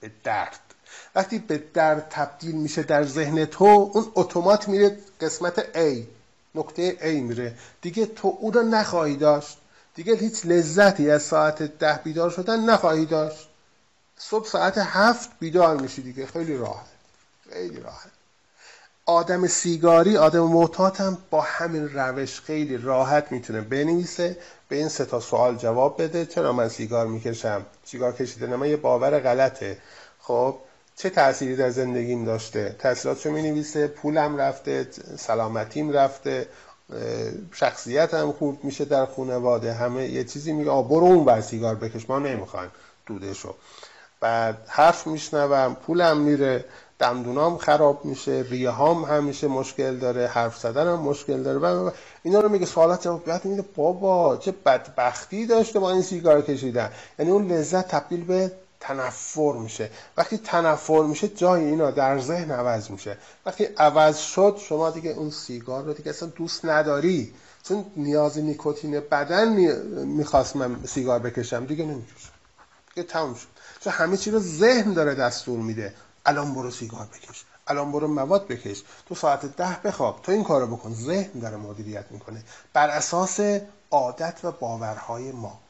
به 0.00 0.10
درد. 0.24 0.60
وقتی 1.14 1.38
به 1.38 1.62
درد 1.74 2.06
تبدیل 2.10 2.54
میشه 2.54 2.82
در 2.82 3.04
ذهن 3.04 3.44
تو 3.44 3.64
اون 3.64 4.12
اتومات 4.14 4.68
میره 4.68 4.98
قسمت 5.20 5.60
A 5.60 6.02
نقطه 6.54 6.96
A 7.00 7.22
میره. 7.22 7.54
دیگه 7.82 8.06
تو 8.06 8.36
او 8.40 8.50
رو 8.50 8.62
نخواهی 8.62 9.16
داشت. 9.16 9.58
دیگه 9.94 10.16
هیچ 10.16 10.46
لذتی 10.46 11.10
از 11.10 11.22
ساعت 11.22 11.62
ده 11.62 12.00
بیدار 12.04 12.30
شدن 12.30 12.60
نخواهی 12.60 13.06
داشت. 13.06 13.48
صبح 14.18 14.48
ساعت 14.48 14.78
هفت 14.78 15.30
بیدار 15.40 15.80
میشی 15.80 16.02
دیگه. 16.02 16.26
خیلی 16.26 16.56
راحت. 16.56 16.86
خیلی 17.50 17.80
راحت. 17.80 18.10
آدم 19.08 19.46
سیگاری 19.46 20.16
آدم 20.16 20.40
معتاد 20.40 20.96
هم 20.96 21.18
با 21.30 21.40
همین 21.40 21.88
روش 21.88 22.40
خیلی 22.40 22.76
راحت 22.76 23.32
می‌تونه 23.32 23.60
بنویسه 23.60 24.36
به 24.68 24.76
این 24.76 24.88
سه 24.88 25.04
تا 25.04 25.20
سوال 25.20 25.56
جواب 25.56 26.02
بده. 26.02 26.26
چرا 26.26 26.52
من 26.52 26.68
سیگار 26.68 27.06
می‌کشم؟ 27.06 27.66
سیگار 27.84 28.12
کشیدن 28.12 28.54
من 28.56 28.68
یه 28.68 28.76
باور 28.76 29.20
غلطه. 29.20 29.78
خب 30.20 30.56
چه 30.96 31.10
تأثیری 31.10 31.56
در 31.56 31.70
زندگیم 31.70 32.24
داشته؟ 32.24 32.76
تاثیراتشو 32.78 33.30
می‌نویسه 33.30 33.86
پولم 33.86 34.36
رفته 34.36 34.86
سلامتیم 35.18 35.92
رفته 35.92 36.48
شخصیتم 37.52 38.32
خوب 38.32 38.64
میشه 38.64 38.84
در 38.84 39.06
خانواده 39.06 39.72
همه 39.72 40.08
یه 40.08 40.24
چیزی 40.24 40.52
میگه 40.52 40.70
آ 40.70 40.82
برو 40.82 41.04
اون 41.04 41.24
بر 41.24 41.40
سیگار 41.40 41.74
بکش 41.74 42.10
ما 42.10 42.18
نمی‌خوایم. 42.18 42.70
دودشو. 43.06 43.54
بعد 44.20 44.56
حرف 44.66 45.06
میشنوم 45.06 45.74
پولم 45.86 46.16
میره. 46.16 46.64
دندونام 46.98 47.58
خراب 47.58 48.04
میشه 48.04 48.44
ریه 48.50 48.70
هام 48.70 49.04
همیشه 49.04 49.48
مشکل 49.48 49.96
داره 49.96 50.26
حرف 50.26 50.58
زدن 50.58 50.86
هم 50.86 50.98
مشکل 51.00 51.42
داره. 51.42 51.58
و 51.58 51.90
اینا 52.22 52.40
رو 52.40 52.48
میگه 52.48 52.66
سوالات 52.66 53.04
جواب 53.04 53.44
میگه 53.44 53.64
بابا 53.76 54.36
چه 54.36 54.52
بدبختی 54.52 55.46
داشته 55.46 55.78
با 55.78 55.90
این 55.90 56.02
سیگار 56.02 56.42
کشیدن. 56.42 56.90
یعنی 57.18 57.30
اون 57.30 57.52
لذت 57.52 57.88
تبدیل 57.88 58.24
به 58.24 58.52
تنفر 58.80 59.52
میشه. 59.52 59.90
وقتی 60.16 60.38
تنفر 60.38 61.02
میشه 61.02 61.28
جای 61.28 61.64
اینا 61.64 61.90
در 61.90 62.20
ذهن 62.20 62.50
عوض 62.50 62.90
میشه. 62.90 63.16
وقتی 63.46 63.64
عوض 63.64 64.18
شد 64.18 64.56
شما 64.68 64.90
دیگه 64.90 65.10
اون 65.10 65.30
سیگار 65.30 65.84
رو 65.84 65.92
دیگه 65.92 66.10
اصلا 66.10 66.28
دوست 66.28 66.64
نداری. 66.64 67.34
چون 67.62 67.84
نیاز 67.96 68.38
نیکوتین 68.38 69.00
بدن 69.00 69.48
می‌خواست 70.04 70.56
من 70.56 70.76
سیگار 70.84 71.18
بکشم. 71.18 71.66
دیگه 71.66 71.84
نمی‌کشم 71.84 72.30
دیگه 72.94 73.08
تموم 73.08 73.34
شد. 73.34 73.46
چون 73.80 73.92
همه 73.92 74.16
چی 74.16 74.30
رو 74.30 74.38
ذهن 74.38 74.92
داره 74.92 75.14
دستور 75.14 75.58
میده. 75.58 75.94
الان 76.26 76.54
برو 76.54 76.70
سیگار 76.70 77.06
بکش. 77.06 77.44
الان 77.66 77.92
برو 77.92 78.08
مواد 78.08 78.46
بکش. 78.46 78.82
تو 79.08 79.14
ساعت 79.14 79.56
ده 79.56 79.76
بخواب. 79.84 80.20
تو 80.22 80.32
این 80.32 80.44
کارو 80.44 80.66
بکن. 80.66 80.94
ذهن 80.94 81.40
داره 81.40 81.56
مدیریت 81.56 82.04
می‌کنه. 82.10 82.42
بر 82.72 82.88
اساس 82.88 83.40
عادت 83.90 84.38
و 84.44 84.52
باورهای 84.52 85.32
ما. 85.32 85.60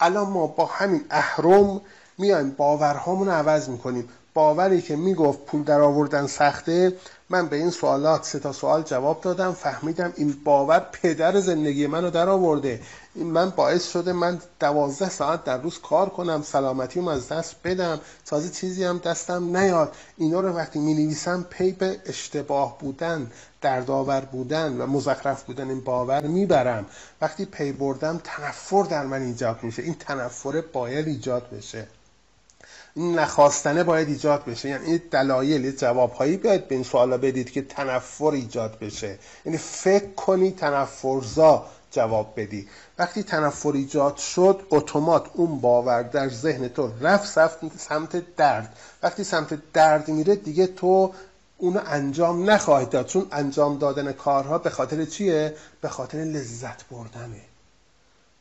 الان 0.00 0.28
ما 0.28 0.46
با 0.46 0.66
همین 0.66 1.04
اهرم 1.10 1.80
میایم 2.18 2.50
باورهامون 2.50 3.28
رو 3.28 3.34
عوض 3.34 3.68
می‌کنیم. 3.68 4.08
باوری 4.34 4.82
که 4.82 4.96
می‌گفت 4.96 5.38
پول 5.38 5.62
در 5.62 5.80
آوردن 5.80 6.26
سخته 6.26 6.92
من 7.30 7.46
به 7.46 7.56
این 7.56 7.70
سوالات 7.70 8.24
سه 8.24 8.38
تا 8.38 8.52
سوال 8.52 8.82
جواب 8.82 9.20
دادم 9.20 9.52
فهمیدم 9.52 10.12
این 10.16 10.36
باور 10.44 10.80
پدر 10.92 11.40
زندگی 11.40 11.86
منو 11.86 12.10
در 12.10 12.28
آورده. 12.28 12.80
این 13.18 13.26
من 13.26 13.50
باعث 13.50 13.90
شده 13.90 14.12
من 14.12 14.38
دوازده 14.60 15.10
ساعت 15.10 15.44
در 15.44 15.58
روز 15.62 15.78
کار 15.78 16.08
کنم 16.08 16.42
سلامتیم 16.42 17.08
از 17.08 17.28
دست 17.28 17.56
بدم. 17.64 18.00
تازه 18.26 18.50
چیزی 18.50 18.84
هم 18.84 18.98
دستم 18.98 19.56
نیاد. 19.56 19.96
اینا 20.16 20.40
رو 20.40 20.48
وقتی 20.52 20.78
می 20.78 20.94
نویسم 20.94 21.46
پی 21.50 21.72
به 21.72 22.00
اشتباه 22.06 22.78
بودن 22.78 23.30
دردآور 23.60 24.20
بودن 24.20 24.80
و 24.80 24.86
مزخرف 24.86 25.42
بودن 25.42 25.68
این 25.68 25.80
باور 25.80 26.26
می‌برم. 26.26 26.86
وقتی 27.20 27.44
پی 27.44 27.72
بردم 27.72 28.20
تنفر 28.24 28.82
در 28.82 29.06
من 29.06 29.22
ایجاد 29.22 29.58
میشه. 29.62 29.82
این 29.82 29.94
تنفر 29.94 30.60
باید 30.72 31.08
ایجاد 31.08 31.50
بشه. 31.50 31.86
این 32.94 33.18
نخواستنه 33.18 33.84
باید 33.84 34.08
ایجاد 34.08 34.44
بشه. 34.44 34.68
یعنی 34.68 34.86
این 34.86 35.02
دلایل 35.10 35.70
جوابهایی 35.76 36.36
باید 36.36 36.68
به 36.68 36.74
این 36.74 36.84
سوالا 36.84 37.18
بدید 37.18 37.50
که 37.50 37.62
تنفر 37.62 38.30
ایجاد 38.30 38.78
بشه. 38.78 39.18
یعنی 39.44 39.58
فکر 39.58 40.12
کنی 40.12 40.50
تنفرزا. 40.50 41.66
جواب 41.98 42.32
بدی. 42.36 42.68
وقتی 42.98 43.22
تنفر 43.22 43.72
ایجاد 43.72 44.16
شد 44.16 44.66
اتومات 44.70 45.26
اون 45.34 45.60
باور 45.60 46.02
در 46.02 46.28
ذهن 46.28 46.68
تو 46.68 46.92
رفت 47.00 47.26
سمت 47.78 48.36
درد. 48.36 48.76
وقتی 49.02 49.24
سمت 49.24 49.72
درد 49.72 50.08
میره 50.08 50.36
دیگه 50.36 50.66
تو 50.66 51.12
اونو 51.58 51.80
انجام 51.86 52.50
نخواهید 52.50 52.90
داد. 52.90 53.06
چون 53.06 53.26
انجام 53.32 53.78
دادن 53.78 54.12
کارها 54.12 54.58
به 54.58 54.70
خاطر 54.70 55.04
چیه؟ 55.04 55.54
به 55.80 55.88
خاطر 55.88 56.18
لذت 56.18 56.88
بردنه. 56.90 57.40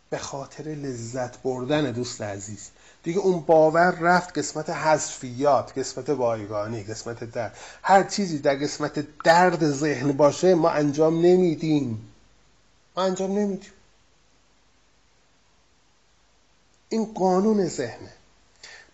به 0.10 0.18
خاطر 0.18 0.64
لذت 0.64 1.42
بردن 1.42 1.92
دوست 1.92 2.22
عزیز. 2.22 2.70
دیگه 3.04 3.20
اون 3.20 3.40
باور 3.40 3.92
رفت 3.92 4.38
قسمت 4.38 4.70
حذفیات 4.70 5.80
قسمت 5.80 6.10
بایگانی 6.10 6.84
قسمت 6.84 7.24
درد. 7.24 7.58
هر 7.84 8.04
چیزی 8.04 8.40
در 8.40 8.56
قسمت 8.56 9.08
درد 9.24 9.66
ذهن 9.72 10.12
باشه 10.12 10.56
ما 10.56 10.70
انجام 10.70 11.22
نمیدیم. 11.22 12.14
انجام 12.98 13.32
نمیدیم. 13.32 13.72
این 16.90 17.14
قانون 17.14 17.68
ذهنه. 17.68 18.14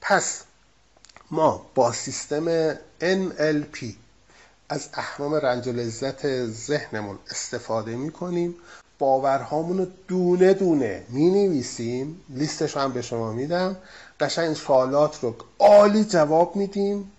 پس 0.01 0.43
ما 1.31 1.65
با 1.75 1.91
سیستم 1.91 2.73
NLP 3.01 3.85
از 4.69 4.89
احرام 4.93 5.33
رنج 5.33 5.67
و 5.67 5.71
لذت 5.71 6.45
ذهنمون 6.45 7.19
استفاده 7.31 7.95
می‌کنیم. 7.95 8.55
باورهامون 8.99 9.77
رو 9.77 9.87
دونه 10.07 10.53
دونه 10.53 11.05
می 11.09 11.29
نویسیم 11.29 12.21
لیستش 12.29 12.77
هم 12.77 12.93
به 12.93 13.01
شما 13.01 13.31
میدم. 13.31 13.77
قشنگ 14.19 14.45
این 14.45 14.53
سوالات 14.53 15.23
رو 15.23 15.35
عالی 15.59 16.05
جواب 16.05 16.55
میدیم. 16.55 17.11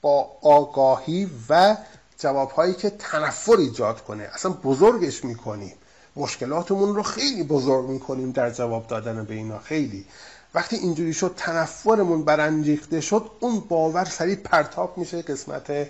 با 0.00 0.30
آگاهی 0.42 1.30
و 1.48 1.76
جوابهایی 2.18 2.74
که 2.74 2.90
تنفر 2.90 3.56
ایجاد 3.56 4.04
کنه. 4.04 4.22
اصلا 4.22 4.50
بزرگش 4.50 5.24
می‌کنیم. 5.24 5.74
مشکلاتمون 6.16 6.94
رو 6.94 7.02
خیلی 7.02 7.42
بزرگ 7.42 7.88
می‌کنیم 7.88 8.30
در 8.30 8.50
جواب 8.50 8.86
دادن 8.86 9.24
به 9.24 9.34
اینا. 9.34 9.58
خیلی. 9.58 10.06
وقتی 10.54 10.76
اینجوری 10.76 11.14
شد 11.14 11.34
تنفرمون 11.36 12.24
برانگیخته 12.24 13.00
شد 13.00 13.30
اون 13.40 13.60
باور 13.60 14.04
سریع 14.04 14.34
پرتاب 14.34 14.98
میشه 14.98 15.22
قسمت 15.22 15.86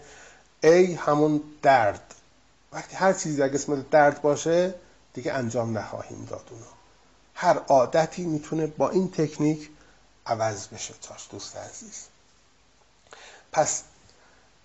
A 0.63 0.99
همون 0.99 1.41
درد. 1.63 2.15
وقتی 2.73 2.97
هر 2.97 3.13
چیزی 3.13 3.37
در 3.37 3.49
قسمت 3.49 3.91
درد 3.91 4.23
باشه 4.23 4.75
دیگه 5.15 5.33
انجام 5.33 5.79
نخواهیم 5.79 6.27
داد 6.31 6.49
اونو. 6.51 6.65
هر 7.35 7.59
عادتی 7.59 8.25
می‌تونه 8.25 8.67
با 8.67 8.91
این 8.91 9.11
تکنیک 9.11 9.71
عوض 10.27 10.67
بشه. 10.69 10.95
تاش 11.03 11.29
دوست 11.31 11.57
عزیز. 11.57 12.07
پس 13.53 13.83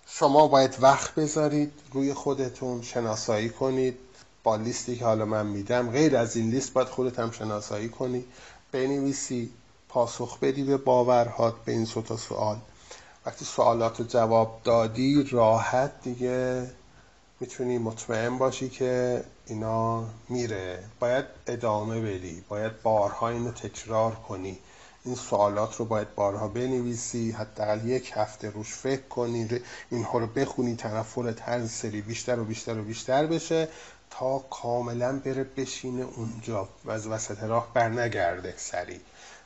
شما 0.07 0.47
باید 0.47 0.77
وقت 0.79 1.15
بذارید 1.15 1.73
روی 1.91 2.13
خودتون 2.13 2.81
شناسایی 2.81 3.49
کنید. 3.49 3.97
با 4.45 4.55
لیستی 4.55 4.95
که 4.95 5.05
حالا 5.05 5.25
من 5.25 5.45
میدم 5.45 5.91
غیر 5.91 6.17
از 6.17 6.35
این 6.35 6.49
لیست 6.49 6.73
باید 6.73 6.87
خودت 6.87 7.19
هم 7.19 7.31
شناسایی 7.31 7.89
کنی 7.89 8.25
بنویسی 8.71 9.49
پاسخ 9.89 10.39
بدی 10.39 10.63
به 10.63 10.77
باورهات 10.77 11.55
به 11.65 11.71
این 11.71 11.85
تا 11.85 12.17
سوال. 12.17 12.57
وقتی 13.25 13.45
سوالات 13.45 13.99
رو 13.99 14.05
جواب 14.05 14.61
دادی 14.63 15.23
راحت 15.23 15.91
دیگه 16.03 16.69
می‌تونی 17.39 17.77
مطمئن 17.77 18.37
باشی 18.37 18.69
که 18.69 19.23
اینا 19.45 20.03
میره. 20.29 20.83
باید 20.99 21.25
ادامه 21.47 22.01
بدی 22.01 22.43
باید 22.49 22.81
بارها 22.81 23.29
اینو 23.29 23.51
تکرار 23.51 24.15
کنی. 24.15 24.57
این 25.05 25.15
سوالات 25.15 25.75
رو 25.75 25.85
باید 25.85 26.15
بارها 26.15 26.47
بنویسی 26.47 27.31
حداقل 27.31 27.87
یک 27.87 28.11
هفته 28.15 28.49
روش 28.49 28.73
فکر 28.73 29.01
کنی 29.01 29.49
اینها 29.91 30.19
رو 30.19 30.27
بخونی 30.27 30.75
تنفرت 30.75 31.41
هر 31.41 31.67
سری 31.67 32.01
بیشتر 32.01 32.39
و 32.39 32.43
بیشتر 32.43 32.79
و 32.79 32.83
بیشتر 32.83 33.25
بشه. 33.25 33.67
تا 34.19 34.39
کاملا 34.39 35.19
بره 35.19 35.43
بشینه 35.43 36.05
اونجا 36.15 36.67
و 36.85 36.91
از 36.91 37.07
وسط 37.07 37.43
راه 37.43 37.73
برنگرده 37.73 38.53
سریع. 38.57 38.99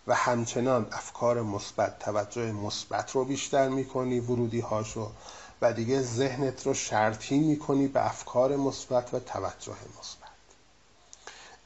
و 0.08 0.16
همچنان 0.16 0.88
افکار 0.92 1.42
مثبت 1.42 2.00
توجه 2.00 2.52
مثبت 2.52 3.12
رو 3.12 3.26
بیشتر 3.26 3.70
می‌کنی 3.70 4.20
ورودی 4.20 4.60
هاشو 4.60 5.12
و 5.62 5.74
دیگه 5.74 6.02
ذهنت 6.02 6.68
رو 6.68 6.74
شرطی 6.74 7.40
می‌کنی 7.40 7.88
به 7.88 8.06
افکار 8.06 8.56
مثبت 8.56 9.14
و 9.14 9.20
توجه 9.20 9.78
مثبت. 10.00 10.30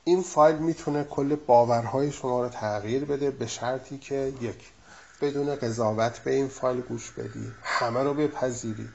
این 0.03 0.21
فایل 0.21 0.55
می‌تونه 0.55 1.03
کل 1.03 1.35
باورهای 1.35 2.11
شما 2.11 2.41
رو 2.41 2.49
تغییر 2.49 3.05
بده 3.05 3.31
به 3.31 3.47
شرطی 3.47 3.97
که 3.97 4.34
یک 4.41 4.71
بدون 5.21 5.55
قضاوت 5.55 6.19
به 6.19 6.31
این 6.31 6.47
فایل 6.47 6.81
گوش 6.81 7.11
بدی 7.11 7.51
همه 7.63 8.03
رو 8.03 8.13
بپذیری. 8.13 8.89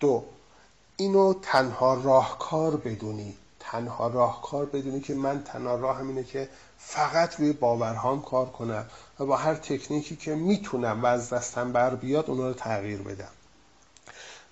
دو 0.00 0.24
اینو 0.96 1.34
تنها 1.34 1.94
راهکار 1.94 2.76
بدونی. 2.76 3.36
تنها 3.72 4.08
راهکار 4.08 4.66
بدونی 4.66 5.00
که 5.00 5.14
من 5.14 5.42
تنها 5.42 5.74
راهم 5.74 6.08
اینه 6.08 6.24
که 6.24 6.48
فقط 6.78 7.40
روی 7.40 7.52
باورهام 7.52 8.22
کار 8.22 8.46
کنم 8.46 8.86
و 9.18 9.26
با 9.26 9.36
هر 9.36 9.54
تکنیکی 9.54 10.16
که 10.16 10.34
می‌تونم 10.34 11.02
و 11.02 11.06
از 11.06 11.30
دستم 11.30 11.72
بر 11.72 11.94
بیاد 11.94 12.30
اونا 12.30 12.48
رو 12.48 12.54
تغییر 12.54 13.02
بدم. 13.02 13.28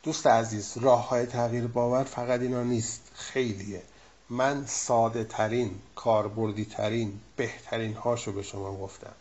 دوست 0.02 0.26
عزیز 0.26 0.76
راه 0.76 1.08
های 1.08 1.26
تغییر 1.26 1.66
باور 1.66 2.04
فقط 2.04 2.40
اینا 2.40 2.62
نیست. 2.62 3.00
خیلیه. 3.14 3.82
من 4.30 4.66
ساده 4.66 5.24
ترین 5.24 5.70
کاربردی 5.94 6.64
ترین 6.64 7.20
بهترین 7.36 7.94
هاشو 7.94 8.32
به 8.32 8.42
شما 8.42 8.76
گفتم. 8.76 9.12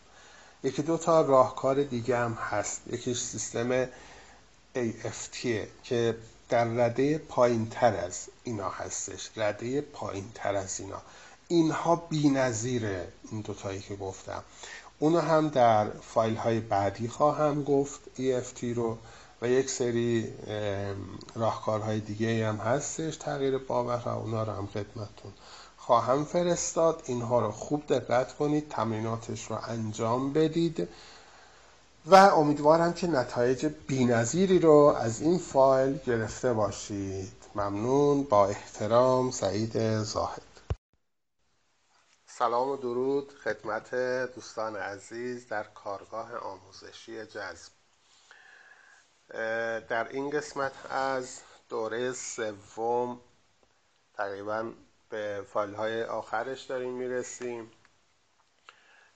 یکی 0.62 0.82
دو 0.82 0.96
تا 0.96 1.20
راهکار 1.20 1.82
دیگه 1.82 2.18
هم 2.18 2.32
هست. 2.32 2.80
یکیش 2.86 3.18
سیستم 3.18 3.84
AFT 4.74 5.46
که 5.82 6.16
در 6.48 6.64
رده 6.64 7.18
پایین 7.18 7.68
تر 7.68 7.96
از 7.96 8.28
اینا 8.44 8.68
هستش. 8.68 9.30
رده 9.36 9.80
پایین 9.80 10.24
تر 10.34 10.56
از 10.56 10.80
اینا. 10.80 11.02
اینها 11.48 11.96
بی 11.96 12.28
نظیره 12.28 13.08
این 13.30 13.40
دوتایی 13.40 13.80
که 13.80 13.96
گفتم. 13.96 14.42
اونو 14.98 15.20
هم 15.20 15.48
در 15.48 15.90
فایل 15.90 16.36
های 16.36 16.60
بعدی 16.60 17.08
خواهم 17.08 17.62
گفت 17.64 18.00
EFT 18.16 18.64
رو. 18.64 18.98
و 19.42 19.48
یک 19.48 19.70
سری 19.70 20.32
راهکارهای 21.34 22.00
دیگه 22.00 22.48
هم 22.48 22.56
هستش 22.56 23.16
تغییر 23.16 23.58
باور 23.58 24.08
اونا 24.08 24.42
رو 24.42 24.52
هم 24.52 24.66
خدمتتون 24.66 25.32
خواهم 25.76 26.24
فرستاد. 26.24 27.02
اینها 27.06 27.40
رو 27.40 27.50
خوب 27.50 27.86
دقت 27.86 28.36
کنید 28.36 28.68
تمریناتش 28.68 29.50
رو 29.50 29.58
انجام 29.68 30.32
بدید. 30.32 30.88
و 32.10 32.14
امیدوارم 32.14 32.92
که 32.92 33.06
نتایج 33.06 33.66
بینظیری 33.66 34.58
رو 34.58 34.96
از 34.98 35.20
این 35.20 35.38
فایل 35.38 35.98
گرفته 36.06 36.52
باشید. 36.52 37.32
ممنون. 37.54 38.24
با 38.24 38.46
احترام 38.46 39.30
سعید 39.30 40.02
زاهد. 40.02 40.42
سلام 42.26 42.68
و 42.68 42.76
درود 42.76 43.32
خدمت 43.32 43.94
دوستان 44.34 44.76
عزیز 44.76 45.48
در 45.48 45.62
کارگاه 45.62 46.36
آموزشی 46.36 47.26
جذب. 47.26 47.72
در 49.88 50.08
این 50.08 50.30
قسمت 50.30 50.72
از 50.90 51.40
دوره 51.68 52.12
سوم 52.12 53.20
تقریبا 54.14 54.72
به 55.10 55.46
فایل 55.52 55.74
های 55.74 56.04
آخرش 56.04 56.62
داریم 56.62 56.92
می‌رسیم. 56.92 57.70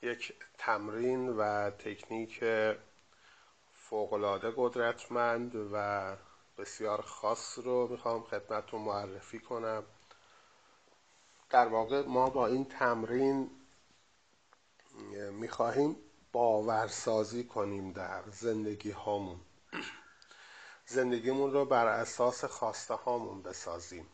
یک 0.03 0.35
تمرین 0.59 1.29
و 1.29 1.71
تکنیک 1.71 2.45
فوقالعاده 3.75 4.53
قدرتمند 4.57 5.53
و 5.73 6.17
بسیار 6.59 7.03
خاص 7.03 7.59
رو 7.59 7.89
می‌خوام 7.89 8.23
خدمتتون 8.23 8.81
معرفی 8.81 9.39
کنم. 9.39 9.85
در 11.51 11.69
واقع 11.69 12.07
ما 12.07 12.31
با 12.31 12.47
این 12.47 12.65
تمرین 12.65 13.51
می‌خواهیم 15.31 15.97
باورسازی 16.33 17.45
کنیم 17.45 17.93
در 17.93 18.23
زندگی 18.31 18.91
هامون 18.91 19.41
زندگیمون 20.87 21.53
رو 21.53 21.65
بر 21.65 21.87
اساس 21.87 22.45
خواسته 22.45 22.95
هامون 22.95 23.43
بسازیم. 23.43 24.07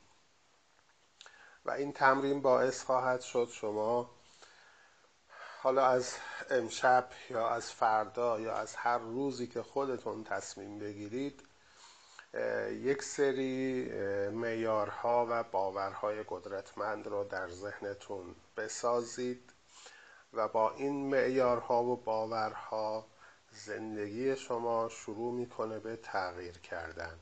و 1.64 1.70
این 1.70 1.92
تمرین 1.92 2.42
باعث 2.42 2.84
خواهد 2.84 3.20
شد 3.20 3.48
شما 3.52 4.17
حالا 5.62 5.86
از 5.86 6.14
امشب 6.50 7.08
یا 7.30 7.48
از 7.48 7.72
فردا 7.72 8.40
یا 8.40 8.54
از 8.56 8.74
هر 8.76 8.98
روزی 8.98 9.46
که 9.46 9.62
خودتون 9.62 10.24
تصمیم 10.24 10.78
بگیرید 10.78 11.42
یک 12.70 13.02
سری 13.02 13.84
میارها 14.30 15.26
و 15.30 15.42
باورهای 15.42 16.24
قدرتمند 16.28 17.06
رو 17.06 17.24
در 17.24 17.48
ذهنتون 17.48 18.34
بسازید 18.56 19.52
و 20.32 20.48
با 20.48 20.70
این 20.70 21.10
معیارها 21.10 21.84
و 21.84 21.96
باورها 21.96 23.06
زندگی 23.52 24.36
شما 24.36 24.88
شروع 24.88 25.32
می‌کنه 25.32 25.78
به 25.78 25.96
تغییر 25.96 26.58
کردن. 26.58 27.18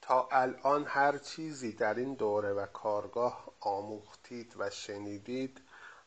تا 0.00 0.28
الان 0.32 0.84
هر 0.84 1.18
چیزی 1.18 1.72
در 1.72 1.94
این 1.94 2.14
دوره 2.14 2.52
و 2.52 2.66
کارگاه 2.66 3.52
آموختید 3.60 4.54
و 4.58 4.70
شنیدید 4.70 5.60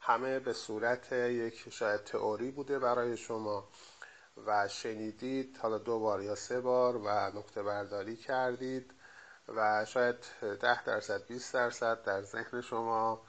همه 0.08 0.40
به 0.40 0.54
صورت 0.54 1.12
یک 1.12 1.70
شاید 1.70 2.04
تئوری 2.04 2.52
بوده 2.52 2.80
برای 2.80 3.18
شما 3.18 3.68
و 4.46 4.68
شنیدید 4.68 5.58
حالا 5.62 5.78
دو 5.78 6.00
بار 6.00 6.22
یا 6.22 6.36
سه 6.36 6.62
بار 6.62 6.98
و 6.98 7.10
نقطه 7.10 7.64
برداری 7.64 8.16
کردید 8.16 8.92
و 9.48 9.86
شاید 9.86 10.16
ده 10.62 10.84
درصد 10.84 11.28
20 11.28 11.54
درصد 11.54 12.04
در 12.04 12.22
ذهن 12.22 12.62
شما 12.62 13.22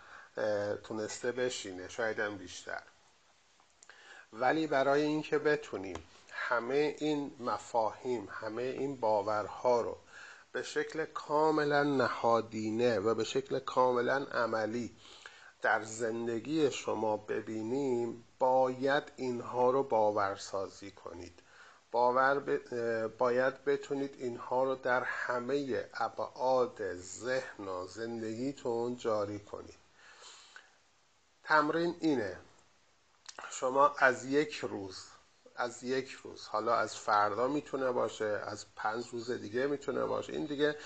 تونسته 0.85 1.33
بشینه 1.33 1.89
شاید 1.89 2.21
هم 2.21 2.37
بیشتر. 2.37 2.83
ولی 4.33 4.67
برای 4.67 5.03
اینکه 5.03 5.39
بتونیم 5.39 6.09
همه 6.33 6.97
این 6.99 7.37
مفاهیم 7.41 8.29
همه 8.31 8.63
این 8.63 8.97
باورها 8.97 9.81
رو 9.81 9.97
به 10.53 10.63
شکل 10.63 11.05
کاملا 11.05 11.83
نهادینه 11.83 12.99
و 12.99 13.15
به 13.15 13.25
شکل 13.25 13.59
کاملا 13.59 14.27
عملی 14.33 14.97
در 15.63 15.83
زندگی 15.83 16.71
شما 16.71 17.17
ببینیم 17.17 18.25
باید 18.39 19.13
اینها 19.17 19.71
رو 19.71 19.83
باورسازی 19.83 20.91
کنید. 20.91 21.43
باور 21.93 22.59
باید 23.19 23.65
بتونید 23.65 24.15
اینها 24.19 24.65
رو 24.65 24.75
در 24.75 25.03
همه 25.05 25.85
ابعاد 25.95 26.95
ذهن 26.95 27.69
و 27.69 27.87
زندگیتون 27.87 28.97
جاری 28.97 29.39
کنید. 29.39 29.79
تمرین 31.45 31.97
اینه. 32.01 32.37
شما 33.51 33.95
از 33.99 34.25
یک 34.25 34.55
روز 34.55 35.05
از 35.57 35.83
یک 35.83 36.11
روز 36.11 36.47
حالا 36.47 36.75
از 36.75 36.97
فردا 36.97 37.49
می‌تونه 37.49 37.93
باشه 37.93 38.25
از 38.25 38.67
پنج 38.77 39.09
روز 39.09 39.31
دیگه 39.31 39.67
می‌تونه 39.67 40.05
باشه 40.05 40.33
این 40.33 40.47
دیگه 40.47 40.77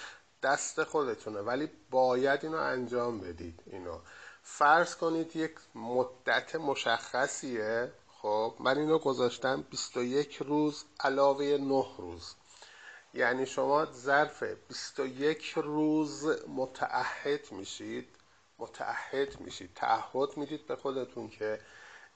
دست 0.43 0.85
خودتونه 0.85 1.41
ولی 1.41 1.71
باید 1.91 2.45
اینو 2.45 2.57
انجام 2.57 3.21
بدید 3.21 3.63
اینو. 3.67 3.99
فرض 4.43 4.97
کنید 4.97 5.37
یک 5.37 5.55
مدت 5.75 6.57
مشخصیه. 6.57 7.93
خب 8.09 8.55
من 8.59 8.79
اینو 8.79 8.99
گذاشتم 8.99 9.65
21 9.71 10.37
روز 10.37 10.85
علاوه 11.01 11.45
9 11.45 11.85
روز. 11.99 12.35
یعنی 13.15 13.47
شما 13.47 13.85
ظرف 13.85 14.43
21 14.69 15.53
روز 15.57 16.27
متعهد 16.49 17.53
میشید. 17.53 18.09
متعهد 18.59 19.41
میشید. 19.41 19.75
تعهد 19.75 20.37
می‌دید 20.37 20.67
به 20.67 20.77
خودتون 20.77 21.29
که 21.29 21.61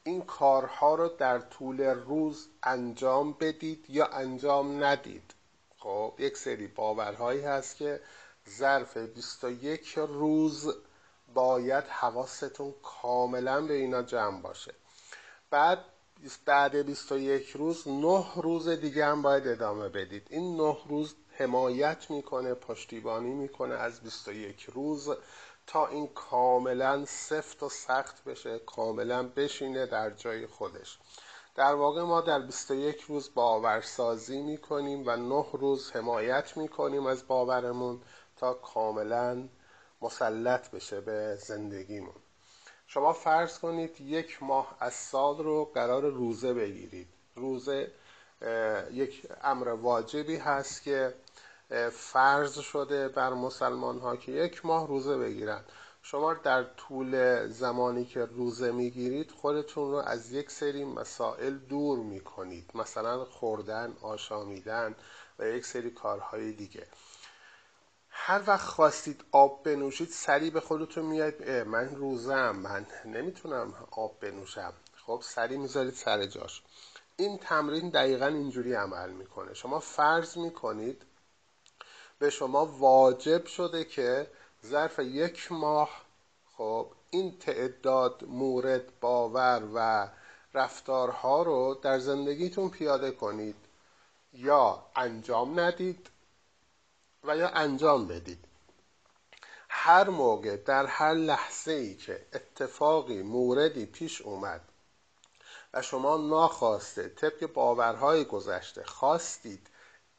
این 0.04 0.22
کارها 0.22 0.94
رو 0.94 1.08
در 1.08 1.38
طول 1.38 1.80
روز 1.80 2.48
انجام 2.62 3.32
بدید 3.32 3.84
یا 3.88 4.06
انجام 4.06 4.84
ندید. 4.84 5.34
خب 5.78 6.14
یک 6.18 6.36
سری 6.36 6.66
باورهایی 6.66 7.40
هست 7.40 7.76
که 7.76 8.00
ظرف 8.48 8.96
21 8.96 9.94
روز 9.98 10.74
باید 11.34 11.84
حواستون 11.84 12.74
کاملا 12.82 13.60
به 13.60 13.74
اینا 13.74 14.02
جمع 14.02 14.40
باشه. 14.40 14.74
بعد 15.50 15.84
بعد 16.46 16.76
21 16.76 17.50
روز 17.50 17.88
نه 17.88 18.24
روز 18.36 18.68
دیگه 18.68 19.06
هم 19.06 19.22
باید 19.22 19.48
ادامه 19.48 19.88
بدید. 19.88 20.26
این 20.30 20.56
نه 20.56 20.76
روز 20.88 21.14
حمایت 21.30 22.10
می‌کنه 22.10 22.54
پشتیبانی 22.54 23.34
می‌کنه 23.34 23.74
از 23.74 24.00
21 24.00 24.62
روز 24.62 25.10
تا 25.66 25.86
این 25.86 26.06
کاملا 26.06 27.04
سفت 27.04 27.62
و 27.62 27.68
سخت 27.68 28.24
بشه 28.24 28.58
کاملا 28.58 29.22
بشینه 29.22 29.86
در 29.86 30.10
جای 30.10 30.46
خودش. 30.46 30.98
در 31.54 31.74
واقع 31.74 32.02
ما 32.02 32.20
در 32.20 32.40
21 32.40 33.00
روز 33.00 33.34
باورسازی 33.34 34.42
می‌کنیم 34.42 35.02
و 35.06 35.16
نه 35.16 35.46
روز 35.52 35.92
حمایت 35.92 36.56
می‌کنیم 36.56 37.06
از 37.06 37.26
باورمون 37.26 38.00
تا 38.36 38.54
کاملا 38.54 39.48
مسلط 40.04 40.70
بشه 40.70 41.00
به 41.00 41.36
زندگیمون. 41.36 42.14
شما 42.86 43.12
فرض 43.12 43.58
کنید 43.58 44.00
یک 44.00 44.42
ماه 44.42 44.76
از 44.80 44.94
سال 44.94 45.38
رو 45.38 45.64
قرار 45.64 46.02
روزه 46.02 46.54
بگیرید. 46.54 47.08
روزه 47.36 47.90
یک 48.92 49.26
امر 49.42 49.68
واجبی 49.68 50.36
هست 50.36 50.82
که 50.82 51.14
فرض 51.92 52.58
شده 52.58 53.08
بر 53.08 53.30
مسلمان 53.32 53.98
ها 53.98 54.16
که 54.16 54.32
یک 54.32 54.66
ماه 54.66 54.88
روزه 54.88 55.18
بگیرن. 55.18 55.64
شما 56.02 56.34
در 56.34 56.64
طول 56.64 57.46
زمانی 57.48 58.04
که 58.04 58.24
روزه 58.24 58.72
می‌گیرید 58.72 59.30
خودتون 59.30 59.90
رو 59.90 59.96
از 59.96 60.32
یک 60.32 60.50
سری 60.50 60.84
مسائل 60.84 61.54
دور 61.56 61.98
می‌کنید. 61.98 62.70
مثلا 62.74 63.24
خوردن 63.24 63.96
آشامیدن 64.02 64.94
و 65.38 65.48
یک 65.48 65.66
سری 65.66 65.90
کارهای 65.90 66.52
دیگه. 66.52 66.86
هر 68.26 68.42
وقت 68.46 68.66
خواستید 68.68 69.24
آب 69.32 69.62
بنوشید 69.62 70.08
سریع 70.08 70.50
به 70.50 70.60
خودتون 70.60 71.04
میاد 71.04 71.50
من 71.50 71.96
روزم 71.96 72.56
من 72.56 72.86
نمی‌تونم 73.04 73.74
آب 73.90 74.20
بنوشم. 74.20 74.72
خب 75.06 75.20
سریع 75.24 75.58
می‌ذارید 75.58 75.94
سر 75.94 76.26
جاش. 76.26 76.62
این 77.16 77.38
تمرین 77.38 77.88
دقیقا 77.88 78.26
اینجوری 78.26 78.74
عمل 78.74 79.10
می‌کنه. 79.10 79.54
شما 79.54 79.78
فرض 79.78 80.36
می‌کنید 80.36 81.02
به 82.18 82.30
شما 82.30 82.66
واجب 82.66 83.46
شده 83.46 83.84
که 83.84 84.30
ظرف 84.66 84.98
یک 84.98 85.52
ماه 85.52 85.90
خب 86.56 86.86
این 87.10 87.38
تعداد 87.38 88.24
مورد 88.24 89.00
باور 89.00 89.62
و 89.74 90.08
رفتارها 90.54 91.42
رو 91.42 91.78
در 91.82 91.98
زندگیتون 91.98 92.70
پیاده 92.70 93.10
کنید 93.10 93.56
یا 94.32 94.86
انجام 94.96 95.60
ندید 95.60 96.10
و 97.24 97.36
یا 97.36 97.48
انجام 97.48 98.06
بدید. 98.06 98.44
هر 99.68 100.08
موقع 100.10 100.56
در 100.56 100.86
هر 100.86 101.14
لحظه 101.14 101.72
ای 101.72 101.94
که 101.94 102.26
اتفاقی 102.32 103.22
موردی 103.22 103.86
پیش 103.86 104.20
اومد 104.22 104.60
و 105.74 105.82
شما 105.82 106.16
ناخواسته 106.16 107.08
طبق 107.08 107.52
باورهای 107.52 108.24
گذشته 108.24 108.84
خواستید 108.84 109.70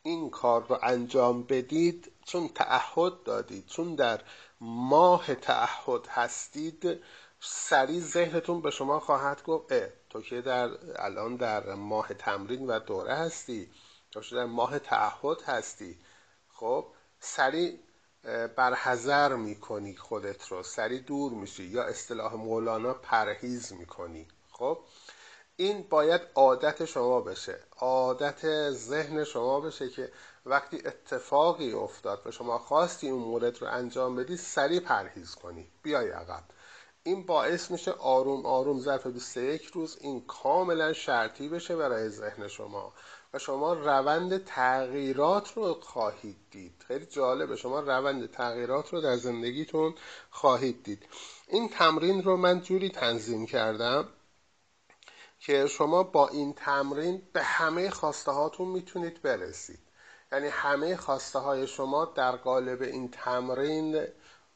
این 0.03 0.29
کار 0.29 0.67
رو 0.67 0.79
انجام 0.83 1.43
بدید 1.43 2.11
چون 2.25 2.47
تعهد 2.47 3.23
دادید 3.23 3.65
چون 3.65 3.95
در 3.95 4.21
ماه 4.61 5.35
تعهد 5.35 6.07
هستید 6.07 7.03
سریع 7.39 7.99
ذهنتون 8.01 8.61
به 8.61 8.71
شما 8.71 8.99
خواهد 8.99 9.43
گفت 9.43 9.71
اه 9.71 9.89
تو 10.09 10.21
که 10.21 10.41
در 10.41 10.69
الان 10.95 11.35
در 11.35 11.73
ماه 11.73 12.13
تمرین 12.13 12.67
و 12.67 12.79
دوره 12.79 13.15
هستی 13.15 13.71
تو 14.11 14.21
در 14.35 14.45
ماه 14.45 14.79
تعهد 14.79 15.41
هستی. 15.41 15.99
خب 16.47 16.85
سریع 17.25 17.79
برحضر 18.55 19.35
می‌کنی 19.35 19.95
خودت 19.95 20.47
رو. 20.47 20.63
سریع 20.63 20.99
دور 20.99 21.31
میشی 21.31 21.63
یا 21.63 21.83
اصطلاح 21.83 22.33
مولانا 22.35 22.93
پرهیز 22.93 23.73
می‌کنی. 23.73 24.27
خب؟ 24.51 24.79
این 25.55 25.85
باید 25.89 26.21
عادت 26.35 26.85
شما 26.85 27.21
بشه. 27.21 27.59
عادت 27.79 28.71
ذهن 28.71 29.23
شما 29.23 29.59
بشه 29.59 29.89
که 29.89 30.11
وقتی 30.45 30.77
اتفاقی 30.85 31.73
افتاد 31.73 32.21
و 32.25 32.31
شما 32.31 32.57
خواستی 32.57 33.09
اون 33.09 33.21
مورد 33.21 33.61
رو 33.61 33.67
انجام 33.67 34.15
بدی 34.15 34.37
سریع 34.37 34.79
پرهیز 34.79 35.35
کنی. 35.35 35.67
بیای 35.83 36.09
عقب. 36.09 36.43
این 37.03 37.25
باعث 37.25 37.71
میشه 37.71 37.91
آروم 37.91 38.45
آروم 38.45 38.79
ظرف 38.79 39.07
21 39.07 39.65
روز 39.65 39.97
این 40.01 40.25
کاملا 40.25 40.93
شرطی 40.93 41.49
بشه 41.49 41.75
برای 41.75 42.09
ذهن 42.09 42.47
شما. 42.47 42.93
شما 43.37 43.73
روند 43.73 44.45
تغییرات 44.45 45.53
رو 45.53 45.73
خواهید 45.73 46.37
دید. 46.51 46.85
خیلی 46.87 47.05
جالبه 47.05 47.55
شما 47.55 47.79
روند 47.79 48.31
تغییرات 48.31 48.93
رو 48.93 49.01
در 49.01 49.15
زندگیتون 49.15 49.95
خواهید 50.29 50.83
دید. 50.83 51.03
این 51.47 51.69
تمرین 51.69 52.23
رو 52.23 52.37
من 52.37 52.61
جوری 52.61 52.89
تنظیم 52.89 53.45
کردم 53.45 54.07
که 55.39 55.67
شما 55.67 56.03
با 56.03 56.27
این 56.27 56.53
تمرین 56.53 57.21
به 57.33 57.43
همه 57.43 57.89
خواسته 57.89 58.31
هاتون 58.31 58.67
می‌تونید 58.67 59.21
برسید. 59.21 59.79
یعنی 60.31 60.47
همه 60.47 60.97
خواسته 60.97 61.39
های 61.39 61.67
شما 61.67 62.05
در 62.05 62.35
قالب 62.35 62.81
این 62.81 63.09
تمرین 63.11 64.07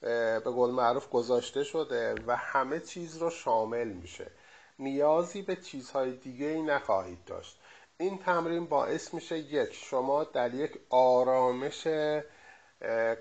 به 0.02 0.40
قول 0.46 0.72
معروف 0.72 1.10
گذاشته 1.10 1.64
شده 1.64 2.16
و 2.28 2.36
همه 2.36 2.80
چیز 2.80 3.18
رو 3.18 3.30
شامل 3.30 3.88
میشه. 3.88 4.32
نیازی 4.80 5.42
به 5.42 5.56
چیزهای 5.56 6.12
دیگه 6.12 6.46
ای 6.46 6.62
نخواهید 6.62 7.26
داشت. 7.26 7.59
این 8.02 8.18
تمرین 8.18 8.66
باعث 8.66 9.14
میشه 9.14 9.38
یک 9.38 9.74
شما 9.74 10.24
در 10.24 10.54
یک 10.54 10.80
آرامش 10.90 11.88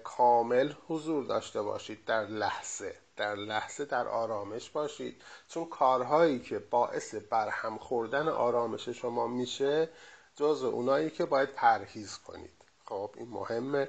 کامل 0.04 0.72
حضور 0.88 1.24
داشته 1.24 1.62
باشید 1.62 2.04
در 2.04 2.26
لحظه 2.26 2.94
در 3.16 3.34
لحظه 3.34 3.84
در 3.84 4.08
آرامش 4.08 4.70
باشید. 4.70 5.22
چون 5.48 5.64
کارهایی 5.64 6.40
که 6.40 6.58
باعث 6.58 7.14
برهم 7.14 7.78
خوردن 7.78 8.28
آرامش 8.28 8.88
شما 8.88 9.26
میشه 9.26 9.88
جز 10.36 10.62
اونایی 10.64 11.10
که 11.10 11.24
باید 11.24 11.48
پرهیز 11.52 12.18
کنید. 12.18 12.52
خب 12.84 13.10
این 13.16 13.28
مهمه. 13.28 13.88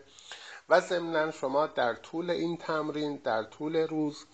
و 0.69 0.81
ضمنا 0.81 1.31
شما 1.31 1.67
در 1.67 1.93
طول 1.93 2.29
این 2.29 2.57
تمرین 2.57 3.15
در 3.15 3.43
طول 3.43 3.75
روز 3.75 4.25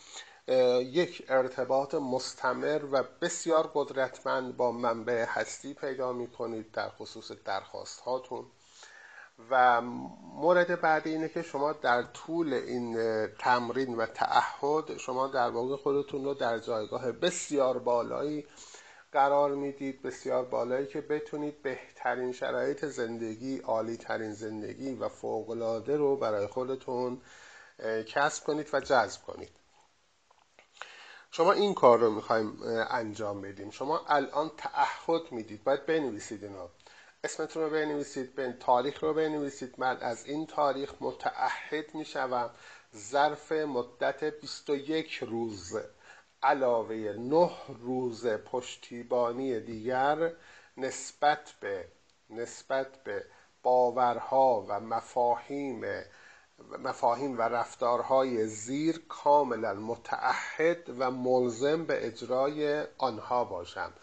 یک 0.47 1.25
ارتباط 1.29 1.95
مستمر 1.95 2.81
و 2.91 3.03
بسیار 3.21 3.71
قدرتمند 3.73 4.57
با 4.57 4.71
منبع 4.71 5.25
هستی 5.27 5.73
پیدا 5.73 6.13
می 6.13 6.27
کنید 6.27 6.71
در 6.71 6.89
خصوص 6.89 7.31
درخواست 7.31 7.99
هاتون 7.99 8.45
و 9.49 9.81
مورد 10.35 10.81
بعدی 10.81 11.09
اینه 11.09 11.29
که 11.29 11.41
شما 11.41 11.73
در 11.73 12.03
طول 12.03 12.53
این 12.53 12.97
تمرین 13.27 13.95
و 13.95 14.05
تعهد 14.05 14.97
شما 14.97 15.27
در 15.27 15.49
واقع 15.49 15.75
خودتون 15.75 16.25
رو 16.25 16.33
در 16.33 16.59
جایگاه 16.59 17.11
بسیار 17.11 17.79
بالایی 17.79 18.47
قرار 19.11 19.55
می‌دید 19.55 20.01
بسیار 20.01 20.45
بالایی 20.45 20.87
که 20.87 21.01
بتونید 21.01 21.61
بهترین 21.61 22.31
شرایط 22.31 22.85
زندگی 22.85 23.57
عالی 23.57 23.97
ترین 23.97 24.33
زندگی 24.33 24.95
و 24.95 25.09
فوقلاده 25.09 25.97
رو 25.97 26.17
برای 26.17 26.47
خودتون 26.47 27.21
کسب 28.07 28.43
کنید 28.43 28.69
و 28.73 28.79
جذب 28.79 29.21
کنید. 29.21 29.64
شما 31.35 31.51
این 31.51 31.73
کار 31.73 31.99
رو 31.99 32.11
می‌خوایم 32.11 32.59
انجام 32.89 33.41
بدیم. 33.41 33.71
شما 33.71 34.05
الان 34.07 34.51
تعهد 34.57 35.31
می‌دید. 35.31 35.63
باید 35.63 35.85
بنویسید 35.85 36.43
اینا 36.43 36.69
اسمتون 37.23 37.63
رو 37.63 37.69
بنویسید 37.69 38.35
به 38.35 38.57
تاریخ 38.59 39.03
رو 39.03 39.13
بنویسید. 39.13 39.75
من 39.77 39.97
از 39.97 40.25
این 40.25 40.47
تاریخ 40.47 40.93
متعهد 41.01 41.95
می‌شوم. 41.95 42.49
ظرف 42.95 43.51
مدت 43.51 44.23
21 44.23 45.13
روز. 45.13 45.77
علاوه 46.43 46.95
نه 47.19 47.51
روز 47.81 48.27
پشتیبانی 48.27 49.59
دیگر 49.59 50.31
نسبت 50.77 51.53
به 51.59 51.87
نسبت 52.29 53.03
به 53.03 53.25
باورها 53.63 54.65
و 54.67 54.79
مفاهیم 54.79 55.83
مفاهیم 56.79 57.37
و 57.37 57.41
رفتارهای 57.41 58.47
زیر 58.47 59.01
کاملا 59.09 59.73
متعهد 59.73 60.89
و 60.99 61.11
ملزم 61.11 61.85
به 61.85 62.07
اجرای 62.07 62.83
آنها 62.97 63.43
باشم. 63.43 63.93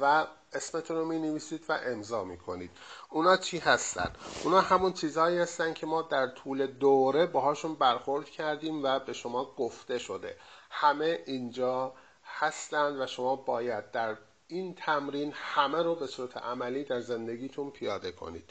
و 0.00 0.26
اسمتون 0.52 0.96
رو 0.96 1.04
می 1.04 1.18
نویسید 1.18 1.64
و 1.68 1.78
امضا 1.86 2.24
می 2.24 2.38
کنید 2.38 2.70
اونا 3.10 3.36
چی 3.36 3.58
هستن؟ 3.58 4.12
اونا 4.44 4.60
همون 4.60 4.92
چیزهایی 4.92 5.38
هستن 5.38 5.74
که 5.74 5.86
ما 5.86 6.02
در 6.02 6.26
طول 6.26 6.66
دوره 6.66 7.26
باهاشون 7.26 7.74
برخورد 7.74 8.30
کردیم 8.30 8.84
و 8.84 8.98
به 8.98 9.12
شما 9.12 9.44
گفته 9.44 9.98
شده. 9.98 10.36
همه 10.70 11.22
اینجا 11.26 11.94
هستند 12.24 13.00
و 13.00 13.06
شما 13.06 13.36
باید 13.36 13.90
در 13.90 14.16
این 14.48 14.74
تمرین 14.74 15.32
همه 15.34 15.82
رو 15.82 15.94
به 15.94 16.06
صورت 16.06 16.36
عملی 16.36 16.84
در 16.84 17.00
زندگیتون 17.00 17.70
پیاده 17.70 18.12
کنید. 18.12 18.50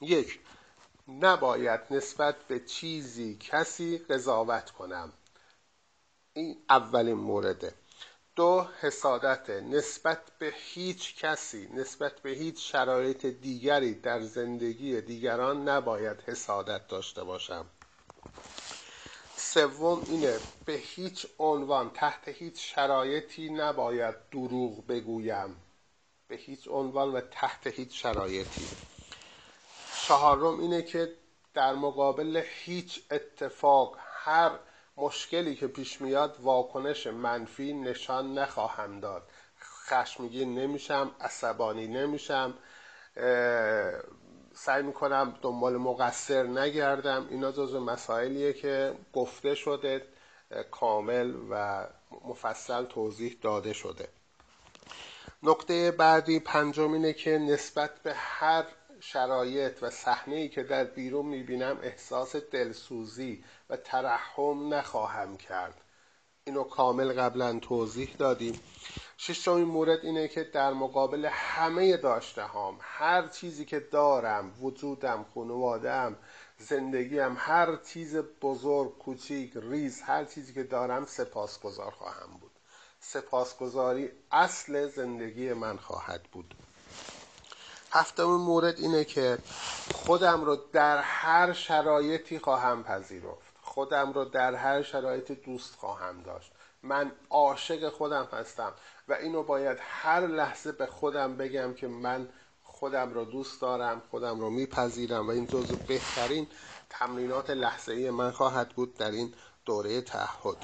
یک 0.00 0.40
نباید 1.08 1.80
نسبت 1.90 2.36
به 2.48 2.60
چیزی 2.60 3.36
کسی 3.40 3.98
قضاوت 3.98 4.70
کنم. 4.70 5.12
این 6.32 6.56
اولین 6.70 7.14
مورده. 7.14 7.74
دو 8.36 8.68
حسادت 8.80 9.50
نسبت 9.50 10.18
به 10.38 10.52
هیچ 10.56 11.16
کسی 11.16 11.68
نسبت 11.74 12.20
به 12.20 12.30
هیچ 12.30 12.72
شرایط 12.72 13.26
دیگری 13.26 13.94
در 13.94 14.20
زندگی 14.20 15.00
دیگران 15.00 15.68
نباید 15.68 16.20
حسادت 16.20 16.88
داشته 16.88 17.24
باشم. 17.24 17.66
سوم 19.36 20.04
اینه 20.08 20.38
به 20.64 20.72
هیچ 20.72 21.26
عنوان 21.38 21.90
تحت 21.90 22.28
هیچ 22.28 22.74
شرایطی 22.74 23.48
نباید 23.50 24.14
دروغ 24.30 24.86
بگویم. 24.86 25.56
به 26.28 26.36
هیچ 26.36 26.68
عنوان 26.68 27.12
و 27.12 27.20
تحت 27.20 27.66
هیچ 27.66 28.02
شرایطی. 28.02 28.68
چهارم 30.08 30.60
اینه 30.60 30.82
که 30.82 31.12
در 31.54 31.74
مقابل 31.74 32.42
هیچ 32.64 33.02
اتفاق 33.10 33.96
هر 34.00 34.50
مشکلی 34.96 35.56
که 35.56 35.66
پیش 35.66 36.00
میاد 36.00 36.36
واکنش 36.40 37.06
منفی 37.06 37.72
نشان 37.72 38.38
نخواهم 38.38 39.00
داد. 39.00 39.22
خشمگین 39.60 40.58
نمیشم 40.58 41.10
عصبانی 41.20 41.86
نمیشم 41.86 42.54
سعی 44.54 44.82
می‌کنم 44.82 45.38
دنبال 45.42 45.76
مقصر 45.76 46.42
نگردم. 46.42 47.26
اینا 47.30 47.52
جزو 47.52 47.80
مسائلیه 47.80 48.52
که 48.52 48.94
گفته 49.12 49.54
شده 49.54 50.06
کامل 50.70 51.34
و 51.50 51.86
مفصل 52.24 52.84
توضیح 52.84 53.38
داده 53.42 53.72
شده. 53.72 54.08
نقطه 55.42 55.90
بعدی 55.90 56.40
پنجم 56.40 56.92
اینه 56.92 57.12
که 57.12 57.30
نسبت 57.38 58.02
به 58.02 58.14
هر 58.14 58.64
شرایط 59.06 59.82
و 59.82 59.90
صحنه 59.90 60.36
ای 60.36 60.48
که 60.48 60.62
در 60.62 60.84
بیرون 60.84 61.26
می‌بینم 61.26 61.78
احساس 61.82 62.36
دلسوزی 62.36 63.44
و 63.70 63.76
ترحم 63.76 64.74
نخواهم 64.74 65.36
کرد. 65.36 65.80
اینو 66.44 66.64
کامل 66.64 67.12
قبلا 67.12 67.58
توضیح 67.58 68.14
دادیم. 68.18 68.60
ششمین 69.18 69.64
مورد 69.64 70.04
اینه 70.04 70.28
که 70.28 70.44
در 70.44 70.72
مقابل 70.72 71.28
همه 71.32 71.96
داشته 71.96 72.42
هام 72.42 72.78
هر 72.80 73.28
چیزی 73.28 73.64
که 73.64 73.80
دارم 73.80 74.62
وجودم 74.62 75.26
خانوادم 75.34 76.16
زندگیم 76.58 77.34
هر 77.38 77.76
چیز 77.76 78.16
بزرگ 78.16 78.98
کوچیک 78.98 79.52
ریز 79.54 80.02
هر 80.02 80.24
چیزی 80.24 80.54
که 80.54 80.62
دارم 80.62 81.06
سپاسگزار 81.06 81.90
خواهم 81.90 82.38
بود. 82.40 82.52
سپاسگزاری 83.00 84.10
اصل 84.30 84.88
زندگی 84.88 85.52
من 85.52 85.76
خواهد 85.76 86.22
بود. 86.22 86.54
هفتمین 87.94 88.36
مورد 88.36 88.78
اینه 88.78 89.04
که 89.04 89.38
خودم 89.94 90.44
رو 90.44 90.56
در 90.72 90.98
هر 90.98 91.52
شرایطی 91.52 92.38
خواهم 92.38 92.84
پذیرفت. 92.84 93.54
خودم 93.62 94.12
رو 94.12 94.24
در 94.24 94.54
هر 94.54 94.82
شرایط 94.82 95.32
دوست 95.32 95.74
خواهم 95.74 96.22
داشت. 96.22 96.52
من 96.82 97.12
عاشق 97.30 97.88
خودم 97.88 98.28
هستم 98.32 98.72
و 99.08 99.12
اینو 99.12 99.42
باید 99.42 99.78
هر 99.80 100.26
لحظه 100.26 100.72
به 100.72 100.86
خودم 100.86 101.36
بگم 101.36 101.74
که 101.74 101.88
من 101.88 102.28
خودم 102.64 103.14
رو 103.14 103.24
دوست 103.24 103.60
دارم 103.60 104.02
خودم 104.10 104.40
رو 104.40 104.50
میپذیرم 104.50 105.26
و 105.26 105.30
این 105.30 105.46
جزو 105.46 105.76
بهترین 105.76 106.46
تمرینات 106.90 107.50
لحظه 107.50 107.92
ای 107.92 108.10
من 108.10 108.30
خواهد 108.30 108.68
بود 108.68 108.94
در 108.94 109.10
این 109.10 109.34
دوره 109.64 110.00
تعهد. 110.00 110.56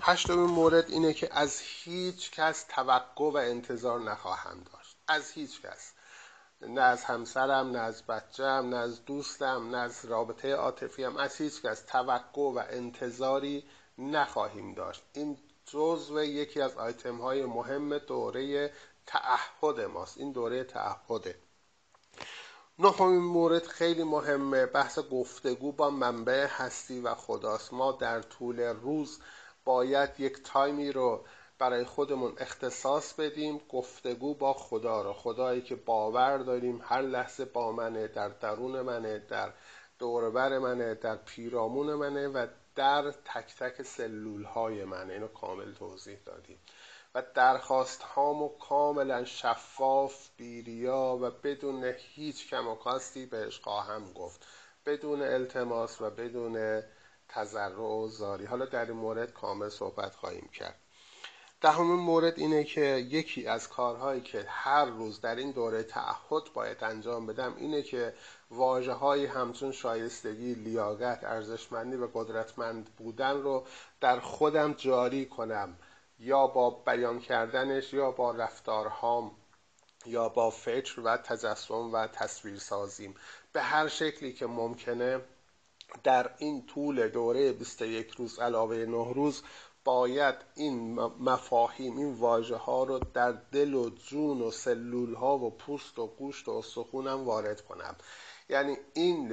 هشتمین 0.00 0.50
مورد 0.50 0.90
اینه 0.90 1.12
که 1.12 1.28
از 1.32 1.60
هیچ 1.60 2.30
کس 2.30 2.64
توقع 2.68 3.24
و 3.24 3.36
انتظار 3.36 4.00
نخواهم 4.00 4.64
داشت. 4.72 4.96
از 5.08 5.30
هیچ 5.30 5.62
کس. 5.62 5.92
نه 6.68 6.80
از 6.80 7.04
همسرم 7.04 7.70
نه 7.70 7.78
از 7.78 8.02
بچم 8.02 8.66
نه 8.70 8.76
از 8.76 9.04
دوستم 9.04 9.68
نه 9.70 9.76
از 9.76 10.04
رابطه 10.04 10.52
عاطفیم. 10.54 11.16
از 11.16 11.36
هیچ 11.36 11.62
کس. 11.62 11.82
توقع 11.82 12.42
و 12.42 12.62
انتظاری 12.70 13.64
نخواهیم 13.98 14.74
داشت. 14.74 15.02
این 15.12 15.38
جزو 15.66 16.22
یکی 16.22 16.60
از 16.60 16.76
آیتم 16.76 17.16
های 17.16 17.44
مهم 17.44 17.98
دوره 17.98 18.72
تعهد 19.06 19.80
ماست. 19.80 20.18
این 20.18 20.32
دوره 20.32 20.64
تعهده. 20.64 21.38
نهمین 22.78 23.22
مورد 23.22 23.66
خیلی 23.66 24.04
مهمه. 24.04 24.66
بحث 24.66 24.98
گفتگو 24.98 25.72
با 25.72 25.90
منبع 25.90 26.46
هستی 26.46 27.00
و 27.00 27.14
خداست. 27.14 27.72
ما 27.72 27.92
در 27.92 28.22
طول 28.22 28.60
روز 28.60 29.18
باید 29.64 30.10
یک 30.18 30.42
تایمی 30.44 30.92
رو 30.92 31.24
برای 31.58 31.84
خودمون 31.84 32.34
اختصاص 32.38 33.14
بدیم 33.14 33.60
گفتگو 33.68 34.34
با 34.34 34.52
خدا 34.52 35.02
رو. 35.02 35.12
خدایی 35.12 35.62
که 35.62 35.76
باور 35.76 36.38
داریم 36.38 36.80
هر 36.84 37.02
لحظه 37.02 37.44
با 37.44 37.72
منه 37.72 38.08
در 38.08 38.28
درون 38.28 38.80
منه 38.80 39.18
در 39.18 39.52
دوربر 39.98 40.58
منه 40.58 40.94
در 40.94 41.16
پیرامون 41.16 41.94
منه 41.94 42.28
و 42.28 42.46
در 42.74 43.10
تک 43.10 43.54
تک 43.58 43.82
سلول 43.82 44.44
های 44.44 44.84
من 44.84 45.10
اینو 45.10 45.28
کامل 45.28 45.74
توضیح 45.74 46.18
دادیم. 46.26 46.58
و 47.14 47.22
درخواست 47.34 48.02
هامو 48.02 48.48
کاملا 48.48 49.24
شفاف 49.24 50.28
بیریا 50.36 51.18
و 51.22 51.30
بدون 51.30 51.84
هیچ 51.84 52.48
کم 52.48 52.68
و 52.68 52.74
کاستی 52.74 53.26
بهش 53.26 53.60
خواهم 53.60 54.12
گفت. 54.12 54.46
بدون 54.86 55.22
التماس 55.22 56.00
و 56.00 56.10
بدون 56.10 56.82
تذرع 57.28 57.80
و 57.80 58.08
زاری. 58.08 58.44
حالا 58.44 58.64
در 58.64 58.84
این 58.84 58.96
مورد 58.96 59.32
کامل 59.32 59.68
صحبت 59.68 60.14
خواهیم 60.14 60.48
کرد. 60.52 60.85
دهمین 61.60 62.00
مورد 62.00 62.38
اینه 62.38 62.64
که 62.64 62.80
یکی 63.10 63.46
از 63.46 63.68
کارهایی 63.68 64.20
که 64.20 64.44
هر 64.48 64.84
روز 64.84 65.20
در 65.20 65.36
این 65.36 65.50
دوره 65.50 65.82
تعهد 65.82 66.52
باید 66.54 66.84
انجام 66.84 67.26
بدم 67.26 67.54
اینه 67.56 67.82
که 67.82 68.14
واجه 68.50 68.92
های 68.92 69.26
همچون 69.26 69.72
شایستگی، 69.72 70.54
لیاقت، 70.54 71.24
ارزشمندی 71.24 71.96
و 71.96 72.08
قدرتمند 72.14 72.90
بودن 72.96 73.42
رو 73.42 73.64
در 74.00 74.20
خودم 74.20 74.72
جاری 74.72 75.26
کنم. 75.26 75.78
یا 76.18 76.46
با 76.46 76.70
بیان 76.70 77.20
کردنش 77.20 77.92
یا 77.92 78.10
با 78.10 78.30
رفتارهام 78.30 79.30
یا 80.06 80.28
با 80.28 80.50
فکر 80.50 81.00
و 81.00 81.16
تجسم 81.16 81.92
و 81.92 82.06
تصویر 82.06 82.58
سازیم 82.58 83.14
به 83.52 83.62
هر 83.62 83.88
شکلی 83.88 84.32
که 84.32 84.46
ممکنه 84.46 85.20
در 86.04 86.30
این 86.38 86.66
طول 86.66 87.08
دوره 87.08 87.52
21 87.52 88.10
روز 88.10 88.38
علاوه 88.38 88.76
9 88.76 89.14
روز 89.14 89.42
باید 89.86 90.34
این 90.54 90.94
مفاهیم 91.20 91.96
این 91.96 92.14
واژه 92.14 92.56
ها 92.56 92.84
رو 92.84 92.98
در 93.14 93.32
دل 93.32 93.74
و 93.74 93.90
جون 93.90 94.42
و 94.42 94.50
سلول 94.50 95.14
ها 95.14 95.38
و 95.38 95.50
پوست 95.50 95.98
و 95.98 96.06
گوشت 96.06 96.48
و 96.48 96.52
استخونم 96.52 97.24
وارد 97.24 97.60
کنم. 97.60 97.96
یعنی 98.48 98.76
این 98.94 99.28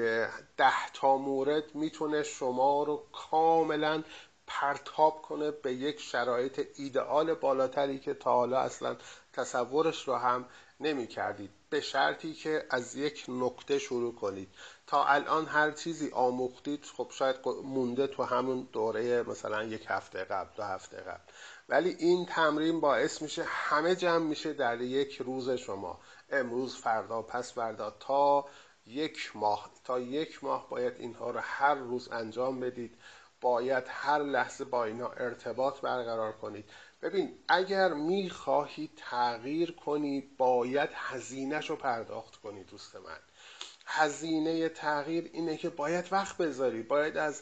ده 0.57 0.89
تا 0.93 1.17
مورد 1.17 1.75
می‌تونه 1.75 2.23
شما 2.23 2.83
رو 2.83 3.03
کاملا 3.11 4.03
پرتاب 4.47 5.21
کنه 5.21 5.51
به 5.51 5.73
یک 5.73 5.99
شرایط 5.99 6.67
ایدئال 6.75 7.33
بالاتری 7.33 7.99
که 7.99 8.13
تا 8.13 8.33
حالا 8.33 8.59
اصلا 8.59 8.97
تصورش 9.33 10.07
رو 10.07 10.15
هم 10.15 10.45
نمی 10.79 11.07
کردید 11.07 11.49
به 11.69 11.81
شرطی 11.81 12.33
که 12.33 12.65
از 12.69 12.95
یک 12.95 13.25
نقطه 13.27 13.79
شروع 13.79 14.15
کنید. 14.15 14.49
تا 14.93 15.05
الان 15.05 15.45
هر 15.45 15.71
چیزی 15.71 16.09
آموختید 16.11 16.85
خب 16.85 17.07
شاید 17.11 17.35
مونده 17.63 18.07
تو 18.07 18.23
همون 18.23 18.67
دوره 18.71 19.23
مثلا 19.23 19.63
یک 19.63 19.85
هفته 19.87 20.23
قبل 20.23 20.49
دو 20.55 20.63
هفته 20.63 20.97
قبل. 20.97 21.21
ولی 21.69 21.95
این 21.99 22.25
تمرین 22.25 22.79
باعث 22.79 23.21
میشه 23.21 23.43
همه 23.43 23.95
جمع 23.95 24.25
میشه 24.25 24.53
در 24.53 24.81
یک 24.81 25.15
روز 25.15 25.49
شما. 25.49 25.99
امروز 26.29 26.75
فردا 26.75 27.21
پس 27.21 27.53
فردا 27.53 27.95
تا 27.99 28.45
یک 28.87 29.31
ماه. 29.35 29.69
تا 29.83 29.99
یک 29.99 30.43
ماه 30.43 30.69
باید 30.69 30.93
اینها 30.99 31.31
رو 31.31 31.39
هر 31.43 31.75
روز 31.75 32.09
انجام 32.11 32.59
بدید. 32.59 32.95
باید 33.41 33.83
هر 33.87 34.19
لحظه 34.19 34.65
با 34.65 34.85
اینها 34.85 35.11
ارتباط 35.11 35.81
برقرار 35.81 36.31
کنید. 36.31 36.69
ببین 37.01 37.39
اگر 37.47 37.93
می‌خواهی 37.93 38.89
تغییر 38.97 39.71
کنی 39.71 40.21
باید 40.37 40.89
هزینهش 40.93 41.69
رو 41.69 41.75
پرداخت 41.75 42.35
کنی 42.35 42.63
دوست 42.63 42.95
من. 42.95 43.19
هزینه 43.85 44.69
تغییر 44.69 45.29
اینه 45.33 45.57
که 45.57 45.69
باید 45.69 46.05
وقت 46.11 46.37
بذاری 46.37 46.81
باید 46.81 47.17
از 47.17 47.41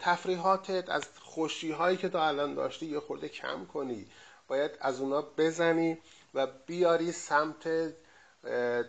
تفریحاتت 0.00 0.90
از 0.90 1.04
خوشی 1.20 1.70
هایی 1.70 1.96
که 1.96 2.08
تا 2.08 2.26
الان 2.26 2.54
داشتی 2.54 2.86
یه 2.86 3.00
خورده 3.00 3.28
کم 3.28 3.66
کنی. 3.66 4.06
باید 4.48 4.70
از 4.80 5.00
اونا 5.00 5.22
بزنی 5.22 5.98
و 6.34 6.46
بیاری 6.66 7.12
سمت 7.12 7.94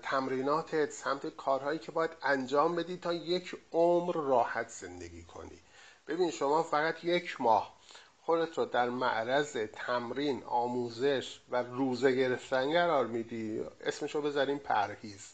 تمریناتت 0.04 0.92
سمت 0.92 1.28
کارهایی 1.28 1.80
که 1.80 1.92
باید 1.92 2.12
انجام 2.22 2.76
بدی 2.76 2.98
تا 2.98 3.14
یک 3.14 3.56
عمر 3.72 4.16
راحت 4.16 4.70
زندگی 4.70 5.24
کنی. 5.24 5.60
ببین 6.08 6.32
شما 6.32 6.64
فقط 6.64 7.04
یک 7.04 7.42
ماه 7.42 7.78
خودت 8.22 8.58
رو 8.58 8.66
در 8.66 8.90
معرض 8.90 9.58
تمرین 9.74 10.44
آموزش 10.44 11.40
و 11.50 11.64
روزه 11.64 12.12
گرفتن 12.12 12.74
قرار 12.74 13.08
میدی. 13.08 13.66
اسمشو 13.82 14.22
بذاریم 14.22 14.58
پرهیز. 14.58 15.34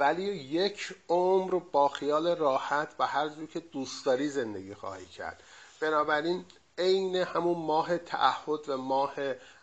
ولی 0.00 0.22
یک 0.24 0.94
عمر 1.08 1.58
با 1.72 1.88
خیال 1.88 2.36
راحت 2.36 2.94
و 2.98 3.06
هر 3.06 3.28
جور 3.28 3.46
که 3.46 3.60
دوست 3.60 4.06
داری 4.06 4.28
زندگی 4.28 4.74
خواهی 4.74 5.06
کرد. 5.06 5.42
بنابراین 5.80 6.44
عین 6.78 7.16
همون 7.16 7.58
ماه 7.58 7.98
تعهد 7.98 8.68
و 8.68 8.76
ماه 8.76 9.14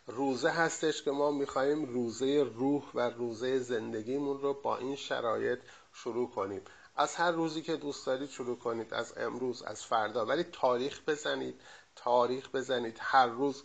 روزه 0.07 0.49
هستش 0.49 1.03
که 1.03 1.11
ما 1.11 1.31
می‌خواهیم 1.31 1.85
روزه 1.85 2.43
روح 2.55 2.83
و 2.93 3.09
روزه 3.09 3.59
زندگیمون 3.59 4.41
رو 4.41 4.53
با 4.53 4.77
این 4.77 4.95
شرایط 4.95 5.59
شروع 5.93 6.29
کنیم. 6.31 6.61
از 6.95 7.15
هر 7.15 7.31
روزی 7.31 7.61
که 7.61 7.75
دوست 7.75 8.05
دارید 8.05 8.29
شروع 8.29 8.57
کنید 8.57 8.93
از 8.93 9.13
امروز 9.17 9.61
از 9.61 9.85
فردا. 9.85 10.25
ولی 10.25 10.43
تاریخ 10.43 11.01
بزنید 11.07 11.61
تاریخ 11.95 12.49
بزنید. 12.49 12.97
هر 13.01 13.27
روز 13.27 13.63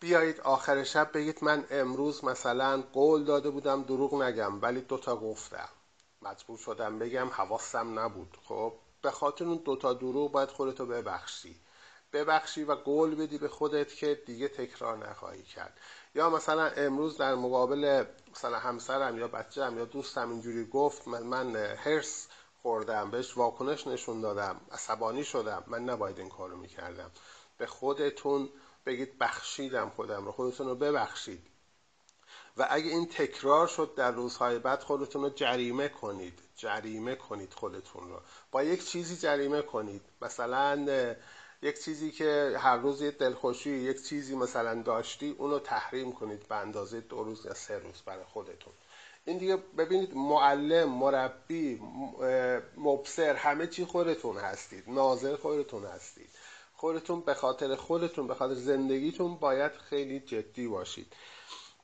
بیایید 0.00 0.40
آخر 0.40 0.84
شب 0.84 1.12
بگید 1.12 1.44
من 1.44 1.66
امروز 1.70 2.24
مثلا 2.24 2.82
قول 2.92 3.24
داده 3.24 3.50
بودم 3.50 3.82
دروغ 3.82 4.22
نگم 4.22 4.62
ولی 4.62 4.80
دوتا 4.80 5.16
گفتم. 5.16 5.68
مجبور 6.22 6.58
شدم 6.58 6.98
بگم 6.98 7.28
حواسم 7.28 7.98
نبود. 7.98 8.36
خب 8.44 8.72
به 9.02 9.10
خاطر 9.10 9.44
اون 9.44 9.56
دوتا 9.64 9.92
دروغ 9.92 10.32
باید 10.32 10.48
خودتو 10.48 10.86
ببخشی. 10.86 11.60
ببخشی 12.12 12.64
و 12.64 12.74
قول 12.74 13.14
بدی 13.14 13.38
به 13.38 13.48
خودت 13.48 13.94
که 13.94 14.22
دیگه 14.26 14.48
تکرار 14.48 15.08
نخواهی 15.08 15.42
کرد. 15.42 15.78
یا 16.14 16.30
مثلا 16.30 16.66
امروز 16.66 17.16
در 17.16 17.34
مقابل 17.34 18.04
مثلا 18.32 18.58
همسرم 18.58 19.18
یا 19.18 19.28
بچه‌م 19.28 19.78
یا 19.78 19.84
دوستم 19.84 20.30
اینجوری 20.30 20.64
گفت 20.64 21.08
من, 21.08 21.22
من 21.22 21.56
هرس 21.56 22.28
خوردم 22.62 23.10
بهش 23.10 23.36
واکنش 23.36 23.86
نشون 23.86 24.20
دادم 24.20 24.60
عصبانی 24.72 25.24
شدم. 25.24 25.64
من 25.66 25.84
نباید 25.84 26.18
این 26.18 26.28
کارو 26.28 26.56
می‌کردم. 26.56 27.10
به 27.58 27.66
خودتون 27.66 28.48
بگید 28.86 29.18
بخشیدم 29.18 29.88
خودم 29.96 30.24
رو 30.24 30.32
خودتون 30.32 30.66
رو 30.66 30.74
ببخشید. 30.74 31.46
و 32.56 32.66
اگه 32.70 32.90
این 32.90 33.06
تکرار 33.08 33.66
شد 33.66 33.94
در 33.96 34.10
روزهای 34.10 34.58
بعد 34.58 34.82
خودتون 34.82 35.22
رو 35.22 35.30
جریمه 35.30 35.88
کنید 35.88 36.38
جریمه 36.56 37.14
کنید 37.14 37.54
خودتون 37.54 38.08
رو. 38.08 38.20
با 38.50 38.62
یک 38.62 38.84
چیزی 38.84 39.16
جریمه 39.16 39.62
کنید. 39.62 40.02
مثلا 40.22 40.86
یک 41.62 41.82
چیزی 41.84 42.10
که 42.10 42.56
هر 42.58 42.76
روز 42.76 43.02
یه 43.02 43.10
دلخوشی 43.10 43.70
یک 43.70 44.02
چیزی 44.06 44.36
مثلا 44.36 44.82
داشتی 44.82 45.34
اونو 45.38 45.58
تحریم 45.58 46.12
کنید 46.12 46.48
به 46.48 46.54
اندازه 46.54 47.00
دو 47.00 47.24
روز 47.24 47.46
یا 47.46 47.54
سه 47.54 47.78
روز 47.78 48.02
برای 48.06 48.24
خودتون. 48.24 48.72
این 49.24 49.38
دیگه 49.38 49.56
ببینید 49.56 50.14
معلم 50.14 50.88
مربی 50.88 51.80
مبصر 52.76 53.34
همه 53.34 53.66
چی 53.66 53.84
خودتون 53.84 54.36
هستید 54.36 54.84
ناظر 54.86 55.36
خودتون 55.36 55.84
هستید. 55.84 56.30
خودتون 56.80 57.20
به 57.20 57.34
خاطر 57.34 57.74
خودتون 57.74 58.26
به 58.26 58.34
خاطر 58.34 58.54
زندگیتون 58.54 59.36
باید 59.36 59.72
خیلی 59.72 60.20
جدی 60.20 60.68
باشید. 60.68 61.12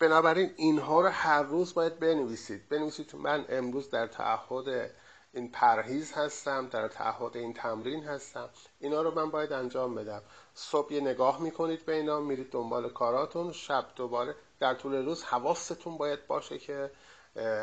بنابراین 0.01 0.53
اینها 0.57 1.01
رو 1.01 1.09
هر 1.09 1.43
روز 1.43 1.75
باید 1.75 1.99
بنویسید. 1.99 2.69
بنویسید 2.69 3.17
من 3.17 3.45
امروز 3.49 3.91
در 3.91 4.07
تعهد 4.07 4.91
این 5.33 5.51
پرهیز 5.51 6.13
هستم 6.13 6.69
در 6.69 6.89
تعهد 6.89 7.37
این 7.37 7.55
تمرین 7.55 8.05
هستم. 8.05 8.51
اینا 8.81 9.03
رو 9.03 9.15
من 9.15 9.31
باید 9.31 9.53
انجام 9.53 9.95
بدم. 9.95 10.23
صبح 10.55 10.93
یه 10.93 11.01
نگاه 11.01 11.43
می‌کنید 11.43 11.87
به 11.87 11.95
اینا 11.95 12.21
میرید 12.21 12.51
دنبال 12.51 12.89
کاراتون 12.89 13.53
شب 13.53 13.87
دوباره 13.97 14.35
در 14.61 14.75
طول 14.75 14.95
روز 15.05 15.25
حواستون 15.25 15.99
باید 15.99 16.27
باشه 16.27 16.59
که 16.59 16.91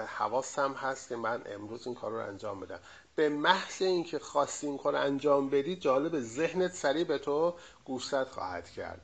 حواسم 0.08 0.74
هست 0.74 1.10
که 1.10 1.16
من 1.16 1.44
امروز 1.46 1.88
این 1.88 1.96
کار 1.96 2.12
رو 2.12 2.28
انجام 2.28 2.60
بدم. 2.60 2.80
به 3.16 3.30
محض 3.30 3.82
اینکه 3.82 4.20
خواستی 4.20 4.68
این 4.68 4.78
کار 4.78 4.96
انجام 4.96 5.50
بدی 5.50 5.76
جالب 5.76 6.20
ذهنت 6.20 6.74
سریع 6.74 7.04
به 7.04 7.18
تو 7.18 7.56
گوشزد 7.86 8.28
خواهد 8.28 8.70
کرد. 8.70 9.02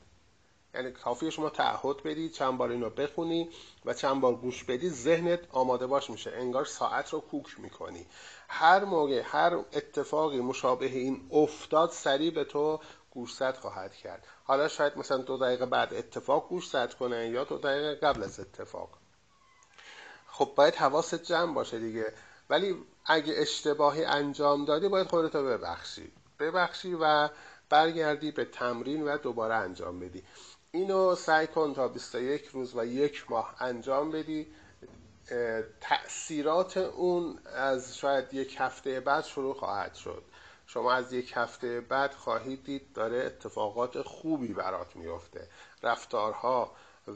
یعنی 0.74 0.92
کافی 0.92 1.32
شما 1.32 1.50
تعهد 1.50 2.04
بدی 2.04 2.30
چند 2.30 2.58
بار 2.58 2.72
اینو 2.72 2.90
بخونی 2.90 3.50
و 3.86 3.94
چند 3.94 4.22
بار 4.22 4.36
گوش 4.36 4.64
بدی 4.64 4.90
ذهنت 4.90 5.40
آماده 5.52 5.88
باش 5.88 6.10
میشه. 6.10 6.32
انگار 6.32 6.66
ساعت 6.66 7.10
رو 7.10 7.20
کوک 7.20 7.60
می‌کنی. 7.60 8.06
هر 8.48 8.86
موقع 8.86 9.22
هر 9.26 9.56
اتفاقی 9.74 10.40
مشابه 10.42 10.86
این 10.86 11.30
افتاد 11.32 11.92
سریع 11.92 12.32
به 12.32 12.44
تو 12.44 12.80
گوشزد 13.12 13.58
خواهد 13.58 13.96
کرد. 13.96 14.28
حالا 14.44 14.68
شاید 14.68 14.98
مثلا 14.98 15.18
دو 15.18 15.38
دقیقه 15.38 15.66
بعد 15.66 15.94
اتفاق 15.94 16.50
گوشزد 16.50 16.94
کنه 16.94 17.30
یا 17.30 17.44
دو 17.44 17.58
دقیقه 17.58 17.96
قبل 17.96 18.24
از 18.24 18.40
اتفاق. 18.40 18.90
خب 20.28 20.54
باید 20.56 20.76
حواست 20.76 21.24
جمع 21.24 21.54
باشه 21.54 21.80
دیگه. 21.80 22.14
ولی 22.50 22.76
اگه 23.10 23.34
اشتباهی 23.38 24.06
انجام 24.06 24.66
دادی 24.66 24.88
باید 24.88 25.08
خودتو 25.08 25.44
ببخشی. 25.44 26.12
ببخشی 26.40 26.98
و 27.02 27.30
برگردی 27.70 28.32
به 28.32 28.46
تمرین 28.46 29.04
و 29.08 29.18
دوباره 29.18 29.56
انجام 29.56 30.00
بدی. 30.00 30.24
اینو 30.72 31.16
سعی 31.16 31.48
کن 31.48 31.74
تا 31.74 31.88
21 31.88 32.46
روز 32.46 32.76
و 32.76 32.86
یک 32.86 33.32
ماه 33.32 33.56
انجام 33.60 34.12
بدی. 34.12 34.48
تأثیرات 35.82 36.78
اون 36.78 37.40
از 37.56 37.98
شاید 37.98 38.34
یک 38.34 38.56
هفته 38.60 39.00
بعد 39.00 39.24
شروع 39.24 39.54
خواهد 39.54 39.96
شد. 39.96 40.24
شما 40.68 40.94
از 40.94 41.14
یک 41.14 41.34
هفته 41.36 41.82
بعد 41.82 42.14
خواهید 42.14 42.64
دید 42.64 42.94
داره 42.94 43.18
اتفاقات 43.18 44.02
خوبی 44.02 44.54
برات 44.54 44.96
میفته. 44.96 45.48
رفتارها 45.84 46.72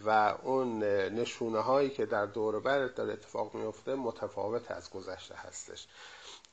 و 0.06 0.36
اون 0.44 0.84
نشونه 1.10 1.60
هایی 1.60 1.90
که 1.90 2.06
در 2.06 2.26
دور 2.26 2.60
برت 2.60 2.96
داره 2.96 3.14
اتفاق 3.14 3.54
میفته 3.54 3.96
متفاوت 3.96 4.72
از 4.72 4.90
گذشته 4.90 5.36
هستش. 5.36 5.88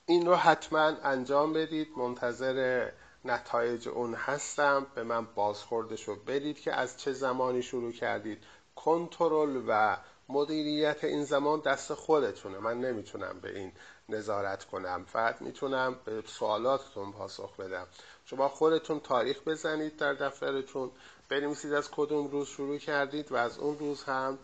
این 0.07 0.27
رو 0.27 0.35
حتما 0.35 0.81
انجام 1.03 1.53
بدید. 1.53 1.89
منتظر 1.97 2.89
نتایج 3.25 3.89
اون 3.89 4.15
هستم. 4.15 4.87
به 4.95 5.03
من 5.03 5.27
بازخوردش 5.35 6.09
رو 6.09 6.17
بدید 6.17 6.61
که 6.61 6.73
از 6.73 6.97
چه 6.97 7.13
زمانی 7.13 7.63
شروع 7.63 7.93
کردید. 7.93 8.43
کنترل 8.77 9.63
و 9.69 9.97
مدیریت 10.29 11.05
این 11.05 11.25
زمان 11.25 11.61
دست 11.61 11.95
خودتونه. 11.95 12.59
من 12.59 12.81
نمی‌تونم 12.81 13.41
به 13.43 13.59
این 13.59 13.73
نظارت 14.09 14.65
کنم. 14.65 15.05
فقط 15.05 15.43
می‌تونم 15.43 15.97
به 16.05 16.23
سوالاتتون 16.27 17.13
پاسخ 17.13 17.57
بدم. 17.57 17.87
شما 18.25 18.49
خودتون 18.49 19.01
تاریخ 19.01 19.43
بزنید 19.47 19.97
در 19.97 20.15
دفترتون. 20.15 20.91
بنویسید 21.31 21.73
از 21.73 21.91
کدوم 21.91 22.27
روز 22.27 22.49
شروع 22.49 22.79
کردید 22.79 23.33
و 23.33 23.37
از 23.37 23.59
اون 23.59 23.79
روز 23.79 24.03
هم 24.03 24.39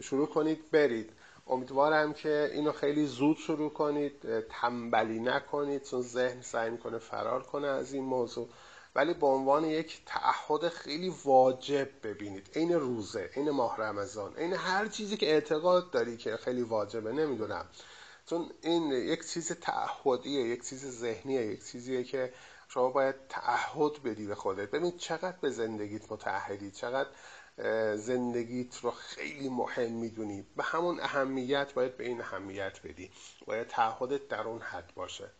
شروع 0.00 0.26
کنید 0.26 0.70
برید. 0.70 1.10
امیدوارم 1.46 2.12
که 2.12 2.50
اینو 2.52 2.72
خیلی 2.72 3.06
زود 3.06 3.36
شروع 3.36 3.72
کنید 3.72 4.48
تنبلی 4.48 5.20
نکنید 5.20 5.82
چون 5.82 6.02
ذهن 6.02 6.42
سعی 6.42 6.70
می‌کنه 6.70 6.98
فرار 6.98 7.42
کنه 7.42 7.66
از 7.66 7.92
این 7.92 8.04
موضوع. 8.04 8.48
ولی 8.94 9.14
به 9.14 9.26
عنوان 9.26 9.64
یک 9.64 10.00
تعهد 10.06 10.68
خیلی 10.68 11.14
واجب 11.24 11.88
ببینید. 12.02 12.50
این 12.54 12.72
روزه 12.72 13.30
این 13.34 13.50
ماه 13.50 13.76
رمضان 13.76 14.36
این 14.36 14.52
هر 14.52 14.86
چیزی 14.86 15.16
که 15.16 15.26
اعتقاد 15.26 15.90
داری 15.90 16.16
که 16.16 16.36
خیلی 16.36 16.62
واجبه 16.62 17.12
نمی‌دونم. 17.12 17.66
چون 18.26 18.50
این 18.62 18.92
یک 18.92 19.26
چیز 19.28 19.52
تعهدیه 19.52 20.48
یک 20.48 20.68
چیز 20.68 20.86
ذهنیه 21.00 21.46
یک 21.46 21.64
چیزیه 21.64 22.04
که 22.04 22.32
شما 22.74 22.90
باید 22.90 23.14
تعهد 23.28 24.02
بدی 24.02 24.26
به 24.26 24.34
خودت. 24.34 24.70
ببین 24.70 24.98
چقدر 24.98 25.36
به 25.40 25.50
زندگیت 25.50 26.12
متعهدی 26.12 26.70
چقدر 26.70 27.08
زندگیت 27.96 28.76
رو 28.76 28.90
خیلی 28.90 29.48
مهم 29.48 29.92
می‌دونی. 29.92 30.46
به 30.56 30.62
همون 30.62 31.00
اهمیت 31.00 31.74
باید 31.74 31.96
به 31.96 32.04
این 32.04 32.20
اهمیت 32.20 32.80
بدی. 32.84 33.10
باید 33.46 33.68
تعهدت 33.68 34.28
در 34.28 34.42
اون 34.42 34.60
حد 34.60 34.92
باشه. 34.94 35.30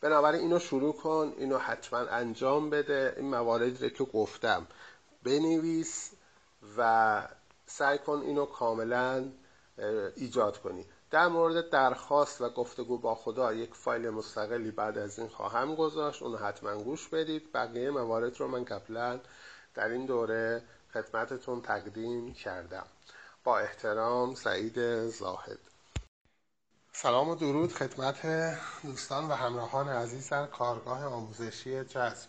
بنابراین 0.00 0.40
اینو 0.40 0.58
شروع 0.58 0.96
کن 0.96 1.34
اینو 1.36 1.58
حتما 1.58 1.98
انجام 1.98 2.70
بده. 2.70 3.14
این 3.16 3.30
مواردی 3.30 3.84
رو 3.84 3.88
که 3.88 4.04
گفتم 4.04 4.66
بنویس 5.22 6.12
و 6.78 7.28
سعی 7.66 7.98
کن 7.98 8.22
اینو 8.26 8.46
کاملا 8.46 9.32
ایجاد 10.16 10.58
کنی. 10.58 10.86
در 11.10 11.28
مورد 11.28 11.70
درخواست 11.70 12.40
و 12.40 12.50
گفتگو 12.50 12.98
با 12.98 13.14
خدا 13.14 13.52
یک 13.52 13.74
فایل 13.74 14.10
مستقلی 14.10 14.70
بعد 14.70 14.98
از 14.98 15.18
این 15.18 15.28
خواهم 15.28 15.74
گذاشت. 15.74 16.22
اونو 16.22 16.36
حتما 16.36 16.76
گوش 16.82 17.08
بدید. 17.08 17.52
بقیه 17.52 17.90
موارد 17.90 18.40
رو 18.40 18.48
من 18.48 18.64
قبلا 18.64 19.20
در 19.74 19.88
این 19.88 20.06
دوره 20.06 20.62
خدمتتون 20.92 21.62
تقدیم 21.62 22.34
کردم. 22.34 22.86
با 23.44 23.58
احترام 23.58 24.34
سعید 24.34 25.06
زاهد. 25.06 25.58
سلام 26.92 27.28
و 27.28 27.34
درود 27.34 27.72
خدمت 27.72 28.26
دوستان 28.82 29.28
و 29.28 29.32
همراهان 29.32 29.88
عزیز 29.88 30.30
در 30.30 30.46
کارگاه 30.46 31.04
آموزشی 31.04 31.84
جذب. 31.84 32.28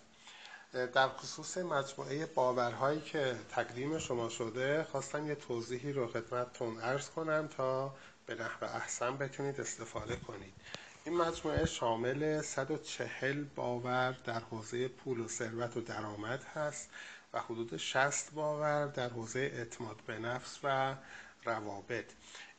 در 0.93 1.07
خصوص 1.07 1.57
مجموعه 1.57 2.25
باورهایی 2.25 3.01
که 3.01 3.35
تقدیم 3.49 3.99
شما 3.99 4.29
شده 4.29 4.87
خواستم 4.91 5.27
یه 5.27 5.35
توضیحی 5.35 5.93
رو 5.93 6.07
خدمتتون 6.07 6.79
عرض 6.79 7.09
کنم 7.09 7.49
تا 7.57 7.93
به 8.29 8.35
نحو 8.35 8.65
احسن 8.65 9.17
بتونید 9.17 9.61
استفاده 9.61 10.15
کنید. 10.15 10.53
این 11.05 11.17
مجموعه 11.17 11.65
شامل 11.65 12.41
140 12.41 13.43
باور 13.43 14.11
در 14.25 14.39
حوزه 14.39 14.87
پول 14.87 15.19
و 15.19 15.27
ثروت 15.27 15.77
و 15.77 15.81
درآمد 15.81 16.43
هست 16.43 16.89
و 17.33 17.39
حدود 17.39 17.77
60 17.77 18.31
باور 18.31 18.85
در 18.87 19.09
حوزه 19.09 19.39
اعتماد 19.39 19.95
به 20.07 20.19
نفس 20.19 20.59
و 20.63 20.95
روابط. 21.45 22.05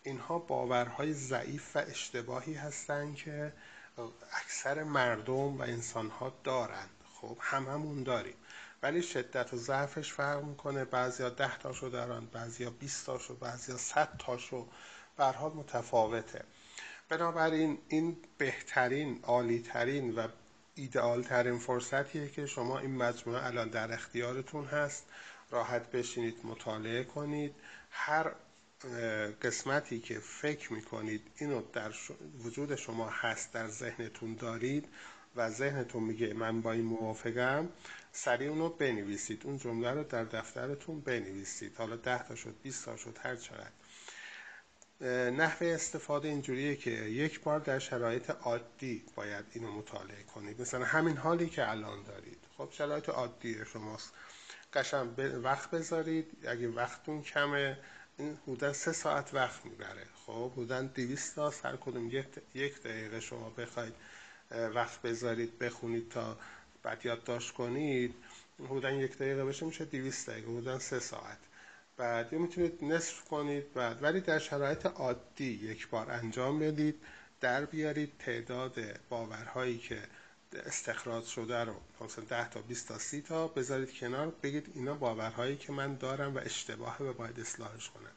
اینها 0.02 0.38
باورهای 0.38 1.12
ضعیف 1.12 1.76
و 1.76 1.78
اشتباهی 1.78 2.54
هستند 2.54 3.16
که 3.16 3.52
اکثر 4.32 4.82
مردم 4.82 5.58
و 5.58 5.62
انسانها 5.62 6.32
دارند. 6.44 6.90
خب 7.14 7.36
هممون 7.40 8.02
داریم. 8.02 8.36
ولی 8.82 9.02
شدت 9.02 9.54
و 9.54 9.56
ضعفش 9.56 10.12
فرق 10.12 10.44
می‌کنه. 10.44 10.84
بعضیا 10.84 11.28
ده 11.28 11.58
تاشو 11.58 11.88
دارن 11.88 12.26
بعضیا 12.26 12.70
20 12.70 13.06
تاشو 13.06 13.34
بعضیا 13.36 13.76
100 13.76 14.08
تاشو. 14.18 14.68
حال 15.22 15.52
متفاوته. 15.52 16.44
بنابراین 17.08 17.78
این 17.88 18.16
بهترین 18.38 19.20
عالیترین 19.22 20.14
و 20.14 20.28
ایدئال 20.74 21.22
ترین 21.22 21.58
فرصتیه 21.58 22.28
که 22.28 22.46
شما 22.46 22.78
این 22.78 22.96
مجموعه 22.96 23.46
الان 23.46 23.68
در 23.68 23.92
اختیارتون 23.92 24.64
هست. 24.64 25.06
راحت 25.50 25.90
بشینید 25.90 26.36
مطالعه 26.44 27.04
کنید. 27.04 27.54
هر 27.90 28.32
قسمتی 29.42 30.00
که 30.00 30.18
فکر 30.18 30.72
می‌کنید 30.72 31.22
اینو 31.36 31.62
در 31.72 31.92
وجود 32.38 32.74
شما 32.74 33.08
هست 33.08 33.52
در 33.52 33.68
ذهنتون 33.68 34.34
دارید 34.34 34.88
و 35.36 35.50
ذهنتون 35.50 36.02
میگه 36.02 36.34
من 36.34 36.60
با 36.60 36.72
این 36.72 36.84
موافقم 36.84 37.68
سریع 38.12 38.50
اونو 38.50 38.68
بنویسید. 38.68 39.42
اون 39.44 39.58
جمله 39.58 39.90
رو 39.90 40.04
در 40.04 40.24
دفترتون 40.24 41.00
بنویسید. 41.00 41.76
حالا 41.76 41.96
ده 41.96 42.22
تا 42.22 42.34
شد 42.34 42.54
20 42.62 42.84
تا 42.84 42.96
شد 42.96 43.18
هر 43.22 43.36
چقدر. 43.36 43.79
نحوه 45.06 45.66
استفاده 45.66 46.28
اینجوریه 46.28 46.76
که 46.76 46.90
یک 46.90 47.40
بار 47.40 47.60
در 47.60 47.78
شرایط 47.78 48.30
عادی 48.30 49.04
باید 49.14 49.44
اینو 49.52 49.72
مطالعه 49.72 50.22
کنید. 50.22 50.60
مثلا 50.60 50.84
همین 50.84 51.16
حالی 51.16 51.48
که 51.48 51.70
الان 51.70 52.02
دارید. 52.02 52.38
خب 52.58 52.68
شرایط 52.72 53.08
عادی 53.08 53.64
شماست. 53.72 54.12
قشن 54.72 55.08
وقت 55.42 55.70
بذارید. 55.70 56.26
اگه 56.46 56.68
وقتون 56.68 57.22
کمه 57.22 57.78
این 58.18 58.38
حدودا 58.42 58.72
سه 58.72 58.92
ساعت 58.92 59.34
وقت 59.34 59.66
می‌بره. 59.66 60.06
خب 60.26 60.52
حدودا 60.52 60.82
دویست 60.82 61.34
تا 61.34 61.50
سر 61.50 61.76
کدوم 61.76 62.10
یک 62.54 62.82
دقیقه 62.82 63.20
شما 63.20 63.50
بخواید 63.50 63.94
وقت 64.50 65.02
بذارید 65.02 65.58
بخونید 65.58 66.08
تا 66.08 66.38
بعد 66.82 67.06
یادداشت 67.06 67.52
کنید 67.52 68.14
حدودا 68.64 68.90
یک 68.90 69.18
دقیقه 69.18 69.44
بشه 69.44 69.66
میشه 69.66 69.84
دویست 69.84 70.30
دقیقه. 70.30 70.46
حدودا 70.46 70.78
سه 70.78 70.98
ساعت. 71.00 71.38
بعد 72.00 72.32
یا 72.32 72.38
می‌تونید 72.38 72.84
نصف 72.84 73.24
کنید 73.24 73.74
بعد. 73.74 74.02
ولی 74.02 74.20
در 74.20 74.38
شرایط 74.38 74.86
عادی 74.86 75.52
یک 75.52 75.88
بار 75.88 76.10
انجام 76.10 76.58
بدید 76.58 77.02
در 77.40 77.64
بیارید 77.64 78.12
تعداد 78.18 78.74
باورهایی 79.08 79.78
که 79.78 80.02
استخراج 80.66 81.24
شده 81.24 81.64
رو 81.64 81.74
مثلا 82.00 82.24
10 82.24 82.48
تا 82.48 82.60
20 82.60 82.88
تا 82.88 82.98
30 82.98 83.22
تا 83.22 83.48
بذارید 83.48 83.94
کنار 83.94 84.32
بگید 84.42 84.72
اینا 84.74 84.94
باورهایی 84.94 85.56
که 85.56 85.72
من 85.72 85.94
دارم 85.94 86.34
و 86.34 86.38
اشتباهه 86.38 87.02
و 87.02 87.12
باید 87.12 87.40
اصلاحش 87.40 87.90
کنم. 87.90 88.12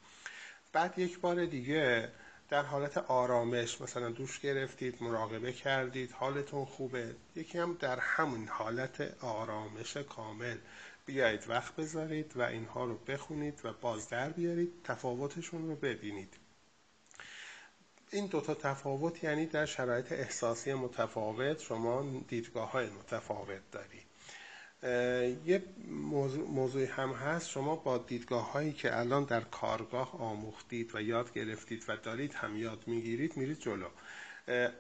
بعد 0.74 1.00
یک 1.00 1.20
بار 1.20 1.46
دیگه 1.46 2.12
در 2.50 2.64
حالت 2.64 2.98
آرامش 2.98 3.82
مثلا 3.82 4.10
دوش 4.10 4.40
گرفتید 4.40 5.04
مراقبه 5.04 5.54
کردید 5.54 6.12
حالتون 6.12 6.66
خوبه. 6.66 7.16
یکی 7.36 7.58
هم 7.58 7.78
در 7.80 8.00
همون 8.00 8.48
حالت 8.48 9.24
آرامش 9.24 9.98
کامل. 9.98 10.58
بیایید 11.06 11.50
وقت 11.50 11.76
بذارید 11.76 12.38
و 12.38 12.42
اینها 12.42 12.86
رو 12.86 12.98
بخونید 12.98 13.62
و 13.64 13.74
باز 13.74 14.10
در 14.10 14.30
بیارید 14.30 14.74
تفاوتشون 14.84 15.68
رو 15.68 15.76
ببینید. 15.76 16.34
این 18.12 18.28
دوتا 18.28 18.54
تفاوت 18.54 19.24
یعنی 19.24 19.46
در 19.46 19.66
شرایط 19.66 20.12
احساسی 20.12 20.74
متفاوت 20.74 21.62
شما 21.62 22.22
دیدگاه 22.28 22.72
های 22.72 22.90
متفاوت 22.90 23.62
دارید 23.72 24.04
یه 25.46 25.64
موضوع, 25.88 26.48
موضوع 26.48 26.84
هم 26.84 27.10
هست 27.10 27.50
شما 27.50 27.76
با 27.76 27.98
دیدگاه 27.98 28.52
هایی 28.52 28.74
که 28.74 29.00
الان 29.00 29.24
در 29.24 29.42
کارگاه 29.42 30.22
آموختید 30.22 30.96
و 30.96 31.02
یاد 31.02 31.34
گرفتید 31.34 31.86
و 31.88 31.98
دارید 31.98 32.34
هم 32.34 32.58
یاد 32.58 32.84
می‌گیرید 32.88 33.38
میرید 33.38 33.60
جلو. 33.60 33.88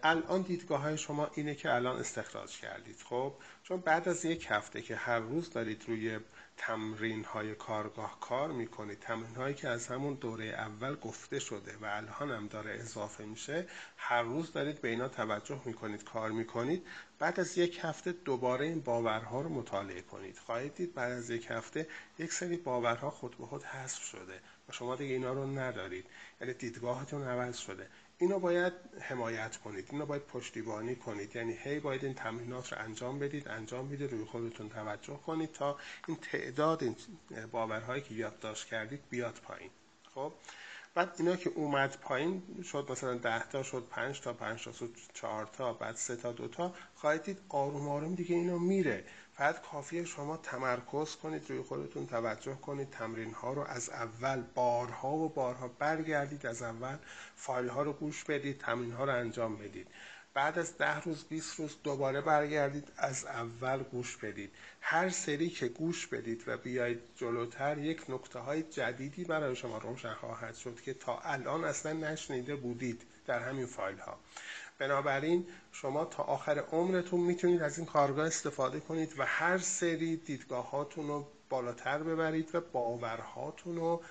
الان 0.04 0.42
دیدگاه 0.42 0.82
های 0.82 0.98
شما 0.98 1.32
اینه 1.34 1.56
که 1.56 1.74
الان 1.74 2.00
استخراج 2.00 2.58
کردید 2.58 3.02
خب؟ 3.10 3.34
چون 3.64 3.80
بعد 3.80 4.10
از 4.10 4.26
یک 4.26 4.48
هفته 4.50 4.82
که 4.82 4.96
هر 4.96 5.20
روز 5.20 5.50
دارید 5.50 5.84
روی 5.88 6.20
تمرین 6.58 7.24
های 7.24 7.56
کارگاه 7.56 8.20
کار 8.20 8.52
می‌کنید 8.52 9.00
تمرین 9.00 9.36
هایی 9.36 9.56
که 9.56 9.70
از 9.70 9.88
همون 9.88 10.14
دوره 10.14 10.46
اول 10.46 10.96
گفته 10.96 11.40
شده 11.40 11.78
و 11.82 11.86
الان 11.86 12.32
هم 12.32 12.48
داره 12.48 12.72
اضافه 12.72 13.26
میشه 13.26 13.68
هر 13.98 14.22
روز 14.22 14.52
دارید 14.52 14.82
به 14.82 14.88
اینا 14.88 15.08
توجه 15.08 15.62
می‌کنید 15.66 16.04
کار 16.04 16.32
می‌کنید. 16.32 16.88
بعد 17.20 17.40
از 17.40 17.58
یک 17.58 17.80
هفته 17.82 18.12
دوباره 18.12 18.66
این 18.66 18.82
باورها 18.82 19.42
رو 19.42 19.50
مطالعه 19.50 20.02
کنید. 20.02 20.38
خواهید 20.38 20.76
دید 20.76 20.94
بعد 20.94 21.12
از 21.12 21.30
یک 21.30 21.48
هفته 21.50 21.88
یک 22.20 22.34
سری 22.34 22.58
باورها 22.58 23.10
خود 23.10 23.38
به 23.38 23.46
خود 23.46 23.64
حذف 23.64 24.04
شده 24.04 24.40
و 24.70 24.72
شما 24.72 24.96
دیگه 24.96 25.14
اینا 25.14 25.34
رو 25.34 25.60
ندارید. 25.60 26.06
یعنی 26.42 26.54
دیدگاهتون 26.54 27.24
عوض 27.24 27.58
شده. 27.58 27.88
اینو 28.24 28.40
باید 28.40 28.74
حمایت 29.00 29.58
کنید 29.58 29.88
اینو 29.92 30.06
باید 30.06 30.22
پشتیبانی 30.22 30.96
کنید. 30.96 31.36
یعنی 31.36 31.54
هی 31.54 31.80
باید 31.80 32.06
این 32.06 32.14
تمرینات 32.14 32.74
رو 32.74 32.80
انجام 32.80 33.20
بدید 33.20 33.48
انجام 33.48 33.90
بدید 33.90 34.12
روی 34.12 34.26
خودتون 34.26 34.70
توجه 34.70 35.18
کنید 35.18 35.52
تا 35.52 35.78
این 36.08 36.18
تعداد 36.18 36.84
این 36.84 36.96
باورهایی 37.52 38.02
که 38.02 38.14
یادداشت 38.14 38.68
کردید 38.68 39.00
بیاد 39.10 39.34
پایین. 39.34 39.70
خب؟ 40.16 40.34
بعد 40.96 41.16
اینا 41.20 41.36
که 41.36 41.50
اومد 41.50 41.98
پایین 42.02 42.64
شد 42.64 42.92
مثلا 42.92 43.14
10 43.14 43.50
تا 43.50 43.64
شد 43.64 43.88
5 43.90 44.22
تا 44.22 44.34
5 44.34 44.64
تا 44.64 44.72
شد 44.72 44.96
4 45.14 45.46
تا 45.46 45.74
بعد 45.74 45.96
3 45.96 46.16
تا 46.16 46.32
2 46.32 46.48
تا 46.48 46.74
خواهید 46.96 47.24
دید 47.24 47.38
آروم 47.50 47.88
آروم 47.90 48.16
دیگه 48.16 48.36
اینو 48.36 48.60
میره. 48.60 49.04
فقط 49.36 49.62
کافیه 49.62 50.06
شما 50.06 50.38
تمرکز 50.38 51.16
کنید 51.16 51.50
روی 51.50 51.62
خودتون 51.62 52.08
توجه 52.08 52.56
کنید 52.56 52.90
تمرین 52.90 53.34
ها 53.34 53.54
رو 53.54 53.62
از 53.62 53.90
اول 53.90 54.44
بارها 54.56 55.12
و 55.12 55.30
بارها 55.30 55.68
برگردید 55.68 56.46
از 56.46 56.62
اول 56.62 56.98
فایل 57.36 57.70
ها 57.70 57.82
رو 57.82 57.94
گوش 57.94 58.24
بدید 58.24 58.58
تمرین 58.58 58.92
ها 58.92 59.04
رو 59.04 59.14
انجام 59.16 59.56
بدید. 59.56 59.88
بعد 60.34 60.60
از 60.60 60.78
ده 60.78 61.00
روز 61.02 61.24
20 61.24 61.60
روز 61.60 61.78
دوباره 61.84 62.22
برگردید 62.22 62.92
از 62.98 63.26
اول 63.26 63.84
گوش 63.84 64.18
بدید. 64.18 64.52
هر 64.82 65.10
سری 65.10 65.50
که 65.50 65.68
گوش 65.68 66.08
بدید 66.08 66.44
و 66.48 66.58
بیایید 66.58 67.00
جلوتر 67.16 67.78
یک 67.78 68.04
نکته 68.10 68.40
های 68.40 68.64
جدیدی 68.64 69.24
برای 69.24 69.56
شما 69.56 69.78
روشن 69.78 70.14
خواهد 70.14 70.56
شد 70.56 70.82
که 70.82 70.94
تا 70.94 71.20
الان 71.20 71.64
اصلا 71.64 71.94
نشنیده 71.94 72.56
بودید 72.56 73.02
در 73.26 73.40
همین 73.40 73.66
فایل 73.66 73.98
ها 73.98 74.20
بنابراین 74.84 75.48
شما 75.72 76.06
تا 76.06 76.24
آخر 76.24 76.60
عمرتون 76.60 77.20
می‌تونید 77.20 77.62
از 77.62 77.78
این 77.78 77.88
کارگاه 77.88 78.26
استفاده 78.28 78.80
کنید 78.80 79.14
و 79.18 79.26
هر 79.26 79.58
سری 79.58 80.18
دیدگاه 80.18 80.70
هاتون 80.70 81.08
رو 81.08 81.28
بالاتر 81.50 82.04
ببرید 82.04 82.56
و 82.56 82.62
باورهاتون 82.62 83.76
رو 83.76 84.02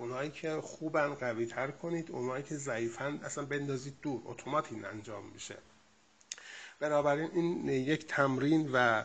اونایی 0.00 0.30
که 0.30 0.60
خوبن 0.60 1.14
قوی 1.14 1.46
تر 1.46 1.70
کنید 1.70 2.10
اونایی 2.10 2.42
که 2.42 2.54
ضعیفن 2.54 3.20
اصلا 3.24 3.44
بندازید 3.44 3.96
دور 4.02 4.22
اتومات 4.24 4.72
این 4.72 4.84
انجام 4.84 5.24
میشه. 5.34 5.56
بنابراین 6.80 7.30
این 7.34 7.68
یک 7.68 8.06
تمرین 8.06 8.70
و 8.72 9.04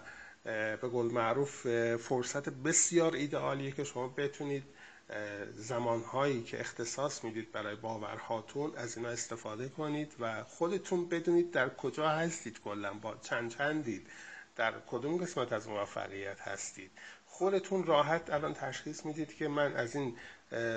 به 0.81 0.87
قول 0.91 1.13
معروف 1.13 1.67
فرصت 1.97 2.49
بسیار 2.49 3.15
ایدئالیه 3.15 3.71
که 3.71 3.83
شما 3.83 4.07
بتونید 4.07 4.63
زمانهایی 5.53 6.43
که 6.43 6.59
اختصاص 6.59 7.23
می‌دید 7.23 7.51
برای 7.51 7.75
باورهاتون 7.75 8.75
از 8.75 8.97
اینا 8.97 9.09
استفاده 9.09 9.69
کنید 9.69 10.15
و 10.19 10.43
خودتون 10.43 11.09
بدونید 11.09 11.51
در 11.51 11.69
کجا 11.69 12.09
هستید 12.09 12.61
کلا. 12.61 12.93
با 12.93 13.15
چند 13.15 13.51
چندید. 13.51 14.07
در 14.55 14.73
کدوم 14.87 15.17
قسمت 15.17 15.53
از 15.53 15.67
موفقیت 15.67 16.41
هستید؟ 16.41 16.91
خودتون 17.25 17.83
راحت 17.83 18.29
الان 18.29 18.53
تشخیص 18.53 19.05
می‌دید 19.05 19.35
که 19.35 19.47
من 19.47 19.75
از 19.75 19.95
این 19.95 20.17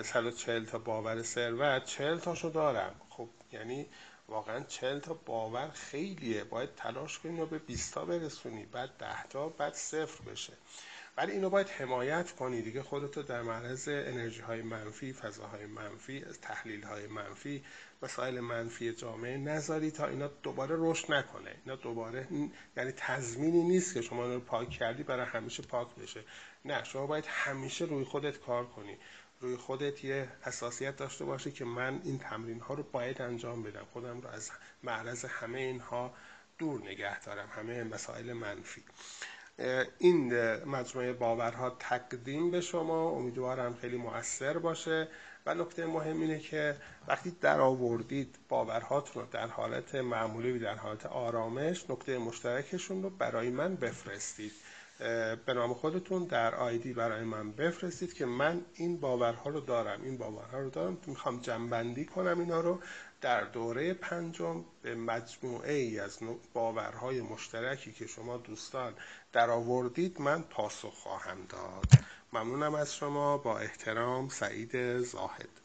140 0.04 0.64
تا 0.64 0.78
باور 0.78 1.22
ثروت 1.22 1.84
40 1.84 2.18
تاشو 2.18 2.48
دارم. 2.48 3.00
خب 3.10 3.28
یعنی 3.52 3.86
واقعا 4.28 4.60
40 4.60 5.00
تا 5.00 5.14
باور 5.14 5.70
خیلیه. 5.70 6.44
باید 6.44 6.74
تلاش 6.74 7.18
کنی 7.18 7.40
و 7.40 7.46
به 7.46 7.58
20 7.58 7.94
تا 7.94 8.04
برسونی 8.04 8.66
بعد 8.66 8.90
10 8.98 9.26
تا 9.26 9.48
بعد 9.48 9.74
صفر 9.74 10.30
بشه. 10.30 10.52
ولی 11.18 11.32
اینو 11.32 11.50
باید 11.50 11.68
حمایت 11.68 12.32
کنی 12.32 12.62
دیگه. 12.62 12.82
خودتو 12.82 13.22
در 13.22 13.42
معرض 13.42 13.88
انرژی 13.88 14.40
های 14.40 14.62
منفی 14.62 15.12
فضاهای 15.12 15.66
منفی 15.66 16.20
تحلیل 16.42 16.82
های 16.82 17.06
منفی 17.06 17.64
مسائل 18.02 18.40
منفی 18.40 18.92
جامعه 18.92 19.36
نذاری 19.36 19.90
تا 19.90 20.06
اینا 20.06 20.28
دوباره 20.28 20.76
رشد 20.78 21.12
نکنه. 21.12 21.54
اینا 21.64 21.76
دوباره 21.76 22.28
یعنی 22.76 22.92
تضمینی 22.96 23.62
نیست 23.62 23.94
که 23.94 24.02
شما 24.02 24.26
رو 24.26 24.40
پاک 24.40 24.70
کردی 24.70 25.02
برای 25.02 25.26
همیشه 25.26 25.62
پاک 25.62 25.94
بشه. 25.94 26.24
نه 26.64 26.84
شما 26.84 27.06
باید 27.06 27.24
همیشه 27.28 27.84
روی 27.84 28.04
خودت 28.04 28.38
کار 28.38 28.66
کنی. 28.66 28.98
روی 29.40 29.56
خودت 29.56 30.04
یه 30.04 30.28
حساسیت 30.42 30.96
داشته 30.96 31.24
باشی 31.24 31.52
که 31.52 31.64
من 31.64 32.00
این 32.04 32.18
تمرین 32.18 32.60
ها 32.60 32.74
رو 32.74 32.82
باید 32.82 33.22
انجام 33.22 33.62
بدم. 33.62 33.84
خودم 33.92 34.20
رو 34.20 34.28
از 34.28 34.50
معرض 34.82 35.24
همه 35.24 35.58
اینها 35.58 36.14
دور 36.58 36.80
نگه 36.80 37.20
دارم 37.20 37.48
همه 37.52 37.84
مسائل 37.84 38.32
منفی. 38.32 38.82
این 39.98 40.34
مجموعه 40.64 41.12
باورها 41.12 41.76
تقدیم 41.78 42.50
به 42.50 42.60
شما. 42.60 43.10
امیدوارم 43.10 43.74
خیلی 43.74 43.96
مؤثر 43.96 44.58
باشه. 44.58 45.08
و 45.46 45.54
نکته 45.54 45.86
مهم 45.86 46.20
اینه 46.20 46.38
که 46.38 46.76
وقتی 47.08 47.30
در 47.40 47.60
آوردید 47.60 48.38
باورهاتون 48.48 49.22
رو 49.22 49.28
در 49.32 49.46
حالت 49.46 49.94
معمولی 49.94 50.52
و 50.52 50.58
در 50.58 50.74
حالت 50.74 51.06
آرامش 51.06 51.90
نکته 51.90 52.18
مشترکشون 52.18 53.02
رو 53.02 53.10
برای 53.10 53.50
من 53.50 53.74
بفرستید. 53.76 54.52
به 55.46 55.54
نام 55.54 55.74
خودتون 55.74 56.24
در 56.24 56.54
آیدی 56.54 56.92
برای 56.92 57.24
من 57.24 57.52
بفرستید 57.52 58.12
که 58.14 58.26
من 58.26 58.60
این 58.74 59.00
باورها 59.00 59.50
رو 59.50 59.60
دارم. 59.60 60.02
این 60.02 60.18
باورها 60.18 60.58
رو 60.58 60.70
دارم. 60.70 60.98
می‌خوام 61.06 61.40
جنبندی 61.40 62.04
کنم 62.04 62.40
اینا 62.40 62.60
رو. 62.60 62.80
در 63.20 63.44
دوره 63.44 63.94
پنجم 63.94 64.64
به 64.82 64.94
مجموعه 64.94 65.72
ای 65.72 65.98
از 66.00 66.18
باورهای 66.52 67.20
مشترکی 67.20 67.92
که 67.92 68.06
شما 68.06 68.36
دوستان 68.36 68.94
در 69.32 69.50
آوردید 69.50 70.20
من 70.20 70.42
پاسخ 70.42 70.94
خواهم 70.94 71.46
داد. 71.48 71.86
ممنونم 72.32 72.74
از 72.74 72.94
شما. 72.96 73.38
با 73.38 73.58
احترام 73.58 74.28
سعید 74.28 74.98
زاهد. 74.98 75.57